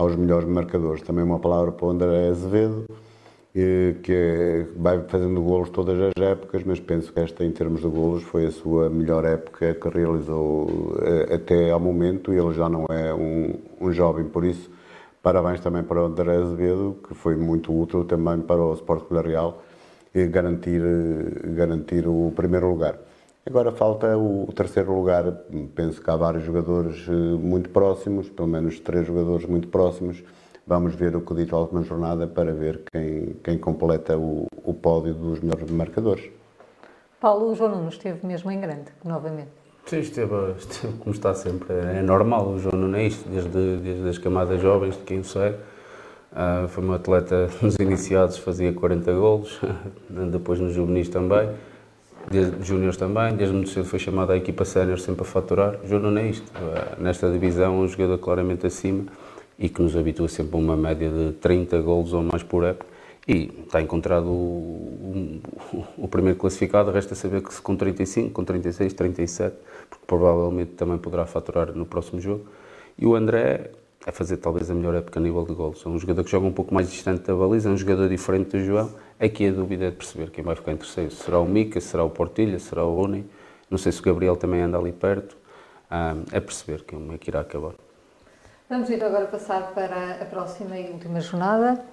aos 0.00 0.16
melhores 0.16 0.48
marcadores. 0.48 1.02
Também 1.02 1.22
uma 1.22 1.38
palavra 1.38 1.72
para 1.72 1.86
o 1.86 1.90
André 1.90 2.28
Azevedo, 2.28 2.86
que 3.52 4.66
vai 4.76 4.98
fazendo 5.06 5.42
golos 5.42 5.68
todas 5.68 6.00
as 6.00 6.22
épocas, 6.22 6.62
mas 6.64 6.80
penso 6.80 7.12
que 7.12 7.20
esta, 7.20 7.44
em 7.44 7.50
termos 7.50 7.82
de 7.82 7.86
golos, 7.86 8.22
foi 8.22 8.46
a 8.46 8.50
sua 8.50 8.88
melhor 8.88 9.26
época 9.26 9.74
que 9.74 9.88
realizou 9.88 10.96
eh, 11.02 11.34
até 11.34 11.70
ao 11.70 11.78
momento. 11.78 12.32
Ele 12.32 12.54
já 12.54 12.68
não 12.68 12.86
é 12.88 13.12
um, 13.12 13.54
um 13.78 13.92
jovem, 13.92 14.24
por 14.24 14.42
isso, 14.42 14.70
parabéns 15.22 15.60
também 15.60 15.82
para 15.82 16.00
o 16.02 16.06
André 16.06 16.34
Azevedo, 16.34 16.96
que 17.06 17.14
foi 17.14 17.36
muito 17.36 17.78
útil 17.78 18.04
também 18.04 18.40
para 18.40 18.62
o 18.62 18.72
Sport 18.72 19.04
Clube 19.06 19.28
Real 19.28 19.62
garantir, 20.30 20.80
garantir 21.54 22.08
o 22.08 22.32
primeiro 22.34 22.70
lugar. 22.70 22.98
Agora 23.46 23.72
falta 23.72 24.16
o 24.18 24.46
terceiro 24.54 24.94
lugar. 24.94 25.24
Penso 25.74 26.02
que 26.02 26.10
há 26.10 26.16
vários 26.16 26.44
jogadores 26.44 27.06
eh, 27.08 27.10
muito 27.10 27.70
próximos, 27.70 28.28
pelo 28.28 28.48
menos 28.48 28.78
três 28.80 29.06
jogadores 29.06 29.46
muito 29.46 29.68
próximos. 29.68 30.22
Vamos 30.66 30.94
ver 30.94 31.16
o 31.16 31.22
que 31.22 31.34
dito 31.34 31.56
a 31.56 31.60
última 31.60 31.82
jornada 31.82 32.26
para 32.26 32.52
ver 32.52 32.82
quem, 32.92 33.36
quem 33.42 33.58
completa 33.58 34.16
o, 34.18 34.46
o 34.62 34.74
pódio 34.74 35.14
dos 35.14 35.40
melhores 35.40 35.70
marcadores. 35.70 36.30
Paulo, 37.18 37.50
o 37.50 37.54
João 37.54 37.76
Nuno 37.76 37.88
esteve 37.88 38.24
mesmo 38.26 38.50
em 38.50 38.60
grande, 38.60 38.92
novamente. 39.02 39.50
Sim, 39.86 40.00
esteve, 40.00 40.34
esteve 40.58 40.92
como 40.98 41.14
está 41.14 41.34
sempre. 41.34 41.72
É 41.72 42.02
normal, 42.02 42.50
o 42.50 42.58
João 42.58 42.76
Nuno 42.76 42.96
é 42.98 43.06
isto, 43.06 43.26
desde, 43.28 43.78
desde 43.78 44.08
as 44.08 44.18
camadas 44.18 44.60
jovens, 44.60 44.96
de 44.96 45.02
quem 45.02 45.20
o 45.20 45.24
segue. 45.24 45.56
Uh, 46.30 46.68
foi 46.68 46.84
um 46.84 46.92
atleta 46.92 47.48
nos 47.60 47.74
iniciados, 47.76 48.36
fazia 48.36 48.72
40 48.72 49.12
golos, 49.14 49.60
depois 50.30 50.60
nos 50.60 50.74
juvenis 50.74 51.08
também 51.08 51.48
desde 52.28 52.98
também, 52.98 53.34
desde 53.36 53.54
muito 53.54 53.70
cedo 53.70 53.84
foi 53.86 53.98
chamado 53.98 54.32
à 54.32 54.36
equipa 54.36 54.64
sénior 54.64 54.98
sempre 54.98 55.22
a 55.22 55.24
faturar. 55.24 55.78
João 55.84 56.02
não 56.02 56.20
é 56.20 56.28
isto. 56.28 56.50
Eh, 56.54 56.96
nesta 57.00 57.30
divisão, 57.30 57.80
um 57.80 57.88
jogador 57.88 58.18
claramente 58.18 58.66
acima 58.66 59.04
e 59.58 59.68
que 59.68 59.82
nos 59.82 59.96
habitua 59.96 60.28
sempre 60.28 60.56
a 60.56 60.58
uma 60.58 60.76
média 60.76 61.08
de 61.08 61.32
30 61.32 61.80
golos 61.80 62.12
ou 62.12 62.22
mais 62.22 62.42
por 62.42 62.64
época. 62.64 62.86
E 63.28 63.50
está 63.64 63.80
encontrado 63.80 64.28
o, 64.28 65.40
o, 65.72 65.84
o, 65.98 66.08
primeiro 66.08 66.38
classificado, 66.38 66.90
resta 66.90 67.14
saber 67.14 67.42
que 67.42 67.52
se 67.52 67.60
com 67.60 67.76
35, 67.76 68.30
com 68.30 68.42
36, 68.42 68.92
37, 68.94 69.56
porque 69.88 70.04
provavelmente 70.06 70.72
também 70.72 70.98
poderá 70.98 71.26
faturar 71.26 71.72
no 71.72 71.84
próximo 71.84 72.20
jogo. 72.20 72.46
E 72.98 73.06
o 73.06 73.14
André 73.14 73.70
é 74.06 74.10
fazer 74.10 74.38
talvez 74.38 74.70
a 74.70 74.74
melhor 74.74 74.94
época 74.94 75.20
a 75.20 75.22
nível 75.22 75.44
de 75.44 75.52
gols. 75.52 75.84
É 75.84 75.88
um 75.88 75.98
jogador 75.98 76.24
que 76.24 76.30
joga 76.30 76.46
um 76.46 76.52
pouco 76.52 76.72
mais 76.72 76.90
distante 76.90 77.22
da 77.22 77.34
baliza, 77.34 77.68
é 77.68 77.72
um 77.72 77.76
jogador 77.76 78.08
diferente 78.08 78.56
do 78.56 78.64
João. 78.64 78.90
Aqui 79.20 79.48
a 79.48 79.52
dúvida 79.52 79.84
é 79.84 79.90
de 79.90 79.96
perceber 79.96 80.30
quem 80.30 80.42
vai 80.42 80.56
ficar 80.56 80.72
em 80.72 80.78
terceiro. 80.78 81.10
Será 81.10 81.38
o 81.38 81.44
Mica, 81.44 81.78
será 81.78 82.02
o 82.02 82.08
Portilha, 82.08 82.58
será 82.58 82.86
o 82.86 82.94
Rony? 82.94 83.28
Não 83.70 83.76
sei 83.76 83.92
se 83.92 84.00
o 84.00 84.02
Gabriel 84.02 84.34
também 84.34 84.62
anda 84.62 84.78
ali 84.78 84.92
perto. 84.92 85.36
Ah, 85.90 86.14
é 86.32 86.40
perceber 86.40 86.84
quem 86.84 87.12
é 87.12 87.18
que 87.18 87.28
irá 87.28 87.40
acabar. 87.40 87.74
Vamos 88.70 88.88
então 88.88 89.08
agora 89.08 89.26
passar 89.26 89.72
para 89.74 90.12
a 90.22 90.24
próxima 90.24 90.78
e 90.78 90.90
última 90.90 91.20
jornada. 91.20 91.84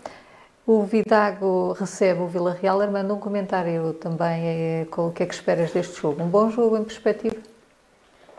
O 0.65 0.83
Vidago 0.83 1.73
recebe 1.73 2.21
o 2.21 2.27
Vila 2.27 2.53
Real. 2.53 2.79
Armando, 2.79 3.13
um 3.13 3.19
comentário 3.19 3.91
também 3.95 4.45
é, 4.45 4.87
com 4.89 5.07
o 5.07 5.11
que 5.11 5.23
é 5.23 5.25
que 5.25 5.33
esperas 5.33 5.73
deste 5.73 5.99
jogo? 5.99 6.23
Um 6.23 6.29
bom 6.29 6.49
jogo 6.49 6.77
em 6.77 6.83
perspectiva? 6.85 7.35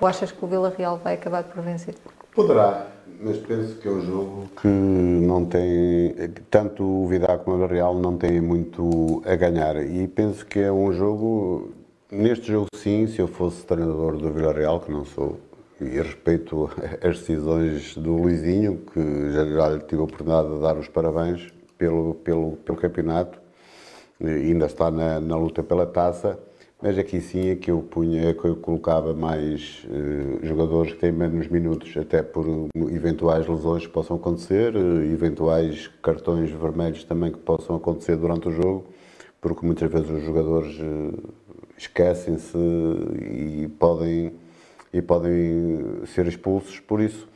Ou 0.00 0.08
achas 0.08 0.32
que 0.32 0.42
o 0.42 0.48
Vila 0.48 0.72
Real 0.74 0.96
vai 0.96 1.12
acabar 1.12 1.44
por 1.44 1.62
vencer? 1.62 1.94
Poderá, 2.34 2.86
mas 3.20 3.36
penso 3.38 3.76
que 3.76 3.88
é 3.88 3.90
um 3.90 4.00
jogo 4.00 4.48
que 4.60 4.68
não 4.68 5.44
tem. 5.44 6.14
Tanto 6.50 6.84
o 6.84 7.06
Vidago 7.06 7.44
como 7.44 7.64
o 7.64 7.66
Real 7.66 7.94
não 7.98 8.16
têm 8.16 8.40
muito 8.40 9.22
a 9.24 9.34
ganhar. 9.34 9.76
E 9.76 10.06
penso 10.06 10.46
que 10.46 10.60
é 10.60 10.72
um 10.72 10.92
jogo. 10.92 11.72
Neste 12.10 12.52
jogo, 12.52 12.68
sim, 12.74 13.06
se 13.06 13.18
eu 13.20 13.28
fosse 13.28 13.66
treinador 13.66 14.16
do 14.16 14.32
Vila 14.32 14.52
Real, 14.52 14.80
que 14.80 14.90
não 14.90 15.04
sou, 15.04 15.38
e 15.80 15.84
respeito 15.84 16.70
as 17.02 17.18
decisões 17.18 17.96
do 17.96 18.16
Luizinho, 18.16 18.80
que 18.92 19.32
já, 19.32 19.44
já 19.44 19.78
tive 19.80 20.00
a 20.00 20.04
oportunidade 20.04 20.54
de 20.54 20.60
dar 20.60 20.76
os 20.78 20.88
parabéns 20.88 21.52
pelo, 21.76 22.14
pelo, 22.14 22.52
pelo 22.52 22.78
campeonato, 22.78 23.38
ainda 24.20 24.66
está 24.66 24.90
na, 24.90 25.20
na 25.20 25.36
luta 25.36 25.62
pela 25.62 25.86
taça, 25.86 26.38
mas 26.80 26.96
aqui 26.96 27.20
sim 27.20 27.50
é 27.50 27.56
que 27.56 27.70
eu 27.70 27.82
punha, 27.82 28.32
que 28.32 28.44
eu 28.44 28.54
colocava 28.56 29.12
mais 29.12 29.84
uh, 29.86 30.46
jogadores 30.46 30.92
que 30.92 31.00
têm 31.00 31.10
menos 31.10 31.48
minutos, 31.48 31.96
até 31.96 32.22
por 32.22 32.68
eventuais 32.76 33.48
lesões 33.48 33.84
que 33.84 33.92
possam 33.92 34.16
acontecer, 34.16 34.76
uh, 34.76 35.02
eventuais 35.12 35.88
cartões 36.00 36.50
vermelhos 36.50 37.02
também 37.02 37.32
que 37.32 37.38
possam 37.38 37.74
acontecer 37.74 38.16
durante 38.16 38.48
o 38.48 38.52
jogo, 38.52 38.86
porque 39.40 39.66
muitas 39.66 39.90
vezes 39.90 40.08
os 40.08 40.22
jogadores 40.22 40.78
uh, 40.78 41.34
esquecem-se 41.76 42.56
e 42.56 43.68
podem 43.78 44.32
e 44.92 45.02
podem 45.02 46.06
ser 46.06 46.26
expulsos. 46.26 46.80
Por 46.80 46.98
isso, 47.00 47.28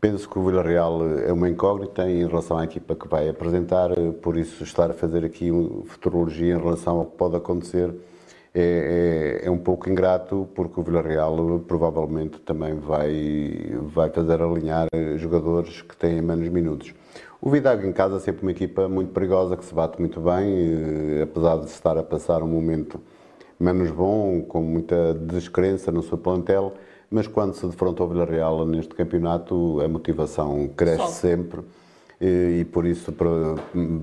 penso 0.00 0.28
que 0.28 0.38
o 0.38 0.44
Villarreal 0.44 1.18
é 1.18 1.32
uma 1.32 1.48
incógnita 1.48 2.08
em 2.08 2.26
relação 2.26 2.58
à 2.58 2.64
equipa 2.64 2.94
que 2.94 3.08
vai 3.08 3.28
apresentar, 3.28 3.90
por 4.22 4.36
isso 4.36 4.62
estar 4.62 4.90
a 4.90 4.94
fazer 4.94 5.24
aqui 5.24 5.50
futurologia 5.86 6.54
em 6.54 6.58
relação 6.58 6.98
ao 6.98 7.06
que 7.06 7.16
pode 7.16 7.34
acontecer 7.36 7.92
é, 8.54 9.40
é, 9.42 9.46
é 9.46 9.50
um 9.50 9.58
pouco 9.58 9.88
ingrato, 9.88 10.48
porque 10.54 10.78
o 10.78 10.82
Villarreal 10.82 11.60
provavelmente 11.66 12.38
também 12.40 12.74
vai, 12.74 13.72
vai 13.94 14.10
fazer 14.10 14.42
alinhar 14.42 14.88
jogadores 15.16 15.82
que 15.82 15.96
têm 15.96 16.20
menos 16.20 16.48
minutos. 16.48 16.94
O 17.40 17.50
Vidago 17.50 17.86
em 17.86 17.92
casa 17.92 18.16
é 18.16 18.20
sempre 18.20 18.42
uma 18.42 18.52
equipa 18.52 18.88
muito 18.88 19.12
perigosa, 19.12 19.56
que 19.56 19.64
se 19.64 19.74
bate 19.74 19.98
muito 19.98 20.20
bem, 20.20 21.22
apesar 21.22 21.58
de 21.58 21.66
estar 21.66 21.96
a 21.96 22.02
passar 22.02 22.42
um 22.42 22.46
momento 22.46 23.00
menos 23.58 23.90
bom, 23.90 24.42
com 24.42 24.60
muita 24.62 25.14
descrença 25.14 25.90
no 25.90 26.02
seu 26.02 26.18
plantel, 26.18 26.74
mas 27.10 27.26
quando 27.26 27.54
se 27.54 27.66
defronta 27.66 28.02
ao 28.02 28.08
Villarreal 28.08 28.66
neste 28.66 28.94
campeonato, 28.94 29.80
a 29.80 29.88
motivação 29.88 30.68
cresce 30.68 31.12
sempre 31.12 31.62
e, 32.22 32.60
e, 32.60 32.64
por 32.64 32.86
isso 32.86 33.12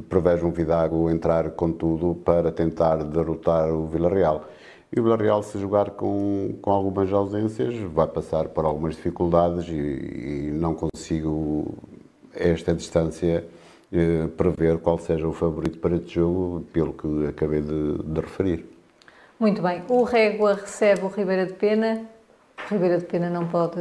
prevejo 0.09 0.45
um 0.45 0.51
Vidago 0.51 1.09
entrar 1.09 1.51
com 1.51 1.71
tudo 1.71 2.15
para 2.25 2.51
tentar 2.51 2.97
derrotar 2.97 3.71
o 3.71 3.87
Villarreal. 3.87 4.45
E 4.91 4.99
o 4.99 5.03
Villarreal, 5.03 5.41
se 5.41 5.57
jogar 5.57 5.91
com, 5.91 6.55
com 6.61 6.71
algumas 6.71 7.13
ausências, 7.13 7.75
vai 7.93 8.07
passar 8.07 8.49
por 8.49 8.65
algumas 8.65 8.95
dificuldades 8.95 9.67
e, 9.69 9.71
e 9.71 10.51
não 10.53 10.75
consigo, 10.75 11.77
a 12.35 12.43
esta 12.43 12.73
distância, 12.73 13.45
eh, 13.93 14.27
prever 14.35 14.79
qual 14.79 14.97
seja 14.97 15.27
o 15.27 15.31
favorito 15.31 15.79
para 15.79 15.95
este 15.95 16.15
jogo, 16.15 16.65
pelo 16.73 16.93
que 16.93 17.27
acabei 17.27 17.61
de, 17.61 18.03
de 18.03 18.19
referir. 18.19 18.65
Muito 19.39 19.61
bem. 19.61 19.83
O 19.87 20.03
Régua 20.03 20.55
recebe 20.55 21.05
o 21.05 21.07
Ribeira 21.07 21.45
de 21.45 21.53
Pena 21.53 22.05
Ribeira 22.67 22.97
de 22.99 23.05
Pena 23.05 23.29
não 23.29 23.47
pode, 23.47 23.79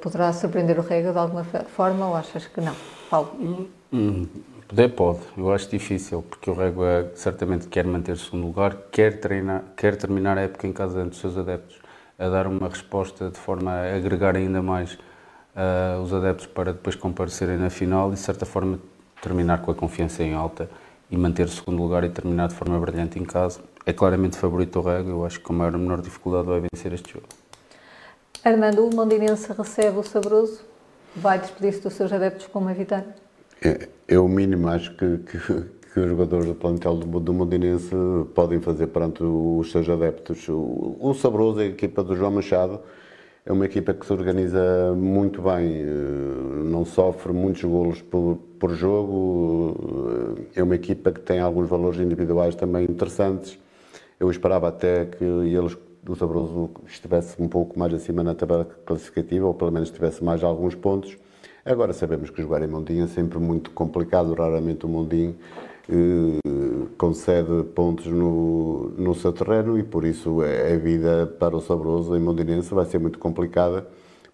poderá 0.00 0.32
surpreender 0.32 0.78
o 0.78 0.82
Rega 0.82 1.12
de 1.12 1.18
alguma 1.18 1.44
forma 1.44 2.08
ou 2.08 2.16
achas 2.16 2.46
que 2.46 2.60
não? 2.60 2.74
Paulo? 3.10 3.68
Hum, 3.92 4.26
poder 4.68 4.88
pode, 4.90 5.18
eu 5.36 5.52
acho 5.52 5.68
difícil, 5.68 6.22
porque 6.22 6.48
o 6.48 6.54
Régua 6.54 7.10
certamente 7.16 7.66
quer 7.66 7.84
manter 7.84 8.16
-se 8.16 8.26
segundo 8.26 8.46
lugar, 8.46 8.76
quer, 8.92 9.18
treinar, 9.18 9.64
quer 9.76 9.96
terminar 9.96 10.38
a 10.38 10.42
época 10.42 10.68
em 10.68 10.72
casa 10.72 11.04
dos 11.04 11.18
seus 11.18 11.36
adeptos, 11.36 11.76
a 12.16 12.28
dar 12.28 12.46
uma 12.46 12.68
resposta 12.68 13.28
de 13.28 13.36
forma 13.36 13.72
a 13.72 13.96
agregar 13.96 14.36
ainda 14.36 14.62
mais 14.62 14.94
uh, 14.94 16.00
os 16.00 16.14
adeptos 16.14 16.46
para 16.46 16.72
depois 16.72 16.94
comparecerem 16.94 17.56
na 17.56 17.68
final 17.68 18.10
e 18.10 18.14
de 18.14 18.20
certa 18.20 18.46
forma 18.46 18.78
terminar 19.20 19.60
com 19.60 19.72
a 19.72 19.74
confiança 19.74 20.22
em 20.22 20.32
alta 20.32 20.70
e 21.10 21.16
manter 21.16 21.46
o 21.46 21.48
segundo 21.48 21.82
lugar 21.82 22.04
e 22.04 22.10
terminar 22.10 22.46
de 22.46 22.54
forma 22.54 22.78
brilhante 22.78 23.18
em 23.18 23.24
casa. 23.24 23.60
É 23.84 23.92
claramente 23.92 24.38
favorito 24.38 24.78
o 24.78 24.82
Régua, 24.82 25.10
eu 25.10 25.26
acho 25.26 25.40
que 25.40 25.44
com 25.44 25.52
a 25.52 25.56
maior 25.56 25.76
menor 25.76 26.00
dificuldade 26.00 26.46
vai 26.46 26.60
vencer 26.60 26.92
este 26.92 27.14
jogo. 27.14 27.26
Armando, 28.44 28.86
o 28.86 28.94
Mondinense 28.94 29.52
recebe 29.52 29.98
o 29.98 30.02
Sabroso, 30.04 30.69
vai 31.16 31.38
despedir-se 31.38 31.80
dos 31.80 31.94
seus 31.94 32.12
adeptos 32.12 32.46
com 32.46 32.58
uma 32.58 32.74
vitória? 32.74 33.14
É, 33.62 33.88
é 34.08 34.18
o 34.18 34.28
mínimo, 34.28 34.68
acho 34.68 34.94
que, 34.96 35.18
que, 35.18 35.38
que 35.92 36.00
os 36.00 36.08
jogadores 36.08 36.46
do 36.46 36.54
plantel 36.54 36.96
do, 36.96 37.20
do 37.20 37.34
Mondinense 37.34 37.94
podem 38.34 38.60
fazer 38.60 38.86
perante 38.88 39.22
os 39.22 39.70
seus 39.70 39.88
adeptos. 39.88 40.48
O, 40.48 40.96
o 41.00 41.14
Sabroso, 41.14 41.60
a 41.60 41.64
equipa 41.64 42.02
do 42.02 42.16
João 42.16 42.30
Machado, 42.30 42.80
é 43.44 43.52
uma 43.52 43.64
equipa 43.64 43.92
que 43.92 44.06
se 44.06 44.12
organiza 44.12 44.94
muito 44.94 45.42
bem, 45.42 45.80
eh, 45.80 45.84
não 46.64 46.84
sofre 46.84 47.32
muitos 47.32 47.64
golos 47.64 48.02
por, 48.02 48.38
por 48.58 48.70
jogo, 48.74 50.36
eh, 50.54 50.60
é 50.60 50.62
uma 50.62 50.74
equipa 50.74 51.10
que 51.10 51.20
tem 51.20 51.40
alguns 51.40 51.68
valores 51.68 51.98
individuais 52.00 52.54
também 52.54 52.84
interessantes. 52.84 53.58
Eu 54.18 54.30
esperava 54.30 54.68
até 54.68 55.06
que 55.06 55.24
eles 55.24 55.74
do 56.02 56.14
Sabroso 56.14 56.70
estivesse 56.86 57.40
um 57.40 57.48
pouco 57.48 57.78
mais 57.78 57.92
acima 57.92 58.22
na 58.22 58.34
tabela 58.34 58.64
classificativa, 58.84 59.46
ou 59.46 59.54
pelo 59.54 59.70
menos 59.70 59.90
tivesse 59.90 60.22
mais 60.24 60.42
alguns 60.42 60.74
pontos. 60.74 61.16
Agora 61.64 61.92
sabemos 61.92 62.30
que 62.30 62.40
jogar 62.40 62.62
em 62.62 62.66
Mondinho 62.66 63.04
é 63.04 63.06
sempre 63.06 63.38
muito 63.38 63.70
complicado, 63.70 64.32
raramente 64.34 64.86
o 64.86 64.88
Mondinho 64.88 65.36
eh, 65.88 66.86
concede 66.96 67.64
pontos 67.74 68.06
no, 68.06 68.90
no 68.96 69.14
seu 69.14 69.32
terreno 69.32 69.78
e 69.78 69.82
por 69.82 70.04
isso 70.04 70.38
a 70.40 70.76
vida 70.78 71.26
para 71.38 71.56
o 71.56 71.60
Sabroso 71.60 72.16
em 72.16 72.20
Mondinense 72.20 72.72
vai 72.72 72.86
ser 72.86 72.98
muito 72.98 73.18
complicada, 73.18 73.86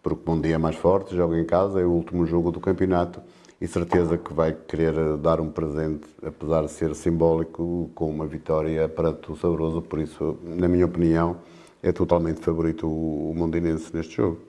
porque 0.02 0.22
o 0.24 0.30
Mondinho 0.30 0.54
é 0.54 0.58
mais 0.58 0.76
forte, 0.76 1.16
joga 1.16 1.38
em 1.38 1.44
casa, 1.44 1.80
é 1.80 1.84
o 1.84 1.90
último 1.90 2.26
jogo 2.26 2.52
do 2.52 2.60
campeonato 2.60 3.20
e 3.60 3.66
certeza 3.66 4.16
que 4.18 4.32
vai 4.32 4.52
querer 4.52 5.16
dar 5.16 5.40
um 5.40 5.50
presente, 5.50 6.06
apesar 6.22 6.62
de 6.62 6.70
ser 6.70 6.94
simbólico, 6.94 7.90
com 7.94 8.08
uma 8.10 8.26
vitória 8.26 8.88
para 8.88 9.16
o 9.28 9.36
Sabroso, 9.36 9.80
por 9.80 9.98
isso, 9.98 10.36
na 10.44 10.68
minha 10.68 10.84
opinião, 10.84 11.36
é 11.82 11.92
totalmente 11.92 12.40
favorito 12.40 12.86
o 12.86 13.32
Mondinense 13.34 13.94
neste 13.94 14.16
jogo. 14.16 14.40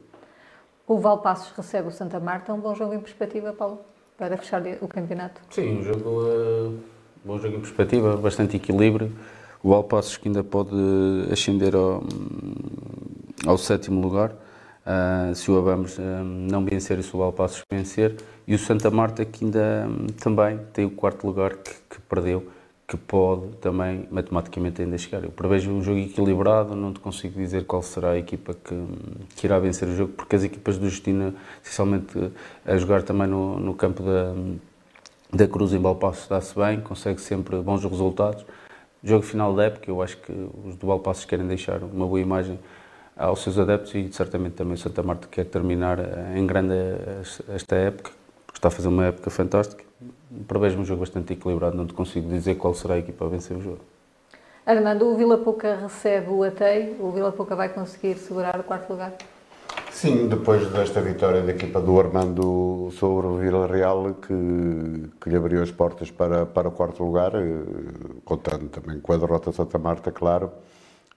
O 0.87 0.99
Valpassos 0.99 1.51
recebe 1.55 1.89
o 1.89 1.91
Santa 1.91 2.19
Marta, 2.19 2.53
um 2.53 2.59
bom 2.59 2.73
jogo 2.73 2.93
em 2.93 2.99
perspectiva, 2.99 3.51
Paulo, 3.51 3.79
para 4.17 4.37
fechar 4.37 4.63
o 4.81 4.87
campeonato? 4.87 5.41
Sim, 5.49 5.79
um 5.79 5.83
jogo, 5.83 6.09
uh, 6.21 6.79
bom 7.25 7.37
jogo 7.37 7.57
em 7.57 7.59
perspectiva, 7.59 8.15
bastante 8.15 8.55
equilíbrio. 8.55 9.11
O 9.61 9.69
Valpassos 9.69 10.15
que 10.17 10.29
ainda 10.29 10.43
pode 10.43 10.75
ascender 11.31 11.75
ao, 11.75 12.03
ao 13.45 13.57
sétimo 13.57 14.01
lugar, 14.01 14.31
uh, 14.31 15.35
se 15.35 15.51
o 15.51 15.57
Abamos 15.59 15.97
uh, 15.97 16.01
não 16.23 16.63
vencer 16.63 16.97
e 16.99 17.03
se 17.03 17.13
o 17.13 17.19
Valpassos 17.19 17.63
vencer. 17.69 18.15
E 18.47 18.55
o 18.55 18.59
Santa 18.59 18.89
Marta 18.89 19.25
que 19.25 19.43
ainda 19.43 19.87
um, 19.89 20.07
também 20.07 20.57
tem 20.71 20.85
o 20.85 20.91
quarto 20.91 21.27
lugar 21.27 21.57
que, 21.57 21.73
que 21.89 21.99
perdeu 22.07 22.47
que 22.87 22.95
pode 22.95 23.49
também 23.57 24.07
matematicamente 24.09 24.81
ainda 24.81 24.97
chegar. 24.97 25.21
Eu 25.21 25.29
prevejo 25.29 25.69
um 25.71 25.83
jogo 25.83 25.99
equilibrado, 25.99 26.73
não 26.73 26.93
te 26.93 27.01
consigo 27.01 27.37
dizer 27.37 27.65
qual 27.65 27.81
será 27.81 28.11
a 28.11 28.17
equipa 28.17 28.53
que, 28.53 28.75
que 29.35 29.45
irá 29.45 29.59
vencer 29.59 29.89
o 29.89 29.95
jogo, 29.95 30.13
porque 30.13 30.37
as 30.37 30.43
equipas 30.43 30.77
do 30.77 30.89
Justina, 30.89 31.35
essencialmente 31.61 32.31
a 32.65 32.77
jogar 32.77 33.03
também 33.03 33.27
no, 33.27 33.59
no 33.59 33.73
campo 33.73 34.01
da, 34.03 34.33
da 35.33 35.47
Cruz 35.49 35.73
em 35.73 35.79
Balpasso 35.79 36.29
dá-se 36.29 36.55
bem, 36.55 36.79
consegue 36.79 37.19
sempre 37.19 37.57
bons 37.57 37.83
resultados. 37.83 38.45
Jogo 39.03 39.23
final 39.23 39.53
da 39.53 39.65
época, 39.65 39.91
eu 39.91 40.01
acho 40.01 40.17
que 40.17 40.31
os 40.65 40.77
do 40.77 40.87
Balpassos 40.87 41.25
querem 41.25 41.45
deixar 41.45 41.83
uma 41.83 42.07
boa 42.07 42.21
imagem 42.21 42.57
aos 43.17 43.43
seus 43.43 43.59
adeptos 43.59 43.93
e 43.95 44.09
certamente 44.13 44.53
também 44.53 44.75
o 44.75 44.77
Santa 44.77 45.03
Marta 45.03 45.27
quer 45.29 45.43
terminar 45.45 45.99
em 46.37 46.47
grande 46.47 46.73
esta 47.49 47.75
época, 47.75 48.11
porque 48.45 48.59
está 48.59 48.69
a 48.69 48.71
fazer 48.71 48.87
uma 48.87 49.07
época 49.07 49.29
fantástica 49.29 49.86
prevejo 50.47 50.79
um 50.79 50.85
jogo 50.85 51.01
bastante 51.01 51.33
equilibrado, 51.33 51.77
não 51.77 51.85
te 51.85 51.93
consigo 51.93 52.29
dizer 52.29 52.55
qual 52.55 52.73
será 52.73 52.95
a 52.95 52.99
equipa 52.99 53.25
a 53.25 53.29
vencer 53.29 53.55
o 53.55 53.61
jogo. 53.61 53.79
Armando, 54.65 55.07
o 55.07 55.15
Vila 55.15 55.37
Pouca 55.37 55.75
recebe 55.75 56.29
o 56.29 56.43
Atei, 56.43 56.97
o 56.99 57.09
Vila 57.11 57.31
Pouca 57.31 57.55
vai 57.55 57.69
conseguir 57.69 58.17
segurar 58.17 58.59
o 58.59 58.63
quarto 58.63 58.89
lugar? 58.89 59.13
Sim, 59.91 60.27
depois 60.27 60.69
desta 60.71 61.01
vitória 61.01 61.41
da 61.41 61.51
equipa 61.51 61.79
do 61.79 61.97
Armando 61.99 62.89
sobre 62.91 63.27
o 63.27 63.37
Vila 63.37 63.65
Real, 63.65 64.13
que, 64.15 65.09
que 65.21 65.29
lhe 65.29 65.37
abriu 65.37 65.63
as 65.63 65.71
portas 65.71 66.11
para, 66.11 66.45
para 66.45 66.67
o 66.67 66.71
quarto 66.71 67.03
lugar, 67.03 67.33
eh, 67.33 67.63
contando 68.25 68.67
também 68.67 68.99
com 68.99 69.13
a 69.13 69.17
derrota 69.17 69.49
de 69.51 69.55
Santa 69.55 69.79
Marta, 69.79 70.11
claro. 70.11 70.51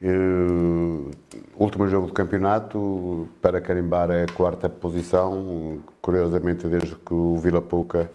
Uh, 0.03 1.11
último 1.59 1.87
jogo 1.87 2.07
do 2.07 2.13
campeonato, 2.15 3.29
para 3.43 3.61
carimbar 3.61 4.11
é 4.11 4.23
a 4.23 4.33
quarta 4.33 4.67
posição, 4.67 5.81
curiosamente 6.01 6.67
desde 6.69 6.95
que 6.95 7.13
o 7.13 7.37
Vila 7.37 7.61
Pouca 7.61 8.11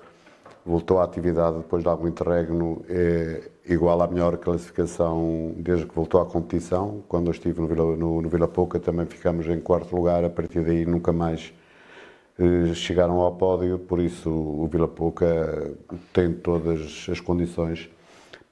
voltou 0.66 1.00
à 1.00 1.04
atividade 1.04 1.58
depois 1.58 1.84
de 1.84 1.90
algum 1.90 2.08
interregno, 2.08 2.84
é 2.90 3.52
igual 3.68 4.02
à 4.02 4.08
melhor 4.08 4.36
classificação 4.38 5.54
desde 5.58 5.86
que 5.86 5.96
voltou 5.96 6.20
à 6.20 6.26
competição. 6.26 7.04
Quando 7.08 7.28
eu 7.28 7.32
estive 7.32 7.62
no 7.62 7.68
Vila, 7.68 7.96
no, 7.96 8.22
no 8.22 8.30
Vila 8.30 8.48
Pouca 8.48 8.80
também 8.80 9.06
ficamos 9.06 9.48
em 9.48 9.60
quarto 9.60 9.96
lugar, 9.96 10.24
a 10.26 10.30
partir 10.30 10.64
daí 10.64 10.86
nunca 10.86 11.14
mais 11.14 11.54
eh, 12.40 12.74
chegaram 12.74 13.20
ao 13.20 13.36
pódio, 13.36 13.78
por 13.78 14.00
isso 14.00 14.30
o 14.30 14.68
Vila 14.68 14.88
Pouca 14.88 15.72
tem 16.12 16.34
todas 16.34 17.08
as 17.12 17.20
condições 17.20 17.88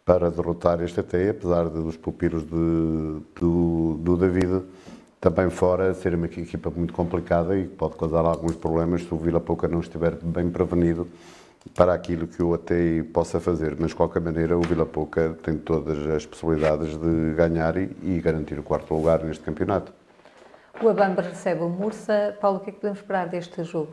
para 0.06 0.30
derrotar 0.30 0.82
este 0.82 1.00
AT, 1.00 1.16
apesar 1.30 1.70
dos 1.70 1.98
pupilos 1.98 2.44
de, 2.44 3.22
do, 3.40 3.98
do 4.00 4.18
David 4.18 4.64
também 5.20 5.50
fora 5.50 5.94
ser 5.94 6.14
uma 6.14 6.26
equipa 6.26 6.70
muito 6.70 6.94
complicada 6.94 7.58
e 7.58 7.66
pode 7.66 7.96
causar 7.96 8.26
alguns 8.26 8.56
problemas 8.58 9.04
se 9.04 9.14
o 9.14 9.18
Vila 9.18 9.40
Pouca 9.40 9.70
não 9.70 9.80
estiver 9.80 10.16
bem 10.22 10.50
prevenido 10.50 11.08
para 11.76 11.94
aquilo 11.94 12.28
que 12.28 12.42
o 12.44 12.54
ATI 12.54 13.04
possa 13.14 13.40
fazer, 13.40 13.76
mas 13.80 13.90
de 13.90 13.96
qualquer 13.96 14.22
maneira 14.22 14.58
o 14.58 14.62
Vila 14.62 14.86
Pouca 14.86 15.36
tem 15.44 15.58
todas 15.58 16.06
as 16.08 16.26
possibilidades 16.26 16.98
de 16.98 17.34
ganhar 17.36 17.78
e, 17.78 17.96
e 18.04 18.20
garantir 18.20 18.60
o 18.60 18.64
quarto 18.64 18.94
lugar 18.94 19.24
neste 19.24 19.44
campeonato. 19.44 19.92
O 20.82 20.90
Abambas 20.90 21.28
recebe 21.28 21.62
o 21.62 21.70
Mursa. 21.70 22.36
Paulo, 22.42 22.58
o 22.58 22.60
que 22.60 22.70
é 22.70 22.74
que 22.74 22.80
podemos 22.80 23.00
esperar 23.00 23.28
deste 23.28 23.64
jogo? 23.64 23.92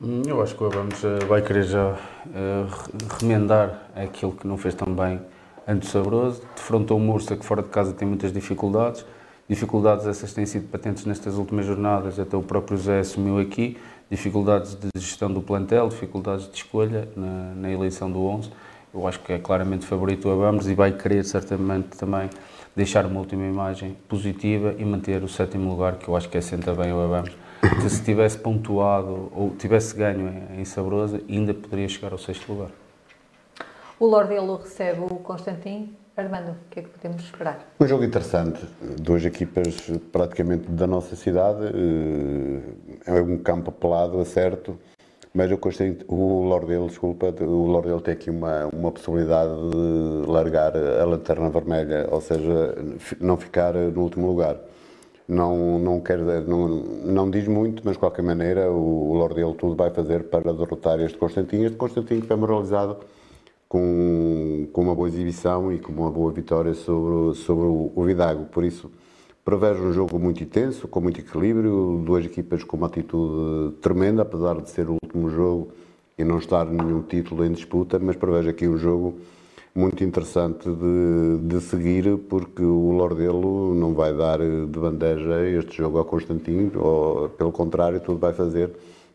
Hum, 0.00 0.22
eu 0.26 0.42
acho 0.42 0.54
que 0.54 0.62
o 0.62 0.66
Abambas 0.66 1.02
eh, 1.04 1.24
vai 1.26 1.42
querer 1.42 1.64
já 1.64 1.92
uh, 1.92 3.18
remendar 3.20 3.90
aquilo 3.94 4.32
que 4.32 4.46
não 4.46 4.56
fez 4.56 4.74
tão 4.74 4.94
bem 4.94 5.20
antes 5.66 5.88
do 5.88 5.92
Sabroso. 5.92 6.42
Defrontou 6.54 6.96
o 6.96 7.00
Mursa, 7.00 7.36
que 7.36 7.44
fora 7.44 7.62
de 7.62 7.68
casa 7.68 7.92
tem 7.92 8.06
muitas 8.06 8.32
dificuldades. 8.32 9.04
Dificuldades 9.48 10.06
essas 10.06 10.32
têm 10.32 10.46
sido 10.46 10.68
patentes 10.68 11.04
nestas 11.04 11.36
últimas 11.36 11.66
jornadas, 11.66 12.18
até 12.18 12.36
o 12.36 12.42
próprio 12.42 12.76
Zé 12.78 13.00
assumiu 13.00 13.38
aqui 13.38 13.76
dificuldades 14.12 14.74
de 14.74 14.90
gestão 15.00 15.32
do 15.32 15.40
plantel, 15.40 15.88
dificuldades 15.88 16.46
de 16.46 16.58
escolha 16.58 17.08
na, 17.16 17.54
na 17.54 17.70
eleição 17.70 18.12
do 18.12 18.22
11. 18.22 18.50
Eu 18.92 19.08
acho 19.08 19.18
que 19.20 19.32
é 19.32 19.38
claramente 19.38 19.86
favorito 19.86 20.28
o 20.28 20.32
Abamos 20.32 20.68
e 20.68 20.74
vai 20.74 20.92
querer 20.92 21.24
certamente 21.24 21.96
também 21.96 22.28
deixar 22.76 23.06
uma 23.06 23.20
última 23.20 23.46
imagem 23.46 23.96
positiva 24.06 24.74
e 24.78 24.84
manter 24.84 25.22
o 25.24 25.28
sétimo 25.28 25.70
lugar, 25.70 25.96
que 25.96 26.08
eu 26.08 26.14
acho 26.14 26.28
que 26.28 26.36
assenta 26.36 26.74
bem 26.74 26.92
o 26.92 27.00
Abamos. 27.00 27.30
Que 27.60 27.88
se 27.88 28.04
tivesse 28.04 28.36
pontuado 28.36 29.32
ou 29.34 29.54
tivesse 29.58 29.96
ganho 29.96 30.30
em, 30.58 30.64
Sabrosa, 30.66 31.22
ainda 31.26 31.54
poderia 31.54 31.88
chegar 31.88 32.12
ao 32.12 32.18
sexto 32.18 32.52
lugar. 32.52 32.68
O 33.98 34.04
Lordelo 34.04 34.56
recebe 34.56 35.00
o 35.00 35.16
Constantin 35.16 35.96
Armando, 36.14 36.50
o 36.50 36.54
que 36.70 36.80
é 36.80 36.82
que 36.82 36.90
podemos 36.90 37.22
esperar? 37.22 37.66
Um 37.80 37.86
jogo 37.86 38.04
interessante, 38.04 38.60
duas 39.00 39.24
equipas 39.24 39.90
praticamente 40.12 40.70
da 40.70 40.86
nossa 40.86 41.16
cidade, 41.16 41.64
eh, 41.64 43.16
é 43.16 43.22
um 43.22 43.38
campo 43.38 43.72
pelado, 43.72 44.20
a 44.20 44.24
certo, 44.26 44.78
mas 45.32 45.50
eu 45.50 45.56
gostei, 45.56 45.98
o 46.06 46.42
Lordelo, 46.42 46.88
desculpa, 46.88 47.34
o 47.40 47.66
Lordelo 47.66 48.02
tem 48.02 48.12
aqui 48.12 48.28
uma, 48.28 48.66
uma 48.66 48.92
possibilidade 48.92 49.52
de 49.70 50.30
largar 50.30 50.76
a 50.76 51.04
lanterna 51.06 51.48
vermelha, 51.48 52.06
ou 52.10 52.20
seja, 52.20 52.74
não 53.18 53.38
ficar 53.38 53.72
no 53.72 54.02
último 54.02 54.26
lugar. 54.26 54.58
Não, 55.26 55.78
não, 55.78 55.98
quer, 55.98 56.18
não, 56.18 56.68
não 56.68 57.30
diz 57.30 57.48
muito, 57.48 57.80
mas 57.86 57.94
de 57.94 58.00
qualquer 58.00 58.22
maneira 58.22 58.70
o, 58.70 59.12
o 59.12 59.14
Lordelo 59.14 59.54
tudo 59.54 59.74
vai 59.74 59.88
fazer 59.88 60.24
para 60.24 60.52
derrotar 60.52 61.00
este 61.00 61.16
Constantino. 61.16 61.64
Este 61.64 61.78
Constantino 61.78 62.20
que 62.20 62.26
foi 62.26 62.36
moralizado 62.36 62.98
com, 63.72 64.68
com 64.70 64.82
uma 64.82 64.94
boa 64.94 65.08
exibição 65.08 65.72
e 65.72 65.78
com 65.78 65.92
uma 65.92 66.10
boa 66.10 66.30
vitória 66.30 66.74
sobre, 66.74 67.34
sobre 67.38 67.64
o, 67.64 68.04
Vidago. 68.04 68.44
Por 68.44 68.64
isso, 68.64 68.90
prevejo 69.42 69.82
um 69.84 69.92
jogo 69.94 70.18
muito 70.18 70.44
intenso, 70.44 70.86
com 70.86 71.00
muito 71.00 71.20
equilíbrio, 71.20 72.02
duas 72.04 72.22
equipas 72.22 72.62
com 72.62 72.76
uma 72.76 72.86
atitude 72.86 73.72
tremenda, 73.76 74.20
apesar 74.20 74.60
de 74.60 74.68
ser 74.68 74.90
o 74.90 74.98
último 75.02 75.30
jogo 75.30 75.68
e 76.18 76.22
não 76.22 76.36
estar 76.36 76.66
nenhum 76.66 77.00
título 77.00 77.46
em 77.46 77.52
disputa, 77.52 77.98
mas 77.98 78.14
prevejo 78.14 78.50
aqui 78.50 78.68
um 78.68 78.76
jogo 78.76 79.14
muito 79.74 80.04
interessante 80.04 80.68
de, 80.68 81.38
de 81.40 81.58
seguir, 81.62 82.18
porque 82.28 82.62
o 82.62 82.90
Lordelo 82.90 83.74
não 83.74 83.94
vai 83.94 84.14
dar 84.14 84.38
de 84.40 84.78
bandeja 84.78 85.48
este 85.48 85.78
jogo 85.78 85.96
ao 85.96 86.04
Constantino, 86.04 86.78
ou 86.78 87.30
pelo 87.30 87.50
contrário, 87.50 87.98
tudo 88.00 88.18
vai 88.18 88.34
fazer 88.34 88.70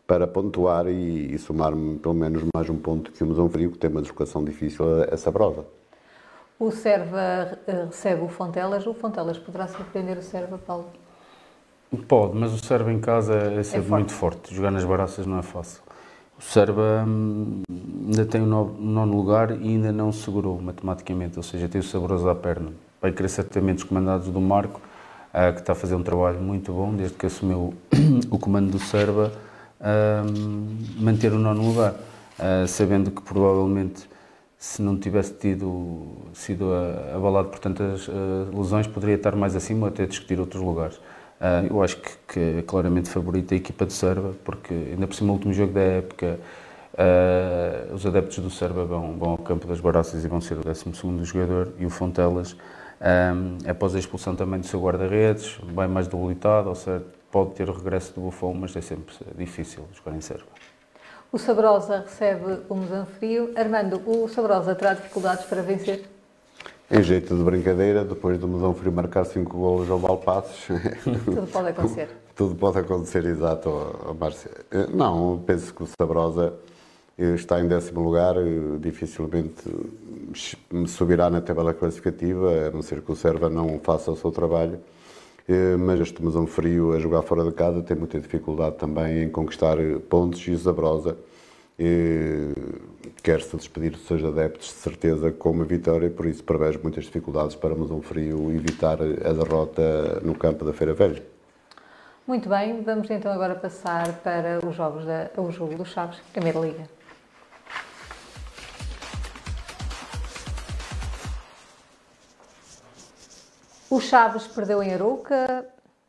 para 0.08 0.26
pontuar 0.26 0.88
e, 0.88 1.34
e 1.34 1.38
somar-me 1.38 1.98
pelo 1.98 2.14
menos 2.14 2.42
mais 2.54 2.70
um 2.70 2.76
ponto 2.76 3.12
que 3.12 3.22
o 3.22 3.26
Musão 3.26 3.46
Frio, 3.50 3.70
que 3.70 3.76
tem 3.76 3.90
uma 3.90 4.00
deslocação 4.00 4.42
difícil 4.42 5.02
a 5.02 5.14
essa 5.14 5.30
prova. 5.30 5.66
O 6.58 6.70
Serva 6.70 7.58
eh, 7.66 7.84
recebe 7.84 8.24
o 8.24 8.28
Fontelas. 8.28 8.86
O 8.86 8.94
Fontelas 8.94 9.38
poderá 9.38 9.68
surpreender 9.68 10.16
o 10.16 10.22
Serva, 10.22 10.56
Paulo? 10.56 10.86
Pode, 12.08 12.36
mas 12.36 12.54
o 12.54 12.58
Serva 12.58 12.90
em 12.90 12.98
casa 12.98 13.34
é 13.34 13.62
sempre 13.62 13.86
é 13.86 13.90
muito 13.90 14.12
forte. 14.12 14.52
Jogar 14.52 14.70
nas 14.70 14.82
baraças 14.82 15.26
não 15.26 15.38
é 15.38 15.42
fácil. 15.42 15.82
O 16.38 16.42
Serva 16.42 17.04
hum, 17.06 17.62
ainda 18.06 18.24
tem 18.24 18.40
o 18.40 18.46
nono 18.46 19.14
lugar 19.14 19.50
e 19.50 19.68
ainda 19.68 19.92
não 19.92 20.10
segurou 20.10 20.58
matematicamente, 20.58 21.36
ou 21.36 21.42
seja, 21.42 21.68
tem 21.68 21.82
o 21.82 21.84
saboroso 21.84 22.28
à 22.30 22.34
perna. 22.34 22.72
Vai 23.00 23.12
querer 23.12 23.28
certamente 23.28 23.78
os 23.78 23.84
comandados 23.84 24.28
do 24.28 24.40
Marco, 24.40 24.80
uh, 25.34 25.52
que 25.52 25.60
está 25.60 25.72
a 25.72 25.76
fazer 25.76 25.96
um 25.96 26.02
trabalho 26.02 26.40
muito 26.40 26.72
bom 26.72 26.94
desde 26.94 27.14
que 27.14 27.26
assumiu 27.26 27.74
o 28.30 28.38
comando 28.38 28.70
do 28.70 28.78
Serva 28.78 29.32
manter 30.96 31.32
o 31.32 31.38
nono 31.38 31.62
lugar, 31.62 31.92
uh, 31.92 32.66
sabendo 32.66 33.10
que 33.10 33.22
provavelmente 33.22 34.08
se 34.58 34.82
não 34.82 34.98
tivesse 34.98 35.34
tido 35.34 36.16
sido 36.32 36.72
abalado 37.14 37.48
por 37.48 37.60
tantas 37.60 38.08
uh, 38.08 38.12
lesões 38.52 38.88
poderia 38.88 39.14
estar 39.14 39.36
mais 39.36 39.54
acima 39.54 39.88
até 39.88 40.04
discutir 40.06 40.40
outros 40.40 40.60
lugares. 40.60 41.00
Ah, 41.40 41.62
eu 41.70 41.80
acho 41.82 41.98
que, 41.98 42.10
que, 42.26 42.40
é 42.58 42.62
claramente 42.62 43.08
favorita 43.08 43.54
a 43.54 43.56
equipa 43.56 43.86
de 43.86 43.92
Serva, 43.92 44.34
porque 44.44 44.74
ainda 44.74 45.06
por 45.06 45.14
cima 45.14 45.30
o 45.30 45.34
último 45.34 45.52
jogo 45.52 45.72
da 45.72 45.80
época 45.80 46.38
Uh, 46.98 47.94
os 47.94 48.04
adeptos 48.04 48.38
do 48.40 48.50
Serva 48.50 48.84
vão, 48.84 49.16
vão, 49.16 49.30
ao 49.30 49.38
campo 49.38 49.68
das 49.68 49.78
Baraças 49.78 50.24
e 50.24 50.26
vão 50.26 50.40
ser 50.40 50.58
o 50.58 50.62
12 50.64 50.84
jogador 51.22 51.72
e 51.78 51.86
o 51.86 51.90
Fontelas, 51.90 52.56
um, 53.00 53.70
após 53.70 53.94
a 53.94 54.00
expulsão 54.00 54.34
também 54.34 54.58
do 54.58 54.66
seu 54.66 54.80
guarda-redes, 54.80 55.58
bem 55.62 55.86
mais 55.86 56.08
debilitado, 56.08 56.68
pode 57.30 57.54
ter 57.54 57.68
o 57.68 57.72
regresso 57.72 58.14
do 58.14 58.22
Buffon, 58.22 58.54
mas 58.54 58.74
é 58.76 58.80
sempre 58.80 59.14
difícil 59.36 59.84
jogar 59.92 60.16
em 60.16 60.20
Sérvia. 60.20 60.46
O 61.30 61.38
Sabrosa 61.38 62.00
recebe 62.00 62.60
o 62.68 62.74
Musão 62.74 63.04
Frio. 63.04 63.52
Armando, 63.54 64.00
o 64.06 64.28
Sabrosa 64.28 64.74
terá 64.74 64.94
dificuldades 64.94 65.44
para 65.44 65.62
vencer? 65.62 66.04
Em 66.90 67.02
jeito 67.02 67.36
de 67.36 67.42
brincadeira, 67.42 68.02
depois 68.02 68.38
do 68.38 68.48
Musão 68.48 68.72
Frio 68.72 68.90
marcar 68.90 69.26
5 69.26 69.56
golos 69.56 69.90
ao 69.90 69.98
Valpassos... 69.98 70.68
Tudo 71.04 71.46
pode 71.52 71.68
acontecer. 71.68 72.08
Tudo 72.34 72.54
pode 72.54 72.78
acontecer, 72.78 73.24
exato, 73.26 74.14
Márcia. 74.18 74.50
Não, 74.94 75.42
penso 75.44 75.74
que 75.74 75.82
o 75.82 75.86
Sabrosa 75.86 76.54
está 77.18 77.60
em 77.60 77.68
décimo 77.68 78.00
lugar, 78.00 78.36
dificilmente 78.80 79.62
subirá 80.86 81.28
na 81.28 81.40
tabela 81.40 81.74
classificativa, 81.74 82.68
a 82.68 82.70
não 82.70 82.80
ser 82.80 83.02
que 83.02 83.10
o 83.10 83.16
Serva 83.16 83.50
não 83.50 83.78
faça 83.80 84.10
o 84.10 84.16
seu 84.16 84.30
trabalho. 84.30 84.78
Eh, 85.48 85.76
mas 85.78 85.98
este 85.98 86.22
Musão 86.22 86.46
Frio 86.46 86.92
a 86.92 86.98
jogar 86.98 87.22
fora 87.22 87.42
de 87.42 87.52
casa 87.52 87.82
tem 87.82 87.96
muita 87.96 88.20
dificuldade 88.20 88.76
também 88.76 89.22
em 89.22 89.30
conquistar 89.30 89.78
pontos 90.10 90.46
e 90.46 90.50
o 90.50 90.58
Zabrosa 90.58 91.16
eh, 91.78 92.52
quer-se 93.22 93.56
despedir 93.56 93.92
dos 93.92 94.06
seus 94.06 94.22
adeptos 94.22 94.68
de 94.68 94.74
certeza 94.74 95.32
com 95.32 95.50
uma 95.50 95.64
vitória, 95.64 96.10
por 96.10 96.26
isso 96.26 96.44
prevê 96.44 96.78
muitas 96.82 97.04
dificuldades 97.04 97.56
para 97.56 97.74
Musão 97.74 98.02
Frio 98.02 98.52
evitar 98.52 98.98
a 99.00 99.32
derrota 99.32 100.20
no 100.22 100.34
campo 100.34 100.66
da 100.66 100.72
Feira 100.74 100.92
Velha. 100.92 101.22
Muito 102.26 102.46
bem, 102.46 102.82
vamos 102.82 103.08
então 103.08 103.32
agora 103.32 103.54
passar 103.54 104.20
para 104.22 104.58
os 104.66 104.76
jogos 104.76 105.06
da, 105.06 105.30
o 105.38 105.50
jogo 105.50 105.76
dos 105.76 105.88
Chaves, 105.88 106.18
Primeira 106.30 106.58
Liga. 106.58 106.97
O 113.90 114.00
Chaves 114.00 114.46
perdeu 114.46 114.82
em 114.82 114.92
Arouca, 114.92 115.64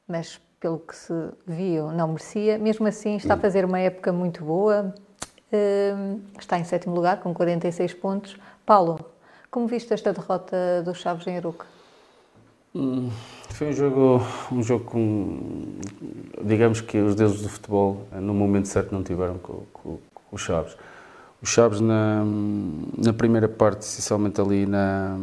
mas 0.06 0.40
pelo 0.60 0.80
que 0.80 0.94
se 0.94 1.14
viu, 1.48 1.92
não 1.92 2.10
merecia. 2.10 2.58
Mesmo 2.58 2.86
assim, 2.86 3.16
está 3.16 3.36
a 3.36 3.38
fazer 3.38 3.64
uma 3.64 3.80
época 3.80 4.12
muito 4.12 4.44
boa. 4.44 4.94
Hum, 5.52 6.20
está 6.38 6.60
em 6.60 6.66
sétimo 6.66 6.94
lugar, 6.94 7.22
com 7.22 7.34
46 7.34 7.94
pontos. 7.94 8.38
Paulo, 8.66 9.00
como 9.50 9.66
viste 9.66 9.94
esta 9.94 10.12
derrota 10.12 10.84
do 10.84 10.94
Chaves 10.94 11.26
em 11.26 11.38
Arouca? 11.38 11.66
Hum, 12.76 13.10
foi 13.50 13.70
um 13.70 13.74
jogo, 13.74 14.22
um 14.52 14.62
jogo 14.62 14.84
com, 14.84 15.80
digamos 16.44 16.82
que 16.82 16.98
os 16.98 17.16
deuses 17.16 17.42
do 17.42 17.50
futebol, 17.50 18.06
no 18.12 18.34
momento 18.34 18.68
certo, 18.68 18.94
não 18.94 19.04
tiveram 19.04 19.38
com, 19.38 19.64
com, 19.72 19.98
com 20.14 20.36
o 20.36 20.38
Chaves. 20.38 20.76
O 21.42 21.46
Chaves, 21.46 21.80
na, 21.80 22.26
na 22.98 23.14
primeira 23.14 23.48
parte, 23.48 23.84
essencialmente 23.84 24.42
ali 24.42 24.66
na, 24.66 25.16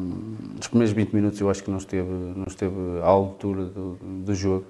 nos 0.56 0.66
primeiros 0.66 0.94
20 0.94 1.12
minutos, 1.12 1.40
eu 1.40 1.50
acho 1.50 1.62
que 1.62 1.70
não 1.70 1.76
esteve, 1.76 2.08
não 2.08 2.46
esteve 2.46 2.74
à 3.02 3.06
altura 3.06 3.64
do, 3.66 3.98
do 4.24 4.34
jogo. 4.34 4.64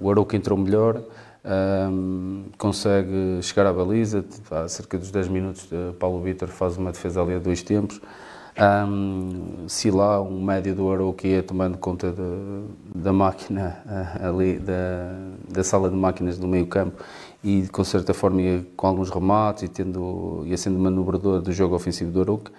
o 0.00 0.10
Arouca 0.10 0.36
entrou 0.36 0.58
melhor, 0.58 1.02
um, 1.44 2.44
consegue 2.56 3.40
chegar 3.42 3.66
à 3.66 3.72
baliza, 3.74 4.24
há 4.50 4.66
cerca 4.68 4.96
dos 4.96 5.10
10 5.10 5.28
minutos, 5.28 5.68
Paulo 5.98 6.22
Vitor 6.22 6.48
faz 6.48 6.78
uma 6.78 6.92
defesa 6.92 7.20
ali 7.20 7.34
a 7.34 7.38
dois 7.38 7.62
tempos. 7.62 8.00
Um, 8.58 9.68
Silá, 9.68 10.20
um 10.20 10.42
médio 10.42 10.74
do 10.74 10.90
Arouca, 10.90 11.26
ia 11.26 11.42
tomando 11.42 11.76
conta 11.76 12.10
de, 12.10 12.64
da 12.94 13.12
máquina 13.12 13.82
ali, 14.20 14.58
da, 14.58 15.14
da 15.46 15.62
sala 15.62 15.90
de 15.90 15.96
máquinas 15.96 16.38
do 16.38 16.48
meio 16.48 16.66
campo 16.66 17.02
e 17.42 17.66
com 17.68 17.82
certa 17.82 18.12
forma 18.12 18.40
com 18.76 18.86
alguns 18.86 19.10
remates 19.10 19.62
e 19.62 19.68
tendo, 19.68 20.42
ia 20.46 20.56
sendo 20.56 20.78
manobrador 20.78 21.40
do 21.40 21.52
jogo 21.52 21.74
ofensivo 21.74 22.10
do 22.10 22.20
Arouca 22.20 22.52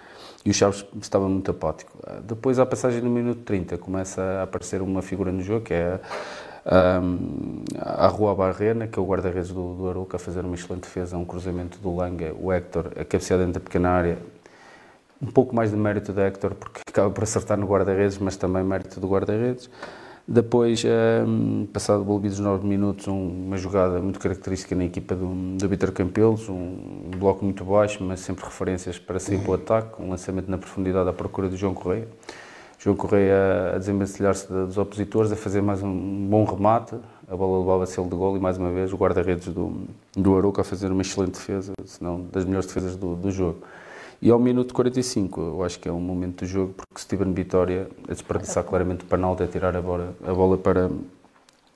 e 0.44 0.50
o 0.50 0.54
Chaves 0.54 0.84
estava 1.00 1.28
muito 1.28 1.50
apático. 1.50 1.96
Depois, 2.24 2.58
à 2.58 2.66
passagem 2.66 3.00
no 3.00 3.10
minuto 3.10 3.42
30, 3.42 3.78
começa 3.78 4.20
a 4.20 4.42
aparecer 4.42 4.82
uma 4.82 5.00
figura 5.00 5.30
no 5.30 5.40
jogo 5.40 5.64
que 5.64 5.74
é 5.74 6.00
um, 6.64 7.64
a 7.78 8.06
Rua 8.08 8.34
Barrena, 8.34 8.86
que 8.86 8.98
é 8.98 9.02
o 9.02 9.04
guarda-redes 9.04 9.50
do, 9.50 9.74
do 9.74 9.88
Arouca, 9.88 10.16
a 10.16 10.20
fazer 10.20 10.44
uma 10.44 10.54
excelente 10.54 10.82
defesa, 10.82 11.16
um 11.16 11.24
cruzamento 11.24 11.78
do 11.78 11.94
Langa, 11.94 12.34
o 12.38 12.52
Héctor, 12.52 12.92
a 12.96 13.04
cabecear 13.04 13.38
dentro 13.38 13.54
da 13.54 13.60
pequena 13.60 13.90
área. 13.90 14.18
Um 15.20 15.30
pouco 15.30 15.54
mais 15.54 15.70
de 15.70 15.76
mérito 15.76 16.12
do 16.12 16.20
Héctor, 16.20 16.54
porque 16.54 16.80
acaba 16.88 17.10
por 17.10 17.22
acertar 17.22 17.56
no 17.56 17.66
guarda-redes, 17.66 18.18
mas 18.18 18.36
também 18.36 18.64
mérito 18.64 18.98
do 18.98 19.08
guarda-redes. 19.08 19.70
Depois, 20.26 20.84
um, 21.26 21.66
passado 21.66 22.08
os 22.08 22.38
9 22.38 22.66
minutos, 22.66 23.08
um, 23.08 23.46
uma 23.46 23.56
jogada 23.56 24.00
muito 24.00 24.20
característica 24.20 24.74
na 24.74 24.84
equipa 24.84 25.16
do, 25.16 25.56
do 25.56 25.68
Vitor 25.68 25.90
Campelos, 25.90 26.48
um, 26.48 27.10
bloco 27.16 27.44
muito 27.44 27.64
baixo, 27.64 28.02
mas 28.04 28.20
sempre 28.20 28.44
referências 28.44 28.98
para 28.98 29.18
sair 29.18 29.40
para 29.40 29.50
o 29.50 29.54
ataque, 29.54 30.00
um 30.00 30.10
lançamento 30.10 30.48
na 30.48 30.58
profundidade 30.58 31.08
à 31.08 31.12
procura 31.12 31.48
do 31.48 31.56
João 31.56 31.74
Correia. 31.74 32.06
João 32.78 32.96
Correia 32.96 33.72
a 33.74 33.78
desenvencilhar-se 33.78 34.46
dos 34.46 34.78
opositores, 34.78 35.30
a 35.32 35.36
fazer 35.36 35.60
mais 35.60 35.82
um 35.82 36.28
bom 36.28 36.44
remate, 36.44 36.96
a 37.28 37.36
bola 37.36 37.58
levava-se 37.58 38.00
ele 38.00 38.08
de 38.08 38.16
gol 38.16 38.36
e 38.36 38.40
mais 38.40 38.58
uma 38.58 38.70
vez 38.70 38.92
o 38.92 38.96
guarda-redes 38.96 39.48
do, 39.48 39.86
do 40.16 40.36
Arouca 40.36 40.62
a 40.62 40.64
fazer 40.64 40.90
uma 40.90 41.02
excelente 41.02 41.32
defesa, 41.32 41.72
se 41.84 42.02
não 42.02 42.26
das 42.32 42.44
melhores 42.44 42.66
defesas 42.66 42.96
do, 42.96 43.16
do 43.16 43.30
jogo. 43.30 43.58
E 44.22 44.30
ao 44.30 44.38
minuto 44.38 44.72
45, 44.72 45.40
eu 45.40 45.64
acho 45.64 45.80
que 45.80 45.88
é 45.88 45.92
um 45.92 45.98
momento 45.98 46.44
do 46.44 46.46
jogo, 46.46 46.74
porque 46.74 47.02
Steven 47.02 47.32
Vitória 47.32 47.88
a 48.08 48.12
desperdiçar 48.12 48.62
claramente 48.62 49.02
o 49.02 49.06
penalti, 49.08 49.42
a 49.42 49.48
tirar 49.48 49.76
a 49.76 49.82
bola, 49.82 50.14
a 50.24 50.32
bola 50.32 50.56
para, 50.56 50.88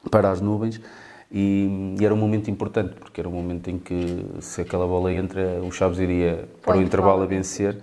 para 0.09 0.31
as 0.31 0.41
nuvens, 0.41 0.81
e, 1.29 1.97
e, 1.99 2.05
era 2.05 2.15
um 2.15 2.17
momento 2.17 2.49
importante, 2.49 2.95
porque 3.01 3.21
era 3.21 3.29
um 3.29 3.33
momento 3.33 3.69
em 3.69 3.81
que 3.81 4.25
se 4.39 4.61
aquela 4.61 4.87
bola 4.87 5.13
entra, 5.13 5.61
o 5.61 5.73
Chaves 5.73 5.99
iria 5.99 6.49
para 6.63 6.79
o 6.79 6.83
intervalo 6.83 7.25
a 7.25 7.27
vencer, 7.27 7.79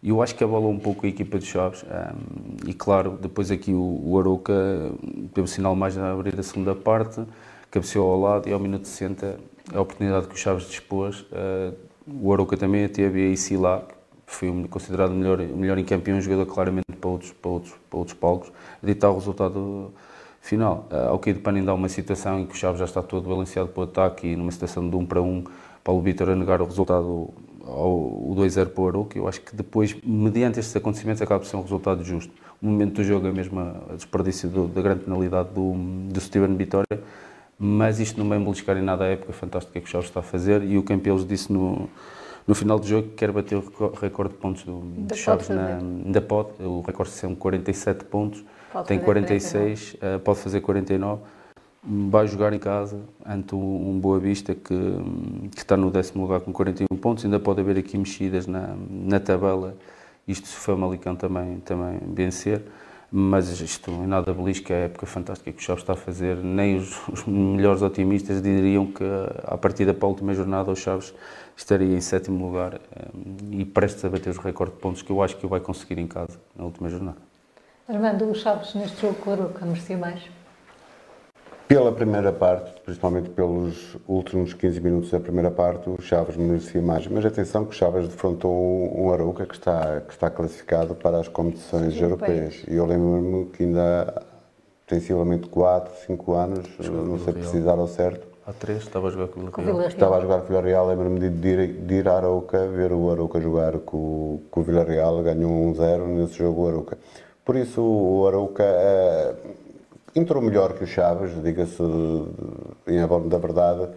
e 0.00 0.10
eu 0.10 0.22
acho 0.22 0.36
que 0.36 0.44
abalou 0.44 0.70
um 0.70 0.78
pouco 0.78 1.06
a 1.06 1.08
equipa 1.08 1.36
de 1.36 1.46
Chaves. 1.46 1.82
Um, 1.82 2.68
e 2.68 2.72
claro, 2.72 3.18
depois 3.20 3.50
aqui 3.50 3.72
o, 3.72 4.00
o 4.04 4.16
Arouca 4.16 4.92
teve 5.34 5.44
o 5.44 5.48
sinal 5.48 5.74
mais 5.74 5.98
a 5.98 6.12
abrir 6.12 6.38
a 6.38 6.42
segunda 6.44 6.72
parte, 6.72 7.20
cabeceou 7.68 8.12
ao 8.12 8.20
lado 8.20 8.48
e 8.48 8.52
ao 8.52 8.60
minuto 8.60 8.86
60 8.86 9.40
a 9.74 9.80
oportunidade 9.80 10.28
que 10.28 10.34
o 10.34 10.38
Chaves 10.38 10.68
dispôs. 10.68 11.22
Uh, 11.22 11.74
o 12.22 12.32
Arouca 12.32 12.56
também 12.56 12.86
teve 12.86 13.32
a 13.32 13.36
Sila, 13.36 13.88
que 13.88 13.94
foi 14.26 14.50
considerado 14.68 15.10
o 15.10 15.14
melhor, 15.14 15.38
melhor 15.38 15.78
em 15.78 15.84
campeão, 15.84 16.20
jogador 16.20 16.46
claramente 16.46 16.84
para 17.00 17.10
outros, 17.10 17.32
para 17.32 17.50
outros, 17.50 17.74
para 17.90 17.98
outros 17.98 18.16
palcos, 18.16 18.52
ditar 18.82 19.10
o 19.10 19.14
resultado 19.14 19.92
final. 20.40 20.88
Uh, 20.90 21.08
ao 21.08 21.18
que 21.18 21.32
de 21.32 21.40
Panin 21.40 21.64
dá 21.64 21.74
uma 21.74 21.88
situação 21.88 22.40
em 22.40 22.46
que 22.46 22.52
o 22.52 22.56
Chaves 22.56 22.78
já 22.78 22.84
está 22.84 23.02
todo 23.02 23.28
balanceado 23.28 23.68
para 23.68 23.80
o 23.80 23.84
ataque 23.84 24.28
e 24.28 24.36
numa 24.36 24.50
situação 24.50 24.88
de 24.88 24.96
um 24.96 25.04
para 25.06 25.22
um, 25.22 25.44
Paulo 25.82 26.00
Vitor 26.02 26.30
a 26.30 26.36
negar 26.36 26.60
o 26.60 26.64
resultado 26.64 27.28
ao 27.66 28.34
2-0 28.36 28.68
para 28.68 28.82
o 28.82 28.88
Arouca, 28.88 29.18
eu 29.18 29.26
acho 29.26 29.40
que 29.40 29.54
depois, 29.56 29.96
mediante 30.04 30.60
estes 30.60 30.76
acontecimentos, 30.76 31.22
acaba 31.22 31.40
por 31.40 31.46
ser 31.46 31.56
um 31.56 31.62
resultado 31.62 32.04
justo. 32.04 32.32
O 32.60 32.66
momento 32.66 32.94
do 32.94 33.04
jogo 33.04 33.26
é 33.26 33.32
mesmo 33.32 33.58
a 33.60 33.94
desperdício 33.94 34.48
do, 34.48 34.68
da 34.68 34.82
grande 34.82 35.04
penalidade 35.04 35.50
do, 35.50 35.74
do 36.10 36.20
Steven 36.20 36.56
Vitória, 36.56 37.02
mas 37.58 38.00
isto 38.00 38.18
não 38.18 38.28
vai 38.28 38.38
beliscar 38.38 38.76
em 38.76 38.82
nada 38.82 39.04
a 39.04 39.08
época 39.08 39.32
fantástica 39.32 39.80
que 39.80 39.86
o 39.86 39.90
Chaves 39.90 40.08
está 40.08 40.20
a 40.20 40.22
fazer 40.22 40.62
e 40.62 40.76
o 40.76 40.82
Campelos 40.82 41.26
disse 41.26 41.52
no, 41.52 41.88
no 42.46 42.54
final 42.54 42.78
do 42.78 42.86
jogo 42.86 43.08
que 43.08 43.14
quer 43.14 43.32
bater 43.32 43.56
o 43.56 43.92
recorde 44.00 44.34
de 44.34 44.40
pontos 44.40 44.64
do, 44.64 44.82
Chaves 45.14 45.48
na, 45.48 45.78
da 46.06 46.20
POD, 46.20 46.62
o 46.62 46.80
recorde 46.82 47.12
são 47.12 47.34
47 47.34 48.04
pontos, 48.04 48.44
pode 48.72 48.88
tem 48.88 48.98
46, 48.98 49.92
49. 49.92 50.24
pode 50.24 50.38
fazer 50.40 50.60
49 50.60 51.22
vai 51.86 52.26
jogar 52.26 52.52
em 52.52 52.58
casa 52.58 53.00
ante 53.24 53.54
um 53.54 53.98
Boa 54.00 54.18
Vista 54.18 54.54
que, 54.54 54.74
que 55.54 55.58
está 55.58 55.76
no 55.76 55.90
décimo 55.90 56.22
lugar 56.22 56.40
com 56.40 56.52
41 56.52 56.96
pontos. 56.96 57.24
Ainda 57.24 57.38
pode 57.38 57.60
haver 57.60 57.78
aqui 57.78 57.98
mexidas 57.98 58.46
na, 58.46 58.74
na 58.90 59.20
tabela, 59.20 59.76
isto 60.26 60.48
se 60.48 60.56
o 60.56 60.60
Famalicão 60.60 61.14
também, 61.14 61.58
também 61.60 62.00
vencer. 62.12 62.62
Mas 63.16 63.60
isto 63.60 63.90
em 63.92 64.06
nada 64.06 64.32
belisca 64.32 64.74
a 64.74 64.78
época 64.78 65.06
fantástica 65.06 65.52
que 65.52 65.58
o 65.58 65.62
Chaves 65.62 65.82
está 65.82 65.92
a 65.92 65.96
fazer. 65.96 66.36
Nem 66.36 66.76
os, 66.76 67.06
os 67.08 67.24
melhores 67.26 67.82
otimistas 67.82 68.42
diriam 68.42 68.86
que 68.86 69.04
a 69.44 69.56
partir 69.56 69.84
da 69.84 70.06
última 70.06 70.34
jornada 70.34 70.72
o 70.72 70.74
Chaves 70.74 71.14
estaria 71.56 71.96
em 71.96 72.00
sétimo 72.00 72.46
lugar 72.46 72.74
eh, 72.74 73.08
e 73.50 73.64
prestes 73.64 74.04
a 74.04 74.08
bater 74.08 74.30
os 74.30 74.38
recordes 74.38 74.74
de 74.74 74.80
pontos 74.80 75.02
que 75.02 75.10
eu 75.10 75.22
acho 75.22 75.36
que 75.36 75.46
o 75.46 75.48
vai 75.48 75.60
conseguir 75.60 75.98
em 75.98 76.06
casa 76.06 76.38
na 76.56 76.64
última 76.64 76.88
jornada. 76.88 77.18
Armando, 77.88 78.30
o 78.30 78.34
Chaves 78.34 78.74
neste 78.74 79.02
jogo 79.02 79.14
com 79.16 79.30
o 79.30 79.32
Aruca 79.34 79.66
merecia 79.66 79.98
mais? 79.98 80.22
Pela 81.68 81.92
primeira 81.92 82.30
parte, 82.30 82.80
principalmente 82.82 83.30
pelos 83.30 83.96
últimos 84.06 84.52
15 84.52 84.80
minutos 84.80 85.10
da 85.10 85.18
primeira 85.18 85.50
parte, 85.50 85.88
o 85.88 86.00
Chaves 86.00 86.36
merecia 86.36 86.80
mais. 86.80 87.06
Mas 87.06 87.24
atenção 87.24 87.64
que 87.64 87.70
o 87.70 87.74
Chaves 87.74 88.06
defrontou 88.06 88.52
um 88.98 89.10
Arouca 89.10 89.46
que 89.46 89.54
está, 89.54 90.00
que 90.02 90.12
está 90.12 90.30
classificado 90.30 90.94
para 90.94 91.18
as 91.18 91.28
competições 91.28 91.98
europeias. 92.00 92.62
E 92.68 92.74
eu 92.74 92.84
lembro-me 92.84 93.46
que 93.46 93.64
ainda 93.64 94.22
sensivelmente 94.86 95.48
4, 95.48 95.92
5 96.06 96.32
anos, 96.34 96.68
não 96.90 97.18
sei 97.18 97.32
precisar 97.32 97.72
ao 97.72 97.88
certo. 97.88 98.33
Há 98.46 98.52
3, 98.52 98.82
estava 98.82 99.08
a 99.08 99.10
jogar 99.10 99.28
com 99.28 99.40
o 99.40 99.64
Vila 99.64 99.78
Real. 99.78 99.88
Estava 99.88 100.18
a 100.18 100.20
jogar 100.20 100.40
com 100.40 100.44
o 100.44 100.48
Vila 100.48 100.60
Real, 100.60 100.86
lembro-me 100.86 101.30
de 101.30 101.48
ir, 101.48 101.66
de 101.66 101.94
ir 101.94 102.08
a 102.08 102.16
Arouca, 102.16 102.66
ver 102.68 102.92
o 102.92 103.10
Arouca 103.10 103.40
jogar 103.40 103.78
com, 103.78 104.42
com 104.50 104.60
o 104.60 104.62
Vila 104.62 104.84
Real, 104.84 105.22
ganhou 105.22 105.50
1-0 105.72 106.06
nesse 106.06 106.34
jogo 106.34 106.64
o 106.64 106.68
Arouca. 106.68 106.98
Por 107.44 107.56
isso 107.56 107.80
o 107.80 108.26
Arouca... 108.26 108.62
É, 108.62 109.34
entrou 110.14 110.42
melhor 110.42 110.74
que 110.74 110.84
o 110.84 110.86
Chaves, 110.86 111.42
diga-se 111.42 111.82
em 112.86 113.00
abono 113.00 113.28
da 113.28 113.38
verdade, 113.38 113.88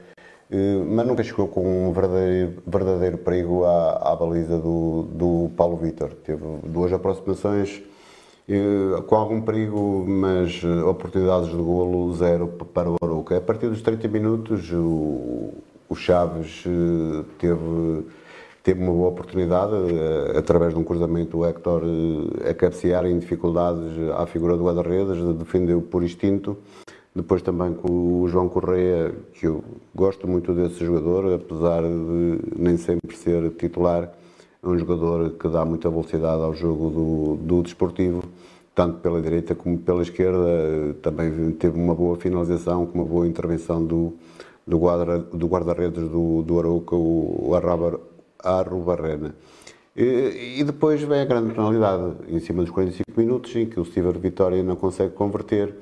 eh, 0.50 0.82
mas 0.86 1.06
nunca 1.06 1.24
chegou 1.24 1.48
com 1.48 1.90
um 1.90 1.92
verdadeiro, 1.92 2.64
verdadeiro 2.66 3.18
perigo 3.20 3.66
à, 3.66 4.14
à 4.14 4.16
baliza 4.16 4.58
do, 4.58 5.04
do 5.12 5.52
Paulo 5.56 5.78
Vitor. 5.78 6.14
Teve 6.24 6.44
duas 6.64 6.92
aproximações 6.92 7.84
eh, 7.84 7.97
com 9.08 9.16
algum 9.16 9.42
perigo, 9.42 10.06
mas 10.08 10.64
oportunidades 10.64 11.50
de 11.50 11.58
golo 11.58 12.14
zero 12.14 12.48
para 12.48 12.90
o 12.90 12.96
Arouca. 13.02 13.38
A 13.38 13.42
partir 13.42 13.68
dos 13.68 13.82
30 13.82 14.08
minutos, 14.08 14.72
o, 14.72 15.54
o 15.90 15.96
Chaves 15.96 16.64
eh, 16.66 17.26
teve 17.38 18.06
teve 18.64 18.84
uma 18.84 18.92
boa 18.92 19.08
oportunidade, 19.08 19.74
eh, 19.74 20.38
através 20.38 20.74
de 20.74 20.80
um 20.80 20.84
cruzamento, 20.84 21.38
o 21.38 21.46
Héctor 21.46 21.84
eh, 21.86 22.50
a 22.50 22.54
cabecear 22.54 23.06
em 23.06 23.18
dificuldades 23.18 23.98
à 24.18 24.26
figura 24.26 24.58
do 24.58 24.66
guarda-redes, 24.66 25.24
defendeu 25.38 25.82
por 25.82 26.04
instinto. 26.04 26.58
Depois 27.16 27.42
também 27.42 27.74
com 27.74 28.22
o 28.22 28.28
João 28.28 28.50
Correia, 28.50 29.16
que 29.34 29.48
eu 29.48 29.64
gosto 29.96 30.28
muito 30.28 30.54
desse 30.54 30.86
jogador, 30.86 31.34
apesar 31.34 31.82
de 31.82 32.40
nem 32.58 32.76
sempre 32.78 33.16
ser 33.16 33.50
titular, 33.52 34.12
é 34.64 34.68
um 34.68 34.78
jogador 34.78 35.32
que 35.32 35.48
dá 35.48 35.64
muita 35.64 35.90
velocidade 35.90 36.42
ao 36.42 36.54
jogo 36.54 36.90
do, 36.90 37.36
do 37.38 37.64
desportivo, 37.64 38.24
tanto 38.74 39.00
pela 39.00 39.22
direita 39.22 39.56
como 39.56 39.78
pela 39.78 40.02
esquerda. 40.02 40.96
Também 41.02 41.52
teve 41.52 41.80
uma 41.80 41.96
boa 41.96 42.18
finalização, 42.18 42.86
com 42.86 43.00
uma 43.00 43.08
boa 43.08 43.28
intervenção 43.28 43.84
do, 43.86 44.14
do 44.66 44.78
guarda-redes 44.78 45.30
do, 45.32 45.48
guarda 45.48 45.92
do, 45.92 46.42
do 46.42 46.60
Arouca, 46.60 46.96
o 46.96 47.54
Arraba 47.56 48.00
à 48.40 48.62
Rubarrena. 48.62 49.36
E, 49.96 50.60
e 50.60 50.64
depois 50.64 51.02
vem 51.02 51.22
a 51.22 51.26
grande 51.26 51.54
penalidade, 51.54 52.14
em 52.30 52.40
cima 52.40 52.62
dos 52.62 52.72
45 52.72 53.20
minutos, 53.20 53.56
em 53.56 53.66
que 53.66 53.80
o 53.80 53.86
Steven 53.86 54.12
Vitória 54.14 54.62
não 54.62 54.76
consegue 54.76 55.14
converter 55.14 55.74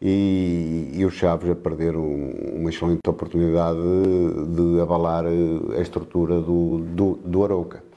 e, 0.00 0.90
e 0.94 1.04
o 1.04 1.10
Chaves 1.10 1.48
a 1.48 1.54
perder 1.54 1.96
um, 1.96 2.56
uma 2.56 2.70
excelente 2.70 3.00
oportunidade 3.06 3.78
de, 3.78 4.74
de 4.74 4.80
abalar 4.80 5.24
a 5.26 5.80
estrutura 5.80 6.40
do, 6.40 6.78
do, 6.78 7.18
do 7.24 7.44
Arouca. 7.44 7.91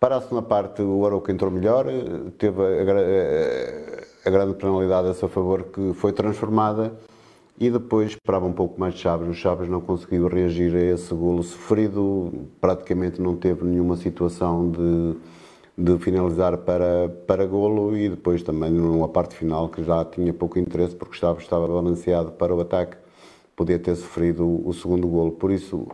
Para 0.00 0.16
a 0.16 0.20
segunda 0.22 0.40
parte, 0.40 0.80
o 0.80 1.04
Arouca 1.04 1.30
entrou 1.30 1.50
melhor, 1.50 1.84
teve 2.38 2.62
a, 2.62 2.66
a, 4.24 4.28
a 4.28 4.30
grande 4.30 4.54
penalidade 4.54 5.08
a 5.08 5.12
seu 5.12 5.28
favor 5.28 5.64
que 5.64 5.92
foi 5.92 6.10
transformada 6.10 6.94
e 7.58 7.68
depois 7.70 8.12
esperava 8.12 8.46
um 8.46 8.52
pouco 8.54 8.80
mais 8.80 8.94
de 8.94 9.00
Chaves. 9.00 9.28
O 9.28 9.34
Chaves 9.34 9.68
não 9.68 9.82
conseguiu 9.82 10.26
reagir 10.26 10.74
a 10.74 10.80
esse 10.80 11.12
golo 11.14 11.42
sofrido, 11.42 12.32
praticamente 12.62 13.20
não 13.20 13.36
teve 13.36 13.62
nenhuma 13.66 13.94
situação 13.94 14.70
de, 14.70 15.16
de 15.76 15.98
finalizar 16.02 16.56
para, 16.56 17.10
para 17.26 17.44
golo 17.44 17.94
e 17.94 18.08
depois 18.08 18.42
também 18.42 18.70
numa 18.70 19.06
parte 19.06 19.34
final 19.34 19.68
que 19.68 19.84
já 19.84 20.02
tinha 20.06 20.32
pouco 20.32 20.58
interesse 20.58 20.96
porque 20.96 21.18
Chaves 21.18 21.42
estava 21.42 21.68
balanceado 21.68 22.32
para 22.32 22.54
o 22.54 22.60
ataque, 22.62 22.96
podia 23.54 23.78
ter 23.78 23.94
sofrido 23.96 24.66
o 24.66 24.72
segundo 24.72 25.06
golo. 25.06 25.32
Por 25.32 25.50
isso, 25.50 25.86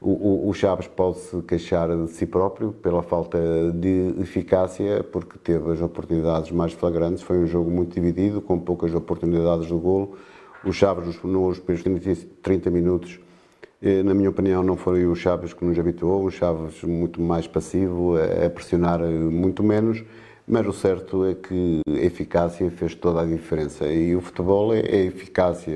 o, 0.00 0.48
o, 0.48 0.54
Chaves 0.54 0.86
pode-se 0.88 1.42
queixar 1.42 1.94
de 1.94 2.10
si 2.10 2.24
próprio 2.24 2.72
pela 2.72 3.02
falta 3.02 3.38
de 3.74 4.14
eficácia, 4.18 5.04
porque 5.04 5.36
teve 5.36 5.72
as 5.72 5.82
oportunidades 5.82 6.50
mais 6.50 6.72
flagrantes. 6.72 7.22
Foi 7.22 7.36
um 7.36 7.46
jogo 7.46 7.70
muito 7.70 7.94
dividido, 7.94 8.40
com 8.40 8.58
poucas 8.58 8.94
oportunidades 8.94 9.68
do 9.68 9.78
golo 9.78 10.16
O 10.64 10.72
Chaves, 10.72 11.22
nos 11.22 11.58
primeiros 11.58 12.26
30 12.42 12.70
minutos, 12.70 13.20
eh, 13.82 14.02
na 14.02 14.14
minha 14.14 14.30
opinião, 14.30 14.62
não 14.62 14.74
foi 14.74 15.06
o 15.06 15.14
Chaves 15.14 15.52
que 15.52 15.64
nos 15.66 15.78
habituou, 15.78 16.24
o 16.24 16.30
Chaves 16.30 16.82
muito 16.82 17.20
mais 17.20 17.46
passivo, 17.46 18.14
a 18.16 18.48
pressionar 18.48 19.00
muito 19.00 19.62
menos, 19.62 20.02
mas 20.48 20.66
o 20.66 20.72
certo 20.72 21.26
é 21.26 21.34
que 21.34 21.80
a 21.86 21.98
eficácia 21.98 22.70
fez 22.70 22.94
toda 22.94 23.20
a 23.20 23.26
diferença. 23.26 23.86
E 23.86 24.16
o 24.16 24.22
futebol 24.22 24.72
é, 24.74 24.80
é 24.80 25.04
eficácia, 25.04 25.74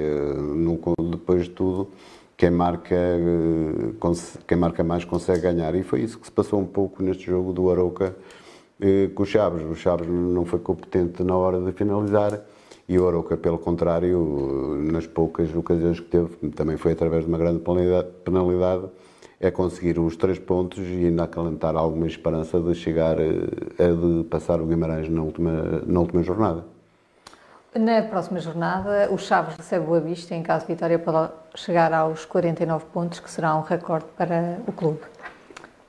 depois 1.11 1.45
de 1.45 1.51
tudo, 1.51 1.91
quem 2.37 2.51
marca, 2.51 2.97
quem 4.47 4.57
marca 4.57 4.83
mais 4.85 5.05
consegue 5.05 5.43
ganhar. 5.43 5.75
E 5.75 5.83
foi 5.83 6.01
isso 6.01 6.19
que 6.19 6.27
se 6.27 6.33
passou 6.33 6.61
um 6.61 6.67
pouco 6.67 7.03
neste 7.03 7.25
jogo 7.25 7.53
do 7.53 7.71
Arouca 7.71 8.15
eh, 8.81 9.09
com 9.15 9.23
o 9.23 9.27
Chaves. 9.27 9.63
O 9.65 9.75
Chaves 9.75 10.09
não 10.09 10.45
foi 10.45 10.59
competente 10.59 11.23
na 11.23 11.37
hora 11.37 11.61
de 11.61 11.73
finalizar 11.73 12.41
e 12.89 12.99
o 12.99 13.09
Arouca, 13.09 13.37
pelo 13.37 13.59
contrário, 13.59 14.79
nas 14.93 15.07
poucas 15.07 15.55
ocasiões 15.55 16.01
que 16.01 16.07
teve, 16.07 16.51
também 16.51 16.77
foi 16.77 16.93
através 16.93 17.25
de 17.25 17.31
uma 17.31 17.39
grande 17.39 17.63
penalidade, 18.25 18.85
é 19.41 19.51
conseguir 19.51 19.99
os 19.99 20.17
três 20.17 20.39
pontos 20.39 20.79
e 20.87 21.07
ainda 21.07 21.25
acalentar 21.25 21.77
alguma 21.77 22.07
esperança 22.07 22.61
de 22.61 22.75
chegar 22.75 23.19
eh, 23.19 23.33
a 23.79 23.89
de 23.89 24.25
passar 24.25 24.61
o 24.61 24.67
Guimarães 24.67 25.09
na 25.09 25.23
última, 25.23 25.83
na 25.87 26.01
última 26.01 26.23
jornada. 26.23 26.65
Na 27.75 28.03
próxima 28.03 28.39
jornada, 28.39 29.09
o 29.11 29.19
Chaves 29.19 29.57
recebe 29.57 29.91
o 29.91 29.95
Avista, 29.95 30.35
em 30.35 30.43
caso 30.43 30.67
de 30.67 30.75
vitória, 30.75 30.99
pode 30.99 31.33
chegar 31.55 31.93
aos 31.93 32.25
49 32.25 32.85
pontos, 32.93 33.21
que 33.21 33.31
será 33.31 33.57
um 33.57 33.63
recorde 33.63 34.07
para 34.17 34.59
o 34.67 34.73
clube. 34.73 35.01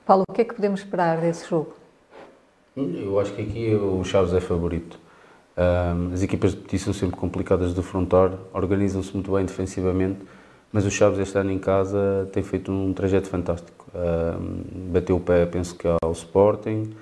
Paulo, 0.04 0.24
o 0.28 0.32
que 0.32 0.42
é 0.42 0.44
que 0.44 0.54
podemos 0.54 0.80
esperar 0.80 1.18
desse 1.18 1.48
jogo? 1.48 1.74
Eu 2.76 3.18
acho 3.18 3.32
que 3.32 3.42
aqui 3.42 3.74
o 3.74 4.04
Chaves 4.04 4.32
é 4.34 4.40
favorito. 4.40 4.98
as 6.12 6.22
equipas 6.22 6.52
de 6.52 6.58
Petit 6.58 6.78
são 6.78 6.92
sempre 6.92 7.16
complicadas 7.16 7.70
de 7.70 7.76
defrontar, 7.76 8.32
organizam-se 8.52 9.12
muito 9.14 9.32
bem 9.32 9.44
defensivamente, 9.44 10.20
mas 10.72 10.84
o 10.84 10.90
Chaves 10.90 11.18
este 11.18 11.38
ano 11.38 11.50
em 11.50 11.58
casa 11.58 12.28
tem 12.32 12.42
feito 12.42 12.70
um 12.70 12.92
trajeto 12.92 13.28
fantástico. 13.28 13.86
bateu 14.92 15.16
o 15.16 15.20
pé, 15.20 15.46
penso 15.46 15.74
que 15.74 15.88
ao 16.02 16.12
Sporting. 16.12 16.92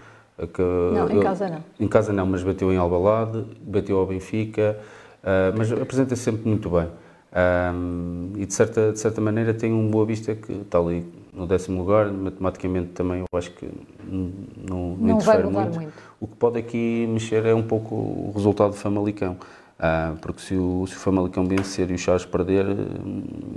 Não, 0.59 1.11
em 1.11 1.21
casa 1.21 1.49
não. 1.49 1.65
Em 1.79 1.89
casa 1.89 2.13
não, 2.13 2.27
mas 2.27 2.43
bateu 2.43 2.73
em 2.73 2.77
Albalade, 2.77 3.45
bateu 3.61 3.99
ao 3.99 4.07
Benfica, 4.07 4.79
uh, 5.23 5.57
mas 5.57 5.71
apresenta-se 5.73 6.23
sempre 6.23 6.49
muito 6.49 6.69
bem. 6.71 6.89
Um, 7.35 8.33
e 8.37 8.47
de 8.47 8.55
certa, 8.55 8.93
de 8.93 9.01
certa 9.01 9.21
maneira 9.21 9.53
tem 9.53 9.73
um 9.73 9.91
Boa 9.91 10.07
Vista 10.07 10.37
que 10.37 10.53
está 10.53 10.79
ali 10.79 11.05
no 11.33 11.49
décimo 11.49 11.81
lugar, 11.81 12.07
matematicamente 12.13 12.91
também 12.91 13.21
eu 13.21 13.39
acho 13.39 13.51
que 13.51 13.69
não, 14.05 14.33
não, 14.57 14.97
não 14.97 15.15
interfere 15.17 15.43
muito. 15.49 15.75
muito. 15.75 15.93
O 16.21 16.29
que 16.29 16.37
pode 16.37 16.59
aqui 16.61 17.09
mexer 17.09 17.45
é 17.45 17.53
um 17.53 17.63
pouco 17.63 17.95
o 17.95 18.33
resultado 18.35 18.71
do 18.71 18.77
Famalicão. 18.77 19.37
Uh, 19.75 20.17
porque 20.19 20.41
se 20.41 20.55
o, 20.55 20.87
se 20.87 20.95
o 20.95 20.99
Famalicão 21.01 21.45
vencer 21.45 21.91
e 21.91 21.95
o 21.95 21.99
Chaves 21.99 22.25
perder, 22.25 22.65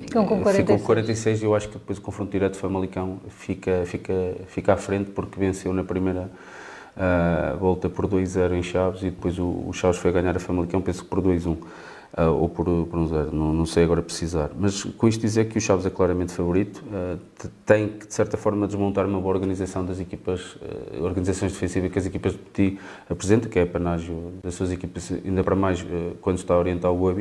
ficam 0.02 0.26
com 0.26 0.42
46. 0.42 0.58
Ficam 0.58 0.80
46 0.80 1.42
e 1.42 1.46
eu 1.46 1.56
acho 1.56 1.68
que 1.68 1.78
depois 1.78 2.00
o 2.00 2.02
confronto 2.02 2.32
direto 2.32 2.54
do 2.54 2.58
Famalicão 2.58 3.20
fica, 3.30 3.84
fica, 3.86 4.14
fica 4.48 4.74
à 4.74 4.78
frente 4.78 5.12
porque 5.12 5.40
venceu 5.40 5.72
na 5.72 5.84
primeira 5.84 6.32
uh, 6.98 7.58
volta 7.60 7.88
por 7.88 8.08
2-0 8.08 8.54
em 8.54 8.64
Chaves 8.64 9.04
e 9.04 9.12
depois 9.12 9.38
o, 9.38 9.66
o 9.68 9.72
Chaves 9.72 10.00
foi 10.00 10.12
ganhar 10.12 10.36
a 10.36 10.40
Famalicão, 10.40 10.82
penso 10.82 11.04
que 11.04 11.10
por 11.10 11.22
2-1 11.22 11.56
uh, 12.18 12.32
ou 12.32 12.48
por, 12.48 12.66
por 12.66 13.00
um 13.00 13.08
zero, 13.08 13.34
não, 13.34 13.54
não, 13.54 13.66
sei 13.66 13.84
agora 13.84 14.02
precisar. 14.02 14.52
Mas 14.58 14.84
com 14.84 15.08
isto 15.08 15.22
dizer 15.22 15.46
que 15.46 15.58
o 15.58 15.62
Chaves 15.62 15.86
é 15.86 15.90
claramente 15.90 16.32
favorito, 16.32 16.84
uh, 16.88 17.20
tem 17.66 17.90
que 17.90 18.08
de 18.08 18.14
certa 18.14 18.38
forma 18.38 18.68
desmontar 18.68 19.06
uma 19.06 19.20
boa 19.20 19.34
organização 19.34 19.86
das 19.86 20.00
equipas, 20.00 20.56
uh, 20.56 21.04
organizações 21.04 21.52
defensivas 21.54 21.92
que 21.92 22.00
as 22.00 22.06
equipas 22.06 22.34
de 22.34 22.38
Petit 22.38 22.80
apresentam, 23.10 23.50
que 23.50 23.60
é 23.60 23.66
panágio 23.66 24.34
das 24.44 24.56
suas 24.56 24.72
equipas, 24.72 25.12
ainda 25.12 25.44
para 25.44 25.56
mais 25.56 25.86
quando 26.22 26.38
está 26.38 26.54
a 26.54 26.60
orientar 26.60 26.92
o 26.92 26.96
Boa. 26.96 27.16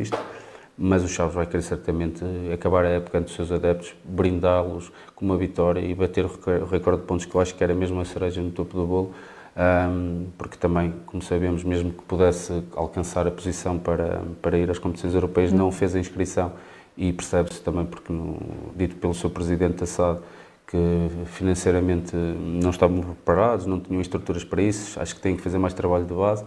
Mas 0.78 1.02
o 1.02 1.08
Chaves 1.08 1.34
vai 1.34 1.46
querer 1.46 1.62
certamente 1.62 2.22
acabar 2.52 2.84
a 2.84 2.88
época 2.88 3.16
ante 3.16 3.28
os 3.28 3.34
seus 3.34 3.50
adeptos, 3.50 3.94
brindá-los 4.04 4.92
com 5.14 5.24
uma 5.24 5.36
vitória 5.38 5.80
e 5.80 5.94
bater 5.94 6.26
o 6.26 6.66
recorde 6.66 7.00
de 7.00 7.06
pontos 7.06 7.24
que 7.24 7.34
eu 7.34 7.40
acho 7.40 7.54
que 7.54 7.64
era 7.64 7.74
mesmo 7.74 7.98
a 7.98 8.04
cereja 8.04 8.42
no 8.42 8.50
topo 8.50 8.76
do 8.76 8.84
bolo 8.84 9.14
um, 9.56 10.26
porque 10.36 10.58
também, 10.58 10.92
como 11.06 11.22
sabemos, 11.22 11.64
mesmo 11.64 11.90
que 11.90 12.02
pudesse 12.02 12.62
alcançar 12.74 13.26
a 13.26 13.30
posição 13.30 13.78
para, 13.78 14.22
para 14.42 14.58
ir 14.58 14.70
às 14.70 14.78
competições 14.78 15.14
europeias, 15.14 15.52
não 15.52 15.72
fez 15.72 15.96
a 15.96 15.98
inscrição. 15.98 16.52
E 16.96 17.12
percebe-se 17.12 17.60
também, 17.62 17.84
porque 17.86 18.12
no, 18.12 18.38
dito 18.74 18.96
pelo 18.96 19.14
seu 19.14 19.30
presidente 19.30 19.82
Assad, 19.82 20.20
que 20.66 20.78
financeiramente 21.26 22.14
não 22.16 22.70
estavam 22.70 23.00
preparados, 23.00 23.66
não 23.66 23.80
tinham 23.80 24.00
estruturas 24.00 24.44
para 24.44 24.60
isso, 24.62 25.00
acho 25.00 25.14
que 25.14 25.20
têm 25.20 25.36
que 25.36 25.42
fazer 25.42 25.58
mais 25.58 25.72
trabalho 25.72 26.04
de 26.04 26.14
base. 26.14 26.44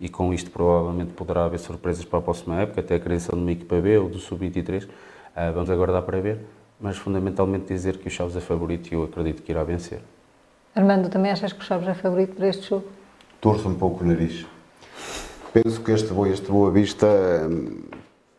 E 0.00 0.08
com 0.08 0.32
isto 0.34 0.50
provavelmente 0.50 1.12
poderá 1.12 1.44
haver 1.44 1.58
surpresas 1.58 2.04
para 2.04 2.18
a 2.18 2.22
próxima 2.22 2.60
época, 2.60 2.80
até 2.80 2.96
a 2.96 3.00
criação 3.00 3.36
de 3.36 3.42
uma 3.42 3.52
equipa 3.52 3.80
B 3.80 3.98
ou 3.98 4.08
do 4.08 4.18
Sub-23, 4.18 4.84
uh, 4.84 4.88
vamos 5.54 5.70
aguardar 5.70 6.02
para 6.02 6.20
ver, 6.20 6.40
mas 6.80 6.96
fundamentalmente 6.96 7.66
dizer 7.66 7.98
que 7.98 8.08
o 8.08 8.10
Chaves 8.10 8.36
é 8.36 8.40
favorito 8.40 8.90
e 8.90 8.94
eu 8.94 9.04
acredito 9.04 9.42
que 9.42 9.52
irá 9.52 9.62
vencer. 9.62 10.00
Armando, 10.74 11.10
também 11.10 11.30
achas 11.30 11.52
que 11.52 11.60
o 11.60 11.62
Chaves 11.62 11.86
é 11.86 11.92
favorito 11.92 12.34
para 12.34 12.48
este 12.48 12.70
jogo? 12.70 12.86
Torço 13.40 13.68
um 13.68 13.74
pouco 13.74 14.02
o 14.02 14.06
nariz. 14.06 14.46
Penso 15.52 15.82
que 15.82 15.92
este, 15.92 16.10
este 16.30 16.50
Boa 16.50 16.70
Vista, 16.70 17.06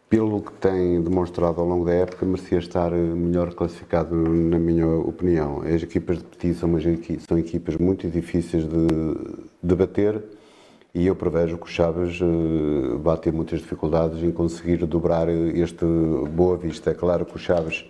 pelo 0.09 0.41
que 0.41 0.51
tem 0.53 0.99
demonstrado 0.99 1.61
ao 1.61 1.67
longo 1.67 1.85
da 1.85 1.93
época, 1.93 2.25
merecia 2.25 2.57
estar 2.57 2.91
melhor 2.91 3.53
classificado, 3.53 4.15
na 4.15 4.57
minha 4.57 4.87
opinião. 4.87 5.61
As 5.61 5.83
equipas 5.83 6.17
de 6.17 6.23
Petit 6.23 6.55
são, 6.55 6.71
são 7.19 7.37
equipas 7.37 7.77
muito 7.77 8.09
difíceis 8.09 8.63
de, 8.63 8.87
de 9.61 9.75
bater 9.75 10.23
e 10.95 11.05
eu 11.05 11.15
prevejo 11.15 11.57
que 11.57 11.65
o 11.65 11.69
Chaves 11.69 12.19
eh, 12.19 12.97
vai 12.97 13.17
ter 13.17 13.31
muitas 13.31 13.59
dificuldades 13.59 14.23
em 14.23 14.31
conseguir 14.31 14.77
dobrar 14.85 15.27
este 15.29 15.85
Boa 16.31 16.57
Vista. 16.57 16.89
É 16.91 16.93
claro 16.95 17.25
que 17.25 17.35
o 17.35 17.39
Chaves 17.39 17.85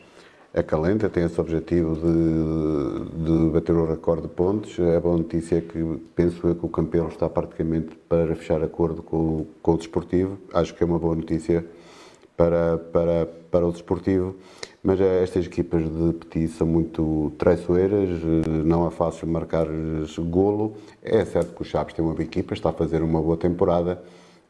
acalenta, 0.54 1.10
tem 1.10 1.24
esse 1.24 1.40
objetivo 1.42 1.96
de, 1.96 3.24
de 3.24 3.50
bater 3.52 3.76
o 3.76 3.86
recorde 3.86 4.24
de 4.24 4.28
pontos. 4.28 4.78
A 4.80 5.00
boa 5.00 5.18
notícia 5.18 5.58
é 5.58 5.62
que 5.62 5.80
penso 6.16 6.48
eu 6.48 6.56
que 6.56 6.66
o 6.66 6.70
Campelo 6.70 7.08
está 7.08 7.28
praticamente 7.28 7.96
para 8.08 8.36
fechar 8.36 8.64
acordo 8.64 9.02
com, 9.02 9.48
com 9.62 9.74
o 9.74 9.78
desportivo. 9.78 10.38
Acho 10.54 10.76
que 10.76 10.84
é 10.84 10.86
uma 10.86 11.00
boa 11.00 11.16
notícia 11.16 11.66
para, 12.38 12.78
para, 12.78 13.26
para 13.50 13.66
o 13.66 13.72
desportivo. 13.72 14.36
Mas 14.84 15.00
estas 15.00 15.46
equipas 15.46 15.84
de 15.84 16.14
Petit 16.14 16.50
são 16.50 16.68
muito 16.68 17.32
traiçoeiras, 17.38 18.10
não 18.66 18.86
é 18.86 18.92
fácil 18.92 19.28
marcar 19.30 19.66
golo. 20.30 20.74
É 21.02 21.24
certo 21.24 21.56
que 21.56 21.62
o 21.62 21.66
Chaves 21.66 21.94
tem 21.94 22.04
uma 22.04 22.14
boa 22.14 22.24
equipa, 22.24 22.54
está 22.54 22.70
a 22.70 22.74
fazer 22.74 23.02
uma 23.02 23.22
boa 23.22 23.38
temporada, 23.38 24.04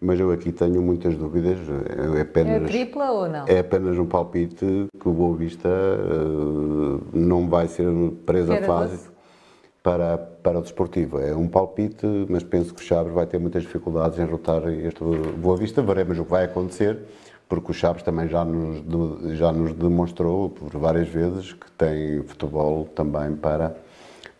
mas 0.04 0.20
eu 0.20 0.32
aqui 0.32 0.52
tenho 0.52 0.82
muitas 0.82 1.16
dúvidas. 1.16 1.58
É, 2.18 2.22
apenas, 2.22 2.62
é 2.64 2.66
tripla 2.66 3.12
ou 3.12 3.30
não? 3.30 3.46
É 3.48 3.60
apenas 3.60 3.98
um 3.98 4.06
palpite 4.06 4.88
que 5.00 5.08
o 5.08 5.14
Boa 5.14 5.36
Vista 5.38 5.70
uh, 5.70 7.02
não 7.14 7.48
vai 7.48 7.68
ser 7.68 7.88
presa 8.26 8.62
fácil 8.62 9.14
para, 9.82 10.18
para 10.18 10.60
o 10.60 10.62
desportivo. 10.62 11.20
É 11.20 11.34
um 11.34 11.48
palpite, 11.48 12.06
mas 12.30 12.44
penso 12.44 12.74
que 12.74 12.82
o 12.82 12.86
Chaves 12.86 13.14
vai 13.14 13.26
ter 13.26 13.40
muitas 13.40 13.64
dificuldades 13.64 14.20
em 14.20 14.26
rotar 14.26 14.68
este 14.68 15.04
Boa 15.38 15.56
Vista. 15.56 15.82
Veremos 15.82 16.20
o 16.20 16.26
que 16.26 16.32
vai 16.32 16.44
acontecer, 16.44 17.00
porque 17.48 17.72
o 17.72 17.74
Chaves 17.74 18.04
também 18.04 18.28
já 18.28 18.44
nos, 18.44 19.38
já 19.38 19.54
nos 19.54 19.74
demonstrou 19.74 20.50
por 20.50 20.70
várias 20.78 21.08
vezes 21.08 21.54
que 21.54 21.72
tem 21.72 22.22
futebol 22.24 22.86
também 22.94 23.36
para, 23.38 23.76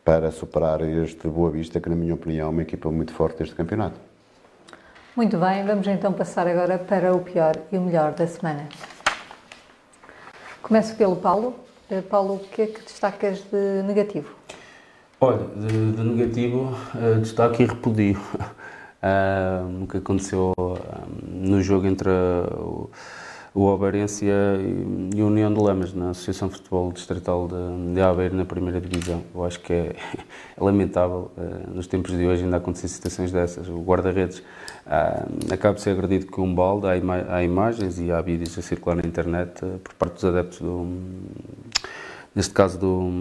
para 0.04 0.30
superar 0.30 0.82
este 0.82 1.26
Boa 1.30 1.50
Vista, 1.50 1.80
que 1.80 1.90
na 1.90 1.96
minha 1.96 2.14
opinião 2.14 2.48
é 2.48 2.50
uma 2.50 2.62
equipa 2.62 2.92
muito 2.92 3.14
forte 3.14 3.40
deste 3.40 3.56
campeonato. 3.56 4.13
Muito 5.16 5.38
bem, 5.38 5.64
vamos 5.64 5.86
então 5.86 6.12
passar 6.12 6.48
agora 6.48 6.80
para 6.80 7.16
o 7.16 7.20
pior 7.20 7.56
e 7.72 7.78
o 7.78 7.82
melhor 7.82 8.14
da 8.14 8.26
semana. 8.26 8.68
Começo 10.60 10.96
pelo 10.96 11.16
Paulo. 11.16 11.54
Eh, 11.88 12.02
Paulo, 12.02 12.34
o 12.34 12.40
que 12.40 12.64
é 12.64 12.66
que 12.66 12.82
destacas 12.82 13.44
de 13.44 13.84
negativo? 13.84 14.34
Olha, 15.22 15.46
de, 15.56 15.92
de 15.92 16.04
negativo, 16.04 16.76
uh, 16.96 17.20
destaque 17.20 17.62
e 17.62 17.68
repudio. 17.68 18.20
Uh, 19.04 19.84
o 19.86 19.88
que 19.88 19.98
aconteceu 19.98 20.52
no 21.28 21.62
jogo 21.62 21.86
entre 21.86 22.10
uh, 22.10 22.90
o 23.54 23.66
Oberência 23.68 24.34
e 25.14 25.22
a 25.22 25.24
União 25.24 25.54
de 25.54 25.62
Lamas, 25.62 25.94
na 25.94 26.10
Associação 26.10 26.48
de 26.48 26.56
Futebol 26.56 26.92
Distrital 26.92 27.48
de, 27.48 27.94
de 27.94 28.02
Aveiro, 28.02 28.36
na 28.36 28.46
primeira 28.46 28.82
divisão. 28.82 29.22
Eu 29.36 29.46
acho 29.46 29.60
que 29.60 29.74
é, 29.74 29.96
é 30.58 30.58
lamentável, 30.58 31.32
nos 31.72 31.86
tempos 31.86 32.18
de 32.18 32.26
hoje, 32.26 32.46
ainda 32.46 32.58
acontecer 32.58 32.88
situações 32.88 33.32
dessas. 33.32 33.70
O 33.70 33.80
guarda-redes 33.80 34.42
uh, 34.86 35.54
acaba 35.54 35.76
de 35.76 35.82
ser 35.82 35.92
agredido 35.92 36.28
com 36.28 36.44
um 36.44 36.54
balde, 36.56 36.88
há, 36.88 36.98
ima 36.98 37.26
há, 37.30 37.44
imagens 37.44 38.00
e 38.00 38.12
há 38.12 38.22
vídeos 38.22 38.58
a 38.58 38.62
circular 38.62 38.96
na 38.96 39.04
internet 39.04 39.64
uh, 39.64 39.80
por 39.80 39.94
parte 39.94 40.14
dos 40.16 40.26
adeptos 40.26 40.60
do. 40.60 40.88
Neste 42.36 42.54
caso, 42.54 42.80
do, 42.80 43.12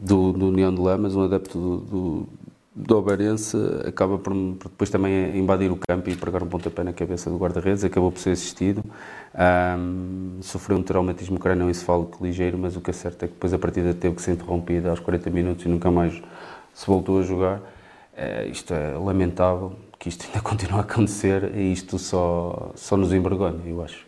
do, 0.00 0.32
do 0.32 0.48
União 0.48 0.74
de 0.74 0.80
Lamas, 0.80 1.14
um 1.14 1.22
adepto 1.22 1.58
do, 1.58 1.76
do 1.78 2.28
do 2.74 2.96
Oberense 2.96 3.56
acaba 3.86 4.16
por, 4.18 4.32
por, 4.32 4.70
depois 4.70 4.88
também 4.88 5.36
invadir 5.36 5.70
o 5.70 5.76
campo 5.76 6.08
e 6.08 6.16
pregar 6.16 6.42
um 6.42 6.46
pontapé 6.46 6.82
na 6.82 6.92
cabeça 6.92 7.28
do 7.28 7.36
guarda-redes, 7.36 7.84
acabou 7.84 8.10
por 8.10 8.18
ser 8.18 8.30
assistido. 8.30 8.82
Um, 9.78 10.38
sofreu 10.40 10.78
um 10.78 10.82
traumatismo 10.82 11.38
crânioencefálico 11.38 12.24
ligeiro, 12.24 12.56
mas 12.58 12.74
o 12.74 12.80
que 12.80 12.90
é 12.90 12.92
certo 12.92 13.24
é 13.24 13.28
que 13.28 13.34
depois 13.34 13.52
a 13.52 13.58
partida 13.58 13.92
teve 13.92 14.14
que 14.14 14.22
ser 14.22 14.32
interrompida 14.32 14.88
aos 14.88 15.00
40 15.00 15.30
minutos 15.30 15.64
e 15.66 15.68
nunca 15.68 15.90
mais 15.90 16.20
se 16.72 16.86
voltou 16.86 17.20
a 17.20 17.22
jogar. 17.22 17.58
Uh, 17.58 18.50
isto 18.50 18.72
é 18.72 18.96
lamentável 18.96 19.72
que 20.02 20.08
isto 20.08 20.26
ainda 20.26 20.40
continue 20.42 20.78
a 20.78 20.80
acontecer 20.80 21.54
e 21.54 21.72
isto 21.72 21.96
só, 21.96 22.72
só 22.74 22.96
nos 22.96 23.12
envergonha, 23.12 23.60
eu 23.64 23.80
acho. 23.82 24.04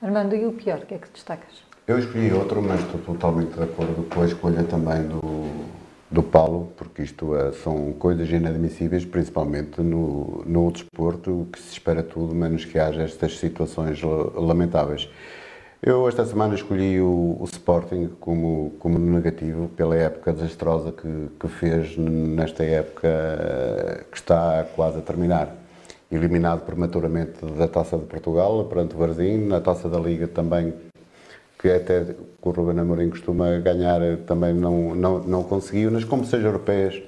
Armando, 0.00 0.36
e 0.36 0.46
o 0.46 0.52
pior, 0.52 0.78
o 0.78 0.86
que 0.86 0.94
é 0.94 0.98
que 0.98 1.10
destacas? 1.10 1.64
Eu 1.88 1.98
escolhi 1.98 2.32
outro, 2.32 2.62
mas 2.62 2.80
estou 2.80 3.00
totalmente 3.00 3.52
de 3.52 3.64
acordo 3.64 4.08
com 4.08 4.22
a 4.22 4.26
escolha 4.26 4.62
também 4.62 5.02
do, 5.08 5.66
do 6.08 6.22
Paulo, 6.22 6.72
porque 6.76 7.02
isto 7.02 7.34
é, 7.34 7.50
são 7.50 7.92
coisas 7.94 8.30
inadmissíveis, 8.30 9.04
principalmente 9.04 9.80
no, 9.80 10.44
no 10.46 10.70
desporto, 10.70 11.48
que 11.52 11.60
se 11.60 11.72
espera 11.72 12.04
tudo, 12.04 12.32
menos 12.32 12.64
que 12.64 12.78
haja 12.78 13.02
estas 13.02 13.38
situações 13.38 14.00
lamentáveis. 14.36 15.08
Eu 15.84 16.08
esta 16.08 16.24
semana 16.24 16.54
escolhi 16.54 17.00
o, 17.00 17.36
o, 17.40 17.44
Sporting 17.44 18.10
como, 18.20 18.72
como 18.78 19.00
negativo 19.00 19.66
pela 19.70 19.96
época 19.96 20.32
desastrosa 20.32 20.92
que, 20.92 21.28
que 21.40 21.48
fez 21.48 21.96
nesta 21.96 22.62
época 22.62 24.06
que 24.08 24.16
está 24.16 24.64
quase 24.76 24.98
a 24.98 25.02
terminar. 25.02 25.52
Eliminado 26.08 26.64
prematuramente 26.64 27.44
da 27.58 27.66
Taça 27.66 27.98
de 27.98 28.04
Portugal 28.04 28.64
perante 28.66 28.94
o 28.94 28.98
Varzim, 28.98 29.48
na 29.48 29.60
Taça 29.60 29.88
da 29.88 29.98
Liga 29.98 30.28
também, 30.28 30.72
que 31.58 31.68
até 31.68 32.14
o 32.40 32.50
Ruben 32.50 32.78
Amorim 32.78 33.10
costuma 33.10 33.58
ganhar, 33.58 34.00
também 34.18 34.54
não, 34.54 34.94
não, 34.94 35.18
não 35.18 35.42
conseguiu. 35.42 35.90
Nas 35.90 36.04
competições 36.04 36.44
europeias 36.44 37.02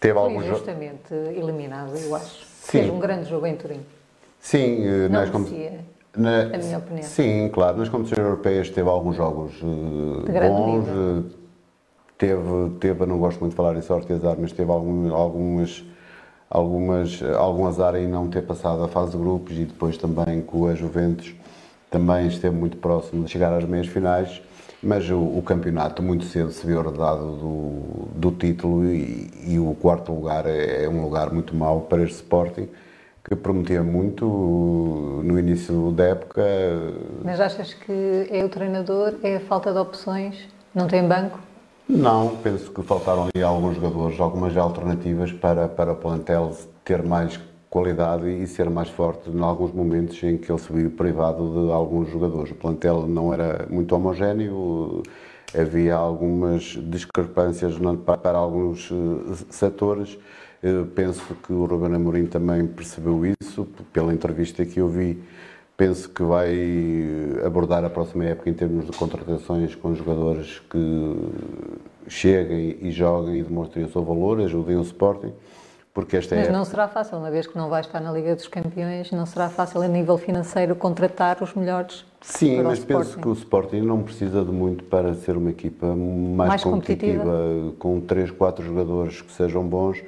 teve 0.00 0.14
Foi 0.14 0.22
alguns... 0.22 0.46
justamente 0.46 1.12
eliminado, 1.12 1.94
eu 1.94 2.14
acho. 2.14 2.46
Sim. 2.62 2.78
Fez 2.78 2.90
um 2.90 2.98
grande 2.98 3.28
jogo 3.28 3.44
em 3.44 3.56
Turim. 3.56 3.80
Sim, 4.40 4.86
eh, 4.86 5.08
não 5.10 5.20
nas 5.20 5.28
competições 5.28 5.95
na, 6.16 6.58
minha 6.58 6.78
opinião. 6.78 7.02
Sim, 7.02 7.48
claro. 7.52 7.76
Nas 7.76 7.88
competições 7.88 8.24
europeias 8.24 8.70
teve 8.70 8.88
alguns 8.88 9.16
jogos 9.16 9.52
uh, 9.62 10.24
bons. 10.26 10.88
Uh, 10.88 11.24
teve, 12.18 12.70
teve, 12.80 13.06
não 13.06 13.18
gosto 13.18 13.40
muito 13.40 13.52
de 13.52 13.56
falar 13.56 13.76
em 13.76 13.82
sorte 13.82 14.12
e 14.12 14.16
azar, 14.16 14.36
mas 14.38 14.52
teve 14.52 14.70
algum, 14.70 15.14
algumas, 15.14 15.84
algumas, 16.48 17.22
algum 17.36 17.66
azar 17.66 17.94
em 17.96 18.08
não 18.08 18.28
ter 18.28 18.42
passado 18.42 18.82
a 18.82 18.88
fase 18.88 19.12
de 19.12 19.18
grupos 19.18 19.56
e 19.58 19.64
depois 19.64 19.96
também 19.96 20.40
com 20.40 20.66
a 20.66 20.74
Juventus 20.74 21.34
também 21.90 22.26
esteve 22.26 22.54
muito 22.54 22.76
próximo 22.78 23.24
de 23.24 23.30
chegar 23.30 23.52
às 23.52 23.64
meias 23.64 23.86
finais. 23.86 24.42
Mas 24.82 25.08
o, 25.10 25.18
o 25.18 25.42
campeonato 25.42 26.02
muito 26.02 26.26
cedo 26.26 26.50
se 26.50 26.66
viu 26.66 26.78
herdado 26.78 27.32
do, 27.36 28.08
do 28.14 28.30
título 28.30 28.84
e, 28.84 29.30
e 29.46 29.58
o 29.58 29.74
quarto 29.80 30.12
lugar 30.12 30.46
é, 30.46 30.84
é 30.84 30.88
um 30.88 31.02
lugar 31.02 31.32
muito 31.32 31.56
mau 31.56 31.80
para 31.82 32.02
este 32.02 32.16
Sporting 32.16 32.68
que 33.26 33.34
prometia 33.34 33.82
muito 33.82 34.24
no 35.24 35.38
início 35.38 35.90
da 35.90 36.04
época. 36.04 36.44
Mas 37.24 37.40
achas 37.40 37.74
que 37.74 38.28
é 38.30 38.44
o 38.44 38.48
treinador, 38.48 39.14
é 39.22 39.36
a 39.36 39.40
falta 39.40 39.72
de 39.72 39.78
opções? 39.78 40.48
Não 40.72 40.86
tem 40.86 41.06
banco? 41.06 41.40
Não, 41.88 42.36
penso 42.36 42.70
que 42.70 42.82
faltaram 42.82 43.28
ali 43.34 43.42
alguns 43.42 43.74
jogadores, 43.74 44.20
algumas 44.20 44.56
alternativas 44.56 45.32
para, 45.32 45.66
para 45.66 45.92
o 45.92 45.96
plantel 45.96 46.56
ter 46.84 47.02
mais 47.02 47.40
qualidade 47.68 48.28
e 48.28 48.46
ser 48.46 48.70
mais 48.70 48.88
forte 48.88 49.28
em 49.28 49.42
alguns 49.42 49.72
momentos 49.72 50.22
em 50.22 50.36
que 50.36 50.50
ele 50.50 50.60
se 50.60 50.72
viu 50.72 50.90
privado 50.92 51.66
de 51.66 51.72
alguns 51.72 52.08
jogadores. 52.08 52.52
O 52.52 52.54
plantel 52.54 53.06
não 53.08 53.34
era 53.34 53.66
muito 53.68 53.94
homogéneo, 53.94 55.02
havia 55.56 55.96
algumas 55.96 56.62
discrepâncias 56.62 57.74
para 58.22 58.38
alguns 58.38 58.92
setores 59.50 60.16
eu 60.66 60.86
penso 60.86 61.22
que 61.46 61.52
o 61.52 61.64
Ruben 61.64 61.94
Amorim 61.94 62.26
também 62.26 62.66
percebeu 62.66 63.22
isso, 63.40 63.66
pela 63.92 64.12
entrevista 64.12 64.64
que 64.64 64.80
eu 64.80 64.88
vi. 64.88 65.22
Penso 65.76 66.08
que 66.08 66.22
vai 66.22 66.56
abordar 67.44 67.84
a 67.84 67.90
próxima 67.90 68.24
época 68.24 68.48
em 68.48 68.54
termos 68.54 68.86
de 68.86 68.92
contratações 68.92 69.74
com 69.74 69.94
jogadores 69.94 70.60
que 70.70 71.16
cheguem 72.08 72.78
e 72.80 72.90
joguem 72.90 73.38
e 73.38 73.42
demonstrem 73.42 73.84
o 73.84 73.88
seu 73.88 74.02
valor, 74.02 74.40
ajudem 74.40 74.76
o 74.76 74.82
Sporting. 74.82 75.32
Porque 75.92 76.16
esta 76.16 76.34
Mas 76.34 76.48
é... 76.48 76.52
não 76.52 76.64
será 76.64 76.88
fácil, 76.88 77.16
uma 77.16 77.30
vez 77.30 77.46
que 77.46 77.56
não 77.56 77.70
vai 77.70 77.80
estar 77.80 78.00
na 78.00 78.12
Liga 78.12 78.34
dos 78.34 78.48
Campeões, 78.48 79.10
não 79.12 79.24
será 79.24 79.48
fácil 79.48 79.80
a 79.80 79.88
nível 79.88 80.18
financeiro 80.18 80.74
contratar 80.74 81.42
os 81.42 81.54
melhores 81.54 82.04
Sim, 82.20 82.62
mas 82.62 82.80
penso 82.80 83.18
que 83.18 83.28
o 83.28 83.32
Sporting 83.32 83.80
não 83.80 84.02
precisa 84.02 84.44
de 84.44 84.50
muito 84.50 84.84
para 84.84 85.14
ser 85.14 85.36
uma 85.36 85.50
equipa 85.50 85.86
mais, 85.94 86.48
mais 86.48 86.64
competitiva, 86.64 87.22
competitiva, 87.22 87.72
com 87.78 88.00
3, 88.00 88.30
4 88.32 88.64
jogadores 88.64 89.22
que 89.22 89.32
sejam 89.32 89.62
bons 89.62 90.02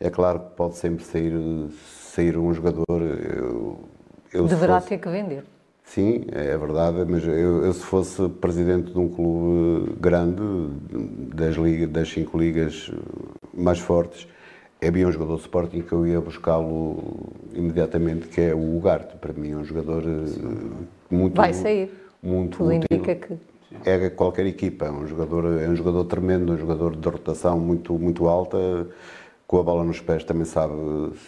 é 0.00 0.10
claro 0.10 0.40
que 0.40 0.50
pode 0.56 0.76
sempre 0.76 1.04
sair, 1.04 1.32
sair 2.12 2.36
um 2.36 2.52
jogador. 2.52 2.84
Eu, 2.88 3.80
eu 4.32 4.46
Deverá 4.46 4.80
fosse, 4.80 4.88
ter 4.88 4.98
que 4.98 5.08
vender. 5.08 5.44
Sim, 5.84 6.24
é 6.32 6.56
verdade, 6.56 7.04
mas 7.08 7.24
eu, 7.26 7.64
eu, 7.64 7.72
se 7.72 7.82
fosse 7.82 8.28
presidente 8.28 8.92
de 8.92 8.98
um 8.98 9.08
clube 9.08 9.94
grande, 10.00 10.42
das, 11.34 11.56
das 11.90 12.08
cinco 12.08 12.38
ligas 12.38 12.90
mais 13.52 13.78
fortes, 13.78 14.26
havia 14.82 15.06
um 15.06 15.12
jogador 15.12 15.36
de 15.36 15.42
Sporting 15.42 15.82
que 15.82 15.92
eu 15.92 16.06
ia 16.06 16.20
buscá-lo 16.20 17.32
imediatamente, 17.52 18.28
que 18.28 18.40
é 18.40 18.54
o 18.54 18.76
Ugarte. 18.76 19.16
Para 19.16 19.32
mim 19.32 19.52
é 19.52 19.56
um 19.56 19.64
jogador 19.64 20.02
Sim. 20.02 20.72
muito... 21.10 21.36
Vai 21.36 21.52
sair. 21.52 21.92
Muito 22.22 22.58
Tudo 22.58 22.72
indica 22.72 23.14
que... 23.14 23.34
É 23.84 24.08
qualquer 24.08 24.46
equipa, 24.46 24.86
é 24.86 24.90
um 24.90 25.06
jogador, 25.06 25.60
é 25.60 25.68
um 25.68 25.74
jogador 25.74 26.04
tremendo, 26.04 26.52
um 26.52 26.56
jogador 26.56 26.94
de 26.94 27.08
rotação 27.08 27.58
muito, 27.58 27.98
muito 27.98 28.28
alta, 28.28 28.86
com 29.54 29.60
a 29.60 29.62
bola 29.62 29.84
nos 29.84 30.00
pés 30.00 30.24
também 30.24 30.44
sabe, 30.44 30.74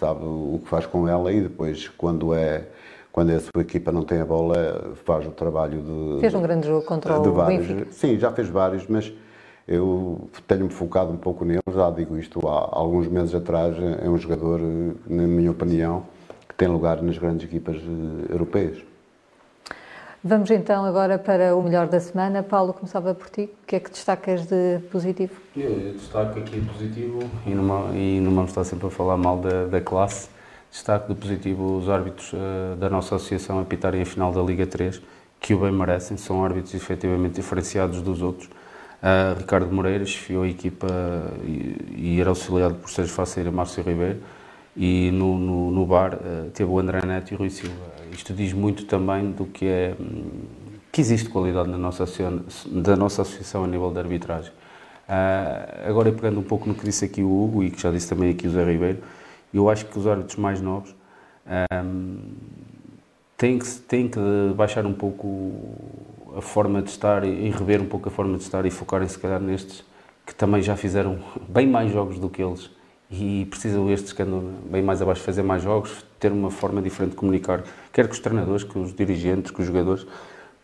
sabe 0.01 0.25
o 0.25 0.61
que 0.61 0.69
faz 0.69 0.85
com 0.85 1.07
ela 1.07 1.33
e 1.33 1.43
depois 1.43 1.87
quando 1.91 2.35
é 2.35 2.67
quando 3.13 3.31
a 3.31 3.39
sua 3.39 3.63
equipa 3.63 3.93
não 3.93 4.03
tem 4.03 4.21
a 4.21 4.25
bola 4.25 4.95
faz 5.05 5.25
o 5.29 5.31
trabalho 5.31 5.81
de 5.81 6.21
fez 6.21 6.35
um 6.35 6.43
grande 6.43 6.67
jogo 6.67 6.85
contra 6.85 7.21
o 7.21 7.33
vários. 7.33 7.69
Benfica 7.69 7.93
sim 7.93 8.19
já 8.19 8.33
fez 8.33 8.49
vários 8.49 8.85
mas 8.89 9.13
eu 9.69 10.29
tenho-me 10.49 10.71
focado 10.71 11.13
um 11.13 11.17
pouco 11.17 11.45
nele 11.45 11.61
já 11.73 11.89
digo 11.91 12.19
isto 12.19 12.41
há 12.49 12.69
alguns 12.73 13.07
meses 13.07 13.33
atrás 13.33 13.77
é 14.03 14.11
um 14.11 14.19
jogador 14.19 14.61
na 15.07 15.23
minha 15.23 15.53
opinião 15.53 16.03
que 16.49 16.55
tem 16.57 16.67
lugar 16.67 17.01
nas 17.01 17.17
grandes 17.19 17.47
equipas 17.47 17.77
eh, 17.77 18.33
europeias 18.33 18.79
Vamos 20.29 20.51
então 20.51 20.85
agora 20.85 21.21
para 21.21 21.55
o 21.55 21.63
melhor 21.63 21.87
da 21.87 22.01
semana. 22.01 22.43
Paulo, 22.43 22.73
começava 22.73 23.15
por 23.15 23.31
ti. 23.31 23.43
O 23.63 23.65
que 23.65 23.77
é 23.77 23.81
que 23.81 23.89
destacas 23.89 24.45
de 24.45 24.81
positivo? 24.91 25.33
Eu 25.57 25.93
destaco 25.93 26.41
aqui 26.41 26.61
positivo 26.63 27.21
e 27.47 27.51
não, 27.51 27.95
e 27.95 28.19
não 28.19 28.35
vamos 28.35 28.51
estar 28.51 28.65
sempre 28.65 28.89
a 28.89 28.91
falar 28.91 29.17
mal 29.17 29.39
da, 29.39 29.67
da 29.67 29.81
classe. 29.81 30.29
Destaco 30.69 31.15
de 31.15 31.21
positivo 31.21 31.77
os 31.77 31.89
árbitros 31.89 32.33
uh, 32.33 32.75
da 32.75 32.91
nossa 32.91 33.15
associação 33.15 33.61
a 33.61 33.65
pitarem 33.65 34.03
a 34.03 34.05
final 34.05 34.33
da 34.33 34.43
Liga 34.43 34.67
3, 34.67 35.01
que 35.39 35.55
o 35.55 35.61
bem 35.61 35.71
merecem, 35.71 36.17
são 36.17 36.45
árbitros 36.45 36.75
efetivamente 36.75 37.37
diferenciados 37.37 38.03
dos 38.03 38.21
outros. 38.21 38.49
Uh, 38.49 39.39
Ricardo 39.39 39.73
Moreira 39.73 40.05
chefiou 40.05 40.43
a 40.43 40.49
equipa 40.49 40.89
e, 41.45 42.17
e, 42.17 42.21
era 42.21 42.31
auxiliado 42.31 42.75
por 42.75 42.91
Sérgio 42.91 43.15
Faceira 43.15 43.49
e 43.49 43.53
Márcio 43.53 43.81
Ribeiro 43.81 44.19
e 44.77 45.11
no, 45.11 45.39
no, 45.39 45.71
no 45.71 45.87
bar 45.87 46.15
uh, 46.15 46.51
teve 46.51 46.71
o 46.71 46.79
André 46.79 47.05
Neto 47.05 47.33
e 47.33 47.35
o 47.35 47.39
Rui 47.39 47.51
Silva. 47.51 47.75
Isto 48.13 48.35
diz 48.35 48.53
muito 48.53 48.85
também 48.85 49.31
do 49.31 49.47
que 49.47 49.67
é 49.67 49.97
que 50.93 51.01
existe 51.01 51.29
qualidade 51.29 51.69
na 51.69 51.79
nossa, 51.79 52.05
da 52.67 52.97
nossa 52.97 53.23
associação 53.23 53.65
a 53.65 53.67
nível 53.67 53.91
de 53.91 53.99
arbitragem. 53.99 54.53
Uh, 55.09 55.89
agora, 55.89 56.13
pegando 56.13 56.41
um 56.41 56.43
pouco 56.43 56.69
no 56.69 56.75
que 56.75 56.85
disse 56.85 57.05
aqui 57.05 57.23
o 57.23 57.45
Hugo 57.45 57.63
e 57.63 57.71
que 57.71 57.81
já 57.81 57.91
disse 57.91 58.09
também 58.09 58.31
aqui 58.31 58.47
o 58.47 58.51
Zé 58.51 58.65
Ribeiro, 58.65 58.99
eu 59.53 59.69
acho 59.71 59.87
que 59.87 59.99
os 59.99 60.07
árbitros 60.07 60.37
mais 60.37 60.61
novos 60.61 60.95
um, 61.73 62.19
têm, 63.37 63.59
que, 63.59 63.67
têm 63.67 64.09
que 64.09 64.21
baixar 64.55 64.85
um 64.85 64.93
pouco 64.93 65.53
a 66.37 66.41
forma 66.41 66.83
de 66.83 66.91
estar 66.91 67.25
e 67.25 67.51
rever 67.51 67.81
um 67.81 67.87
pouco 67.87 68.09
a 68.09 68.13
forma 68.13 68.37
de 68.37 68.43
estar 68.43 68.67
e 68.67 68.71
focarem 68.71 69.09
se 69.09 69.19
calhar 69.19 69.41
nestes 69.41 69.85
que 70.27 70.35
também 70.35 70.61
já 70.61 70.77
fizeram 70.77 71.19
bem 71.49 71.67
mais 71.67 71.93
jogos 71.93 72.19
do 72.19 72.29
que 72.29 72.43
eles 72.43 72.71
e 73.11 73.47
precisam 73.47 73.87
que 73.87 74.23
andam 74.23 74.55
bem 74.71 74.83
mais 74.83 75.01
abaixo 75.01 75.23
fazer 75.23 75.43
mais 75.43 75.63
jogos, 75.63 76.05
ter 76.19 76.33
uma 76.33 76.51
forma 76.51 76.83
diferente 76.83 77.11
de 77.11 77.17
comunicar, 77.17 77.63
quer 77.93 78.07
com 78.07 78.13
os 78.13 78.19
treinadores, 78.19 78.65
com 78.65 78.83
os 78.83 78.95
dirigentes, 78.95 79.51
com 79.51 79.63
os 79.63 79.69
jogadores, 79.69 80.07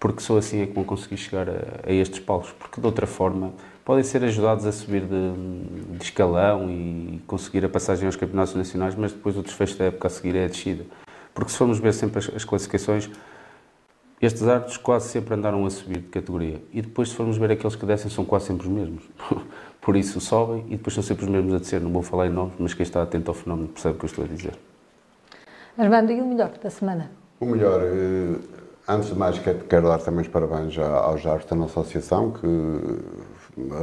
porque 0.00 0.20
só 0.20 0.36
assim 0.36 0.62
é 0.62 0.66
que 0.66 0.72
vão 0.72 0.82
conseguir 0.82 1.16
chegar 1.16 1.48
a, 1.48 1.88
a 1.88 1.92
estes 1.92 2.18
palcos, 2.18 2.50
porque 2.52 2.80
de 2.80 2.86
outra 2.86 3.06
forma 3.06 3.52
podem 3.84 4.02
ser 4.02 4.24
ajudados 4.24 4.66
a 4.66 4.72
subir 4.72 5.02
de, 5.02 5.96
de, 5.96 6.04
escalão 6.04 6.68
e 6.68 7.20
conseguir 7.26 7.64
a 7.64 7.68
passagem 7.68 8.06
aos 8.06 8.16
campeonatos 8.16 8.54
nacionais, 8.54 8.94
mas 8.96 9.12
depois 9.12 9.36
o 9.36 9.42
desfecho 9.42 9.76
da 9.78 9.86
época 9.86 10.08
a 10.08 10.10
seguir 10.10 10.34
é 10.36 10.44
a 10.44 10.48
descida. 10.48 10.84
Porque 11.34 11.50
se 11.50 11.58
formos 11.58 11.78
ver 11.78 11.94
sempre 11.94 12.18
as, 12.18 12.28
as 12.34 12.44
classificações, 12.44 13.08
estes 14.20 14.46
árbitros 14.46 14.76
quase 14.76 15.08
sempre 15.08 15.34
andaram 15.34 15.66
a 15.66 15.70
subir 15.70 15.98
de 15.98 16.08
categoria. 16.08 16.62
E 16.72 16.80
depois, 16.80 17.08
se 17.08 17.14
formos 17.16 17.36
ver 17.38 17.50
aqueles 17.50 17.74
que 17.74 17.84
descem, 17.84 18.10
são 18.10 18.24
quase 18.24 18.46
sempre 18.46 18.68
os 18.68 18.72
mesmos. 18.72 19.02
Por 19.82 19.96
isso 19.96 20.20
sobem 20.20 20.64
e 20.68 20.76
depois 20.76 20.94
são 20.94 21.02
sempre 21.02 21.24
os 21.24 21.30
mesmos 21.30 21.54
a 21.54 21.58
descer. 21.58 21.80
Não 21.80 21.90
vou 21.90 22.02
falar 22.02 22.28
em 22.28 22.30
nomes, 22.30 22.54
mas 22.56 22.72
quem 22.72 22.84
está 22.84 23.02
atento 23.02 23.32
ao 23.32 23.34
fenómeno 23.34 23.68
percebe 23.68 23.96
o 23.96 23.98
que 23.98 24.04
eu 24.04 24.06
estou 24.06 24.24
a 24.24 24.28
dizer. 24.28 24.54
Armando, 25.76 26.12
e 26.12 26.20
o 26.20 26.26
melhor 26.26 26.52
da 26.62 26.70
semana? 26.70 27.10
O 27.40 27.46
melhor, 27.46 27.80
eh, 27.82 28.38
antes 28.86 29.08
de 29.08 29.16
mais, 29.16 29.40
quero 29.40 29.88
dar 29.88 29.98
também 29.98 30.20
os 30.20 30.28
parabéns 30.28 30.78
aos 30.78 31.26
árbitros 31.26 31.50
da 31.50 31.56
nossa 31.56 31.80
associação, 31.80 32.30
que 32.30 32.46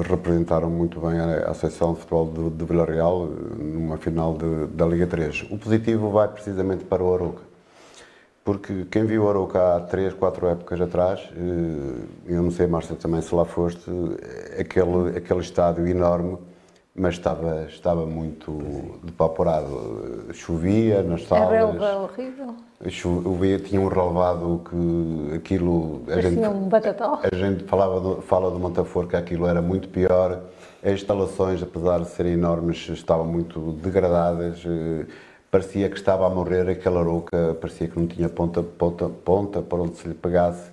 representaram 0.08 0.70
muito 0.70 1.02
bem 1.02 1.20
a 1.20 1.50
Associação 1.50 1.94
de 1.94 2.00
Futebol 2.00 2.32
de, 2.32 2.58
de 2.58 2.66
Vila 2.66 2.86
Real 2.86 3.28
eh, 3.28 3.62
numa 3.62 3.98
final 3.98 4.38
de, 4.38 4.68
da 4.68 4.86
Liga 4.86 5.06
3. 5.06 5.48
O 5.52 5.58
positivo 5.58 6.10
vai 6.12 6.30
precisamente 6.30 6.86
para 6.86 7.04
o 7.04 7.14
Arouca 7.14 7.49
porque 8.50 8.86
quem 8.90 9.06
viu 9.06 9.26
o 9.26 9.30
Arouca 9.30 9.76
há 9.76 9.80
3, 9.80 10.16
4 10.16 10.48
épocas 10.48 10.82
atrás, 10.82 11.30
eh, 11.38 12.34
eu 12.34 12.42
não 12.42 12.50
sei, 12.50 12.66
Márcia, 12.66 12.96
também 12.96 13.22
se 13.22 13.36
lá 13.36 13.46
foste, 13.46 13.92
aquele, 14.60 15.16
aquele 15.16 15.42
estádio 15.42 15.88
enorme, 15.88 16.36
mas 16.96 17.14
estava, 17.14 17.68
estava 17.70 18.08
muito 18.08 19.00
depauperado. 19.04 20.34
Chovia 20.34 21.04
nas 21.04 21.28
salas. 21.28 21.48
A 21.48 21.52
relva 21.52 21.96
horrível. 21.98 22.56
Chovia, 22.88 23.60
tinha 23.60 23.80
um 23.80 23.88
relevado 23.88 24.64
que 24.68 25.36
aquilo. 25.36 26.02
A 26.08 26.20
gente, 26.20 26.40
um 26.48 26.68
batató. 26.68 27.20
A 27.32 27.36
gente 27.36 27.66
falava 27.66 28.00
do, 28.00 28.22
fala 28.24 28.50
do 28.50 28.58
Montafor 28.58 29.08
que 29.08 29.16
aquilo 29.16 29.46
era 29.46 29.62
muito 29.62 29.90
pior. 29.90 30.42
As 30.84 30.94
instalações, 30.94 31.62
apesar 31.62 32.00
de 32.00 32.10
serem 32.10 32.34
enormes, 32.34 32.90
estavam 32.90 33.26
muito 33.26 33.74
degradadas. 33.74 34.64
Parecia 35.52 35.90
que 35.90 35.96
estava 35.96 36.28
a 36.28 36.30
morrer 36.30 36.70
aquela 36.70 37.02
roca, 37.02 37.58
parecia 37.60 37.88
que 37.88 38.00
não 38.00 38.06
tinha 38.06 38.30
ponta, 38.30 38.62
ponta, 38.62 39.10
ponta 39.10 39.62
para 39.62 39.80
onde 39.80 39.98
se 39.98 40.08
lhe 40.08 40.14
pegasse. 40.14 40.70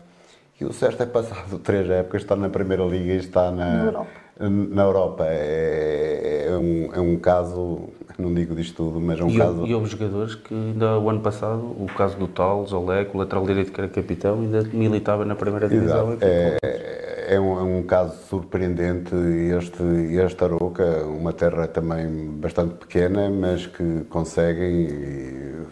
E 0.61 0.65
o 0.65 0.73
certo 0.73 1.03
é 1.03 1.07
passado 1.07 1.59
três 1.59 1.89
épocas, 1.89 2.23
está 2.23 2.37
na 2.37 2.49
Primeira 2.49 2.85
Liga 2.85 3.13
e 3.13 3.17
está 3.17 3.51
na, 3.51 3.75
na 3.75 3.85
Europa. 3.85 4.11
Na 4.39 4.83
Europa. 4.83 5.25
É, 5.29 6.47
é, 6.49 6.57
um, 6.57 6.95
é 6.95 7.01
um 7.01 7.17
caso, 7.19 7.89
não 8.19 8.33
digo 8.33 8.55
disto 8.55 8.77
tudo, 8.77 9.01
mas 9.01 9.21
é 9.21 9.25
um 9.25 9.29
e 9.29 9.37
caso. 9.37 9.67
E 9.67 9.75
houve 9.75 9.91
jogadores 9.91 10.35
que 10.35 10.55
ainda 10.55 10.99
o 10.99 11.11
ano 11.11 11.21
passado, 11.21 11.61
o 11.61 11.87
caso 11.97 12.17
do 12.17 12.27
Tal, 12.27 12.67
Zolek, 12.67 13.15
o 13.15 13.19
lateral 13.19 13.45
direito 13.47 13.73
que 13.73 13.81
era 13.81 13.89
capitão, 13.89 14.41
ainda 14.41 14.63
militava 14.73 15.25
na 15.25 15.35
Primeira 15.35 15.69
Divisão. 15.69 16.13
Exato. 16.13 16.25
É, 16.25 17.35
é, 17.35 17.41
um, 17.41 17.59
é 17.59 17.63
um 17.63 17.83
caso 17.83 18.17
surpreendente 18.29 19.15
este, 19.15 19.83
este 19.83 20.45
Aroca, 20.45 21.05
uma 21.05 21.33
terra 21.33 21.67
também 21.67 22.31
bastante 22.31 22.75
pequena, 22.75 23.29
mas 23.29 23.67
que 23.67 24.03
conseguem 24.09 24.89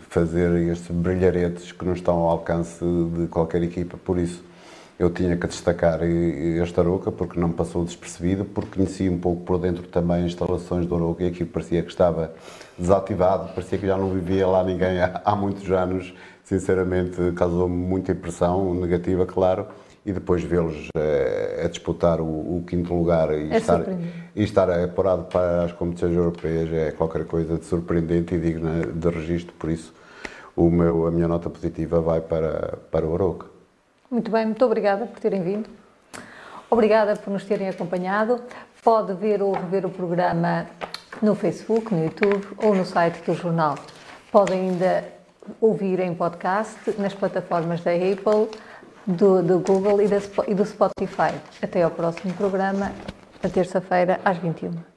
fazer 0.08 0.54
estes 0.70 0.94
brilharetes 0.94 1.72
que 1.72 1.84
não 1.84 1.92
estão 1.92 2.16
ao 2.16 2.30
alcance 2.30 2.84
de 2.84 3.26
qualquer 3.28 3.62
equipa. 3.62 3.96
Por 4.04 4.18
isso, 4.18 4.42
eu 4.98 5.10
tinha 5.10 5.36
que 5.36 5.46
destacar 5.46 6.02
este 6.02 6.78
Aroca 6.78 7.10
porque 7.10 7.38
não 7.38 7.50
passou 7.50 7.84
despercebido, 7.84 8.44
porque 8.44 8.76
conhecia 8.76 9.10
um 9.10 9.18
pouco 9.18 9.42
por 9.42 9.58
dentro 9.58 9.82
também 9.88 10.18
as 10.18 10.26
instalações 10.26 10.86
do 10.86 10.94
Aroca 10.94 11.24
e 11.24 11.28
aquilo 11.28 11.48
parecia 11.48 11.82
que 11.82 11.90
estava 11.90 12.32
desativado, 12.78 13.52
parecia 13.52 13.78
que 13.78 13.86
já 13.86 13.96
não 13.96 14.10
vivia 14.10 14.46
lá 14.46 14.62
ninguém 14.62 15.00
há, 15.00 15.20
há 15.24 15.34
muitos 15.34 15.70
anos. 15.70 16.14
Sinceramente, 16.44 17.32
causou-me 17.34 17.74
muita 17.74 18.12
impressão 18.12 18.74
negativa, 18.74 19.24
claro, 19.24 19.66
e 20.04 20.12
depois 20.12 20.42
vê-los 20.42 20.88
eh, 20.94 21.62
a 21.64 21.68
disputar 21.68 22.20
o, 22.20 22.24
o, 22.58 22.64
quinto 22.66 22.92
lugar 22.92 23.32
e, 23.32 23.50
é 23.50 23.56
estar, 23.56 23.82
e 24.36 24.42
estar 24.42 24.70
apurado 24.70 25.24
para 25.24 25.64
as 25.64 25.72
competições 25.72 26.14
europeias 26.14 26.70
é 26.70 26.90
qualquer 26.92 27.24
coisa 27.24 27.56
de 27.56 27.64
surpreendente 27.64 28.34
e 28.34 28.38
digna 28.38 28.86
de 28.86 29.08
registro, 29.08 29.54
por 29.58 29.70
isso 29.70 29.94
o 30.54 30.70
meu, 30.70 31.06
a 31.06 31.10
minha 31.10 31.26
nota 31.26 31.48
positiva 31.48 32.00
vai 32.00 32.20
para, 32.20 32.78
para 32.90 33.06
o 33.06 33.14
Aroca. 33.14 33.53
Muito 34.14 34.30
bem, 34.30 34.46
muito 34.46 34.64
obrigada 34.64 35.06
por 35.06 35.18
terem 35.18 35.42
vindo. 35.42 35.68
Obrigada 36.70 37.16
por 37.16 37.32
nos 37.32 37.44
terem 37.44 37.68
acompanhado. 37.68 38.40
Pode 38.80 39.12
ver 39.14 39.42
ou 39.42 39.52
rever 39.52 39.84
o 39.84 39.90
programa 39.90 40.66
no 41.20 41.34
Facebook, 41.34 41.92
no 41.92 42.04
YouTube 42.04 42.46
ou 42.58 42.76
no 42.76 42.84
site 42.84 43.20
do 43.24 43.34
jornal. 43.34 43.74
Pode 44.30 44.52
ainda 44.52 45.02
ouvir 45.60 45.98
em 45.98 46.14
podcast 46.14 46.94
nas 46.96 47.12
plataformas 47.12 47.80
da 47.80 47.90
Apple, 47.90 48.56
do, 49.04 49.42
do 49.42 49.58
Google 49.58 50.00
e, 50.00 50.06
da, 50.06 50.18
e 50.46 50.54
do 50.54 50.64
Spotify. 50.64 51.34
Até 51.60 51.82
ao 51.82 51.90
próximo 51.90 52.32
programa, 52.34 52.92
na 53.42 53.50
terça-feira, 53.50 54.20
às 54.24 54.38
21 54.38 54.93